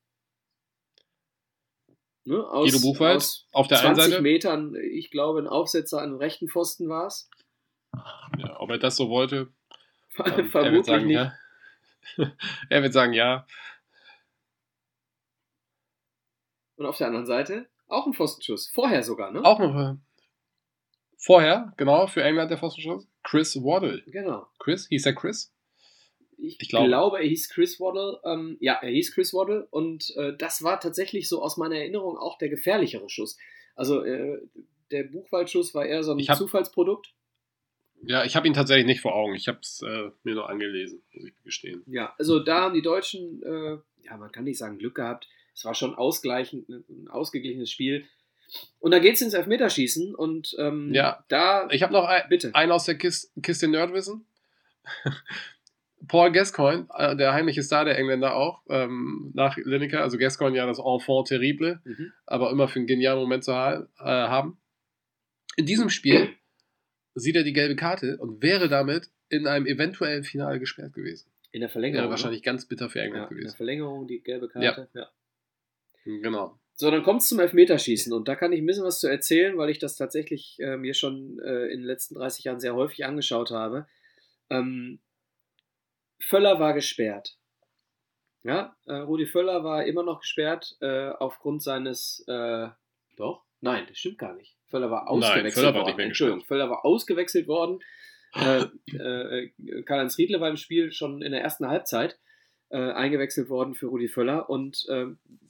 Ne, 2.25 2.47
aus, 2.47 2.71
Guido 2.71 2.83
Buchwald 2.83 3.17
Aus 3.17 3.49
auf 3.53 3.69
der 3.69 3.81
einen 3.81 3.95
20 3.95 4.13
Seite. 4.13 4.23
Metern, 4.23 4.75
ich 4.77 5.11
glaube, 5.11 5.41
ein 5.41 5.49
Aufsetzer 5.49 6.01
an 6.01 6.11
den 6.11 6.19
rechten 6.19 6.49
Pfosten 6.49 6.89
war 6.89 7.07
es. 7.07 7.29
Ja, 8.39 8.61
ob 8.61 8.71
er 8.71 8.79
das 8.79 8.97
so 8.97 9.09
wollte, 9.09 9.53
ähm, 10.19 10.25
er 10.25 10.37
wird 10.37 10.51
Vermutlich 10.51 10.87
sagen, 10.87 11.07
nicht. 11.07 11.17
ja. 11.17 11.35
er 12.69 12.83
wird 12.83 12.93
sagen, 12.93 13.13
ja. 13.13 13.47
Und 16.77 16.87
auf 16.87 16.99
der 16.99 17.09
anderen 17.09 17.27
Seite 17.27 17.69
auch 17.87 18.07
ein 18.07 18.15
Pfostenschuss. 18.15 18.69
Vorher 18.69 19.03
sogar, 19.03 19.31
ne? 19.31 19.45
Auch 19.45 19.59
noch 19.59 19.75
äh, 19.77 19.97
vorher, 21.17 21.73
genau, 21.77 22.07
für 22.07 22.23
England 22.25 22.51
der 22.51 22.59
Pfostenschuss, 22.59 23.07
Chris 23.23 23.57
Waddle. 23.57 24.03
Genau. 24.07 24.47
Chris, 24.59 24.89
hieß 24.89 25.07
er 25.07 25.15
Chris? 25.15 25.52
Ich, 26.43 26.59
Ich 26.61 26.69
glaube. 26.69 26.89
glaube, 26.89 27.19
er 27.19 27.25
hieß 27.29 27.49
Chris 27.51 27.79
Waddle. 27.81 28.21
Ähm, 28.25 28.57
ja, 28.61 28.75
er 28.75 28.91
hieß 28.91 29.15
Chris 29.15 29.33
Waddle 29.33 29.67
und 29.71 30.15
äh, 30.17 30.37
das 30.37 30.63
war 30.63 30.81
tatsächlich 30.81 31.29
so 31.29 31.43
aus 31.43 31.57
meiner 31.57 31.77
Erinnerung 31.77 32.17
auch 32.19 32.37
der 32.39 32.49
gefährlichere 32.49 33.09
Schuss. 33.09 33.39
Also 33.77 34.03
äh, 34.05 34.41
der 34.91 35.05
Buchwaldschuss 35.05 35.73
war 35.75 35.87
eher 35.87 36.03
so 36.03 36.13
ein 36.13 36.19
hab- 36.29 36.37
Zufallsprodukt. 36.39 37.13
Ja, 38.05 38.25
ich 38.25 38.35
habe 38.35 38.49
ihn 38.49 38.55
tatsächlich 38.55 38.87
nicht 38.87 39.01
vor 39.01 39.15
Augen. 39.15 39.35
Ich 39.37 39.47
habe 39.47 39.59
es 39.63 39.81
äh, 39.83 40.11
mir 40.25 40.35
nur 40.35 40.49
angelesen, 40.51 41.03
muss 41.15 41.25
ich 41.29 41.43
gestehen. 41.45 41.85
Ja, 41.87 42.13
also 42.19 42.41
da 42.41 42.63
haben 42.63 42.75
die 42.75 42.83
Deutschen, 42.83 43.43
äh, 43.45 43.79
ja, 44.05 44.17
man 44.17 44.33
kann 44.33 44.43
nicht 44.45 44.59
sagen 44.59 44.79
Glück 44.79 44.97
gehabt. 44.97 45.29
Es 45.55 45.65
war 45.65 45.75
schon 45.77 45.95
ausgleichend, 45.95 46.69
ein 46.69 47.07
ausgeglichenes 47.09 47.71
Spiel. 47.71 48.05
Und 48.81 48.91
da 48.91 48.99
geht 48.99 49.15
es 49.15 49.23
ins 49.23 49.35
Elfmeterschießen 49.35 50.15
und 50.17 50.57
ähm, 50.59 50.93
Ja. 50.93 51.25
da, 51.29 51.69
Ich 51.71 51.83
habe 51.85 51.93
noch 51.93 52.05
ein, 52.07 52.23
bitte. 52.29 52.53
einen 52.55 52.73
aus 52.73 52.85
der 52.87 52.97
Kiste, 52.99 53.29
Kiste 53.41 53.69
Nerdwissen. 53.69 54.27
Paul 56.09 56.33
Gascoigne, 56.33 56.87
äh, 56.97 57.17
der 57.17 57.33
heimliche 57.33 57.63
Star 57.63 57.85
der 57.85 57.99
Engländer 57.99 58.35
auch, 58.35 58.63
ähm, 58.69 59.31
nach 59.35 59.57
Lineker, 59.57 60.03
also 60.03 60.19
Gascoigne 60.19 60.57
ja 60.57 60.67
das 60.67 60.79
Enfant 60.79 61.29
terrible, 61.29 61.81
Mhm. 61.85 62.13
aber 62.27 62.51
immer 62.51 62.69
für 62.69 62.79
einen 62.81 62.87
genialen 62.87 63.21
Moment 63.21 63.45
zu 63.45 63.55
ha 63.55 63.87
äh, 63.99 64.05
haben. 64.05 64.59
In 65.57 65.67
diesem 65.67 65.91
Spiel 65.91 66.31
sieht 67.15 67.37
er 67.37 67.45
die 67.45 67.53
gelbe 67.53 67.77
Karte 67.77 68.17
und 68.19 68.43
wäre 68.43 68.69
damit 68.69 69.11
in 69.29 69.47
einem 69.47 69.67
eventuellen 69.67 70.25
Finale 70.25 70.59
gesperrt 70.59 70.93
gewesen. 70.95 71.31
In 71.53 71.61
der 71.61 71.69
Wäre 71.69 71.73
Verlängerung. 71.73 72.05
ne? 72.07 72.11
wahrscheinlich 72.11 72.43
ganz 72.43 72.67
bitter 72.67 72.89
für 72.89 72.99
ja, 73.01 73.05
England 73.05 73.31
in 73.31 73.37
der 73.37 73.41
gewesen. 73.43 73.57
Verlängerung 73.57 74.07
die 74.07 74.23
gelbe 74.23 74.49
Karte. 74.49 74.89
Ja. 74.95 75.09
Genau. 76.05 76.59
So, 76.75 76.91
dann 76.91 77.03
kommt 77.03 77.21
es 77.21 77.29
zum 77.29 77.39
Elfmeterschießen 77.39 78.13
und 78.13 78.27
da 78.27 78.35
kann 78.35 78.53
ich 78.53 78.61
ein 78.61 78.67
bisschen 78.67 78.85
was 78.85 78.99
zu 78.99 79.07
erzählen, 79.07 79.57
weil 79.59 79.69
ich 79.71 79.79
das 79.79 79.97
tatsächlich 79.97 80.57
äh, 80.59 80.77
mir 80.79 80.95
schon 80.95 81.39
äh, 81.45 81.67
in 81.67 81.81
den 81.81 81.87
letzten 81.87 82.15
30 82.15 82.45
Jahren 82.45 82.61
sehr 82.61 82.75
häufig 82.75 83.05
angeschaut 83.05 83.51
habe. 83.51 83.87
Ähm, 84.51 85.01
Völler 86.27 86.59
war 86.61 86.73
gesperrt. 86.75 87.37
Ja, 88.43 88.77
äh, 88.87 88.95
Rudi 88.95 89.27
Völler 89.27 89.63
war 89.63 89.85
immer 89.85 90.03
noch 90.03 90.21
gesperrt 90.21 90.77
äh, 90.81 91.11
aufgrund 91.11 91.63
seines. 91.63 92.25
Äh, 92.27 92.69
doch? 93.17 93.45
Nein, 93.61 93.85
das 93.89 93.99
stimmt 93.99 94.19
gar 94.19 94.35
nicht. 94.35 94.57
Völler 94.67 94.91
war 94.91 95.09
ausgewechselt 95.09 95.45
Nein, 95.45 95.53
Völler 95.53 95.67
war 95.69 95.75
worden. 95.75 95.87
nicht 95.87 95.97
mehr 95.99 96.07
Entschuldigung, 96.07 96.41
gesperrt. 96.41 96.59
Völler 96.59 96.71
war 96.71 96.85
ausgewechselt 96.85 97.47
worden. 97.47 97.81
äh, 98.35 98.65
äh, 98.97 99.83
Karl-Heinz 99.83 100.19
Riedle 100.19 100.41
war 100.41 100.49
im 100.49 100.57
Spiel 100.57 100.91
schon 100.93 101.23
in 101.23 101.33
der 101.33 101.43
ersten 101.43 101.69
Halbzeit 101.69 102.19
äh, 102.71 102.79
eingewechselt 102.79 103.49
worden 103.51 103.75
für 103.75 103.87
Rudi 103.87 104.09
Völler 104.09 104.49
und 104.49 104.87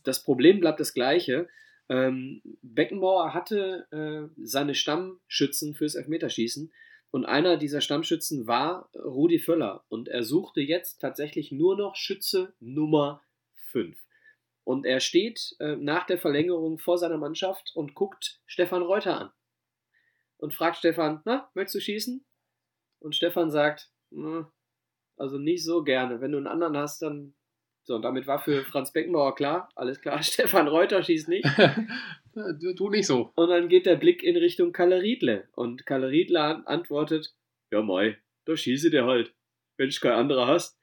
das 0.02 0.22
Problem 0.24 0.58
bleibt 0.60 0.80
das 0.80 0.92
gleiche. 0.94 1.48
Ähm, 1.88 2.42
Beckenbauer 2.62 3.34
hatte 3.34 3.86
äh, 3.90 4.42
seine 4.42 4.74
Stammschützen 4.74 5.74
fürs 5.74 5.94
Elfmeterschießen 5.94 6.72
und 7.12 7.26
einer 7.26 7.56
dieser 7.56 7.80
Stammschützen 7.80 8.48
war 8.48 8.90
Rudi 8.96 9.38
Völler 9.38 9.84
und 9.88 10.08
er 10.08 10.24
suchte 10.24 10.60
jetzt 10.60 11.00
tatsächlich 11.00 11.52
nur 11.52 11.76
noch 11.76 11.94
Schütze 11.94 12.54
Nummer 12.58 13.22
5. 13.70 13.96
Und 14.64 14.86
er 14.86 14.98
steht 14.98 15.54
äh, 15.60 15.76
nach 15.76 16.06
der 16.06 16.18
Verlängerung 16.18 16.78
vor 16.78 16.98
seiner 16.98 17.18
Mannschaft 17.18 17.72
und 17.74 17.94
guckt 17.94 18.40
Stefan 18.46 18.82
Reuter 18.82 19.20
an 19.20 19.32
und 20.38 20.54
fragt 20.54 20.78
Stefan, 20.78 21.22
na, 21.24 21.50
möchtest 21.54 21.76
du 21.76 21.80
schießen? 21.80 22.24
Und 22.98 23.14
Stefan 23.14 23.50
sagt, 23.50 23.90
"Hm, 24.10 24.46
also 25.16 25.38
nicht 25.38 25.64
so 25.64 25.84
gerne. 25.84 26.20
Wenn 26.20 26.32
du 26.32 26.38
einen 26.38 26.46
anderen 26.46 26.76
hast, 26.76 27.02
dann. 27.02 27.34
So, 27.84 27.96
und 27.96 28.02
damit 28.02 28.26
war 28.26 28.38
für 28.38 28.62
Franz 28.64 28.92
Beckenbauer 28.92 29.34
klar, 29.34 29.68
alles 29.74 30.00
klar, 30.00 30.22
Stefan 30.22 30.68
Reuter 30.68 31.02
schießt 31.02 31.28
nicht. 31.28 31.46
du, 32.34 32.74
du 32.74 32.90
nicht 32.90 33.06
so. 33.06 33.32
Und 33.34 33.48
dann 33.48 33.68
geht 33.68 33.86
der 33.86 33.96
Blick 33.96 34.22
in 34.22 34.36
Richtung 34.36 34.72
Kalle 34.72 35.02
Riedle. 35.02 35.48
Und 35.52 35.84
Kalle 35.86 36.10
Riedle 36.10 36.40
an- 36.40 36.66
antwortet, 36.66 37.34
ja 37.70 37.82
mei, 37.82 38.16
da 38.44 38.56
schieße 38.56 38.90
der 38.90 39.06
halt, 39.06 39.34
wenn 39.76 39.88
du 39.88 39.96
kein 40.00 40.12
anderer 40.12 40.46
hast. 40.46 40.78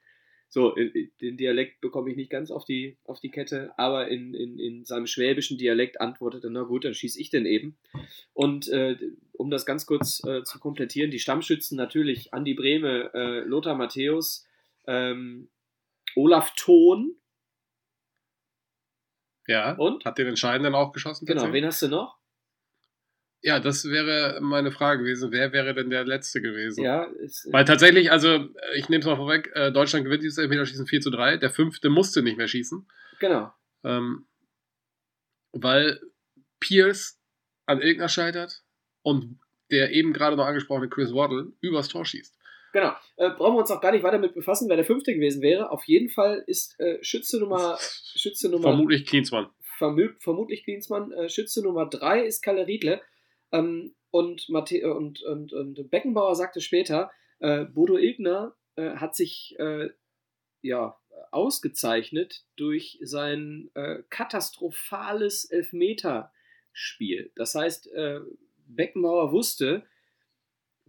So, 0.52 0.74
den 1.20 1.36
Dialekt 1.36 1.80
bekomme 1.80 2.10
ich 2.10 2.16
nicht 2.16 2.28
ganz 2.30 2.50
auf 2.50 2.64
die, 2.64 2.96
auf 3.04 3.20
die 3.20 3.30
Kette, 3.30 3.72
aber 3.76 4.08
in, 4.08 4.34
in, 4.34 4.58
in 4.58 4.84
seinem 4.84 5.06
schwäbischen 5.06 5.58
Dialekt 5.58 6.00
antwortet 6.00 6.42
er, 6.42 6.50
na 6.50 6.62
gut, 6.62 6.84
dann 6.84 6.92
schieße 6.92 7.20
ich 7.20 7.30
den 7.30 7.46
eben. 7.46 7.78
Und 8.32 8.68
äh, 8.68 8.96
um 9.32 9.50
das 9.52 9.64
ganz 9.64 9.86
kurz 9.86 10.20
äh, 10.24 10.42
zu 10.42 10.58
komplettieren, 10.58 11.12
die 11.12 11.20
Stammschützen 11.20 11.76
natürlich 11.76 12.34
Andi 12.34 12.54
Brehme, 12.54 13.10
äh, 13.14 13.40
Lothar 13.40 13.76
Matthäus, 13.76 14.44
ähm, 14.88 15.48
Olaf 16.16 16.52
Thon 16.56 17.16
Ja. 19.46 19.72
und, 19.74 20.04
Hat 20.04 20.18
den 20.18 20.26
Entscheidenden 20.28 20.74
auch 20.74 20.92
geschossen? 20.92 21.26
genau, 21.26 21.52
wen 21.52 21.64
hast 21.64 21.82
du 21.82 21.88
noch? 21.88 22.18
Ja, 23.42 23.58
das 23.58 23.84
wäre 23.86 24.38
meine 24.42 24.70
Frage 24.70 25.02
gewesen. 25.02 25.32
Wer 25.32 25.52
wäre 25.52 25.72
denn 25.74 25.88
der 25.88 26.04
Letzte 26.04 26.42
gewesen? 26.42 26.84
Ja, 26.84 27.04
ist, 27.04 27.48
Weil 27.50 27.64
tatsächlich, 27.64 28.12
also 28.12 28.28
äh, 28.34 28.48
ich 28.76 28.90
nehme 28.90 29.00
es 29.00 29.06
mal 29.06 29.16
vorweg, 29.16 29.50
äh, 29.54 29.72
Deutschland 29.72 30.04
gewinnt 30.04 30.22
dieses 30.22 30.36
Elfmeterschießen 30.36 30.86
4 30.86 31.00
zu 31.00 31.10
3. 31.10 31.38
Der 31.38 31.48
fünfte 31.50 31.88
musste 31.88 32.22
nicht 32.22 32.36
mehr 32.36 32.48
schießen, 32.48 32.86
genau. 33.18 33.50
ähm, 33.82 34.26
weil 35.52 36.00
Pierce 36.60 37.18
an 37.64 37.80
Ilgner 37.80 38.10
scheitert 38.10 38.62
und 39.02 39.40
der 39.70 39.90
eben 39.92 40.12
gerade 40.12 40.36
noch 40.36 40.44
angesprochene 40.44 40.90
Chris 40.90 41.14
Waddle 41.14 41.52
übers 41.62 41.88
Tor 41.88 42.04
schießt. 42.04 42.36
Genau. 42.72 42.92
Äh, 43.16 43.30
brauchen 43.30 43.54
wir 43.54 43.60
uns 43.60 43.70
auch 43.70 43.80
gar 43.80 43.92
nicht 43.92 44.02
weiter 44.02 44.18
mit 44.18 44.34
befassen, 44.34 44.68
wer 44.68 44.76
der 44.76 44.84
fünfte 44.84 45.14
gewesen 45.14 45.42
wäre. 45.42 45.70
Auf 45.70 45.84
jeden 45.84 46.08
Fall 46.08 46.44
ist 46.46 46.78
äh, 46.80 46.98
Schütze 47.02 47.40
Nummer, 47.40 47.78
Schütze 48.14 48.48
Nummer 48.48 48.68
Vermutlich 48.68 49.06
Klinsmann. 49.06 49.48
vermü 49.78 50.14
vermutlich 50.20 50.64
Klinsmann. 50.64 51.12
Äh, 51.12 51.28
Schütze 51.28 51.62
Nummer 51.62 51.86
drei 51.86 52.24
ist 52.24 52.42
Kalle 52.42 52.66
Riedle. 52.66 53.00
Ähm, 53.52 53.94
und, 54.10 54.48
Mathe 54.48 54.92
und, 54.92 55.22
und, 55.22 55.52
und 55.52 55.90
Beckenbauer 55.90 56.34
sagte 56.34 56.60
später, 56.60 57.10
äh, 57.38 57.64
Bodo 57.64 57.96
Ilgner 57.96 58.56
äh, 58.76 58.96
hat 58.96 59.14
sich 59.16 59.56
äh, 59.58 59.90
ja, 60.62 60.96
ausgezeichnet 61.30 62.44
durch 62.56 62.98
sein 63.02 63.70
katastrophales 64.10 65.46
Elfmeterspiel. 65.46 67.32
Das 67.34 67.54
heißt, 67.54 67.90
Beckenbauer 68.66 69.32
wusste, 69.32 69.84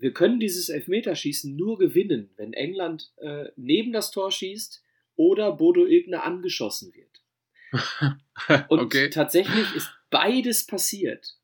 wir 0.02 0.14
können 0.14 0.40
dieses 0.40 0.70
Elfmeterschießen 0.70 1.56
nur 1.56 1.78
gewinnen, 1.78 2.32
wenn 2.36 2.54
England 2.54 3.14
äh, 3.18 3.46
neben 3.56 3.94
das 3.94 4.10
Tor 4.10 4.32
schießt 4.32 4.84
oder 5.16 5.52
Bodo 5.52 5.86
Ilgner 5.86 6.24
angeschossen 6.24 6.92
wird. 6.94 7.22
Und 8.70 8.80
okay. 8.80 9.10
tatsächlich 9.12 9.76
ist 9.76 9.92
beides 10.10 10.66
passiert. 10.66 11.38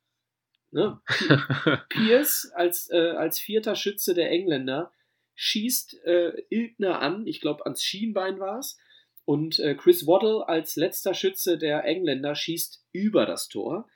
Ne? 0.71 0.99
Pierce 1.89 2.51
als, 2.55 2.89
äh, 2.89 3.11
als 3.11 3.39
vierter 3.39 3.75
Schütze 3.75 4.15
der 4.15 4.31
Engländer 4.31 4.91
schießt 5.35 6.03
äh, 6.05 6.41
Ilgner 6.49 6.99
an, 6.99 7.27
ich 7.27 7.41
glaube 7.41 7.63
ans 7.65 7.83
Schienbein 7.83 8.39
war 8.39 8.57
es, 8.57 8.77
und 9.23 9.59
äh, 9.59 9.75
Chris 9.75 10.07
Waddle 10.07 10.47
als 10.47 10.75
letzter 10.77 11.13
Schütze 11.13 11.59
der 11.59 11.85
Engländer 11.85 12.33
schießt 12.33 12.83
über 12.91 13.25
das 13.25 13.49
Tor. 13.49 13.87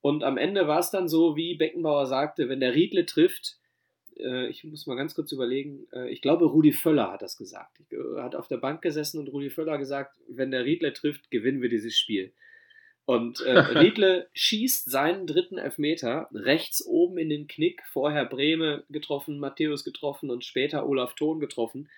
Und 0.00 0.24
am 0.24 0.38
Ende 0.38 0.66
war 0.66 0.78
es 0.78 0.90
dann 0.90 1.08
so, 1.08 1.36
wie 1.36 1.56
Beckenbauer 1.56 2.06
sagte, 2.06 2.48
wenn 2.48 2.60
der 2.60 2.74
Riedle 2.74 3.04
trifft, 3.04 3.59
äh, 4.22 4.48
ich 4.48 4.64
muss 4.64 4.86
mal 4.86 4.96
ganz 4.96 5.14
kurz 5.14 5.32
überlegen, 5.32 5.86
äh, 5.92 6.10
ich 6.10 6.22
glaube 6.22 6.46
Rudi 6.46 6.72
Völler 6.72 7.12
hat 7.12 7.22
das 7.22 7.36
gesagt. 7.36 7.80
Ich, 7.80 7.92
äh, 7.92 8.20
hat 8.20 8.34
auf 8.34 8.48
der 8.48 8.58
Bank 8.58 8.82
gesessen 8.82 9.18
und 9.18 9.28
Rudi 9.28 9.50
Völler 9.50 9.78
gesagt, 9.78 10.16
wenn 10.28 10.50
der 10.50 10.64
Riedle 10.64 10.92
trifft, 10.92 11.30
gewinnen 11.30 11.62
wir 11.62 11.68
dieses 11.68 11.98
Spiel. 11.98 12.32
Und 13.04 13.40
äh, 13.40 13.50
Riedle 13.80 14.28
schießt 14.34 14.90
seinen 14.90 15.26
dritten 15.26 15.58
Elfmeter 15.58 16.28
rechts 16.32 16.84
oben 16.86 17.18
in 17.18 17.28
den 17.28 17.48
Knick. 17.48 17.82
Vorher 17.86 18.24
Brehme 18.24 18.84
getroffen, 18.88 19.38
Matthäus 19.38 19.84
getroffen 19.84 20.30
und 20.30 20.44
später 20.44 20.86
Olaf 20.86 21.14
Thon 21.14 21.40
getroffen. 21.40 21.88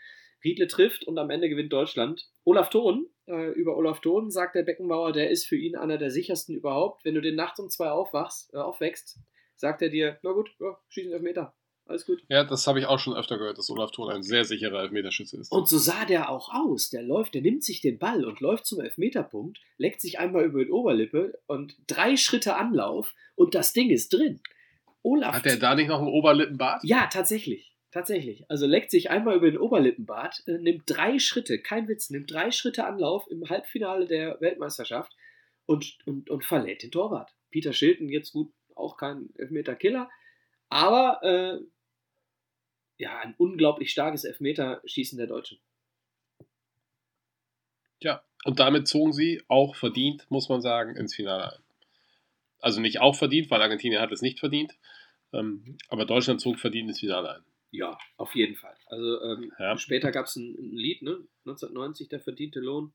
Riedle 0.45 0.67
trifft 0.67 1.05
und 1.05 1.19
am 1.19 1.31
Ende 1.31 1.49
gewinnt 1.49 1.73
Deutschland. 1.73 2.29
Olaf 2.45 2.71
Thon, 2.71 3.07
äh, 3.27 3.51
über 3.53 3.77
Olaf 3.77 4.01
Thon 4.01 4.31
sagt 4.31 4.55
der 4.55 4.63
Beckenbauer, 4.63 5.13
der 5.13 5.31
ist 5.31 5.47
für 5.47 5.57
ihn 5.57 5.77
einer 5.77 5.99
der 5.99 6.11
sichersten 6.11 6.57
überhaupt. 6.57 7.05
Wenn 7.05 7.15
du 7.15 7.21
den 7.21 7.37
nachts 7.37 7.61
um 7.61 7.69
zwei 7.69 7.91
aufwachst, 7.91 8.53
äh, 8.53 8.57
aufwächst, 8.57 9.19
sagt 9.55 9.83
er 9.83 9.91
dir, 9.91 10.19
na 10.23 10.33
gut, 10.33 10.51
ja, 10.61 10.79
schieß 10.89 11.05
einen 11.05 11.15
Elfmeter. 11.15 11.55
Alles 11.87 12.07
gut. 12.07 12.23
Ja, 12.29 12.45
das 12.45 12.67
habe 12.67 12.79
ich 12.79 12.87
auch 12.87 12.99
schon 12.99 13.15
öfter 13.15 13.39
gehört, 13.39 13.59
dass 13.59 13.69
Olaf 13.69 13.91
Thon 13.91 14.11
ein 14.11 14.23
sehr 14.23 14.45
sicherer 14.45 14.83
Elfmeterschütze 14.83 15.37
ist. 15.37 15.51
Und 15.51 15.69
so 15.69 15.79
sah 15.79 16.05
der 16.05 16.31
auch 16.31 16.51
aus. 16.55 16.91
Der 16.91 17.03
läuft, 17.03 17.35
der 17.35 17.43
nimmt 17.43 17.65
sich 17.65 17.81
den 17.81 17.99
Ball 17.99 18.25
und 18.25 18.41
läuft 18.41 18.67
zum 18.67 18.81
Elfmeterpunkt, 18.81 19.59
leckt 19.79 20.01
sich 20.01 20.19
einmal 20.19 20.45
über 20.45 20.65
die 20.65 20.71
Oberlippe 20.71 21.39
und 21.47 21.77
drei 21.89 22.17
Schritte 22.17 22.57
Anlauf 22.57 23.15
und 23.35 23.55
das 23.55 23.73
Ding 23.73 23.91
ist 23.91 24.13
drin. 24.13 24.41
Olaf. 25.03 25.35
Hat 25.35 25.47
er 25.47 25.57
da 25.57 25.75
nicht 25.75 25.89
noch 25.89 25.99
einen 25.99 26.09
Oberlippenbart? 26.09 26.83
Ja, 26.85 27.09
tatsächlich. 27.09 27.73
Tatsächlich. 27.91 28.47
Also 28.49 28.67
leckt 28.67 28.91
sich 28.91 29.11
einmal 29.11 29.37
über 29.37 29.51
den 29.51 29.61
Oberlippenbart, 29.61 30.45
äh, 30.47 30.57
nimmt 30.59 30.85
drei 30.87 31.19
Schritte, 31.19 31.59
kein 31.59 31.89
Witz, 31.89 32.09
nimmt 32.09 32.31
drei 32.33 32.51
Schritte 32.51 32.87
Anlauf 32.87 33.27
im 33.31 33.51
Halbfinale 33.51 34.07
der 34.07 34.41
Weltmeisterschaft 34.41 35.13
und, 35.67 35.99
und, 36.07 36.31
und 36.31 36.45
verlädt 36.45 36.83
den 36.83 36.91
Torwart. 36.91 37.35
Peter 37.51 37.75
Schilton 37.75 38.09
jetzt 38.09 38.33
gut, 38.33 38.51
auch 38.75 38.97
kein 38.97 39.29
Elfmeter-Killer, 39.37 40.09
aber 40.73 41.23
äh, 41.23 41.61
ja, 42.99 43.19
ein 43.21 43.35
unglaublich 43.37 43.91
starkes 43.91 44.25
Elfmeterschießen 44.25 45.19
der 45.19 45.27
Deutschen. 45.27 45.59
Ja, 48.01 48.25
und 48.45 48.59
damit 48.59 48.89
zogen 48.89 49.13
sie 49.13 49.43
auch 49.49 49.77
verdient, 49.77 50.27
muss 50.31 50.49
man 50.49 50.61
sagen, 50.61 50.97
ins 50.97 51.15
Finale 51.15 51.53
ein. 51.57 51.63
Also 52.61 52.81
nicht 52.81 53.01
auch 53.01 53.15
verdient, 53.17 53.51
weil 53.51 53.61
Argentinien 53.63 54.01
hat 54.01 54.13
es 54.13 54.23
nicht 54.23 54.41
verdient, 54.41 54.73
ähm, 55.33 55.77
aber 55.89 56.05
Deutschland 56.05 56.41
zog 56.41 56.59
verdient 56.59 56.89
ins 56.89 57.01
Finale 57.01 57.37
ein. 57.37 57.45
Ja, 57.71 57.99
auf 58.17 58.35
jeden 58.35 58.55
Fall. 58.55 58.77
Also 58.87 59.23
ähm, 59.23 59.53
Ja. 59.59 59.77
später 59.79 60.13
gab 60.13 60.27
es 60.27 60.37
ein, 60.37 60.55
ein 60.59 60.77
Lied, 60.77 61.03
ne? 61.03 61.27
1990, 61.45 62.09
der 62.09 62.21
verdiente 62.21 62.61
Lohn. 62.61 62.93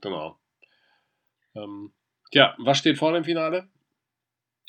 Genau. 0.00 0.38
Ähm, 1.54 1.92
ja, 2.32 2.54
was 2.58 2.78
steht 2.78 2.98
vor 2.98 3.12
dem 3.12 3.24
Finale? 3.24 3.68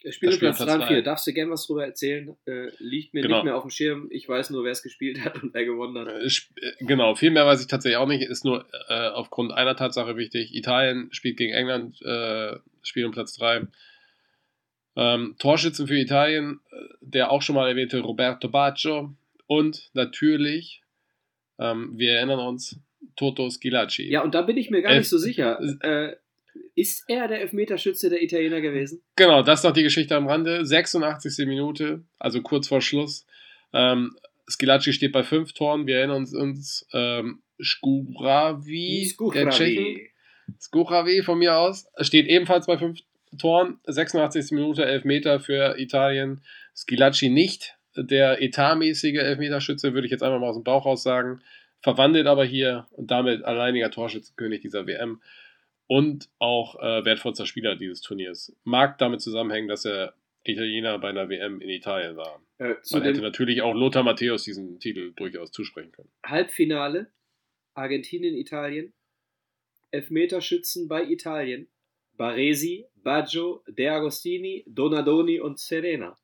Der 0.04 0.12
Spielplatz 0.12 0.38
Spielplatz 0.58 0.68
3 0.68 0.74
und 0.76 0.80
drei. 0.82 0.88
4. 0.88 1.02
Darfst 1.04 1.26
du 1.28 1.34
gern 1.34 1.50
was 1.50 1.66
drüber 1.66 1.86
erzählen? 1.86 2.36
Äh, 2.46 2.68
liegt 2.80 3.14
mir 3.14 3.22
Genau. 3.24 3.38
nicht 3.38 3.46
mehr 3.46 3.56
auf 3.56 3.64
dem 3.64 3.72
Schirm. 3.72 4.08
Ich 4.12 4.30
weiß 4.30 4.52
nur, 4.52 4.64
wer 4.64 4.72
es 4.72 4.84
gespielt 4.84 5.24
hat 5.26 5.42
und 5.42 5.54
wer 5.54 5.66
gewonnen 5.66 5.98
hat. 5.98 6.08
Äh, 6.08 6.26
äh, 6.26 6.72
Genau, 6.82 7.16
viel 7.16 7.32
mehr 7.32 7.46
weiß 7.46 7.62
ich 7.62 7.68
tatsächlich 7.68 7.98
auch 7.98 8.08
nicht. 8.08 8.22
Ist 8.22 8.46
nur 8.46 8.68
äh, 8.90 9.08
aufgrund 9.10 9.52
einer 9.52 9.76
Tatsache 9.76 10.16
wichtig. 10.18 10.54
Italien 10.54 11.08
spielt 11.12 11.38
gegen 11.38 11.54
England, 11.54 12.00
äh, 12.04 12.58
spielt 12.84 13.06
um 13.08 13.14
Platz 13.14 13.36
3. 13.38 13.68
Ähm, 14.98 15.36
Torschützen 15.40 15.88
für 15.88 15.98
Italien, 15.98 16.60
äh, 16.72 16.76
der 17.02 17.32
auch 17.32 17.42
schon 17.42 17.56
mal 17.56 17.68
erwähnte 17.68 18.00
Roberto 18.00 18.48
Baggio. 18.48 19.14
Und 19.48 19.90
natürlich, 19.94 20.84
ähm, 21.60 21.94
wir 21.98 22.14
erinnern 22.14 22.40
uns, 22.40 22.80
Toto 23.16 23.50
Schilacci. 23.50 24.10
Ja, 24.10 24.22
und 24.24 24.34
da 24.36 24.42
bin 24.42 24.58
ich 24.58 24.70
mir 24.70 24.82
gar 24.82 24.92
Elf- 24.92 25.02
nicht 25.02 25.10
so 25.10 25.18
sicher. 25.18 25.60
Äh, 25.82 26.16
ist 26.76 27.06
er 27.08 27.28
der 27.28 27.42
Elfmeterschütze 27.42 28.10
der 28.10 28.22
Italiener 28.22 28.62
gewesen? 28.62 29.02
Genau, 29.16 29.42
das 29.42 29.60
ist 29.60 29.64
noch 29.64 29.74
die 29.74 29.84
Geschichte 29.84 30.16
am 30.16 30.28
Rande. 30.28 30.66
86. 30.66 31.46
Minute, 31.48 32.04
also 32.20 32.42
kurz 32.42 32.68
vor 32.68 32.82
Schluss. 32.82 33.26
Ähm, 33.74 34.16
Skilacci 34.50 34.94
steht 34.94 35.12
bei 35.12 35.24
fünf 35.24 35.54
Toren. 35.54 35.88
Wir 35.88 35.98
erinnern 35.98 36.18
uns, 36.18 36.34
uns 36.34 36.88
ähm, 36.94 37.42
Skuravi, 37.62 39.14
der 39.34 39.50
Tschechen, 39.50 41.24
von 41.24 41.40
mir 41.40 41.58
aus 41.58 41.88
steht 42.02 42.28
ebenfalls 42.28 42.68
bei 42.68 42.78
fünf 42.78 43.00
Toren. 43.38 43.80
86. 43.86 44.52
Minute, 44.52 44.86
Elfmeter 44.86 45.40
für 45.40 45.80
Italien. 45.80 46.42
Skilacci 46.76 47.30
nicht. 47.30 47.76
Der 47.96 48.42
etatmäßige 48.42 49.16
Elfmeterschütze, 49.16 49.94
würde 49.94 50.06
ich 50.06 50.12
jetzt 50.12 50.22
einfach 50.22 50.40
mal 50.40 50.50
aus 50.50 50.58
dem 50.58 50.64
Bauch 50.64 50.86
raus 50.86 51.04
sagen. 51.04 51.42
Verwandelt 51.82 52.28
aber 52.28 52.44
hier 52.44 52.88
und 52.92 53.12
damit 53.12 53.44
alleiniger 53.44 53.92
Torschützenkönig 53.92 54.62
dieser 54.62 54.86
WM 54.88 55.22
und 55.88 56.30
auch 56.40 56.80
äh, 56.80 57.06
wertvollster 57.06 57.46
Spieler 57.46 57.76
dieses 57.76 58.02
Turniers. 58.02 58.56
Mag 58.64 58.98
damit 58.98 59.22
zusammenhängen, 59.22 59.68
dass 59.68 59.86
er 59.86 60.16
Italiener 60.44 61.00
bei 61.00 61.10
einer 61.10 61.30
WM 61.30 61.62
in 61.62 61.70
Italien 61.70 62.18
war. 62.18 62.42
Äh, 62.60 62.76
Man 62.92 63.04
hätte 63.04 63.22
natürlich 63.22 63.62
auch 63.62 63.74
Lothar 63.74 64.04
Matthäus 64.04 64.44
diesen 64.44 64.80
Titel 64.80 65.14
durchaus 65.16 65.52
zusprechen 65.52 65.92
können. 65.92 66.10
Halbfinale, 66.26 67.12
Argentinien, 67.74 68.36
Italien, 68.36 68.94
Elfmeterschützen 69.92 70.88
bei 70.88 71.04
Italien, 71.04 71.68
Baresi, 72.18 72.86
Baggio, 72.96 73.64
De 73.68 73.88
Agostini, 73.88 74.64
Donadoni 74.68 75.40
und 75.40 75.60
Serena. 75.60 76.18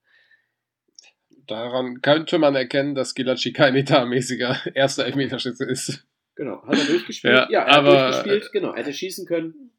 Daran 1.48 2.02
könnte 2.02 2.38
man 2.38 2.56
erkennen, 2.56 2.96
dass 2.96 3.16
Gilacci 3.16 3.52
kein 3.52 3.76
etatmäßiger 3.76 4.58
erster 4.76 5.06
Elfmeterschütze 5.06 5.66
ist. 5.66 6.06
Genau, 6.36 6.66
hat 6.66 6.78
er 6.78 6.86
durchgespielt? 6.86 7.34
ja, 7.34 7.50
ja 7.50 7.64
er 7.64 7.78
aber, 7.78 7.92
hat 7.92 8.14
durchgespielt, 8.14 8.52
genau, 8.52 8.76
hätte 8.76 8.94
schießen 8.94 9.26
können. 9.26 9.72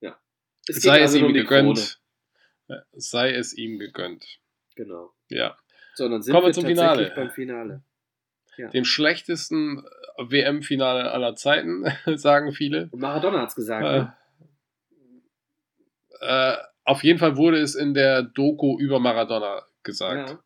Ja. 0.00 0.18
Es 0.66 0.82
sei 0.82 1.02
also 1.02 1.18
es 1.18 1.22
ihm 1.22 1.32
gegönnt. 1.34 2.00
Krone. 2.68 2.84
Sei 2.92 3.34
es 3.34 3.52
ihm 3.56 3.78
gegönnt. 3.78 4.40
Genau. 4.74 5.12
Ja. 5.28 5.56
So, 5.94 6.08
dann 6.08 6.22
sind 6.22 6.32
Kommen 6.32 6.46
wir 6.46 6.52
zum 6.52 6.64
Finale. 6.64 7.12
beim 7.14 7.30
Finale. 7.30 7.82
Ja. 8.56 8.68
Dem 8.68 8.84
schlechtesten 8.84 9.84
WM-Finale 10.18 11.10
aller 11.10 11.36
Zeiten, 11.36 11.84
sagen 12.16 12.52
viele. 12.52 12.88
Und 12.90 13.00
Maradona 13.00 13.40
hat 13.40 13.48
es 13.48 13.54
gesagt. 13.54 13.84
Äh, 13.84 13.98
ne? 13.98 14.16
äh, 16.20 16.56
auf 16.84 17.02
jeden 17.02 17.18
Fall 17.18 17.36
wurde 17.36 17.58
es 17.58 17.74
in 17.74 17.94
der 17.94 18.22
Doku 18.22 18.78
über 18.78 18.98
Maradona 18.98 19.62
gesagt. 19.82 20.38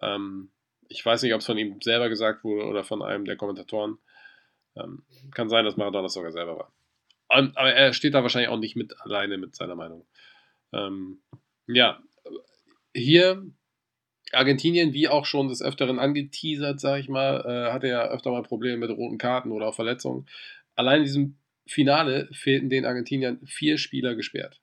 Ja. 0.00 0.14
Ähm, 0.14 0.50
ich 0.88 1.04
weiß 1.04 1.22
nicht, 1.22 1.32
ob 1.32 1.40
es 1.40 1.46
von 1.46 1.58
ihm 1.58 1.80
selber 1.80 2.08
gesagt 2.08 2.44
wurde 2.44 2.66
oder 2.66 2.84
von 2.84 3.02
einem 3.02 3.24
der 3.24 3.36
Kommentatoren. 3.36 3.98
Ähm, 4.76 5.04
kann 5.34 5.48
sein, 5.48 5.64
dass 5.64 5.76
Maradona 5.76 6.08
sogar 6.08 6.32
selber 6.32 6.58
war. 6.58 6.72
Und, 7.28 7.56
aber 7.56 7.72
er 7.72 7.92
steht 7.92 8.14
da 8.14 8.22
wahrscheinlich 8.22 8.50
auch 8.50 8.58
nicht 8.58 8.76
mit 8.76 9.00
alleine 9.00 9.38
mit 9.38 9.54
seiner 9.54 9.74
Meinung. 9.74 10.06
Ähm, 10.72 11.22
ja, 11.66 12.02
hier 12.94 13.46
Argentinien, 14.32 14.92
wie 14.92 15.08
auch 15.08 15.26
schon 15.26 15.48
des 15.48 15.62
Öfteren 15.62 15.98
angeteasert, 15.98 16.80
sage 16.80 17.00
ich 17.00 17.08
mal, 17.08 17.44
äh, 17.46 17.72
hatte 17.72 17.88
ja 17.88 18.08
öfter 18.08 18.30
mal 18.30 18.42
Probleme 18.42 18.78
mit 18.78 18.96
roten 18.96 19.18
Karten 19.18 19.52
oder 19.52 19.68
auch 19.68 19.74
Verletzungen. 19.74 20.26
Allein 20.74 20.98
in 20.98 21.04
diesem 21.04 21.38
Finale 21.66 22.28
fehlten 22.32 22.70
den 22.70 22.86
Argentiniern 22.86 23.40
vier 23.46 23.78
Spieler 23.78 24.14
gesperrt. 24.14 24.60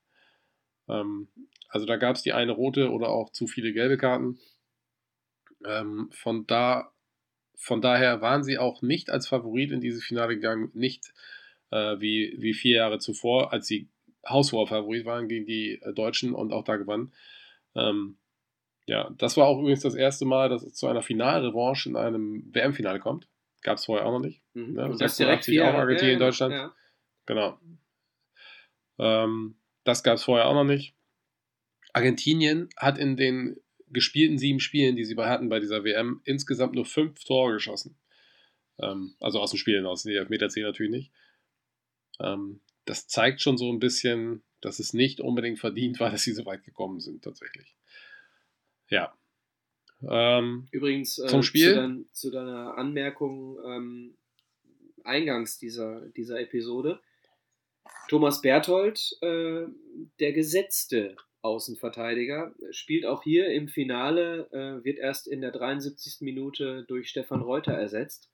Ähm, 0.88 1.30
also 1.70 1.86
da 1.86 1.98
gab 1.98 2.16
es 2.16 2.24
die 2.24 2.34
eine 2.34 2.52
rote 2.52 2.92
oder 2.92 3.10
auch 3.10 3.32
zu 3.32 3.48
viele 3.48 3.74
gelbe 3.74 3.98
Karten. 3.98 4.40
Ähm, 5.66 6.10
von, 6.12 6.48
da, 6.48 6.92
von 7.60 7.82
daher 7.82 8.22
waren 8.22 8.42
sie 8.42 8.58
auch 8.58 8.82
nicht 8.82 9.10
als 9.10 9.28
Favorit 9.28 9.72
in 9.72 9.82
dieses 9.82 10.04
Finale 10.04 10.36
gegangen, 10.36 10.72
nicht 10.74 11.14
äh, 11.72 12.00
wie, 12.00 12.36
wie 12.40 12.54
vier 12.54 12.78
Jahre 12.78 13.00
zuvor, 13.00 13.52
als 13.52 13.68
sie 13.68 13.90
haushoher 14.28 14.66
Favorit 14.66 15.06
waren 15.06 15.28
gegen 15.28 15.46
die 15.46 15.82
äh, 15.82 15.94
Deutschen 15.94 16.34
und 16.34 16.54
auch 16.54 16.64
da 16.64 16.78
gewannen. 16.78 17.14
Ähm, 17.76 18.18
ja, 18.86 19.12
das 19.18 19.36
war 19.36 19.46
auch 19.46 19.60
übrigens 19.60 19.82
das 19.82 19.94
erste 19.94 20.26
Mal, 20.26 20.50
dass 20.50 20.64
es 20.64 20.74
zu 20.74 20.88
einer 20.88 21.02
Finalrevanche 21.02 21.90
in 21.90 21.96
einem 21.98 22.50
WM-Finale 22.54 23.00
kommt. 23.00 23.28
Gab 23.62 23.78
es 23.78 23.86
vorher 23.86 24.06
auch 24.06 24.14
noch 24.14 24.26
nicht. 24.26 24.42
Mhm. 24.54 24.74
Ne? 24.74 24.96
Das 24.98 25.18
direkt 25.18 25.48
auch 25.50 25.74
Argentinien, 25.74 26.20
ja, 26.20 26.26
Deutschland. 26.26 26.54
Ja. 26.54 26.74
Genau. 27.26 27.60
Ähm, 28.98 29.58
das 29.84 30.02
gab 30.02 30.16
es 30.16 30.24
vorher 30.24 30.48
auch 30.48 30.54
noch 30.54 30.64
nicht. 30.64 30.96
Argentinien 31.92 32.70
hat 32.78 32.98
in 32.98 33.18
den 33.18 33.58
gespielten 33.92 34.38
sieben 34.38 34.60
Spielen, 34.60 34.96
die 34.96 35.06
sie 35.06 35.16
hatten 35.18 35.50
bei 35.50 35.60
dieser 35.60 35.84
WM, 35.84 36.22
insgesamt 36.24 36.76
nur 36.76 36.86
fünf 36.86 37.24
Tore 37.24 37.54
geschossen. 37.54 37.98
Ähm, 38.80 39.16
also 39.20 39.40
aus 39.40 39.52
dem 39.52 39.58
Spiel 39.58 39.78
hinaus, 39.78 40.04
die 40.04 40.16
Elfmeter 40.16 40.50
zählen 40.50 40.68
natürlich 40.68 40.92
nicht. 40.92 41.12
Ähm, 42.20 42.62
das 42.86 43.08
zeigt 43.08 43.42
schon 43.42 43.58
so 43.58 43.72
ein 43.72 43.80
bisschen, 43.80 44.44
dass 44.62 44.80
es 44.80 44.94
nicht 44.94 45.22
unbedingt 45.22 45.60
verdient 45.60 46.00
war, 46.00 46.10
dass 46.12 46.24
sie 46.24 46.34
so 46.34 46.46
weit 46.46 46.64
gekommen 46.64 47.00
sind, 47.00 47.24
tatsächlich. 47.24 47.76
Ja. 48.90 49.14
Ähm, 50.02 50.68
Übrigens, 50.72 51.18
äh, 51.20 51.28
zum 51.28 51.44
Spiel. 51.44 51.70
Zu, 51.70 51.76
dein, 51.76 52.06
zu 52.14 52.32
deiner 52.32 52.78
Anmerkung 52.78 53.58
ähm, 53.66 54.18
eingangs 55.04 55.60
dieser, 55.60 56.08
dieser 56.10 56.40
Episode. 56.40 57.00
Thomas 58.08 58.42
Berthold, 58.42 59.18
äh, 59.22 59.66
der 60.20 60.34
gesetzte 60.34 61.16
Außenverteidiger, 61.42 62.54
spielt 62.72 63.06
auch 63.06 63.24
hier 63.24 63.50
im 63.52 63.68
Finale, 63.68 64.50
äh, 64.52 64.84
wird 64.84 64.98
erst 64.98 65.28
in 65.28 65.42
der 65.42 65.52
73. 65.52 66.18
Minute 66.22 66.86
durch 66.88 67.10
Stefan 67.10 67.42
Reuter 67.42 67.74
ersetzt. 67.74 68.30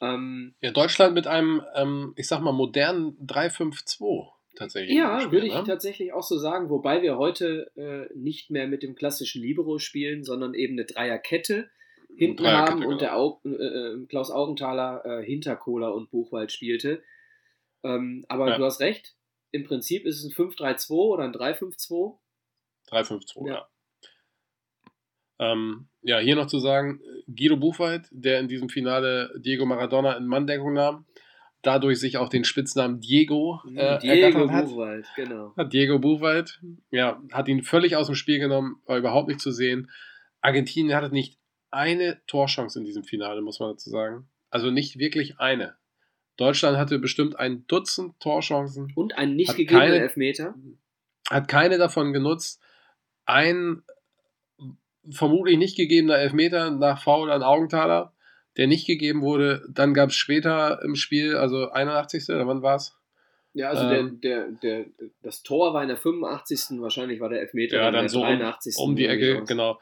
Ähm, 0.00 0.54
ja, 0.60 0.70
Deutschland 0.70 1.14
mit 1.14 1.26
einem, 1.26 1.62
ähm, 1.74 2.14
ich 2.16 2.26
sag 2.28 2.40
mal, 2.40 2.52
modernen 2.52 3.16
3-5-2 3.26 4.28
tatsächlich. 4.56 4.96
Ja, 4.96 5.20
Spiel, 5.20 5.32
würde 5.32 5.46
ich 5.46 5.54
ne? 5.54 5.64
tatsächlich 5.64 6.12
auch 6.12 6.22
so 6.22 6.38
sagen, 6.38 6.70
wobei 6.70 7.02
wir 7.02 7.18
heute 7.18 7.70
äh, 7.76 8.12
nicht 8.16 8.50
mehr 8.50 8.66
mit 8.66 8.82
dem 8.82 8.94
klassischen 8.94 9.42
Libero 9.42 9.78
spielen, 9.78 10.24
sondern 10.24 10.54
eben 10.54 10.74
eine 10.74 10.84
Dreierkette 10.84 11.70
hinten 12.16 12.42
Dreierkette, 12.42 12.72
haben 12.72 12.84
und 12.84 12.98
genau. 12.98 12.98
der 12.98 13.16
Au 13.16 13.40
äh, 13.44 13.48
äh, 13.48 14.06
Klaus 14.06 14.30
Augenthaler 14.30 15.04
äh, 15.04 15.24
hinter 15.24 15.56
Kohler 15.56 15.94
und 15.94 16.10
Buchwald 16.10 16.50
spielte. 16.52 17.02
Ähm, 17.84 18.24
aber 18.28 18.48
ja. 18.48 18.58
du 18.58 18.64
hast 18.64 18.80
recht, 18.80 19.14
im 19.52 19.64
Prinzip 19.64 20.04
ist 20.04 20.18
es 20.18 20.24
ein 20.24 20.32
5-3-2 20.32 20.90
oder 20.92 21.24
ein 21.24 21.32
3-5-2. 21.32 22.18
3-5-2, 22.90 23.48
ja. 23.48 23.54
ja. 23.54 23.68
Ähm, 25.40 25.88
ja, 26.02 26.18
hier 26.18 26.36
noch 26.36 26.46
zu 26.46 26.58
sagen, 26.58 27.00
Guido 27.26 27.56
Buchwald, 27.56 28.08
der 28.10 28.40
in 28.40 28.48
diesem 28.48 28.68
Finale 28.68 29.32
Diego 29.38 29.66
Maradona 29.66 30.16
in 30.16 30.26
Manndeckung 30.26 30.72
nahm, 30.72 31.06
dadurch 31.62 32.00
sich 32.00 32.16
auch 32.16 32.28
den 32.28 32.44
Spitznamen 32.44 33.00
Diego 33.00 33.60
äh, 33.74 33.98
Diego 33.98 34.50
hat. 34.50 34.66
Buchwald, 34.66 35.06
genau. 35.16 35.54
Diego 35.70 35.98
Buchwald, 35.98 36.60
ja, 36.90 37.22
hat 37.32 37.48
ihn 37.48 37.62
völlig 37.62 37.96
aus 37.96 38.06
dem 38.06 38.14
Spiel 38.14 38.38
genommen, 38.38 38.80
war 38.86 38.98
überhaupt 38.98 39.28
nicht 39.28 39.40
zu 39.40 39.52
sehen. 39.52 39.90
Argentinien 40.40 40.96
hatte 40.96 41.12
nicht 41.12 41.38
eine 41.70 42.20
Torchance 42.26 42.78
in 42.78 42.84
diesem 42.84 43.04
Finale, 43.04 43.42
muss 43.42 43.60
man 43.60 43.70
dazu 43.70 43.90
sagen. 43.90 44.28
Also 44.50 44.70
nicht 44.70 44.98
wirklich 44.98 45.38
eine. 45.38 45.76
Deutschland 46.36 46.78
hatte 46.78 46.98
bestimmt 46.98 47.38
ein 47.38 47.66
Dutzend 47.66 48.18
Torchancen. 48.20 48.92
Und 48.94 49.18
einen 49.18 49.34
nicht 49.36 49.56
gegebenen 49.56 49.92
Elfmeter. 49.92 50.54
Hat 51.28 51.48
keine 51.48 51.78
davon 51.78 52.12
genutzt. 52.12 52.62
Ein 53.28 53.82
vermutlich 55.10 55.56
nicht 55.56 55.76
gegebener 55.76 56.18
Elfmeter 56.18 56.70
nach 56.70 57.02
Foul 57.02 57.30
an 57.30 57.42
Augenthaler 57.42 58.12
der 58.58 58.66
nicht 58.66 58.86
gegeben 58.86 59.22
wurde. 59.22 59.62
Dann 59.70 59.94
gab 59.94 60.10
es 60.10 60.16
später 60.16 60.82
im 60.82 60.96
Spiel, 60.96 61.36
also 61.36 61.70
81. 61.70 62.28
oder 62.28 62.46
wann 62.46 62.60
war 62.60 62.76
es? 62.76 62.94
Ja, 63.54 63.70
also 63.70 63.84
ähm, 63.88 64.20
der, 64.20 64.48
der, 64.50 64.84
der, 64.84 65.10
das 65.22 65.42
Tor 65.42 65.72
war 65.72 65.82
in 65.82 65.88
der 65.88 65.96
85. 65.96 66.80
Wahrscheinlich 66.80 67.20
war 67.20 67.28
der 67.28 67.40
Elfmeter 67.40 67.76
ja, 67.76 67.90
dann 67.90 68.08
so 68.08 68.20
83. 68.20 68.76
Um, 68.76 68.90
um 68.90 68.96
die 68.96 69.06
Ecke, 69.06 69.44
genau. 69.46 69.80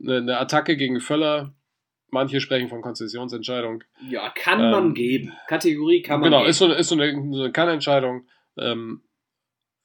Eine, 0.00 0.16
eine, 0.16 0.38
Attacke 0.38 0.76
gegen 0.76 1.00
Völler. 1.00 1.54
Manche 2.10 2.40
sprechen 2.40 2.68
von 2.68 2.80
Konzessionsentscheidung. 2.80 3.84
Ja, 4.08 4.30
kann 4.30 4.60
ähm, 4.60 4.70
man 4.70 4.94
geben. 4.94 5.32
Kategorie 5.48 6.00
kann 6.00 6.20
man 6.20 6.30
genau, 6.30 6.44
geben. 6.44 6.44
Genau, 6.44 6.50
ist 6.50 6.58
so, 6.58 6.72
ist 6.72 6.88
so 6.88 6.94
eine, 6.94 7.34
so 7.34 7.42
eine 7.42 7.52
Kannentscheidung. 7.52 8.26
Ähm, 8.56 9.02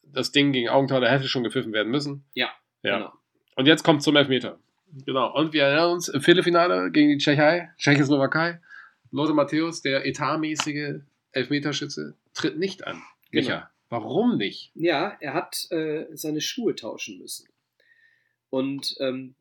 das 0.03 0.31
Ding 0.31 0.51
gegen 0.51 0.69
Augenthaler 0.69 1.09
hätte 1.09 1.27
schon 1.27 1.43
gepfiffen 1.43 1.73
werden 1.73 1.91
müssen. 1.91 2.25
Ja, 2.33 2.49
ja. 2.83 2.97
Genau. 2.97 3.13
Und 3.55 3.65
jetzt 3.65 3.83
kommt 3.83 4.03
zum 4.03 4.15
Elfmeter. 4.15 4.59
Genau, 5.05 5.35
und 5.35 5.53
wir 5.53 5.63
erinnern 5.63 5.91
uns 5.91 6.07
im 6.07 6.21
Viertelfinale 6.21 6.91
gegen 6.91 7.09
die 7.09 7.17
Tschechei, 7.17 7.69
Tschechoslowakei. 7.77 8.59
Lothar 9.11 9.35
Matthäus, 9.35 9.81
der 9.81 10.05
etatmäßige 10.05 11.01
Elfmeterschütze, 11.31 12.15
tritt 12.33 12.57
nicht 12.57 12.85
an. 12.85 13.01
Genau. 13.31 13.47
Micha, 13.47 13.71
warum 13.89 14.37
nicht? 14.37 14.71
Ja, 14.75 15.17
er 15.19 15.33
hat 15.33 15.67
äh, 15.71 16.05
seine 16.13 16.41
Schuhe 16.41 16.75
tauschen 16.75 17.19
müssen. 17.19 17.47
Und 18.49 18.95
ähm, 18.99 19.35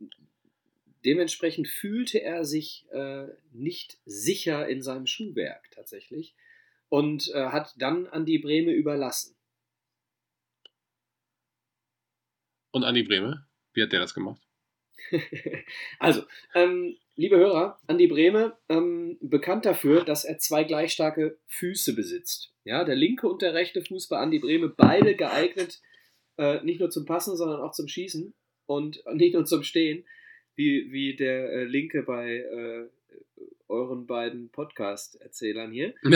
dementsprechend 1.05 1.69
fühlte 1.69 2.23
er 2.23 2.45
sich 2.45 2.87
äh, 2.93 3.27
nicht 3.53 3.99
sicher 4.05 4.69
in 4.69 4.83
seinem 4.83 5.07
Schuhwerk 5.07 5.71
tatsächlich 5.71 6.35
und 6.89 7.31
äh, 7.35 7.47
hat 7.47 7.75
dann 7.79 8.07
an 8.07 8.27
die 8.27 8.39
Breme 8.39 8.73
überlassen. 8.73 9.35
Und 12.71 12.85
Andi 12.85 13.03
Breme, 13.03 13.47
wie 13.73 13.83
hat 13.83 13.93
der 13.93 14.01
das 14.01 14.15
gemacht? 14.15 14.41
also, 15.99 16.23
ähm, 16.55 16.97
liebe 17.17 17.37
Hörer, 17.37 17.79
Andi 17.87 18.07
Brehme, 18.07 18.57
ähm, 18.69 19.19
bekannt 19.21 19.65
dafür, 19.65 20.05
dass 20.05 20.25
er 20.25 20.39
zwei 20.39 20.65
gleich 20.65 20.93
starke 20.93 21.39
Füße 21.47 21.95
besitzt. 21.95 22.53
Ja, 22.65 22.85
der 22.85 22.97
linke 22.97 23.29
und 23.29 23.43
der 23.43 23.55
rechte 23.55 23.83
Fuß 23.83 24.09
bei 24.09 24.19
Andi 24.19 24.39
Brehme, 24.39 24.69
beide 24.69 25.15
geeignet, 25.15 25.81
äh, 26.37 26.63
nicht 26.63 26.81
nur 26.81 26.91
zum 26.91 27.07
Passen, 27.07 27.37
sondern 27.37 27.61
auch 27.61 27.73
zum 27.73 27.89
Schießen 27.89 28.35
und 28.67 29.03
nicht 29.15 29.35
nur 29.35 29.45
zum 29.45 29.63
Stehen, 29.63 30.05
wie, 30.55 30.93
wie 30.93 31.17
der 31.17 31.51
äh, 31.53 31.65
linke 31.65 32.03
bei 32.03 32.37
äh, 32.37 32.89
euren 33.69 34.07
beiden 34.07 34.51
Podcast-Erzählern 34.51 35.71
hier. 35.71 35.95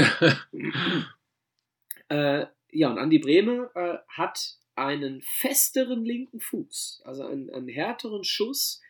äh, 2.08 2.46
ja, 2.70 2.90
und 2.90 2.98
Andi 2.98 3.18
Brehme 3.18 3.70
äh, 3.74 3.98
hat 4.08 4.56
einen 4.74 5.22
festeren 5.22 6.04
linken 6.04 6.40
Fuß, 6.40 7.02
also 7.04 7.24
einen, 7.24 7.50
einen 7.50 7.68
härteren 7.68 8.24
Schuss 8.24 8.80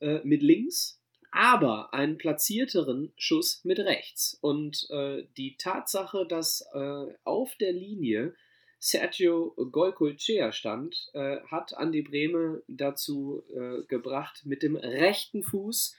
äh, 0.00 0.20
mit 0.24 0.42
links, 0.42 1.00
aber 1.30 1.92
einen 1.92 2.18
platzierteren 2.18 3.12
Schuss 3.16 3.64
mit 3.64 3.78
rechts. 3.78 4.38
Und 4.40 4.88
äh, 4.90 5.26
die 5.36 5.56
Tatsache, 5.56 6.26
dass 6.26 6.66
äh, 6.72 7.06
auf 7.24 7.54
der 7.56 7.72
Linie 7.72 8.34
Sergio 8.80 9.54
Golcochea 9.56 10.52
stand, 10.52 11.10
äh, 11.12 11.38
hat 11.46 11.74
Andi 11.76 12.02
Brehme 12.02 12.62
dazu 12.68 13.42
äh, 13.54 13.82
gebracht, 13.88 14.42
mit 14.44 14.62
dem 14.62 14.76
rechten 14.76 15.42
Fuß 15.42 15.96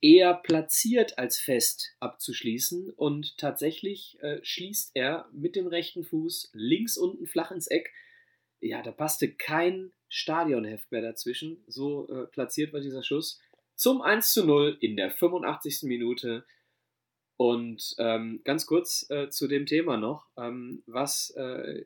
eher 0.00 0.34
platziert 0.34 1.18
als 1.18 1.38
fest 1.38 1.94
abzuschließen. 2.00 2.90
Und 2.90 3.38
tatsächlich 3.38 4.18
äh, 4.20 4.40
schließt 4.42 4.92
er 4.94 5.28
mit 5.32 5.56
dem 5.56 5.66
rechten 5.66 6.04
Fuß 6.04 6.50
links 6.52 6.96
unten 6.96 7.26
flach 7.26 7.50
ins 7.50 7.68
Eck. 7.68 7.92
Ja, 8.60 8.82
da 8.82 8.90
passte 8.90 9.32
kein 9.32 9.92
Stadionheft 10.08 10.90
mehr 10.90 11.02
dazwischen. 11.02 11.62
So 11.66 12.08
äh, 12.08 12.26
platziert 12.26 12.72
war 12.72 12.80
dieser 12.80 13.02
Schuss. 13.02 13.40
Zum 13.74 14.02
1 14.02 14.32
zu 14.32 14.44
0 14.44 14.76
in 14.80 14.96
der 14.96 15.10
85. 15.10 15.82
Minute. 15.84 16.44
Und 17.36 17.94
ähm, 17.98 18.40
ganz 18.44 18.66
kurz 18.66 19.08
äh, 19.10 19.28
zu 19.28 19.46
dem 19.46 19.66
Thema 19.66 19.96
noch, 19.96 20.26
ähm, 20.36 20.82
was 20.86 21.30
äh, 21.30 21.84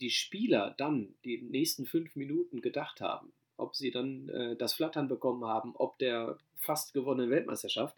die 0.00 0.10
Spieler 0.10 0.74
dann 0.78 1.14
die 1.24 1.40
nächsten 1.42 1.86
fünf 1.86 2.16
Minuten 2.16 2.60
gedacht 2.60 3.00
haben, 3.00 3.32
ob 3.56 3.76
sie 3.76 3.90
dann 3.90 4.28
äh, 4.28 4.56
das 4.56 4.74
Flattern 4.74 5.08
bekommen 5.08 5.44
haben, 5.44 5.74
ob 5.76 5.98
der 5.98 6.38
fast 6.56 6.94
gewonnenen 6.94 7.30
Weltmeisterschaft. 7.30 7.96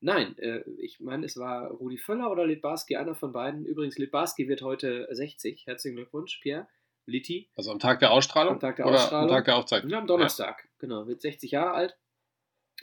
Nein, 0.00 0.38
äh, 0.38 0.62
ich 0.78 1.00
meine, 1.00 1.26
es 1.26 1.36
war 1.36 1.70
Rudi 1.70 1.98
Völler 1.98 2.30
oder 2.30 2.46
Litbarski, 2.46 2.96
einer 2.96 3.14
von 3.14 3.32
beiden. 3.32 3.64
Übrigens, 3.64 3.98
Litbarski 3.98 4.48
wird 4.48 4.62
heute 4.62 5.08
60. 5.10 5.66
Herzlichen 5.66 5.96
Glückwunsch, 5.96 6.38
Pierre. 6.42 6.68
Litti. 7.06 7.48
Also 7.56 7.72
am 7.72 7.78
Tag 7.78 8.00
der 8.00 8.12
Ausstrahlung? 8.12 8.54
Am 8.54 8.60
Tag 8.60 8.76
der 8.76 8.86
oder 8.86 8.96
Ausstrahlung. 8.96 9.30
am 9.30 9.34
Tag 9.34 9.44
der 9.46 9.56
Aufzeichnung? 9.56 9.90
Ja, 9.90 9.98
am 9.98 10.06
Donnerstag, 10.06 10.62
ja. 10.62 10.70
genau. 10.78 11.06
Wird 11.06 11.22
60 11.22 11.50
Jahre 11.50 11.72
alt. 11.72 11.96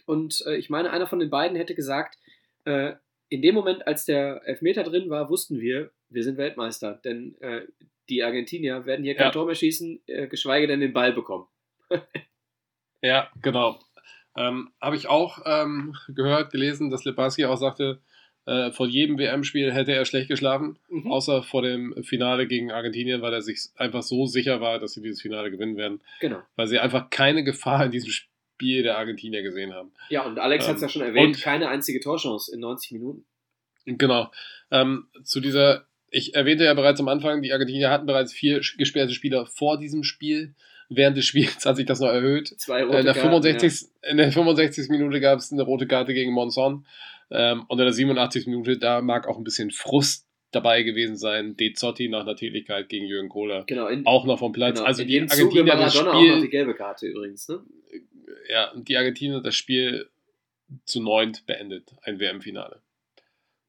Und 0.05 0.43
äh, 0.47 0.55
ich 0.55 0.69
meine, 0.69 0.91
einer 0.91 1.07
von 1.07 1.19
den 1.19 1.29
beiden 1.29 1.55
hätte 1.55 1.75
gesagt, 1.75 2.17
äh, 2.65 2.93
in 3.29 3.41
dem 3.41 3.55
Moment, 3.55 3.87
als 3.87 4.05
der 4.05 4.41
Elfmeter 4.45 4.83
drin 4.83 5.09
war, 5.09 5.29
wussten 5.29 5.59
wir, 5.59 5.91
wir 6.09 6.23
sind 6.23 6.37
Weltmeister. 6.37 6.99
Denn 7.05 7.39
äh, 7.39 7.65
die 8.09 8.23
Argentinier 8.23 8.85
werden 8.85 9.03
hier 9.03 9.15
kein 9.15 9.27
Ja. 9.27 9.31
Tor 9.31 9.45
mehr 9.45 9.55
schießen, 9.55 10.01
äh, 10.07 10.27
geschweige 10.27 10.67
denn 10.67 10.79
den 10.79 10.93
Ball 10.93 11.13
bekommen. 11.13 11.47
Ja, 13.01 13.29
genau. 13.39 13.79
Ähm, 14.35 14.69
Habe 14.81 14.95
ich 14.95 15.07
auch 15.07 15.39
ähm, 15.45 15.95
gehört, 16.09 16.51
gelesen, 16.51 16.89
dass 16.89 17.05
Lebarski 17.05 17.45
auch 17.45 17.57
sagte, 17.57 17.99
äh, 18.45 18.71
vor 18.71 18.85
jedem 18.87 19.17
WM-Spiel 19.17 19.73
hätte 19.73 19.93
er 19.93 20.05
schlecht 20.05 20.27
geschlafen, 20.27 20.77
Mhm. 20.89 21.11
außer 21.11 21.41
vor 21.41 21.61
dem 21.63 21.95
Finale 22.03 22.45
gegen 22.47 22.71
Argentinien, 22.71 23.21
weil 23.21 23.33
er 23.33 23.41
sich 23.41 23.59
einfach 23.75 24.03
so 24.03 24.25
sicher 24.27 24.61
war, 24.61 24.77
dass 24.79 24.93
sie 24.93 25.01
dieses 25.01 25.21
Finale 25.21 25.49
gewinnen 25.51 25.77
werden, 25.77 26.01
Genau. 26.19 26.41
weil 26.55 26.67
sie 26.67 26.77
einfach 26.79 27.09
keine 27.09 27.43
Gefahr 27.43 27.85
in 27.85 27.91
diesem 27.91 28.11
Spiel 28.11 28.83
der 28.83 28.97
Argentinier 28.97 29.41
gesehen 29.41 29.73
haben. 29.73 29.91
Ja, 30.09 30.25
und 30.25 30.37
Alex 30.37 30.65
Ähm, 30.65 30.69
hat 30.69 30.75
es 30.77 30.81
ja 30.83 30.89
schon 30.89 31.01
erwähnt, 31.01 31.37
und- 31.37 31.41
keine 31.41 31.69
einzige 31.69 31.99
Torchance 31.99 32.53
in 32.53 32.59
90 32.59 32.91
Minuten. 32.91 33.25
Genau. 33.85 34.31
Ähm, 34.71 35.07
zu 35.23 35.39
dieser, 35.39 35.85
ich 36.09 36.35
erwähnte 36.35 36.65
ja 36.65 36.73
bereits 36.73 36.99
am 36.99 37.07
Anfang, 37.07 37.41
die 37.41 37.51
Argentinier 37.53 37.89
hatten 37.89 38.05
bereits 38.05 38.33
vier 38.33 38.61
gesperrte 38.77 39.13
Spieler 39.13 39.45
vor 39.47 39.77
diesem 39.79 40.03
Spiel. 40.03 40.53
Während 40.89 41.17
des 41.17 41.25
Spiels 41.25 41.65
hat 41.65 41.77
sich 41.77 41.85
das 41.85 41.99
noch 41.99 42.09
erhöht. 42.09 42.47
Zwei 42.59 42.79
Äh, 42.79 42.83
rote 42.83 42.97
in, 42.99 43.05
der 43.05 43.13
Karten, 43.13 43.41
65, 43.41 43.89
in 44.09 44.17
der 44.17 44.31
65. 44.31 44.89
Minute 44.89 45.19
gab 45.19 45.39
es 45.39 45.51
eine 45.51 45.63
rote 45.63 45.87
Karte 45.87 46.13
gegen 46.13 46.31
Monson. 46.31 46.85
Ähm, 47.31 47.65
und 47.67 47.79
in 47.79 47.85
der 47.85 47.93
87. 47.93 48.47
Minute, 48.47 48.77
da 48.77 49.01
mag 49.01 49.27
auch 49.27 49.37
ein 49.37 49.43
bisschen 49.43 49.71
Frust 49.71 50.27
dabei 50.51 50.83
gewesen 50.83 51.17
sein. 51.17 51.57
De 51.57 51.73
Zotti 51.73 52.07
nach 52.07 52.21
einer 52.21 52.35
Tätigkeit 52.35 52.87
gegen 52.89 53.05
Jürgen 53.05 53.29
Kohler. 53.29 53.59
Ja. 53.59 53.63
Genau, 53.63 53.87
in, 53.87 54.05
Auch 54.05 54.25
noch 54.25 54.39
vom 54.39 54.51
Platz. 54.51 54.75
genau, 54.77 54.87
also 54.87 55.03
die 55.03 55.21
Argentinier 55.21 55.65
das 55.65 55.95
Maradona 55.95 56.09
auch 56.11 56.13
noch 56.13 56.21
die 56.21 56.37
Spiel, 56.37 56.49
gelbe 56.49 56.75
Karte 56.75 57.07
übrigens. 57.07 57.47
Ne? 57.49 57.61
ja, 58.49 58.71
die 58.75 58.97
Argentinier 58.97 59.41
das 59.41 59.55
Spiel 59.55 60.09
zu 60.85 61.01
neunt 61.01 61.45
beendet. 61.45 61.95
Ein 62.03 62.19
WM-Finale. 62.19 62.81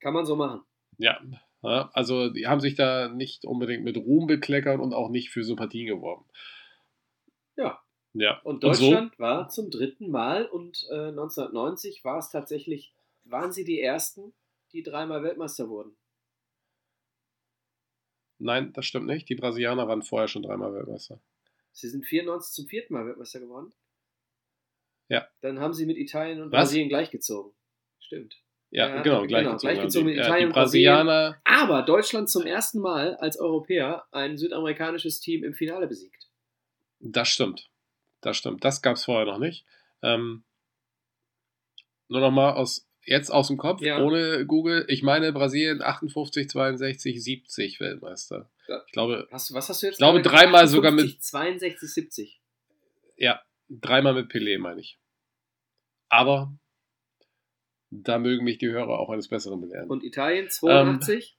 Kann 0.01 0.15
man 0.15 0.25
so 0.25 0.37
machen. 0.37 0.61
Ja. 0.99 1.21
ja, 1.63 1.91
also 1.93 2.31
die 2.31 2.47
haben 2.47 2.61
sich 2.61 2.75
da 2.75 3.09
nicht 3.09 3.45
unbedingt 3.45 3.85
mit 3.85 3.97
Ruhm 3.97 4.27
bekleckert 4.27 4.81
und 4.81 4.95
auch 4.95 5.11
nicht 5.11 5.31
für 5.31 5.45
Sympathien 5.45 5.87
geworben. 5.87 6.25
Ja. 8.19 8.33
Ja. 8.33 8.41
Und 8.43 8.63
so- 8.63 8.69
Deutschland 8.69 9.19
war 9.19 9.49
zum 9.49 9.71
dritten 9.71 10.11
Mal 10.11 10.47
und 10.47 10.87
äh, 10.91 11.09
1990 11.09 12.05
war 12.05 12.19
es 12.19 12.31
tatsächlich, 12.31 12.93
waren 13.25 13.53
sie 13.53 13.65
die 13.65 13.81
Ersten, 13.81 14.33
die 14.73 14.83
dreimal 14.83 15.23
Weltmeister 15.23 15.69
wurden. 15.69 15.97
Nein, 18.39 18.73
das 18.75 18.85
stimmt 18.87 19.07
nicht. 19.07 19.29
Die 19.29 19.35
Brasilianer 19.35 19.89
waren 19.89 20.03
vorher 20.03 20.29
schon 20.29 20.43
dreimal 20.43 20.75
Weltmeister. 20.75 21.21
Sie 21.73 21.89
sind 21.89 22.05
94 22.07 22.55
zum 22.55 22.67
vierten 22.67 22.93
Mal 22.95 23.07
Weltmeister 23.07 23.41
geworden. 23.41 23.73
Ja. 25.09 25.27
Dann 25.41 25.61
haben 25.61 25.73
sie 25.73 25.87
mit 25.87 25.97
Italien 25.97 26.41
und 26.43 26.53
Was? 26.53 26.69
Brasilien 26.69 26.89
gleichgezogen. 26.89 27.53
Stimmt. 28.01 28.43
Ja, 28.71 28.89
Ja, 28.89 29.03
genau, 29.03 29.21
genau, 29.23 29.27
gleichgezogen. 29.29 29.59
gleichgezogen 29.75 30.07
haben 30.09 30.13
die. 30.13 30.17
mit 30.17 30.25
Italien 30.27 30.39
die 30.41 30.47
und 30.47 30.53
Brasilien. 30.53 30.93
Brasilianer, 31.07 31.41
Aber 31.45 31.83
Deutschland 31.83 32.29
zum 32.29 32.43
ersten 32.45 32.81
Mal 32.81 33.15
als 33.17 33.39
Europäer 33.39 34.07
ein 34.11 34.37
südamerikanisches 34.37 35.21
Team 35.21 35.45
im 35.45 35.55
Finale 35.55 35.87
besiegt. 35.87 36.29
das 37.01 37.29
stimmt. 37.29 37.71
Das 38.27 38.37
stimmt. 38.37 38.65
Das 38.65 38.83
gab 38.83 38.97
es 38.97 39.05
vorher 39.05 39.25
noch 39.25 39.39
nicht. 39.39 39.65
Ähm, 40.03 40.45
nur 42.09 42.21
nochmal 42.21 42.55
aus, 42.55 42.89
jetzt 43.05 43.31
aus 43.31 43.47
dem 43.47 43.57
Kopf, 43.57 43.81
Ja. 43.83 44.03
ohne 44.03 44.45
Google. 44.47 44.85
Ich 44.89 45.05
meine 45.05 45.33
Brasilien 45.33 45.81
58, 45.81 46.49
62, 46.51 47.23
70 47.23 47.79
Weltmeister. 47.79 48.51
Ich 48.87 48.93
glaube, 48.93 49.29
Hast, 49.31 49.55
was 49.55 49.69
hast 49.69 49.83
du 49.83 49.87
jetzt? 49.87 49.95
Ich 49.95 49.99
glaube, 49.99 50.23
dreimal 50.23 50.67
sogar 50.67 50.91
mit- 50.91 51.05
58, 51.05 51.21
62, 51.23 51.89
70. 51.95 52.43
ja, 53.17 53.41
dreimal 53.69 54.15
mit 54.15 54.29
Pelé, 54.33 54.59
meine 54.59 54.81
ich. 54.81 54.99
Aber 56.09 56.53
da 57.91 58.19
mögen 58.19 58.45
mich 58.45 58.59
die 58.59 58.69
Hörer 58.71 58.99
auch 58.99 59.11
eines 59.11 59.29
Besseren 59.29 59.61
belehren. 59.61 59.89
Und 59.89 60.03
Italien 60.03 60.51
82. 60.51 61.39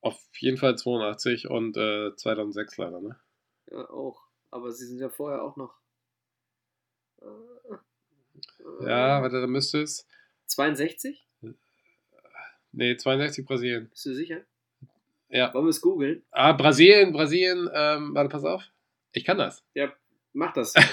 Auf 0.00 0.20
jeden 0.40 0.56
Fall 0.56 0.76
82 0.76 1.48
und 1.48 1.76
äh, 1.76 2.14
2006 2.16 2.76
leider, 2.76 3.00
ne? 3.00 3.20
Ja, 3.70 3.88
auch. 3.88 4.23
Aber 4.54 4.70
sie 4.70 4.86
sind 4.86 5.00
ja 5.00 5.08
vorher 5.08 5.42
auch 5.42 5.56
noch. 5.56 5.74
äh, 7.20 7.26
Ja, 8.86 9.18
äh, 9.18 9.22
warte, 9.22 9.40
da 9.40 9.48
müsste 9.48 9.82
es. 9.82 10.06
62? 10.46 11.26
Nee, 12.70 12.96
62 12.96 13.44
Brasilien. 13.44 13.88
Bist 13.90 14.06
du 14.06 14.14
sicher? 14.14 14.44
Ja. 15.28 15.52
Wollen 15.54 15.66
wir 15.66 15.70
es 15.70 15.80
googeln? 15.80 16.24
Ah, 16.30 16.52
Brasilien, 16.52 17.12
Brasilien, 17.12 17.68
ähm, 17.74 18.14
warte, 18.14 18.28
pass 18.28 18.44
auf. 18.44 18.62
Ich 19.12 19.24
kann 19.24 19.38
das. 19.38 19.64
Ja, 19.74 19.92
mach 20.32 20.52
das. 20.52 20.72
das. 20.74 20.84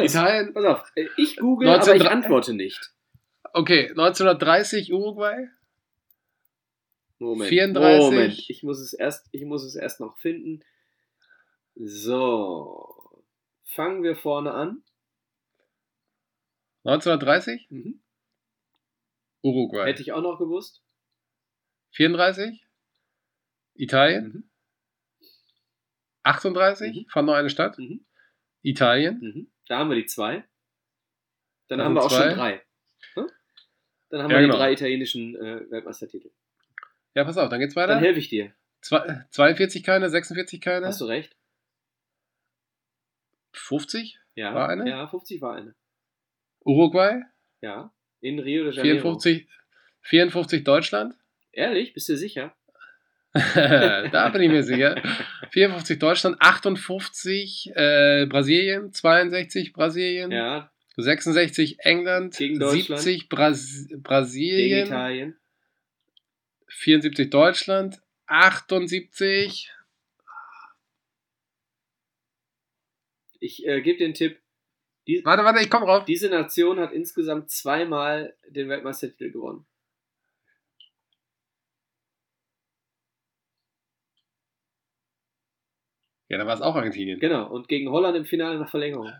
Italien, 0.00 0.52
Pass 0.52 0.64
auf. 0.64 0.92
äh, 0.96 1.06
Ich 1.16 1.36
google, 1.36 1.68
aber 1.68 1.82
ich 1.82 1.88
1903 2.02 2.08
antworte 2.10 2.54
nicht. 2.54 2.92
okay, 3.52 3.90
1930 3.90 4.92
Uruguay, 4.92 5.48
Moment. 7.20 7.48
34. 7.48 8.00
Moment. 8.00 8.44
Ich 8.50 8.62
muss 8.64 8.80
es 8.80 8.92
erst, 8.92 9.28
ich 9.30 9.44
muss 9.44 9.62
es 9.64 9.76
erst 9.76 10.00
noch 10.00 10.18
finden. 10.18 10.64
So. 11.74 13.24
Fangen 13.64 14.02
wir 14.02 14.16
vorne 14.16 14.52
an. 14.52 14.82
1930 16.84 17.66
Mhm. 17.70 18.02
Uruguay, 19.42 19.86
Hätte 19.86 20.02
ich 20.02 20.12
auch 20.12 20.20
noch 20.20 20.38
gewusst. 20.38 20.82
34 21.92 22.64
Italien, 23.74 24.24
Mhm. 24.26 24.50
38 26.22 26.94
Mhm. 26.94 27.08
fand 27.08 27.26
noch 27.26 27.34
eine 27.34 27.50
Stadt, 27.50 27.78
Mhm. 27.78 28.04
Italien, 28.62 29.18
Mhm. 29.20 29.52
Da 29.68 29.78
haben 29.78 29.88
wir 29.90 29.96
die 29.96 30.06
zwei. 30.06 30.44
Dann 31.68 31.78
Da 31.78 31.84
haben 31.86 31.94
wir 31.94 32.02
auch 32.02 32.08
zwei. 32.10 32.28
schon 32.30 32.34
drei. 32.38 32.62
Hm? 33.14 33.30
Dann 34.10 34.22
haben 34.22 34.30
Ja, 34.30 34.36
wir 34.38 34.42
genau. 34.42 34.54
die 34.54 34.58
drei 34.58 34.72
italienischen 34.72 35.34
äh, 35.36 35.70
Weltmeistertitel. 35.70 36.30
ja, 37.14 37.24
pass 37.24 37.38
auf, 37.38 37.48
dann 37.48 37.60
geht's 37.60 37.74
Dann 37.74 37.88
weiter. 37.88 38.00
helfe 38.00 38.18
ich 38.18 38.28
dir. 38.28 38.54
Zwei- 38.82 39.24
42 39.30 39.82
keine, 39.84 40.10
46 40.10 40.60
keine, 40.60 40.86
Hast 40.86 41.00
du 41.00 41.04
recht? 41.06 41.36
50 43.52 44.18
Ja. 44.34 44.54
War 44.54 44.68
eine? 44.68 44.88
Ja, 44.88 45.06
50 45.06 45.40
war 45.40 45.56
eine. 45.56 45.74
Uruguay, 46.64 47.22
Ja. 47.60 47.92
In 48.20 48.38
Rio 48.38 48.64
de 48.64 48.72
Janeiro. 48.74 49.18
54, 49.18 49.48
54 50.02 50.64
Deutschland, 50.64 51.14
Ehrlich? 51.52 51.92
Bist 51.92 52.08
du 52.08 52.16
sicher? 52.16 52.54
da 53.34 54.28
bin 54.30 54.42
ich 54.42 54.50
mir 54.50 54.62
sicher. 54.62 55.00
54 55.50 55.98
Deutschland, 55.98 56.36
58 56.40 57.72
äh, 57.74 58.26
Brasilien, 58.26 58.92
62 58.92 59.72
Brasilien, 59.72 60.30
Ja. 60.30 60.70
66 60.96 61.78
England, 61.80 62.36
Gegen 62.36 62.58
Deutschland. 62.58 63.00
70 63.00 63.28
Bras 63.28 63.86
Gegen 63.88 64.02
Brasilien, 64.02 64.86
Italien. 64.86 65.36
74 66.68 67.30
Deutschland, 67.30 68.00
78. 68.26 69.70
Ich 73.42 73.66
äh, 73.66 73.80
gebe 73.80 73.98
den 73.98 74.14
Tipp. 74.14 74.40
Die, 75.08 75.24
Warte, 75.24 75.42
warte, 75.42 75.60
ich 75.60 75.68
komme 75.68 75.86
drauf. 75.86 76.04
diese 76.04 76.28
Nation 76.28 76.78
hat 76.78 76.92
insgesamt 76.92 77.50
zweimal 77.50 78.36
den 78.48 78.68
Weltmeistertitel 78.68 79.32
gewonnen. 79.32 79.66
Ja, 86.28 86.38
dann 86.38 86.46
war 86.46 86.54
es 86.54 86.62
auch 86.62 86.76
Argentinien. 86.76 87.18
Genau, 87.18 87.50
und 87.50 87.66
gegen 87.68 87.90
Holland 87.90 88.16
im 88.16 88.24
Finale 88.24 88.58
nach 88.58 88.70
Verlängerung. 88.70 89.12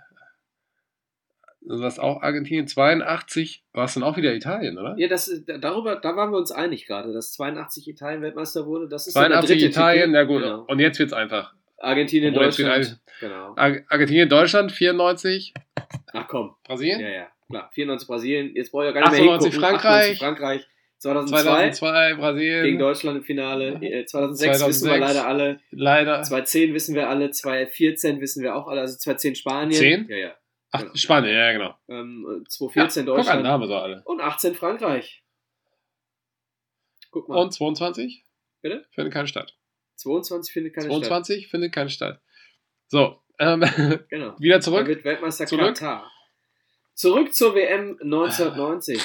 Dann 1.60 1.80
war 1.80 1.88
es 1.88 1.98
auch 1.98 2.22
Argentinien. 2.22 2.68
82 2.68 3.64
war 3.72 3.84
es 3.84 3.94
dann 3.94 4.04
auch 4.04 4.16
wieder 4.16 4.34
Italien, 4.34 4.78
oder? 4.78 4.94
Ja, 4.98 5.08
das, 5.08 5.30
darüber, 5.46 5.96
da 5.96 6.16
waren 6.16 6.30
wir 6.30 6.38
uns 6.38 6.52
einig 6.52 6.86
gerade, 6.86 7.12
dass 7.12 7.32
82 7.32 7.88
Italien 7.88 8.22
Weltmeister 8.22 8.66
wurde. 8.66 8.88
Das 8.88 9.08
ist 9.08 9.14
so 9.14 9.20
der 9.20 9.30
82 9.30 9.58
dritte 9.58 9.70
Italien, 9.70 10.04
Titel. 10.06 10.14
ja 10.14 10.22
gut. 10.24 10.42
Genau. 10.42 10.64
Und 10.68 10.78
jetzt 10.78 10.98
wird 11.00 11.08
es 11.08 11.12
einfach. 11.12 11.54
Argentinien, 11.82 12.34
jetzt 12.34 12.58
wird 12.58 12.68
Deutschland. 12.68 13.00
Genau. 13.20 13.54
Ar 13.56 13.76
Argentinien, 13.88 14.28
Deutschland, 14.28 14.72
94, 14.72 15.52
Ach 16.12 16.28
komm. 16.28 16.54
Brasilien, 16.64 17.00
Ja, 17.00 17.08
ja, 17.08 17.28
klar. 17.48 17.70
94 17.72 18.08
Brasilien. 18.08 18.54
Jetzt 18.56 18.70
brauche 18.70 18.84
ich 18.88 18.94
ja 18.94 19.00
gar 19.00 19.10
nicht 19.10 19.20
mehr 19.22 19.32
98 19.32 19.52
hingucken. 19.52 19.80
Frankreich. 19.80 20.12
98 20.12 20.18
Frankreich. 20.18 20.66
2002, 20.98 21.70
2002 21.72 22.14
Brasilien. 22.14 22.62
gegen 22.64 22.78
Deutschland 22.78 23.18
im 23.18 23.24
Finale. 23.24 23.74
Äh, 23.82 24.06
2006, 24.06 24.66
wissen 24.68 24.86
wir 24.90 24.96
2006. 24.98 25.00
leider 25.00 25.26
alle. 25.26 25.60
Leider. 25.72 26.22
2010 26.22 26.74
wissen 26.74 26.94
wir 26.94 27.08
alle. 27.08 27.30
2014 27.30 28.20
wissen 28.20 28.42
wir 28.44 28.54
auch 28.54 28.68
alle. 28.68 28.82
Also 28.82 28.96
2010 28.98 29.34
Spanien. 29.34 29.72
10? 29.72 30.06
Ja, 30.08 30.16
ja. 30.16 30.36
Ach, 30.70 30.84
Spanien, 30.94 31.34
ja, 31.34 31.52
genau. 31.52 31.74
Ähm, 31.88 32.44
2014 32.48 33.04
Guck 33.04 33.12
an, 33.14 33.16
Deutschland. 33.18 33.44
da 33.44 33.50
haben 33.50 33.60
wir 33.62 33.66
so 33.66 33.76
alle. 33.76 34.02
Und 34.04 34.20
18 34.20 34.54
Frankreich. 34.54 35.22
Guck 37.10 37.28
mal. 37.28 37.36
Und 37.36 37.52
22? 37.52 38.24
Bitte? 38.62 38.86
Findet 38.92 39.12
keine 39.12 39.26
statt. 39.26 39.56
22 40.02 40.52
findet 40.52 40.74
keine 40.74 40.88
22 40.88 41.48
findet 41.48 41.72
keine 41.72 41.88
statt. 41.90 42.20
So, 42.88 43.18
ähm, 43.38 43.64
Stadt. 43.64 44.04
Genau. 44.10 44.38
wieder 44.38 44.60
zurück. 44.60 44.86
wird 44.86 45.04
Weltmeister 45.04 45.46
Zurück. 45.46 45.74
Katar. 45.74 46.10
Zurück 46.94 47.34
zur 47.34 47.54
WM 47.54 47.98
1990. 48.02 49.00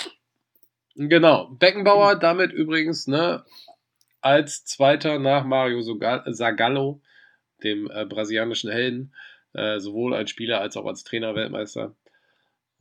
Genau. 0.95 1.49
Beckenbauer 1.51 2.15
damit 2.15 2.51
übrigens, 2.51 3.07
ne, 3.07 3.45
als 4.21 4.65
Zweiter 4.65 5.19
nach 5.19 5.45
Mario 5.45 5.81
Zagallo, 5.81 7.01
dem 7.63 7.89
äh, 7.89 8.05
brasilianischen 8.05 8.71
Helden, 8.71 9.13
äh, 9.53 9.79
sowohl 9.79 10.13
als 10.13 10.29
Spieler 10.29 10.59
als 10.59 10.75
auch 10.75 10.85
als 10.85 11.03
Trainer 11.03 11.35
Weltmeister. 11.35 11.95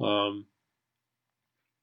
Ähm, 0.01 0.47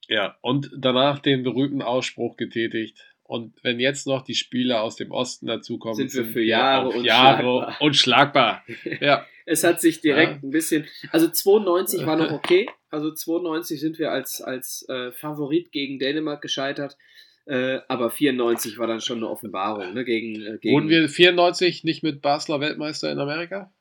ja, 0.08 0.38
und 0.42 0.70
danach 0.76 1.20
den 1.20 1.44
berühmten 1.44 1.82
Ausspruch 1.82 2.36
getätigt. 2.36 3.12
Und 3.26 3.54
wenn 3.64 3.80
jetzt 3.80 4.06
noch 4.06 4.22
die 4.24 4.36
Spieler 4.36 4.82
aus 4.84 4.95
dem 4.98 5.12
Osten 5.12 5.48
dazukommen, 5.48 5.95
Sind 5.95 6.14
wir 6.14 6.26
für 6.32 6.41
Jahre 6.44 6.88
auf 6.88 6.95
unschlagbar. 6.95 7.60
Jahre 7.62 7.76
unschlagbar. 7.80 8.64
Ja, 9.02 9.26
Es 9.45 9.64
hat 9.64 9.80
sich 9.82 10.02
direkt 10.02 10.34
Ja. 10.34 10.40
ein 10.44 10.52
bisschen. 10.52 10.86
Also 11.12 11.30
92 11.30 12.06
war 12.06 12.18
noch 12.18 12.32
okay. 12.34 12.70
Also 12.90 13.12
92 13.14 13.80
sind 13.80 13.98
wir 13.98 14.12
als, 14.12 14.41
als 14.41 14.88
äh, 14.90 15.12
Favorit 15.14 15.72
gegen 15.72 16.00
Dänemark 16.00 16.41
gescheitert. 16.41 16.98
Äh, 17.45 17.80
aber 17.88 18.10
94 18.12 18.78
war 18.78 18.88
dann 18.88 19.02
schon 19.02 19.18
eine 19.18 19.30
Offenbarung. 19.30 19.94
Ne? 19.94 20.06
Gegen, 20.06 20.36
äh, 20.41 20.58
gegen 20.60 20.76
wurden 20.76 20.90
wir 20.90 21.10
94 21.10 21.84
nicht 21.84 22.04
mit 22.04 22.22
Basler 22.22 22.60
Weltmeister 22.60 23.12
in 23.12 23.20
Amerika? 23.20 23.74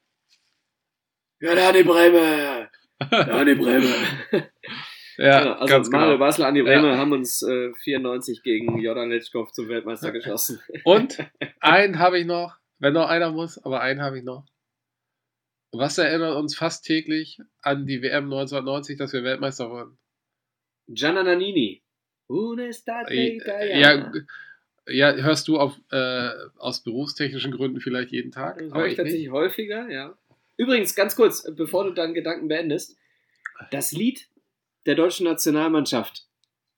Ja, 1.41 1.55
da 1.55 1.73
die 1.73 1.83
Breme! 1.83 2.71
Da 3.11 3.43
Breme! 5.17 5.29
Ja, 5.29 5.41
Genau, 5.41 5.55
also 5.55 5.67
ganz 5.67 5.91
Mario 5.91 6.07
genau. 6.13 6.19
Basler 6.19 6.47
an 6.47 6.55
die 6.55 6.63
Bremer 6.63 6.97
haben 6.97 7.13
uns 7.13 7.43
äh, 7.43 7.73
94 7.75 8.43
gegen 8.43 8.79
Jordan 8.79 9.11
Letschkow 9.11 9.51
zum 9.53 9.69
Weltmeister 9.69 10.13
geschossen. 10.13 10.61
Und 10.85 11.19
einen 11.61 11.99
habe 11.99 12.19
ich 12.19 12.27
noch, 12.27 12.57
wenn 12.79 12.95
noch 12.95 13.09
einer 13.09 13.31
muss, 13.31 13.59
aber 13.65 13.81
einen 13.81 14.03
habe 14.03 14.19
ich 14.19 14.25
noch. 14.25 14.47
Was 15.73 15.97
erinnert 15.97 16.37
uns 16.37 16.55
fast 16.55 16.85
täglich 16.85 17.39
an 17.63 17.87
die 17.87 18.03
WM 18.03 18.25
1990, 18.25 18.99
dass 18.99 19.13
wir 19.13 19.25
Weltmeister 19.25 19.71
wurden? 19.71 19.99
Gianna 20.89 21.23
Nannini. 21.23 21.83
Un'estate 22.29 23.13
Ja, 23.79 24.13
ja, 24.89 25.13
hörst 25.13 25.49
du 25.49 25.59
auf, 25.59 25.79
äh, 25.91 26.29
aus 26.59 26.83
berufstechnischen 26.83 27.53
Gründen 27.53 27.81
vielleicht 27.81 28.11
jeden 28.11 28.33
Tag? 28.33 28.59
Das 28.59 28.75
höre 28.75 28.87
ich 28.87 28.93
ich 28.93 28.97
tatsächlich 28.97 29.31
häufiger, 29.31 29.89
ja. 29.89 30.17
Übrigens, 30.57 30.95
ganz 30.95 31.17
kurz, 31.17 31.49
bevor 31.55 31.85
du 31.85 31.93
deinen 31.93 32.15
Gedanken 32.15 32.49
beendest, 32.49 32.97
das 33.71 33.93
Lied 33.93 34.29
der 34.87 34.95
deutschen 34.95 35.25
Nationalmannschaft, 35.25 36.27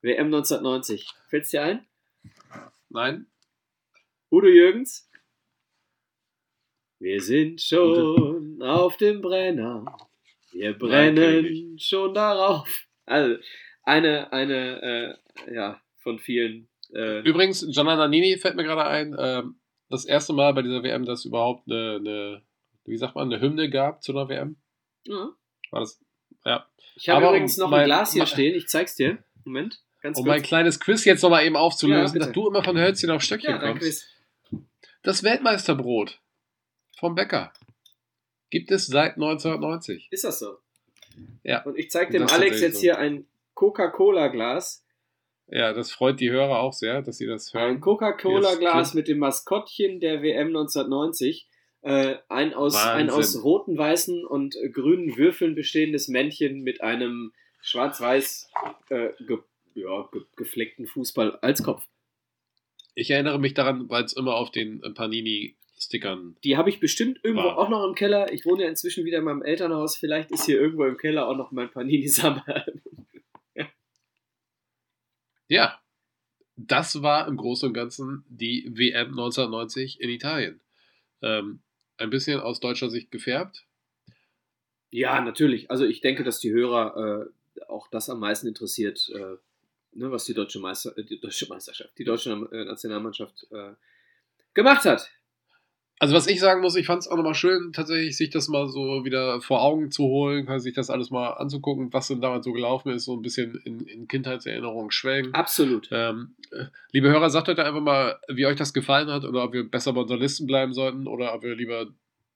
WM 0.03 0.27
1990, 0.27 1.09
fällt 1.29 1.45
es 1.45 1.51
dir 1.51 1.63
ein? 1.63 1.87
Nein? 2.89 3.27
Udo 4.31 4.47
Jürgens? 4.47 5.11
Wir 6.99 7.21
sind 7.21 7.61
schon 7.61 8.63
auf 8.63 8.97
dem 8.97 9.21
Brenner, 9.21 9.85
wir 10.53 10.71
Nein, 10.71 10.79
brennen 10.79 11.79
schon 11.79 12.15
darauf. 12.15 12.87
Also, 13.07 13.43
eine, 13.83 14.33
eine, 14.33 15.19
äh, 15.47 15.55
ja, 15.55 15.81
von 15.99 16.19
vielen. 16.19 16.69
Äh, 16.95 17.21
Übrigens, 17.21 17.67
Gianna 17.71 17.97
Nannini 17.97 18.39
fällt 18.39 18.57
mir 18.57 18.65
gerade 18.65 18.85
ein, 18.87 19.17
ähm, 19.19 19.57
das 19.91 20.05
erste 20.05 20.33
Mal 20.33 20.55
bei 20.55 20.63
dieser 20.63 20.83
WM, 20.83 21.05
dass 21.05 21.21
es 21.21 21.25
überhaupt 21.27 21.71
eine, 21.71 21.97
eine, 21.97 22.43
wie 22.85 22.97
sagt 22.97 23.15
man, 23.15 23.33
eine 23.33 23.41
Hymne 23.41 23.69
gab 23.69 24.03
zu 24.03 24.13
einer 24.13 24.29
WM. 24.29 24.57
ja. 25.05 25.31
War 25.71 25.81
das, 25.81 26.04
ja. 26.45 26.67
Ich 26.97 27.09
habe 27.09 27.27
übrigens 27.27 27.57
noch 27.57 27.69
mein- 27.71 27.81
ein 27.81 27.87
Glas 27.87 28.13
hier 28.13 28.27
stehen, 28.27 28.55
ich 28.55 28.69
zeig's 28.69 28.95
dir. 28.95 29.19
Moment, 29.45 29.81
ganz 30.01 30.17
Um 30.19 30.25
kurz. 30.25 30.35
mein 30.37 30.43
kleines 30.43 30.79
Quiz 30.81 31.05
jetzt 31.05 31.23
nochmal 31.23 31.45
eben 31.45 31.55
Ja, 31.57 31.61
aufzulösen, 31.61 32.13
bitte. 32.15 32.27
dass 32.27 32.33
du 32.35 32.49
immer 32.49 32.63
von 32.63 32.79
Hölzchen 32.79 33.11
auf 33.11 33.23
Stöckchen 33.23 33.51
ja, 33.51 33.59
kommst. 33.59 33.83
Quiz. 33.83 34.07
Das 35.03 35.23
Weltmeisterbrot 35.23 36.21
vom 36.99 37.15
Bäcker 37.15 37.53
gibt 38.51 38.71
es 38.71 38.87
seit 38.87 39.17
1990. 39.17 40.09
Ist 40.11 40.25
das 40.25 40.39
so? 40.39 40.59
Ja. 41.43 41.63
Und 41.65 41.79
ich 41.79 41.91
zeige 41.91 42.13
dem 42.13 42.27
Alex 42.29 42.61
jetzt 42.61 42.77
so. 42.77 42.81
hier 42.81 42.99
ein 42.99 43.27
Coca-Cola-Glas. 43.55 44.85
Ja, 45.49 45.73
das 45.73 45.91
freut 45.93 46.21
die 46.21 46.31
Hörer 46.31 46.61
auch 46.61 46.73
sehr, 46.73 47.03
dass 47.03 47.19
sie 47.19 47.27
das 47.27 47.53
Ein 47.55 47.61
hören. 47.61 47.81
Coca-Cola-Glas 47.81 48.89
Yes, 48.89 48.95
mit 48.95 49.09
dem 49.09 49.19
Maskottchen 49.19 50.01
der 50.01 50.23
WM 50.23 50.49
1990. 50.49 51.47
Äh, 51.85 52.17
ein, 52.31 52.55
aus, 52.55 52.75
ein 52.77 53.11
aus 53.11 53.43
roten, 53.45 53.77
weißen 53.77 54.25
und 54.25 54.57
grünen 54.73 55.19
Würfeln 55.19 55.55
bestehendes 55.55 56.09
Männchen 56.09 56.63
mit 56.63 56.81
einem 56.81 57.33
schwarz-weiß 57.61 58.51
äh, 58.89 59.11
ge 59.27 59.39
ja, 59.75 60.09
ge 60.11 60.23
gefleckten 60.35 60.87
Fußball 60.87 61.37
als 61.43 61.63
Kopf. 61.63 61.87
Ich 62.95 63.11
erinnere 63.11 63.39
mich 63.39 63.53
daran, 63.53 63.91
weil 63.91 64.03
es 64.05 64.15
immer 64.15 64.37
auf 64.37 64.51
den 64.51 64.83
äh, 64.83 64.91
Panini-Stickern. 64.91 66.37
Die 66.43 66.57
habe 66.57 66.71
ich 66.71 66.81
bestimmt 66.81 67.21
irgendwo 67.23 67.49
Wow. 67.49 67.59
auch 67.59 67.69
noch 67.69 67.87
im 67.87 67.95
Keller. 67.95 68.33
Ich 68.33 68.47
wohne 68.47 68.63
ja 68.63 68.69
inzwischen 68.71 69.05
wieder 69.05 69.19
in 69.19 69.25
meinem 69.25 69.43
Elternhaus. 69.43 69.99
Vielleicht 69.99 70.31
ist 70.31 70.47
hier 70.47 70.59
irgendwo 70.59 70.85
im 70.85 70.97
Keller 70.97 71.29
auch 71.29 71.37
noch 71.37 71.53
mein 71.53 71.71
Panini-Sammelalbum. 71.71 72.81
Ja, 75.49 75.79
das 76.57 77.03
war 77.03 77.29
im 77.29 77.37
Großen 77.37 77.69
und 77.69 77.75
Ganzen 77.75 78.25
die 78.29 78.67
WM 78.75 79.09
1990 79.09 80.01
in 80.01 80.09
Italien. 80.09 80.61
Ähm, 81.21 81.61
ein 81.97 82.11
bisschen 82.11 82.41
aus 82.41 82.61
deutscher 82.61 82.91
Sicht 82.91 83.11
gefärbt. 83.11 83.67
Ja, 84.91 85.21
natürlich. 85.21 85.71
Also 85.71 85.85
ich 85.85 86.01
denke, 86.01 86.23
dass 86.25 86.39
die 86.39 86.53
Hörer 86.53 87.29
äh, 87.57 87.63
auch 87.69 87.89
das 87.89 88.09
am 88.11 88.21
meisten 88.21 88.47
interessiert, 88.47 89.11
äh, 89.15 89.37
ne, 89.93 90.11
was 90.11 90.25
die 90.25 90.35
deutsche, 90.35 90.61
Meister, 90.61 90.97
äh, 90.97 91.05
die 91.05 91.21
deutsche 91.21 91.49
Meisterschaft, 91.49 91.99
die 91.99 92.05
deutsche 92.05 92.31
äh, 92.31 92.65
Nationalmannschaft 92.65 93.47
äh, 93.51 93.73
gemacht 94.55 94.85
hat. 94.85 95.11
Also 96.05 96.15
was 96.15 96.27
ich 96.27 96.39
sagen 96.39 96.61
muss, 96.61 96.77
ich 96.77 96.85
fand 96.85 97.01
es 97.01 97.09
auch 97.09 97.17
nochmal 97.17 97.35
schön, 97.35 97.73
tatsächlich 97.73 98.15
sich 98.15 98.29
das 98.29 98.49
mal 98.49 98.69
so 98.69 99.07
wieder 99.07 99.41
vor 99.41 99.63
Augen 99.63 99.91
zu 99.91 100.03
holen, 100.03 100.47
sich 100.61 100.75
das 100.75 100.91
alles 100.91 101.11
mal 101.11 101.31
anzugucken, 101.31 101.95
was 101.95 102.09
denn 102.09 102.21
damals 102.21 102.45
so 102.45 102.53
gelaufen 102.53 102.93
ist, 102.93 103.07
so 103.07 103.15
ein 103.15 103.23
bisschen 103.23 103.59
in, 103.65 103.87
in 103.87 104.07
Kindheitserinnerungen 104.07 104.91
schwelgen. 104.91 105.33
Absolut. 105.33 105.89
Ähm, 105.93 106.35
äh, 106.51 106.67
liebe 106.93 107.09
Hörer, 107.09 107.31
sagt 107.31 107.49
heute 107.49 107.65
einfach 107.65 107.81
mal, 107.81 108.19
wie 108.29 108.45
euch 108.45 108.57
das 108.57 108.75
gefallen 108.75 109.09
hat 109.09 109.25
oder 109.25 109.45
ob 109.45 109.55
wir 109.55 109.67
besser 109.67 109.95
bei 109.95 110.03
unseren 110.03 110.21
Listen 110.21 110.47
bleiben 110.47 110.75
sollten 110.75 111.07
oder 111.07 111.35
ob 111.35 111.43
wir 111.43 111.57
lieber 111.57 111.87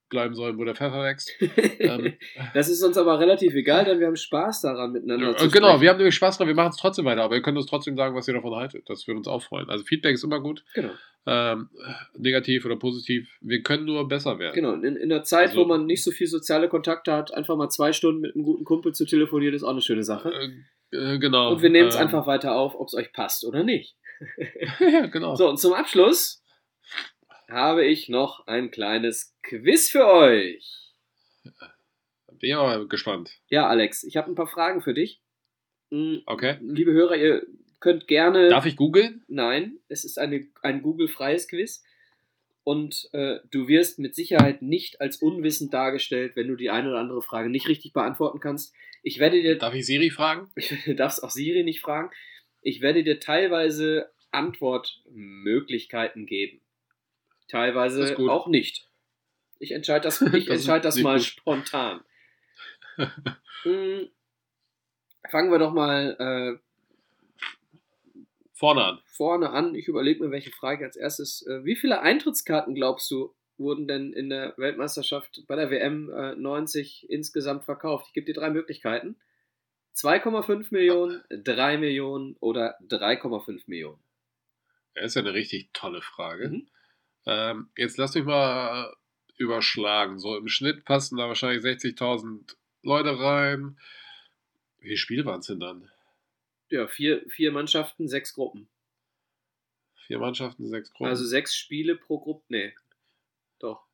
bleiben 0.09 0.33
sollen, 0.35 0.57
wo 0.57 0.63
der 0.63 0.75
Pfeffer 0.75 1.03
wächst. 1.03 1.31
Ähm, 1.79 2.13
das 2.53 2.67
ist 2.67 2.83
uns 2.83 2.97
aber 2.97 3.19
relativ 3.19 3.53
egal, 3.53 3.85
denn 3.85 3.99
wir 3.99 4.07
haben 4.07 4.15
Spaß 4.17 4.61
daran, 4.61 4.91
miteinander 4.91 5.35
zu 5.37 5.45
Äh, 5.45 5.49
genau, 5.49 5.79
wir 5.79 5.89
haben 5.89 5.97
nämlich 5.97 6.15
Spaß 6.15 6.37
dran, 6.37 6.47
wir 6.47 6.55
machen 6.55 6.71
es 6.71 6.77
trotzdem 6.77 7.05
weiter, 7.05 7.23
aber 7.23 7.35
ihr 7.35 7.41
könnt 7.41 7.57
uns 7.57 7.67
trotzdem 7.67 7.95
sagen, 7.95 8.15
was 8.15 8.27
ihr 8.27 8.33
davon 8.33 8.53
haltet. 8.55 8.89
Das 8.89 9.07
würde 9.07 9.19
uns 9.19 9.27
auch 9.27 9.41
freuen. 9.41 9.69
Also 9.69 9.85
Feedback 9.85 10.13
ist 10.15 10.23
immer 10.23 10.41
gut, 10.41 10.65
Genau, 10.75 10.91
ähm, 11.25 11.69
negativ 12.17 12.65
oder 12.65 12.75
positiv. 12.75 13.29
Wir 13.41 13.61
können 13.63 13.85
nur 13.85 14.07
besser 14.07 14.39
werden. 14.39 14.55
genau. 14.55 14.73
In, 14.73 14.95
in 14.97 15.09
der 15.09 15.23
Zeit, 15.23 15.49
Also- 15.49 15.61
wo 15.61 15.65
man 15.65 15.85
nicht 15.85 16.03
so 16.03 16.11
viel 16.11 16.27
soziale 16.27 16.67
Kontakte 16.67 17.13
hat, 17.13 17.33
einfach 17.33 17.55
mal 17.55 17.69
zwei 17.69 17.93
Stunden 17.93 18.19
mit 18.21 18.35
einem 18.35 18.43
guten 18.43 18.65
Kumpel 18.65 18.93
zu 18.93 19.05
telefonieren, 19.05 19.55
ist 19.55 19.63
auch 19.63 19.69
eine 19.71 19.81
schöne 19.81 20.03
Sache. 20.03 20.31
Äh, 20.91 20.95
äh, 20.97 21.17
genau. 21.19 21.53
Und 21.53 21.61
wir 21.61 21.69
nehmen 21.69 21.87
es 21.87 21.95
Ähm, 21.95 22.01
einfach 22.01 22.27
weiter 22.27 22.55
auf, 22.55 22.75
ob 22.75 22.87
es 22.87 22.93
euch 22.93 23.13
passt 23.13 23.45
oder 23.45 23.63
nicht. 23.63 23.95
ja, 24.79 25.05
genau. 25.07 25.35
So, 25.35 25.47
und 25.47 25.57
zum 25.59 25.73
Abschluss 25.73 26.43
habe 27.49 27.85
ich 27.85 28.09
noch 28.09 28.47
ein 28.47 28.71
kleines 28.71 29.35
Quiz 29.43 29.89
für 29.89 30.05
euch. 30.07 30.93
Bin 32.39 32.49
ja 32.51 32.61
mal 32.63 32.87
gespannt. 32.87 33.31
Ja, 33.49 33.67
Alex, 33.67 34.03
ich 34.03 34.15
habe 34.17 34.31
ein 34.31 34.35
paar 34.35 34.47
Fragen 34.47 34.81
für 34.81 34.93
dich. 34.93 35.21
Mm, 35.89 36.17
Okay. 36.25 36.57
Liebe 36.61 36.91
Hörer, 36.93 37.17
ihr 37.17 37.45
könnt 37.79 38.07
gerne. 38.07 38.47
Darf 38.49 38.65
ich 38.65 38.75
googeln? 38.75 39.23
Nein, 39.27 39.79
es 39.87 40.05
ist 40.05 40.17
eine, 40.17 40.47
ein 40.61 40.81
Google-freies 40.81 41.47
Quiz. 41.47 41.83
Und 42.63 43.09
äh, 43.13 43.39
du 43.51 43.67
wirst 43.67 43.99
mit 43.99 44.15
Sicherheit 44.15 44.61
nicht 44.61 45.01
als 45.01 45.17
unwissend 45.17 45.73
dargestellt, 45.73 46.35
wenn 46.35 46.47
du 46.47 46.55
die 46.55 46.69
eine 46.69 46.89
oder 46.89 46.99
andere 46.99 47.21
Frage 47.21 47.49
nicht 47.49 47.67
richtig 47.67 47.93
beantworten 47.93 48.39
kannst. 48.39 48.73
Ich 49.01 49.19
werde 49.19 49.41
dir, 49.41 49.57
Darf 49.57 49.73
ich 49.73 49.85
Siri 49.85 50.09
fragen? 50.11 50.51
du 50.85 50.93
darfst 50.93 51.23
auch 51.23 51.31
Siri 51.31 51.63
nicht 51.63 51.79
fragen, 51.81 52.11
ich 52.61 52.81
werde 52.81 53.03
dir 53.03 53.19
teilweise 53.19 54.11
Antwortmöglichkeiten 54.31 56.25
geben. 56.25 56.61
Teilweise 57.49 58.17
auch 58.29 58.47
nicht. 58.47 58.87
Ich 59.59 59.71
entscheide 59.71 60.03
das, 60.03 60.21
ich 60.21 60.29
Das 60.29 60.41
ist 60.43 60.49
entscheid 60.49 60.85
das 60.85 60.97
mal 60.99 61.17
gut. 61.17 61.25
spontan. 61.25 62.01
Hm, 63.63 64.07
Fangen 65.29 65.51
wir 65.51 65.59
doch 65.59 65.73
mal 65.73 66.15
äh, 66.17 66.59
Vorne 68.53 68.83
an. 68.85 68.99
vorne 69.05 69.49
an. 69.51 69.75
Ich 69.75 69.87
überlege 69.87 70.23
mir, 70.23 70.31
welche 70.31 70.51
Frage 70.51 70.85
als 70.85 70.95
erstes. 70.95 71.45
Äh, 71.45 71.63
wie 71.65 71.75
viele 71.75 72.01
Eintrittskarten 72.01 72.73
glaubst 72.75 73.09
du, 73.11 73.33
wurden 73.57 73.87
denn 73.87 74.13
in 74.13 74.29
der 74.29 74.53
Weltmeisterschaft 74.57 75.43
bei 75.47 75.55
der 75.57 75.69
WM 75.71 76.09
äh, 76.09 76.35
90 76.35 77.09
insgesamt 77.09 77.65
verkauft? 77.65 78.05
Ich 78.07 78.13
gebe 78.13 78.25
dir 78.25 78.33
drei 78.33 78.49
Möglichkeiten. 78.49 79.17
2,5 79.95 80.67
Millionen, 80.71 81.21
3 81.29 81.77
Millionen 81.77 82.35
oder 82.39 82.77
3,5 82.87 83.63
Millionen. 83.67 83.99
Das 84.95 85.05
ist 85.07 85.15
ja 85.15 85.21
eine 85.21 85.33
richtig 85.33 85.69
tolle 85.73 86.01
Frage. 86.01 86.49
Mhm. 86.49 86.67
Ähm, 87.29 87.69
jetzt 87.77 87.97
lass 87.97 88.15
mich 88.15 88.25
mal 88.25 88.91
überschlagen. 89.37 90.17
So 90.17 90.35
im 90.35 90.47
Schnitt 90.47 90.83
passen 90.83 91.17
da 91.17 91.27
wahrscheinlich 91.27 91.63
60.000 91.63 92.55
Leute 92.81 93.19
rein. 93.19 93.79
Wie 94.79 94.87
viele 94.87 94.97
Spiele 94.97 95.25
waren 95.25 95.41
es 95.41 95.45
denn 95.45 95.59
dann? 95.59 95.91
Ja, 96.69 96.87
vier, 96.87 97.23
vier 97.29 97.51
Mannschaften, 97.51 98.07
sechs 98.07 98.33
Gruppen. 98.33 98.67
Vier 100.07 100.17
Mannschaften, 100.17 100.67
sechs 100.67 100.91
Gruppen. 100.91 101.05
Also 101.09 101.23
sechs 101.23 101.55
Spiele 101.55 101.95
pro 101.95 102.19
Gruppe. 102.19 102.45
Nee. 102.49 102.73
Doch. 103.59 103.85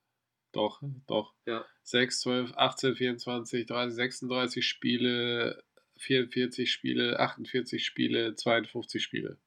Doch, 0.53 0.81
doch. 1.05 1.33
Ja. 1.45 1.65
6, 1.83 2.21
12, 2.21 2.53
18, 2.55 2.95
24, 2.95 3.65
30, 3.65 3.95
36 3.95 4.65
Spiele, 4.65 5.61
44 5.97 6.71
Spiele, 6.71 7.19
48 7.19 7.85
Spiele, 7.85 8.35
52 8.35 9.03
Spiele. 9.03 9.37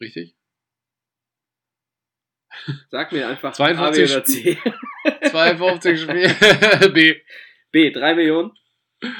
Richtig? 0.00 0.34
Sag 2.90 3.12
mir 3.12 3.28
einfach 3.28 3.52
52 3.52 4.04
A, 4.04 4.06
B 4.06 4.12
oder 4.12 4.24
C. 4.24 4.58
52 5.30 6.00
Spiele. 6.02 6.90
B. 6.92 7.14
B, 7.70 7.90
3 7.90 8.14
Millionen. 8.14 8.52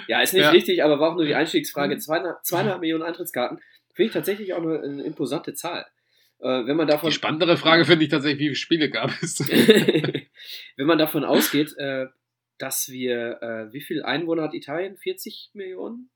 Ja, 0.08 0.22
ist 0.22 0.32
nicht 0.32 0.42
Ja. 0.42 0.50
richtig, 0.50 0.82
aber 0.82 0.98
war 0.98 1.10
auch 1.12 1.16
nur 1.16 1.26
die 1.26 1.34
Einstiegsfrage. 1.34 1.98
Zweieinhalb, 1.98 2.44
zweieinhalb 2.44 2.80
Millionen 2.80 3.02
Eintrittskkarten. 3.02 3.58
Finde 3.92 4.06
ich 4.08 4.12
tatsächlich 4.12 4.52
auch 4.54 4.62
eine, 4.62 4.80
eine 4.80 5.02
imposante 5.04 5.54
Zahl. 5.54 5.86
Äh, 6.38 6.66
wenn 6.66 6.76
man 6.76 6.86
davon 6.86 7.10
Die 7.10 7.14
spannendere 7.16 7.56
Frage 7.56 7.84
finde 7.84 8.04
ich 8.04 8.10
tatsächlich, 8.10 8.40
wie 8.40 8.44
viele 8.44 8.56
Spiele 8.56 8.90
gab 8.90 9.10
es? 9.22 9.38
wenn 10.76 10.86
man 10.86 10.98
davon 10.98 11.24
ausgeht, 11.24 11.74
äh, 11.78 12.06
dass 12.58 12.88
wir, 12.88 13.42
äh, 13.42 13.72
wie 13.72 13.80
viel 13.82 14.02
Einwohner 14.02 14.42
hat 14.42 14.54
Italien? 14.54 14.96
40 14.96 15.50
Millionen? 15.54 16.10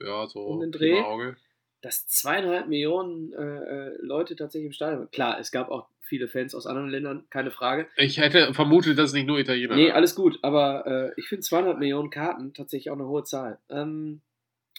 ja, 0.00 0.26
so 0.26 0.40
Um 0.46 0.60
den 0.60 0.72
Dreh? 0.72 1.00
Auge. 1.00 1.36
Dass 1.82 2.06
zweieinhalb 2.06 2.68
Millionen 2.68 3.32
äh, 3.32 3.42
äh, 3.42 3.98
Leute 4.00 4.36
tatsächlich 4.36 4.66
im 4.66 4.72
Stadion 4.72 5.00
waren. 5.00 5.10
Klar, 5.10 5.38
es 5.38 5.52
gab 5.52 5.68
auch 5.68 5.88
viele 6.00 6.28
Fans 6.28 6.54
aus 6.54 6.66
anderen 6.66 6.90
Ländern, 6.90 7.24
keine 7.30 7.50
Frage. 7.50 7.86
Ich 7.96 8.18
hätte 8.18 8.54
vermutet, 8.54 8.98
dass 8.98 9.10
es 9.10 9.14
nicht 9.14 9.26
nur 9.26 9.38
Italiener 9.38 9.74
Nee, 9.74 9.90
alles 9.90 10.14
gut, 10.14 10.38
aber 10.42 10.86
äh, 10.86 11.20
ich 11.20 11.26
finde 11.26 11.42
200 11.42 11.78
Millionen 11.78 12.10
Karten 12.10 12.54
tatsächlich 12.54 12.90
auch 12.90 12.96
eine 12.96 13.08
hohe 13.08 13.24
Zahl. 13.24 13.58
Ähm, 13.68 14.20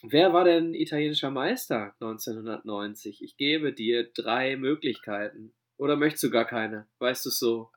wer 0.01 0.31
war 0.33 0.43
denn 0.43 0.73
italienischer 0.73 1.31
Meister 1.31 1.95
1990? 1.99 3.23
Ich 3.23 3.37
gebe 3.37 3.73
dir 3.73 4.09
drei 4.13 4.55
Möglichkeiten. 4.57 5.53
Oder 5.77 5.95
möchtest 5.95 6.23
du 6.23 6.29
gar 6.29 6.45
keine? 6.45 6.87
Weißt 6.99 7.25
du 7.25 7.29
es 7.29 7.39
so? 7.39 7.69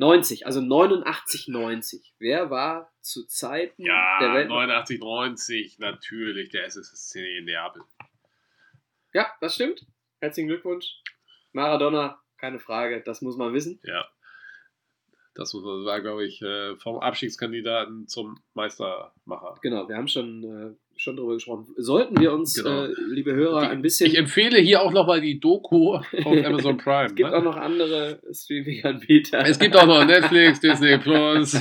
90, 0.00 0.46
also 0.46 0.60
89, 0.62 1.48
90. 1.48 2.14
Wer 2.18 2.50
war 2.50 2.90
zu 3.02 3.26
Zeiten 3.26 3.84
der 3.84 3.92
Ja, 3.94 4.34
Welt? 4.34 4.48
89, 4.48 4.98
90, 4.98 5.78
natürlich, 5.78 6.48
der 6.48 6.64
SSC 6.64 7.38
in 7.38 7.44
Neapel. 7.44 7.82
Ja, 9.12 9.30
das 9.40 9.54
stimmt. 9.54 9.84
Herzlichen 10.20 10.48
Glückwunsch. 10.48 10.86
Maradona, 11.52 12.18
keine 12.38 12.60
Frage, 12.60 13.02
das 13.02 13.20
muss 13.20 13.36
man 13.36 13.52
wissen. 13.52 13.78
Ja. 13.84 14.08
Das 15.34 15.54
war, 15.54 16.00
glaube 16.00 16.26
ich, 16.26 16.42
äh, 16.42 16.74
vom 16.76 16.98
Abstiegskandidaten 16.98 18.08
zum 18.08 18.40
Meistermacher. 18.54 19.54
Genau, 19.62 19.88
wir 19.88 19.96
haben 19.96 20.08
schon, 20.08 20.42
äh, 20.44 20.98
schon 20.98 21.16
drüber 21.16 21.34
gesprochen. 21.34 21.68
Sollten 21.76 22.18
wir 22.20 22.32
uns, 22.32 22.54
Genau. 22.56 22.84
äh, 22.86 22.94
liebe 23.08 23.32
Hörer, 23.32 23.68
ein 23.70 23.80
bisschen. 23.80 24.08
Ich 24.10 24.18
empfehle 24.18 24.58
hier 24.58 24.82
auch 24.82 24.92
nochmal 24.92 25.20
die 25.20 25.38
Doku 25.38 25.94
auf 25.94 26.04
Amazon 26.44 26.76
Prime. 26.78 27.06
Es 27.06 27.14
gibt 27.14 27.30
ne? 27.30 27.36
auch 27.36 27.44
noch 27.44 27.56
andere 27.56 28.20
Streaming-Anbieter. 28.32 29.46
es 29.46 29.58
gibt 29.58 29.76
auch 29.76 29.86
noch 29.86 30.04
Netflix, 30.04 30.60
Disney 30.62 30.98
Plus. 30.98 31.54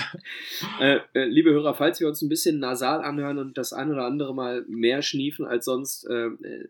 äh, 0.81 0.99
äh, 1.13 1.25
liebe 1.25 1.51
Hörer, 1.51 1.73
falls 1.75 1.99
wir 1.99 2.07
uns 2.07 2.21
ein 2.23 2.29
bisschen 2.29 2.59
nasal 2.59 3.01
anhören 3.03 3.37
und 3.37 3.57
das 3.57 3.71
ein 3.71 3.91
oder 3.91 4.05
andere 4.05 4.33
Mal 4.33 4.65
mehr 4.67 5.01
schniefen 5.03 5.45
als 5.45 5.65
sonst, 5.65 6.05
äh, 6.09 6.25
äh, 6.25 6.67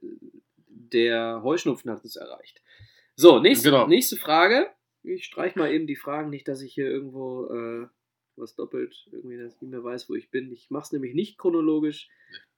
der 0.68 1.42
Heuschnupfen 1.44 1.90
hat 1.92 2.04
uns 2.04 2.18
erreicht. 2.18 2.62
So, 3.16 3.40
nächste, 3.40 3.70
Genau. 3.72 3.88
nächste 3.88 4.18
Frage. 4.18 4.68
Ich 5.04 5.26
streich 5.26 5.56
mal 5.56 5.72
eben 5.72 5.88
die 5.88 5.96
Fragen, 5.96 6.30
nicht, 6.30 6.48
dass 6.48 6.62
ich 6.62 6.74
hier 6.74 6.88
irgendwo 6.88 7.46
äh, 7.48 7.88
was 8.36 8.56
doppelt, 8.56 9.08
irgendwie 9.12 9.38
das 9.38 9.62
nicht 9.62 9.72
mehr 9.72 9.84
weiß, 9.84 10.10
wo 10.10 10.16
ich 10.16 10.30
bin. 10.30 10.52
Ich 10.52 10.70
mache 10.70 10.86
es 10.86 10.92
nämlich 10.92 11.14
nicht 11.14 11.38
chronologisch. 11.38 12.10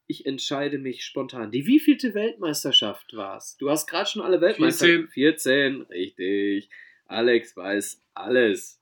Ich 0.07 0.25
entscheide 0.25 0.77
mich 0.77 1.05
spontan. 1.05 1.51
Die 1.51 1.65
wievielte 1.65 2.13
Weltmeisterschaft 2.13 3.13
war 3.13 3.37
es? 3.37 3.57
Du 3.57 3.69
hast 3.69 3.87
gerade 3.87 4.09
schon 4.09 4.21
alle 4.21 4.41
Weltmeister. 4.41 4.85
14. 4.85 5.07
14, 5.09 5.81
richtig. 5.83 6.69
Alex 7.05 7.55
weiß 7.55 8.01
alles. 8.13 8.79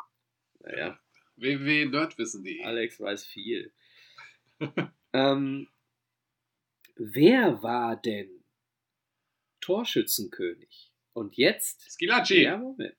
Naja, 0.62 1.00
www.nerdwissen.de. 1.38 2.64
Alex 2.64 3.00
weiß 3.00 3.26
viel. 3.26 3.72
ähm, 5.14 5.68
wer 6.96 7.64
war 7.64 7.96
denn 7.96 8.44
Torschützenkönig? 9.62 10.92
Und 11.14 11.38
jetzt 11.38 11.92
Skilacci. 11.92 12.44
ja, 12.44 12.58
Moment. 12.58 12.96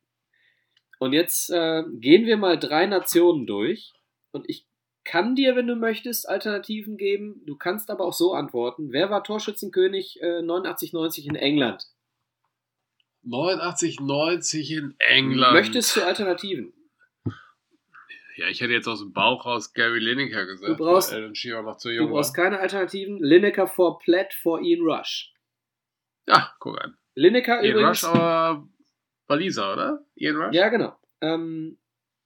Und 1.00 1.14
jetzt 1.14 1.48
äh, 1.50 1.82
gehen 1.98 2.26
wir 2.26 2.36
mal 2.36 2.58
drei 2.58 2.84
Nationen 2.86 3.46
durch. 3.46 3.90
Und 4.32 4.48
ich 4.48 4.66
kann 5.02 5.34
dir, 5.34 5.56
wenn 5.56 5.66
du 5.66 5.74
möchtest, 5.74 6.28
Alternativen 6.28 6.98
geben. 6.98 7.42
Du 7.46 7.56
kannst 7.56 7.90
aber 7.90 8.04
auch 8.04 8.12
so 8.12 8.34
antworten. 8.34 8.92
Wer 8.92 9.08
war 9.10 9.24
Torschützenkönig 9.24 10.20
äh, 10.20 10.40
89-90 10.40 11.26
in 11.26 11.34
England? 11.36 11.86
89, 13.22 14.00
90 14.00 14.70
in 14.72 14.94
England. 14.98 15.52
Möchtest 15.54 15.96
du 15.96 16.02
Alternativen? 16.02 16.72
Ja, 18.36 18.46
ich 18.48 18.60
hätte 18.60 18.72
jetzt 18.72 18.86
aus 18.88 19.00
dem 19.00 19.12
Bauch 19.12 19.44
raus 19.44 19.72
Gary 19.74 19.98
Lineker 19.98 20.46
gesagt. 20.46 20.68
Du 20.70 20.76
brauchst- 20.76 21.12
Alan 21.12 21.34
Shearer 21.34 21.62
noch 21.62 21.76
zu 21.76 21.88
Du 21.88 21.94
jung 21.94 22.10
brauchst 22.10 22.36
war. 22.36 22.44
keine 22.44 22.60
Alternativen. 22.60 23.18
Lineker 23.22 23.66
vor 23.66 23.98
Platt 23.98 24.32
vor 24.34 24.60
Ian 24.62 24.80
Rush. 24.82 25.32
Ja, 26.26 26.54
guck 26.58 26.80
an. 26.80 26.96
Lineker 27.14 27.62
Ian 27.62 27.72
übrigens. 27.72 28.04
Rush, 28.04 28.14
aber 28.14 28.66
Waliser, 29.30 29.72
oder? 29.72 30.04
Ian 30.16 30.36
Rush? 30.36 30.54
Ja, 30.54 30.68
genau. 30.68 30.98
Ähm, 31.22 31.78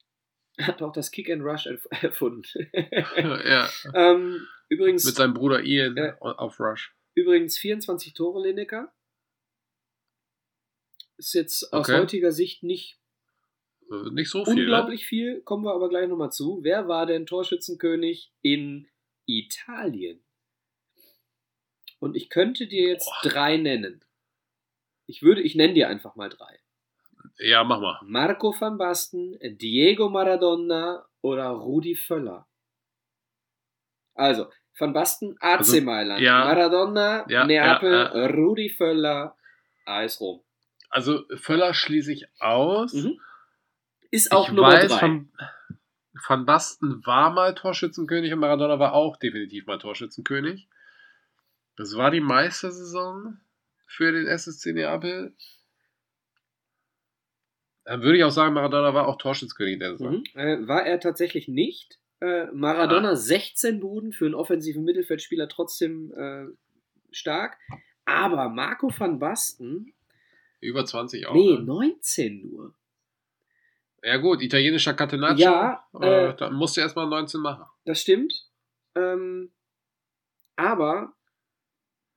hat 0.61 0.83
auch 0.83 0.93
das 0.93 1.11
Kick 1.11 1.31
and 1.31 1.43
Rush 1.43 1.67
erf- 1.67 1.87
erfunden. 2.03 2.45
ja. 3.17 3.69
ähm, 3.95 4.47
übrigens, 4.69 5.05
Mit 5.05 5.15
seinem 5.15 5.35
Bruder 5.35 5.63
Ian 5.63 5.97
Ja. 5.97 6.17
auf 6.19 6.59
Rush. 6.59 6.95
übrigens 7.15 7.59
24 7.59 8.15
Tore 8.15 8.47
Lineker. 8.47 8.93
Ist 11.17 11.35
jetzt 11.35 11.73
aus 11.73 11.89
Okay. 11.89 12.01
heutiger 12.01 12.33
Sicht 12.33 12.63
nicht 12.65 12.99
Äh, 13.91 14.11
Nicht 14.13 14.31
so 14.31 14.45
viel. 14.45 14.55
unglaublich 14.61 15.07
viel, 15.07 15.43
kommen 15.43 15.65
wir 15.65 15.75
aber 15.75 15.89
gleich 15.91 16.09
nochmal 16.09 16.33
zu. 16.33 16.61
Wer 16.63 16.89
war 16.89 17.05
denn 17.07 17.27
Torschützenkönig 17.27 18.33
in 18.41 18.89
Italien? 19.27 20.25
Und 22.01 22.17
ich 22.17 22.31
könnte 22.31 22.67
dir 22.67 22.89
jetzt 22.89 23.05
Boah. 23.05 23.29
drei 23.31 23.57
nennen. 23.59 24.03
Ich 25.07 25.23
würde, 25.23 25.43
ich 25.43 25.55
nenne 25.55 25.75
dir 25.75 25.89
einfach 25.89 26.17
mal 26.17 26.31
drei. 26.31 26.59
Ja, 27.39 27.65
mach 27.65 27.81
mal. 27.81 28.01
Marco 28.05 28.55
van 28.59 28.79
Basten, 28.79 29.39
Diego 29.43 30.09
Maradona 30.09 31.05
oder 31.21 31.49
Rudi 31.49 31.97
Völler. 31.97 32.47
Also, 34.15 34.51
van 34.79 34.93
Basten, 34.93 35.37
AC 35.41 35.59
Also, 35.59 35.81
Mailand, 35.81 36.21
ja. 36.21 36.45
Maradona, 36.45 37.25
Ja, 37.29 37.45
Neapel, 37.45 37.93
ja, 37.93 38.27
Rudi 38.27 38.71
Völler, 38.71 39.37
AS 39.85 40.21
Rom. 40.21 40.43
Also 40.89 41.25
Völler 41.37 41.75
schließe 41.75 42.13
ich 42.13 42.29
aus. 42.41 42.93
Mhm. 42.93 43.21
Ist 44.11 44.31
auch 44.31 44.49
ich 44.49 44.55
Nummer 44.55 44.69
weiß, 44.69 44.93
drei. 44.93 45.03
Van, 45.03 45.33
Van 46.29 46.47
Basten 46.47 47.05
war 47.05 47.31
mal 47.31 47.55
Torschützenkönig 47.55 48.33
und 48.33 48.39
Maradona 48.39 48.79
war 48.79 48.93
auch 48.93 49.17
definitiv 49.17 49.67
mal 49.67 49.79
Torschützenkönig. 49.79 50.69
Das 51.77 51.97
war 51.97 52.13
die 52.13 52.21
Meistersaison 52.21 53.41
für 53.89 54.13
den 54.13 54.29
SSC 54.29 54.73
Neapel. 54.73 55.35
Dann 57.85 58.03
würde 58.03 58.17
ich 58.19 58.25
auch 58.25 58.31
sagen, 58.31 58.55
Maradona 58.55 58.95
war 58.95 59.07
auch 59.09 59.17
Torschützenkönig 59.19 59.79
der 59.79 59.93
Saison. 59.97 60.25
Mhm. 60.35 60.41
Äh, 60.41 60.67
war 60.69 60.87
er 60.87 61.01
tatsächlich 61.01 61.49
nicht. 61.49 61.99
Äh, 62.21 62.47
Maradona 62.53 63.11
Ah. 63.11 63.17
16 63.17 63.81
Buden 63.81 64.13
für 64.13 64.25
einen 64.25 64.35
offensiven 64.35 64.85
Mittelfeldspieler 64.85 65.49
trotzdem 65.49 66.13
äh, 66.17 66.47
stark. 67.11 67.59
Aber 68.07 68.49
Marco 68.49 68.91
van 68.97 69.19
Basten, 69.19 69.93
Über 70.61 70.85
20 70.87 71.27
auch. 71.27 71.35
nee, 71.35 71.53
ne? 71.59 71.63
19 71.63 72.41
nur. 72.43 72.75
Ja 74.03 74.17
gut, 74.19 74.43
italienischer 74.43 74.95
Catenaccio. 74.95 75.45
Ja, 75.45 75.87
äh, 76.01 76.29
äh, 76.31 76.37
dann 76.37 76.55
musst 76.55 76.77
du 76.77 76.81
erstmal 76.83 77.07
19 77.07 77.41
machen. 77.41 77.65
Das 77.85 78.01
stimmt. 78.01 78.33
Ähm, 78.95 79.51
aber 80.57 81.15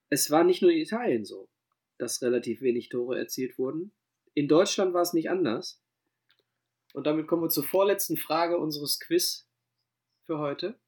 es 0.09 0.29
war 0.31 0.43
nicht 0.43 0.61
nur 0.61 0.71
in 0.71 0.77
Italien 0.77 1.25
so, 1.25 1.49
dass 1.97 2.21
relativ 2.21 2.61
wenig 2.61 2.89
Tore 2.89 3.17
erzielt 3.17 3.57
wurden. 3.57 3.91
In 4.37 4.47
Deutschland 4.47 4.93
war 4.93 5.01
es 5.01 5.13
nicht 5.13 5.31
anders. 5.31 5.83
Und 6.93 7.07
damit 7.07 7.25
kommen 7.25 7.41
wir 7.41 7.49
zur 7.49 7.63
vorletzten 7.63 8.17
Frage 8.17 8.59
unseres 8.59 8.99
Quiz 8.99 9.49
für 10.25 10.37
heute. 10.37 10.79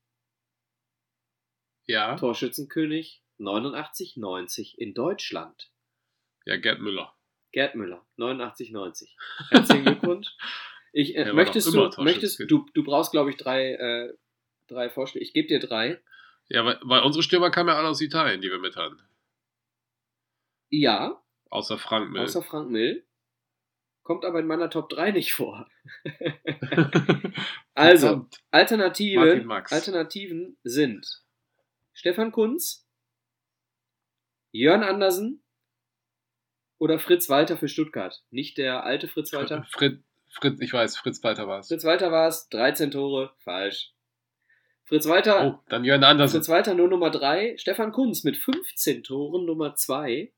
Ja. 1.87 2.15
Torschützenkönig 2.15 3.23
89-90 3.39 4.77
in 4.77 4.93
Deutschland. 4.93 5.71
Ja, 6.45 6.57
Gerd 6.57 6.79
Müller. 6.79 7.17
Gerd 7.51 7.73
Müller, 7.73 8.05
89-90. 8.19 9.15
Herzlichen 9.49 9.85
Glückwunsch. 9.85 10.27
Ich, 10.93 11.15
äh, 11.15 11.33
möchtest 11.33 11.73
du, 11.73 11.89
möchtest, 12.03 12.39
du, 12.51 12.67
du 12.71 12.83
brauchst, 12.83 13.11
glaube 13.11 13.31
ich, 13.31 13.37
drei, 13.37 13.71
äh, 13.73 14.13
drei 14.67 14.91
Vorschläge. 14.91 15.25
Ich 15.25 15.33
gebe 15.33 15.47
dir 15.47 15.59
drei. 15.59 15.99
Ja, 16.49 16.63
weil, 16.65 16.79
weil 16.83 17.01
unsere 17.01 17.23
Stürmer 17.23 17.49
kamen 17.49 17.69
ja 17.69 17.77
alle 17.77 17.87
aus 17.87 17.99
Italien, 17.99 18.41
die 18.41 18.51
wir 18.51 18.59
mit 18.59 18.75
hatten. 18.75 19.01
Ja, 20.69 21.19
Außer 21.49 21.79
Frank 21.79 22.11
Mill. 22.11 22.21
außer 22.21 22.43
Frank 22.43 22.69
Mill. 22.69 23.03
Kommt 24.09 24.25
aber 24.25 24.39
in 24.39 24.47
meiner 24.47 24.71
Top 24.71 24.89
3 24.89 25.11
nicht 25.11 25.33
vor. 25.33 25.69
also, 27.75 28.07
Verdammt. 28.07 28.39
Martin 28.51 28.81
Alternative, 28.81 29.43
Max. 29.43 29.71
Alternativen 29.71 30.57
sind 30.63 31.05
Stefan 31.93 32.31
Kunz, 32.31 32.89
Jörn 34.51 34.81
Andersen 34.81 35.43
oder 36.79 36.97
Fritz 36.97 37.29
Walter 37.29 37.55
für 37.55 37.67
Stuttgart. 37.67 38.23
Nicht 38.31 38.57
der 38.57 38.83
alte 38.83 39.07
Fritz 39.07 39.31
Walter. 39.31 39.67
Fritz, 39.69 39.99
Fritz, 40.31 40.59
ich 40.59 40.73
weiß, 40.73 40.97
Fritz 40.97 41.23
Walter 41.23 41.47
war 41.47 41.59
es. 41.59 41.67
Fritz 41.67 41.83
Walter 41.83 42.11
war 42.11 42.29
es, 42.29 42.49
13 42.49 42.89
Tore, 42.89 43.35
falsch. 43.43 43.93
Fritz 44.85 45.07
Walter, 45.07 45.45
Oh, 45.45 45.59
dann 45.69 45.85
Jörn 45.85 46.03
Andersen. 46.03 46.37
Fritz 46.39 46.49
Walter 46.49 46.73
nur 46.73 46.87
Nummer 46.87 47.11
3, 47.11 47.59
Stefan 47.59 47.91
Kunz 47.91 48.23
mit 48.23 48.37
15 48.37 49.03
Toren 49.03 49.45
Nummer 49.45 49.75
2 49.75 50.33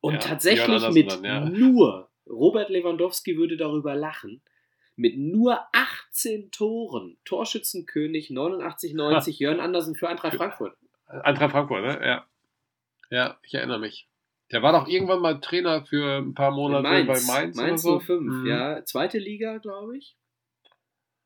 und 0.00 0.14
Ja, 0.14 0.18
tatsächlich 0.20 0.88
mit 0.92 1.10
dann, 1.12 1.24
ja. 1.24 1.44
nur, 1.44 2.10
Robert 2.28 2.70
Lewandowski 2.70 3.36
würde 3.36 3.56
darüber 3.56 3.94
lachen, 3.94 4.42
mit 4.96 5.16
nur 5.18 5.60
18 5.72 6.50
Toren, 6.50 7.18
Torschützenkönig 7.24 8.30
89-90, 8.30 9.36
Jörn 9.38 9.60
Andersen 9.60 9.94
für 9.94 10.08
Eintracht 10.08 10.36
Frankfurt. 10.36 10.76
Eintracht 11.06 11.52
Frankfurt, 11.52 11.82
ne? 11.82 12.00
Ja. 12.06 12.26
Ja, 13.10 13.38
ich 13.42 13.54
erinnere 13.54 13.78
mich. 13.78 14.08
Der 14.52 14.62
war 14.62 14.72
doch 14.72 14.88
irgendwann 14.88 15.20
mal 15.20 15.40
Trainer 15.40 15.84
für 15.84 16.18
ein 16.18 16.34
paar 16.34 16.50
Monate 16.50 16.82
Mainz, 16.82 17.06
bei 17.06 17.32
Mainz, 17.32 17.56
Mainz 17.56 17.84
oder 17.84 18.00
so. 18.00 18.00
05, 18.00 18.20
Mhm. 18.22 18.46
ja, 18.46 18.84
zweite 18.84 19.18
Liga, 19.18 19.58
glaube 19.58 19.96
ich. 19.96 20.16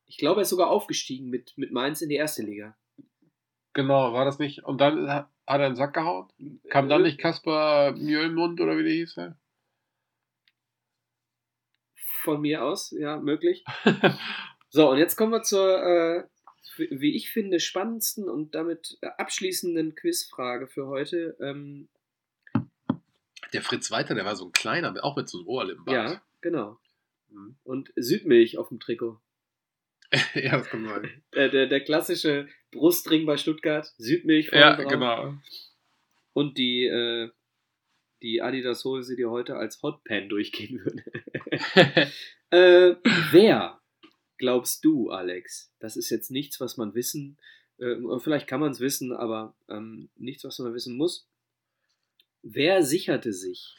Ich 0.06 0.16
glaube, 0.18 0.40
er 0.40 0.43
ist 0.43 0.48
sogar 0.51 0.68
aufgestiegen 0.70 1.28
mit, 1.31 1.56
mit 1.56 1.70
Mainz 1.70 2.02
in 2.02 2.09
die 2.09 2.16
erste 2.16 2.43
Liga. 2.43 2.77
Genau, 3.72 4.12
war 4.12 4.24
das 4.24 4.39
nicht? 4.39 4.64
Und 4.64 4.81
dann 4.81 5.09
hat 5.09 5.28
er 5.47 5.60
einen 5.66 5.77
Sack 5.77 5.94
gehauen? 5.94 6.28
Kam 6.68 6.89
dann 6.89 7.02
Äh, 7.02 7.05
nicht 7.05 7.18
Kaspar 7.18 7.93
Mjölmund 7.93 8.60
oder 8.60 8.77
wie 8.77 8.82
der 8.82 8.93
hieß? 8.93 9.14
Ja? 9.16 9.36
Von 12.22 12.40
mir 12.40 12.64
aus, 12.64 12.90
ja, 12.98 13.18
möglich. 13.18 13.64
So, 14.72 14.88
und 14.88 14.98
jetzt 14.98 15.16
kommen 15.16 15.32
wir 15.32 15.42
zur, 15.42 15.82
äh, 15.82 16.24
wie 16.90 17.16
ich 17.16 17.30
finde, 17.32 17.59
spannendsten 17.59 18.28
und 18.28 18.55
damit 18.55 18.98
abschließenden 19.02 19.97
Quizfrage 19.97 20.68
für 20.68 20.86
heute. 20.86 21.36
Ähm, 21.40 21.88
Der 23.52 23.62
Fritz 23.62 23.90
Walter, 23.90 24.14
der 24.14 24.24
war 24.24 24.36
so 24.36 24.44
ein 24.47 24.52
kleiner, 24.52 24.94
auch 25.02 25.16
mit 25.16 25.28
so 25.28 25.38
einem 25.38 25.48
Ohrlippenbart. 25.48 26.10
ja, 26.12 26.22
genau. 26.40 26.78
Mhm. 27.30 27.56
Und 27.64 27.92
Südmilch 27.97 28.59
auf 28.59 28.68
dem 28.68 28.78
Trikot. 28.78 29.20
ja, 30.34 30.59
das 30.59 30.68
kann 30.68 30.84
sein. 30.86 31.22
Der, 31.34 31.48
der, 31.48 31.66
der 31.66 31.80
klassische 31.80 32.48
Brustring 32.70 33.26
bei 33.26 33.36
Stuttgart, 33.36 33.92
Südmilch 33.98 34.51
vorne 34.51 34.64
Ja, 34.64 34.76
drauf. 34.76 34.88
genau. 34.92 35.34
Und 36.32 36.59
die, 36.59 36.86
äh, 36.86 37.30
die 38.22 38.40
Adidas 38.40 38.84
Hose, 38.84 39.16
die 39.16 39.26
heute 39.26 39.56
als 39.56 39.82
Hotpan 39.82 40.28
durchgehen 40.28 40.84
würde. 40.84 41.02
äh, 42.51 42.95
wer 43.31 43.81
glaubst 44.39 44.85
du, 44.85 45.11
Alex? 45.11 45.73
Das 45.78 45.97
ist 45.97 46.11
jetzt 46.11 46.31
nichts, 46.31 46.61
was 46.61 46.77
man 46.77 46.95
wissen, 46.95 47.39
äh, 47.78 47.97
vielleicht 48.19 48.47
kann 48.47 48.61
man 48.61 48.73
es 48.73 48.81
wissen, 48.81 49.12
aber 49.12 49.55
ähm, 49.69 50.11
nichts, 50.16 50.45
was 50.45 50.59
man 50.59 50.74
wissen 50.74 50.97
muss. 50.97 51.28
Wer 52.43 52.82
sicherte 52.82 53.32
sich 53.32 53.77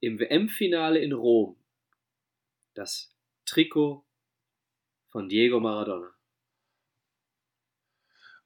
im 0.00 0.18
WM-Finale 0.18 0.98
in 0.98 1.12
Rom 1.12 1.56
das 2.74 3.14
Trikot 3.46 4.04
von 5.10 5.28
Diego 5.28 5.60
Maradona? 5.60 6.14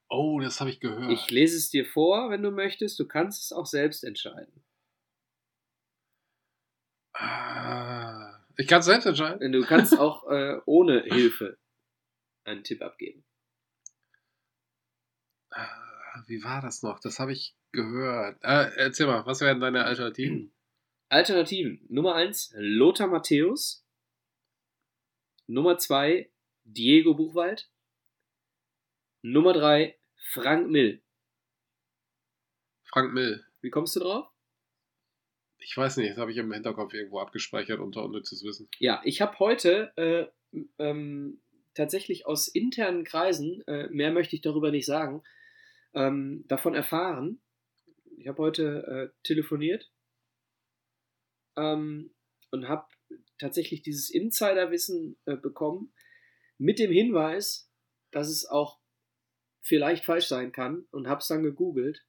oh, 0.08 0.40
das 0.40 0.60
habe 0.60 0.70
ich 0.70 0.80
gehört. 0.80 1.10
Ich 1.12 1.30
lese 1.30 1.56
es 1.56 1.70
dir 1.70 1.84
vor, 1.84 2.30
wenn 2.30 2.42
du 2.42 2.50
möchtest. 2.50 2.98
Du 2.98 3.06
kannst 3.06 3.44
es 3.44 3.52
auch 3.52 3.66
selbst 3.66 4.04
entscheiden. 4.04 4.62
Ah, 7.20 8.44
ich 8.56 8.68
kann 8.68 8.80
es 8.80 8.86
selbst 8.86 9.06
entscheiden. 9.06 9.50
Du 9.52 9.64
kannst 9.64 9.98
auch 9.98 10.28
äh, 10.30 10.60
ohne 10.66 11.02
Hilfe 11.02 11.58
einen 12.44 12.62
Tipp 12.62 12.80
abgeben. 12.80 13.24
Ah, 15.50 16.22
Wie 16.26 16.44
war 16.44 16.60
das 16.62 16.82
noch? 16.82 17.00
Das 17.00 17.18
habe 17.18 17.32
ich 17.32 17.56
gehört. 17.72 18.38
Ah, 18.44 18.62
erzähl 18.76 19.06
mal, 19.06 19.26
was 19.26 19.40
wären 19.40 19.60
deine 19.60 19.84
Alternativen? 19.84 20.52
Alternativen. 21.08 21.84
Nummer 21.88 22.14
1, 22.14 22.52
Lothar 22.56 23.08
Matthäus. 23.08 23.84
Nummer 25.46 25.78
2, 25.78 26.30
Diego 26.64 27.14
Buchwald. 27.14 27.70
Nummer 29.22 29.54
3, 29.54 29.98
Frank 30.32 30.68
Mill. 30.68 31.02
Frank 32.84 33.12
Mill. 33.12 33.44
Wie 33.60 33.70
kommst 33.70 33.96
du 33.96 34.00
drauf? 34.00 34.30
Ich 35.60 35.76
weiß 35.76 35.96
nicht, 35.96 36.10
das 36.10 36.18
habe 36.18 36.30
ich 36.30 36.36
im 36.36 36.52
Hinterkopf 36.52 36.94
irgendwo 36.94 37.18
abgespeichert 37.18 37.80
unter 37.80 38.04
unnützes 38.04 38.44
Wissen. 38.44 38.68
Ja, 38.78 39.00
ich 39.04 39.20
habe 39.20 39.38
heute 39.38 39.92
äh, 39.96 40.26
ähm, 40.78 41.40
tatsächlich 41.74 42.26
aus 42.26 42.48
internen 42.48 43.04
Kreisen, 43.04 43.62
äh, 43.66 43.88
mehr 43.88 44.12
möchte 44.12 44.36
ich 44.36 44.42
darüber 44.42 44.70
nicht 44.70 44.86
sagen, 44.86 45.22
ähm, 45.94 46.44
davon 46.48 46.74
erfahren. 46.74 47.40
Ich 48.16 48.28
habe 48.28 48.42
heute 48.42 49.12
äh, 49.12 49.22
telefoniert 49.22 49.90
ähm, 51.56 52.14
und 52.50 52.68
habe 52.68 52.86
tatsächlich 53.38 53.82
dieses 53.82 54.10
Insiderwissen 54.10 55.18
äh, 55.24 55.36
bekommen 55.36 55.92
mit 56.58 56.78
dem 56.78 56.90
Hinweis, 56.90 57.70
dass 58.10 58.28
es 58.28 58.46
auch 58.46 58.80
vielleicht 59.60 60.04
falsch 60.04 60.26
sein 60.26 60.50
kann 60.52 60.86
und 60.90 61.08
habe 61.08 61.20
es 61.20 61.28
dann 61.28 61.42
gegoogelt. 61.42 62.04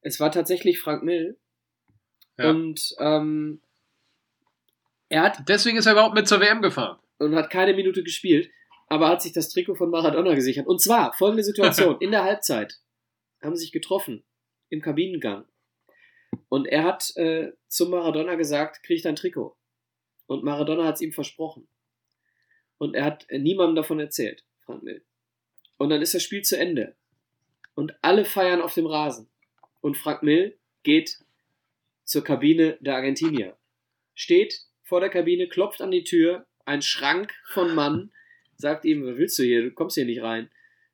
Es 0.00 0.20
war 0.20 0.32
tatsächlich 0.32 0.80
Frank 0.80 1.02
Mill 1.04 1.38
Ja. 2.38 2.50
und 2.50 2.94
ähm, 2.98 3.60
er 5.08 5.22
hat 5.22 5.48
Deswegen 5.48 5.78
ist 5.78 5.86
er 5.86 5.92
überhaupt 5.92 6.14
mit 6.14 6.26
zur 6.26 6.40
WM 6.40 6.62
gefahren. 6.62 6.98
und 7.18 7.34
hat 7.34 7.50
keine 7.50 7.74
Minute 7.74 8.02
gespielt, 8.02 8.50
aber 8.88 9.08
hat 9.08 9.22
sich 9.22 9.32
das 9.32 9.48
Trikot 9.50 9.76
von 9.76 9.90
Maradona 9.90 10.34
gesichert. 10.34 10.66
Und 10.66 10.80
zwar 10.82 11.12
folgende 11.12 11.44
Situation: 11.44 11.96
In 12.00 12.10
der 12.10 12.24
Halbzeit 12.24 12.80
haben 13.42 13.54
sie 13.56 13.62
sich 13.64 13.72
getroffen 13.72 14.24
im 14.70 14.80
Kabinengang 14.80 15.44
und 16.48 16.66
er 16.66 16.84
hat 16.84 17.16
äh, 17.16 17.52
zum 17.68 17.90
Maradona 17.90 18.34
gesagt: 18.34 18.82
Krieg 18.82 19.02
dein 19.02 19.16
Trikot. 19.16 19.56
Und 20.26 20.42
Maradona 20.42 20.84
hat 20.86 20.94
es 20.96 21.00
ihm 21.02 21.12
versprochen. 21.12 21.68
Und 22.78 22.94
er 22.94 23.04
hat 23.04 23.28
äh, 23.28 23.38
niemandem 23.38 23.76
davon 23.76 24.00
erzählt, 24.00 24.44
Frank 24.64 24.82
Mill. 24.82 25.04
Und 25.76 25.90
dann 25.90 26.00
ist 26.00 26.14
das 26.14 26.22
Spiel 26.22 26.42
zu 26.42 26.58
Ende. 26.58 26.96
Und 27.74 27.94
alle 28.02 28.24
feiern 28.24 28.62
auf 28.62 28.74
dem 28.74 28.86
Rasen. 28.86 29.28
Und 29.80 29.96
Frank 29.98 30.22
Mill 30.22 30.58
geht 30.82 31.18
zur 32.04 32.24
Kabine 32.24 32.78
der 32.80 32.96
Argentinier. 32.96 33.56
Steht 34.14 34.60
vor 34.82 35.00
der 35.00 35.08
Kabine, 35.08 35.48
klopft 35.48 35.80
an 35.80 35.90
die 35.90 36.04
Tür, 36.04 36.46
ein 36.64 36.82
Schrank 36.82 37.32
von 37.52 37.74
Mann, 37.74 38.12
sagt 38.56 38.84
ihm, 38.84 39.04
was 39.04 39.16
willst 39.16 39.38
du 39.38 39.42
hier? 39.42 39.62
Du 39.62 39.70
kommst 39.72 39.96
hier 39.96 40.04
nicht 40.04 40.22
rein. 40.22 40.50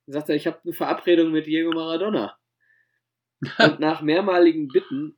Dann 0.06 0.14
sagt 0.14 0.28
er, 0.28 0.36
ich 0.36 0.46
habe 0.46 0.60
eine 0.64 0.72
Verabredung 0.72 1.30
mit 1.30 1.46
Diego 1.46 1.72
Maradona. 1.72 2.38
Und 3.58 3.80
nach 3.80 4.02
mehrmaligen 4.02 4.68
Bitten 4.68 5.16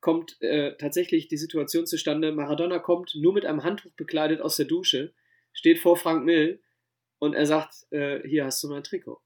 kommt 0.00 0.40
äh, 0.42 0.76
tatsächlich 0.76 1.28
die 1.28 1.38
Situation 1.38 1.86
zustande, 1.86 2.30
Maradona 2.32 2.78
kommt 2.78 3.14
nur 3.14 3.32
mit 3.32 3.46
einem 3.46 3.64
Handtuch 3.64 3.92
bekleidet 3.92 4.42
aus 4.42 4.56
der 4.56 4.66
Dusche, 4.66 5.14
steht 5.54 5.78
vor 5.78 5.96
Frank 5.96 6.24
Mill 6.24 6.62
und 7.18 7.32
er 7.32 7.46
sagt, 7.46 7.90
äh, 7.90 8.20
hier 8.28 8.44
hast 8.44 8.62
du 8.62 8.68
mein 8.68 8.84
Trikot. 8.84 9.22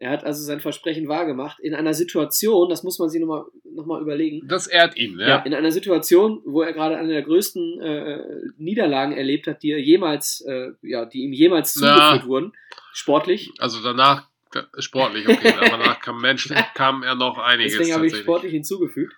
Er 0.00 0.10
hat 0.10 0.22
also 0.22 0.44
sein 0.44 0.60
Versprechen 0.60 1.08
wahrgemacht 1.08 1.58
in 1.58 1.74
einer 1.74 1.92
Situation, 1.92 2.68
das 2.68 2.84
muss 2.84 3.00
man 3.00 3.10
sich 3.10 3.20
nochmal 3.20 3.46
noch 3.64 3.84
mal 3.84 4.00
überlegen, 4.00 4.46
Das 4.46 4.68
ehrt 4.68 4.96
ihn, 4.96 5.18
ja. 5.18 5.28
ja. 5.28 5.38
in 5.38 5.52
einer 5.54 5.72
Situation, 5.72 6.40
wo 6.44 6.62
er 6.62 6.72
gerade 6.72 6.96
eine 6.96 7.08
der 7.08 7.22
größten 7.22 7.80
äh, 7.80 8.24
Niederlagen 8.58 9.12
erlebt 9.16 9.48
hat, 9.48 9.62
die 9.64 9.72
er 9.72 9.80
jemals, 9.80 10.40
äh, 10.42 10.70
ja, 10.82 11.04
die 11.04 11.22
ihm 11.22 11.32
jemals 11.32 11.74
zugeführt 11.74 12.26
wurden, 12.26 12.52
sportlich. 12.92 13.50
Also 13.58 13.82
danach, 13.82 14.28
da- 14.52 14.68
sportlich, 14.78 15.28
okay, 15.28 15.52
aber 15.52 15.68
danach 15.70 16.00
kam 16.00 16.20
menschlich, 16.20 16.60
kam 16.74 17.02
er 17.02 17.16
noch 17.16 17.38
einiges 17.38 17.76
Deswegen 17.76 17.94
habe 17.94 18.06
ich 18.06 18.16
sportlich 18.16 18.52
hinzugefügt. 18.52 19.14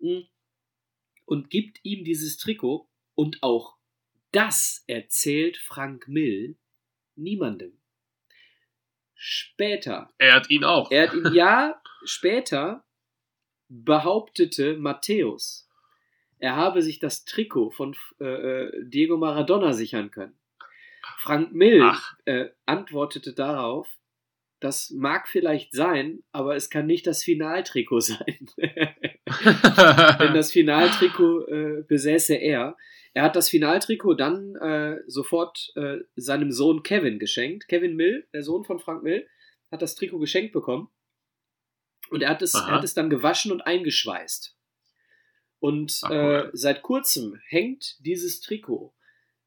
Mm. 0.00 0.20
Und 1.24 1.48
gibt 1.48 1.78
ihm 1.82 2.04
dieses 2.04 2.36
Trikot 2.36 2.88
und 3.14 3.42
auch 3.42 3.76
das 4.32 4.84
erzählt 4.86 5.56
Frank 5.56 6.08
Mill 6.08 6.58
niemandem. 7.14 7.72
Später, 9.16 10.12
Ehrt 10.18 10.50
ihn 10.50 10.64
auch. 10.64 10.90
er 10.90 11.08
hat 11.08 11.14
ihm 11.14 11.32
ja 11.32 11.80
später 12.04 12.84
behauptete 13.68 14.76
Matthäus, 14.76 15.68
er 16.38 16.56
habe 16.56 16.82
sich 16.82 16.98
das 16.98 17.24
Trikot 17.24 17.70
von 17.70 17.96
äh, 18.20 18.66
Diego 18.82 19.16
Maradona 19.16 19.72
sichern 19.72 20.10
können. 20.10 20.38
Frank 21.18 21.52
Mill 21.52 21.92
äh, 22.24 22.46
antwortete 22.66 23.32
darauf, 23.32 23.88
das 24.60 24.90
mag 24.90 25.28
vielleicht 25.28 25.72
sein, 25.72 26.22
aber 26.32 26.56
es 26.56 26.70
kann 26.70 26.86
nicht 26.86 27.06
das 27.06 27.22
Finaltrikot 27.22 28.00
sein. 28.00 28.50
Denn 28.56 30.34
das 30.34 30.52
Finaltrikot 30.52 31.46
äh, 31.48 31.82
besäße 31.86 32.34
er. 32.34 32.76
Er 33.16 33.22
hat 33.22 33.34
das 33.34 33.48
Finaltrikot 33.48 34.12
dann 34.12 34.56
äh, 34.56 34.98
sofort 35.06 35.72
äh, 35.74 36.00
seinem 36.16 36.52
Sohn 36.52 36.82
Kevin 36.82 37.18
geschenkt. 37.18 37.66
Kevin 37.66 37.96
Mill, 37.96 38.28
der 38.34 38.42
Sohn 38.42 38.62
von 38.62 38.78
Frank 38.78 39.02
Mill, 39.02 39.26
hat 39.72 39.80
das 39.80 39.94
Trikot 39.94 40.18
geschenkt 40.18 40.52
bekommen. 40.52 40.90
Und 42.10 42.20
er 42.20 42.28
hat 42.28 42.42
es, 42.42 42.52
er 42.52 42.66
hat 42.66 42.84
es 42.84 42.92
dann 42.92 43.08
gewaschen 43.08 43.52
und 43.52 43.62
eingeschweißt. 43.62 44.54
Und 45.60 45.98
Ach, 46.02 46.10
cool. 46.10 46.16
äh, 46.16 46.50
seit 46.52 46.82
kurzem 46.82 47.40
hängt 47.48 47.96
dieses 48.04 48.42
Trikot 48.42 48.92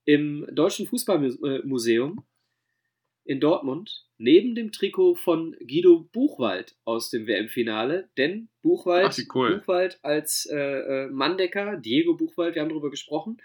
im 0.04 0.48
Deutschen 0.52 0.88
Fußballmuseum 0.88 2.26
in 3.24 3.40
Dortmund 3.40 4.08
neben 4.18 4.56
dem 4.56 4.72
Trikot 4.72 5.14
von 5.14 5.56
Guido 5.60 6.10
Buchwald 6.12 6.76
aus 6.86 7.12
dem 7.12 7.28
WM-Finale. 7.28 8.10
Denn 8.18 8.50
Buchwald, 8.64 9.16
Ach, 9.16 9.36
cool. 9.36 9.58
Buchwald 9.60 10.00
als 10.02 10.48
äh, 10.52 10.58
äh, 10.58 11.08
Manndecker, 11.12 11.78
Diego 11.78 12.18
Buchwald, 12.18 12.56
wir 12.56 12.64
haben 12.64 12.70
darüber 12.70 12.90
gesprochen. 12.90 13.38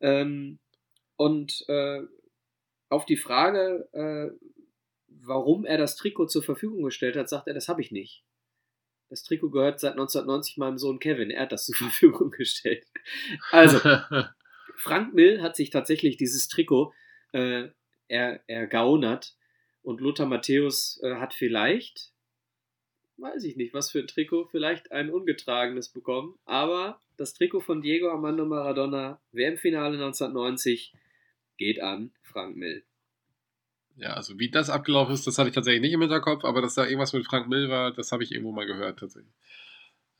Ähm, 0.00 0.58
und 1.16 1.64
äh, 1.68 2.02
auf 2.88 3.06
die 3.06 3.16
Frage, 3.16 3.88
äh, 3.92 4.36
warum 5.08 5.64
er 5.64 5.78
das 5.78 5.96
Trikot 5.96 6.26
zur 6.26 6.42
Verfügung 6.42 6.82
gestellt 6.84 7.16
hat, 7.16 7.28
sagt 7.28 7.48
er, 7.48 7.54
das 7.54 7.68
habe 7.68 7.80
ich 7.80 7.90
nicht. 7.90 8.24
Das 9.08 9.22
Trikot 9.22 9.50
gehört 9.50 9.80
seit 9.80 9.92
1990 9.92 10.56
meinem 10.56 10.78
Sohn 10.78 10.98
Kevin. 10.98 11.30
Er 11.30 11.42
hat 11.42 11.52
das 11.52 11.66
zur 11.66 11.76
Verfügung 11.88 12.30
gestellt. 12.30 12.86
Also, 13.50 13.78
Frank 14.76 15.14
Mill 15.14 15.42
hat 15.42 15.56
sich 15.56 15.70
tatsächlich 15.70 16.16
dieses 16.16 16.48
Trikot 16.48 16.92
äh, 17.32 17.68
er, 18.08 18.40
ergaunert. 18.48 19.36
Und 19.82 20.00
Lothar 20.00 20.26
Matthäus 20.26 21.00
äh, 21.02 21.14
hat 21.14 21.32
vielleicht, 21.32 22.12
weiß 23.18 23.44
ich 23.44 23.56
nicht, 23.56 23.74
was 23.74 23.90
für 23.90 24.00
ein 24.00 24.06
Trikot, 24.06 24.46
vielleicht 24.46 24.92
ein 24.92 25.10
ungetragenes 25.10 25.88
bekommen. 25.88 26.38
Aber 26.44 27.00
das 27.16 27.34
Trikot 27.34 27.60
von 27.60 27.82
Diego 27.82 28.10
Armando 28.10 28.44
Maradona, 28.44 29.20
WM-Finale 29.32 29.94
1990, 29.94 30.92
geht 31.56 31.80
an 31.80 32.12
Frank 32.22 32.56
Mill. 32.56 32.84
Ja, 33.96 34.12
also 34.12 34.38
wie 34.38 34.50
das 34.50 34.68
abgelaufen 34.68 35.14
ist, 35.14 35.26
das 35.26 35.38
hatte 35.38 35.48
ich 35.48 35.54
tatsächlich 35.54 35.80
nicht 35.80 35.94
im 35.94 36.02
Hinterkopf, 36.02 36.44
aber 36.44 36.60
dass 36.60 36.74
da 36.74 36.84
irgendwas 36.84 37.14
mit 37.14 37.24
Frank 37.24 37.48
Mill 37.48 37.70
war, 37.70 37.92
das 37.92 38.12
habe 38.12 38.22
ich 38.22 38.32
irgendwo 38.32 38.52
mal 38.52 38.66
gehört 38.66 38.98
tatsächlich. 38.98 39.32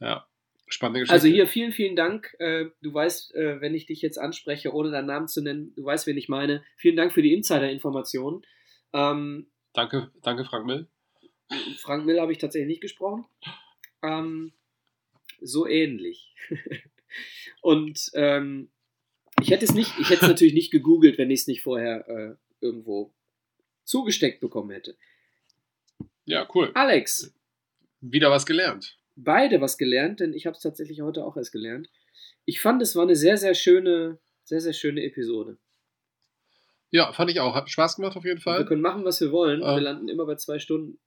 Ja, 0.00 0.26
spannende 0.66 1.00
Geschichte. 1.00 1.14
Also 1.14 1.28
hier 1.28 1.46
vielen, 1.46 1.72
vielen 1.72 1.94
Dank. 1.94 2.34
Äh, 2.38 2.66
du 2.80 2.94
weißt, 2.94 3.34
äh, 3.34 3.60
wenn 3.60 3.74
ich 3.74 3.84
dich 3.84 4.00
jetzt 4.00 4.18
anspreche, 4.18 4.72
ohne 4.72 4.90
deinen 4.90 5.06
Namen 5.06 5.28
zu 5.28 5.42
nennen, 5.42 5.74
du 5.76 5.84
weißt, 5.84 6.06
wen 6.06 6.16
ich 6.16 6.30
meine. 6.30 6.64
Vielen 6.76 6.96
Dank 6.96 7.12
für 7.12 7.22
die 7.22 7.34
Insider-Informationen. 7.34 8.42
Ähm, 8.94 9.48
danke, 9.74 10.10
danke 10.22 10.44
Frank 10.46 10.64
Mill. 10.64 10.88
Frank 11.78 12.04
Mill 12.06 12.20
habe 12.20 12.32
ich 12.32 12.38
tatsächlich 12.38 12.68
nicht 12.68 12.80
gesprochen. 12.80 13.24
Ähm, 14.02 14.52
so 15.40 15.66
ähnlich. 15.66 16.34
Und 17.62 18.10
ähm, 18.14 18.70
ich 19.40 19.50
hätte 19.50 19.64
es 19.64 19.74
nicht, 19.74 19.92
ich 19.98 20.10
hätte 20.10 20.24
es 20.24 20.28
natürlich 20.28 20.54
nicht 20.54 20.70
gegoogelt, 20.70 21.18
wenn 21.18 21.30
ich 21.30 21.40
es 21.40 21.46
nicht 21.46 21.62
vorher 21.62 22.08
äh, 22.08 22.34
irgendwo 22.60 23.12
zugesteckt 23.84 24.40
bekommen 24.40 24.70
hätte. 24.70 24.96
Ja, 26.24 26.48
cool. 26.54 26.70
Alex. 26.74 27.32
Wieder 28.00 28.30
was 28.30 28.46
gelernt. 28.46 28.98
Beide 29.14 29.60
was 29.60 29.78
gelernt, 29.78 30.20
denn 30.20 30.34
ich 30.34 30.46
habe 30.46 30.56
es 30.56 30.62
tatsächlich 30.62 31.00
heute 31.00 31.24
auch 31.24 31.36
erst 31.36 31.52
gelernt. 31.52 31.88
Ich 32.44 32.60
fand, 32.60 32.82
es 32.82 32.94
war 32.96 33.04
eine 33.04 33.16
sehr, 33.16 33.36
sehr 33.38 33.54
schöne, 33.54 34.18
sehr, 34.44 34.60
sehr 34.60 34.72
schöne 34.72 35.02
Episode. 35.04 35.58
Ja, 36.90 37.12
fand 37.12 37.30
ich 37.30 37.40
auch. 37.40 37.54
Hat 37.54 37.68
Spaß 37.68 37.96
gemacht 37.96 38.16
auf 38.16 38.24
jeden 38.24 38.40
Fall. 38.40 38.60
wir 38.60 38.66
können 38.66 38.82
machen, 38.82 39.04
was 39.04 39.20
wir 39.20 39.32
wollen. 39.32 39.60
Ähm, 39.60 39.66
wir 39.66 39.80
landen 39.80 40.08
immer 40.08 40.26
bei 40.26 40.36
zwei 40.36 40.58
Stunden. 40.58 40.98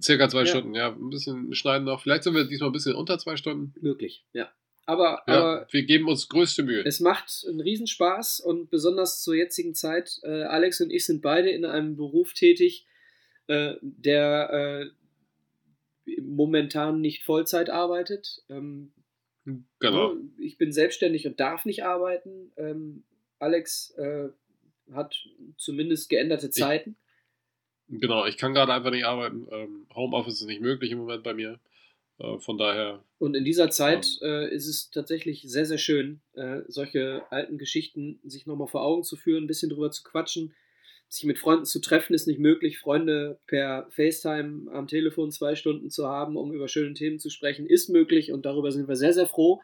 Circa 0.00 0.28
zwei 0.28 0.40
ja. 0.40 0.46
Stunden, 0.46 0.74
ja. 0.74 0.92
Ein 0.92 1.10
bisschen 1.10 1.54
schneiden 1.54 1.84
noch. 1.84 2.02
Vielleicht 2.02 2.24
sind 2.24 2.34
wir 2.34 2.44
diesmal 2.44 2.70
ein 2.70 2.72
bisschen 2.72 2.94
unter 2.94 3.18
zwei 3.18 3.36
Stunden. 3.36 3.74
Möglich, 3.80 4.24
ja. 4.32 4.50
Aber, 4.86 5.22
ja, 5.26 5.34
aber 5.34 5.66
wir 5.70 5.84
geben 5.84 6.08
uns 6.08 6.28
größte 6.28 6.62
Mühe. 6.62 6.84
Es 6.84 7.00
macht 7.00 7.44
einen 7.48 7.60
Riesenspaß 7.60 8.40
und 8.40 8.70
besonders 8.70 9.22
zur 9.22 9.34
jetzigen 9.34 9.74
Zeit. 9.74 10.20
Äh, 10.22 10.42
Alex 10.44 10.80
und 10.80 10.90
ich 10.90 11.04
sind 11.04 11.22
beide 11.22 11.50
in 11.50 11.64
einem 11.64 11.96
Beruf 11.96 12.34
tätig, 12.34 12.86
äh, 13.48 13.74
der 13.82 14.90
äh, 16.06 16.20
momentan 16.20 17.00
nicht 17.00 17.24
Vollzeit 17.24 17.68
arbeitet. 17.68 18.44
Ähm, 18.48 18.92
genau. 19.80 20.14
Ich 20.38 20.56
bin 20.56 20.72
selbstständig 20.72 21.26
und 21.26 21.40
darf 21.40 21.64
nicht 21.64 21.84
arbeiten. 21.84 22.52
Ähm, 22.56 23.02
Alex 23.40 23.90
äh, 23.98 24.28
hat 24.92 25.16
zumindest 25.56 26.08
geänderte 26.08 26.50
Zeiten. 26.50 26.96
Ich, 26.98 27.05
genau, 27.88 28.26
ich 28.26 28.36
kann 28.36 28.54
gerade 28.54 28.72
einfach 28.72 28.90
nicht 28.90 29.04
arbeiten. 29.04 29.46
Ähm, 29.50 29.86
Homeoffice 29.94 30.40
ist 30.40 30.46
nicht 30.46 30.60
möglich 30.60 30.90
im 30.90 30.98
Moment 30.98 31.22
bei 31.22 31.34
mir. 31.34 31.58
Äh, 32.18 32.38
von 32.38 32.56
daher. 32.56 33.04
Und 33.18 33.34
in 33.34 33.44
dieser 33.44 33.70
Zeit 33.70 34.06
ähm, 34.22 34.28
äh, 34.28 34.54
ist 34.54 34.66
es 34.66 34.90
tatsächlich 34.90 35.42
sehr, 35.42 35.66
sehr 35.66 35.78
schön, 35.78 36.20
äh, 36.34 36.60
solche 36.68 37.22
alten 37.30 37.58
Geschichten 37.58 38.20
sich 38.24 38.46
nochmal 38.46 38.68
vor 38.68 38.82
Augen 38.82 39.02
zu 39.02 39.16
führen, 39.16 39.44
ein 39.44 39.48
bisschen 39.48 39.70
drüber 39.70 39.90
zu 39.90 40.02
quatschen. 40.02 40.54
Sich 41.08 41.24
mit 41.24 41.38
Freunden 41.38 41.66
zu 41.66 41.80
treffen 41.80 42.14
ist 42.14 42.26
nicht 42.26 42.40
möglich. 42.40 42.78
Freunde 42.78 43.38
per 43.46 43.86
FaceTime 43.90 44.72
am 44.72 44.88
Telefon 44.88 45.30
zwei 45.30 45.54
Stunden 45.54 45.88
zu 45.90 46.08
haben, 46.08 46.36
um 46.36 46.52
über 46.52 46.68
schöne 46.68 46.94
Themen 46.94 47.20
zu 47.20 47.30
sprechen, 47.30 47.66
ist 47.66 47.90
möglich 47.90 48.32
und 48.32 48.44
darüber 48.44 48.72
sind 48.72 48.88
wir 48.88 48.96
sehr, 48.96 49.12
sehr 49.12 49.26
froh. 49.26 49.62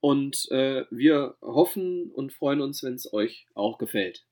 Und 0.00 0.48
wir 0.48 1.36
hoffen 1.42 2.10
und 2.10 2.32
freuen 2.32 2.62
uns, 2.62 2.82
wenn 2.82 2.94
es 2.94 3.12
euch 3.12 3.44
auch 3.52 3.76
gefällt. 3.76 4.24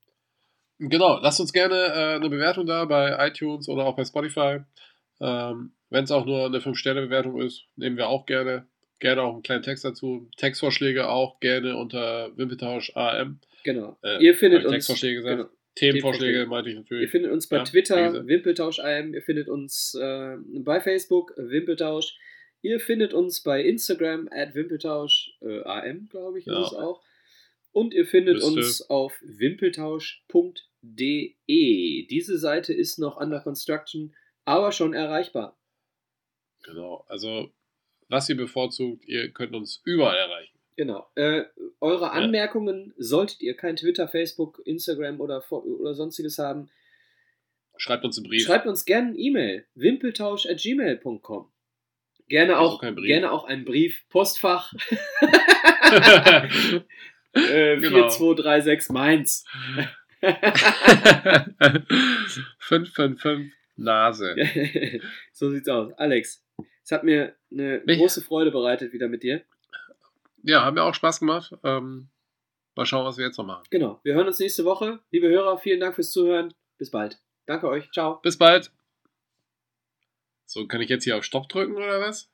Genau, 0.78 1.18
lasst 1.20 1.40
uns 1.40 1.52
gerne 1.52 1.74
äh, 1.74 2.14
eine 2.16 2.30
Bewertung 2.30 2.66
da 2.66 2.84
bei 2.84 3.16
iTunes 3.26 3.68
oder 3.68 3.84
auch 3.84 3.96
bei 3.96 4.04
Spotify. 4.04 4.60
Ähm, 5.20 5.72
wenn 5.90 6.04
es 6.04 6.10
auch 6.10 6.26
nur 6.26 6.46
eine 6.46 6.58
5-Sterne-Bewertung 6.58 7.40
ist, 7.40 7.64
nehmen 7.76 7.96
wir 7.96 8.08
auch 8.08 8.26
gerne. 8.26 8.66
Gerne 9.00 9.22
auch 9.22 9.34
einen 9.34 9.42
kleinen 9.42 9.62
Text 9.62 9.84
dazu. 9.84 10.28
Textvorschläge 10.36 11.08
auch 11.08 11.40
gerne 11.40 11.76
unter 11.76 12.36
Wimpeltausch 12.36 12.92
AM. 12.96 13.40
Genau. 13.64 13.96
Äh, 14.02 14.22
Ihr 14.22 14.34
findet 14.34 14.64
uns. 14.64 14.72
Textvorschläge. 14.72 15.22
Genau. 15.22 15.48
Themenvorschläge 15.76 16.46
meinte 16.46 16.70
ich 16.70 16.76
natürlich. 16.76 17.02
Ihr 17.02 17.08
findet 17.08 17.30
uns 17.30 17.48
bei 17.48 17.58
ja, 17.58 17.64
Twitter, 17.64 18.26
Wimpeltausch 18.26 18.80
AM. 18.80 19.14
Ihr 19.14 19.22
findet 19.22 19.48
uns 19.48 19.94
äh, 19.94 20.36
bei 20.60 20.80
Facebook, 20.80 21.32
Wimpeltausch. 21.36 22.16
Ihr 22.62 22.80
findet 22.80 23.14
uns 23.14 23.42
bei 23.42 23.62
Instagram, 23.62 24.28
at 24.32 24.56
Wimpeltausch 24.56 25.30
äh, 25.40 25.62
AM, 25.62 26.08
glaube 26.10 26.40
ich, 26.40 26.46
ja. 26.46 26.60
ist 26.60 26.72
es 26.72 26.74
auch. 26.74 27.00
Und 27.70 27.94
ihr 27.94 28.06
findet 28.06 28.34
Müsste. 28.36 28.50
uns 28.50 28.90
auf 28.90 29.12
wimpeltausch.de. 29.22 30.67
Diese 30.82 32.38
Seite 32.38 32.72
ist 32.72 32.98
noch 32.98 33.16
under 33.16 33.40
construction, 33.40 34.14
aber 34.44 34.72
schon 34.72 34.94
erreichbar. 34.94 35.58
Genau, 36.62 37.04
also 37.08 37.50
was 38.08 38.28
ihr 38.28 38.36
bevorzugt, 38.36 39.04
ihr 39.06 39.30
könnt 39.30 39.54
uns 39.54 39.82
überall 39.84 40.16
erreichen. 40.16 40.58
Genau. 40.76 41.10
Äh, 41.16 41.44
eure 41.80 42.12
Anmerkungen, 42.12 42.94
solltet 42.96 43.42
ihr 43.42 43.54
kein 43.56 43.76
Twitter, 43.76 44.06
Facebook, 44.08 44.62
Instagram 44.64 45.20
oder, 45.20 45.44
oder 45.50 45.94
sonstiges 45.94 46.38
haben, 46.38 46.70
schreibt 47.76 48.04
uns 48.04 48.16
einen 48.18 48.28
Brief. 48.28 48.44
Schreibt 48.44 48.66
uns 48.66 48.84
gerne 48.84 49.08
eine 49.08 49.18
E-Mail. 49.18 49.66
wimpeltausch.gmail.com. 49.74 51.50
Gerne 52.28 52.56
also 52.56 52.76
auch, 52.76 52.80
gerne 52.80 53.32
auch 53.32 53.44
einen 53.44 53.64
Brief. 53.64 54.08
Postfach. 54.08 54.72
äh, 57.32 57.80
genau. 57.80 58.08
4236 58.10 58.90
Mainz. 58.90 59.44
555 62.58 63.52
Nase. 63.76 64.34
so 65.32 65.50
sieht's 65.50 65.68
aus. 65.68 65.92
Alex, 65.94 66.44
es 66.84 66.90
hat 66.90 67.04
mir 67.04 67.36
eine 67.52 67.82
ich, 67.86 67.98
große 67.98 68.22
Freude 68.22 68.50
bereitet 68.50 68.92
wieder 68.92 69.08
mit 69.08 69.22
dir. 69.22 69.42
Ja, 70.42 70.64
haben 70.64 70.74
mir 70.74 70.82
auch 70.82 70.94
Spaß 70.94 71.20
gemacht. 71.20 71.52
Ähm, 71.62 72.08
mal 72.74 72.86
schauen, 72.86 73.04
was 73.04 73.18
wir 73.18 73.26
jetzt 73.26 73.38
noch 73.38 73.46
machen. 73.46 73.64
Genau. 73.70 74.00
Wir 74.02 74.14
hören 74.14 74.26
uns 74.26 74.38
nächste 74.38 74.64
Woche. 74.64 75.00
Liebe 75.10 75.28
Hörer, 75.28 75.58
vielen 75.58 75.80
Dank 75.80 75.94
fürs 75.94 76.10
Zuhören. 76.10 76.54
Bis 76.78 76.90
bald. 76.90 77.20
Danke 77.46 77.68
euch. 77.68 77.90
Ciao. 77.92 78.20
Bis 78.22 78.38
bald. 78.38 78.72
So, 80.46 80.66
kann 80.66 80.80
ich 80.80 80.88
jetzt 80.88 81.04
hier 81.04 81.16
auf 81.16 81.24
Stopp 81.24 81.48
drücken 81.48 81.76
oder 81.76 82.00
was? 82.00 82.26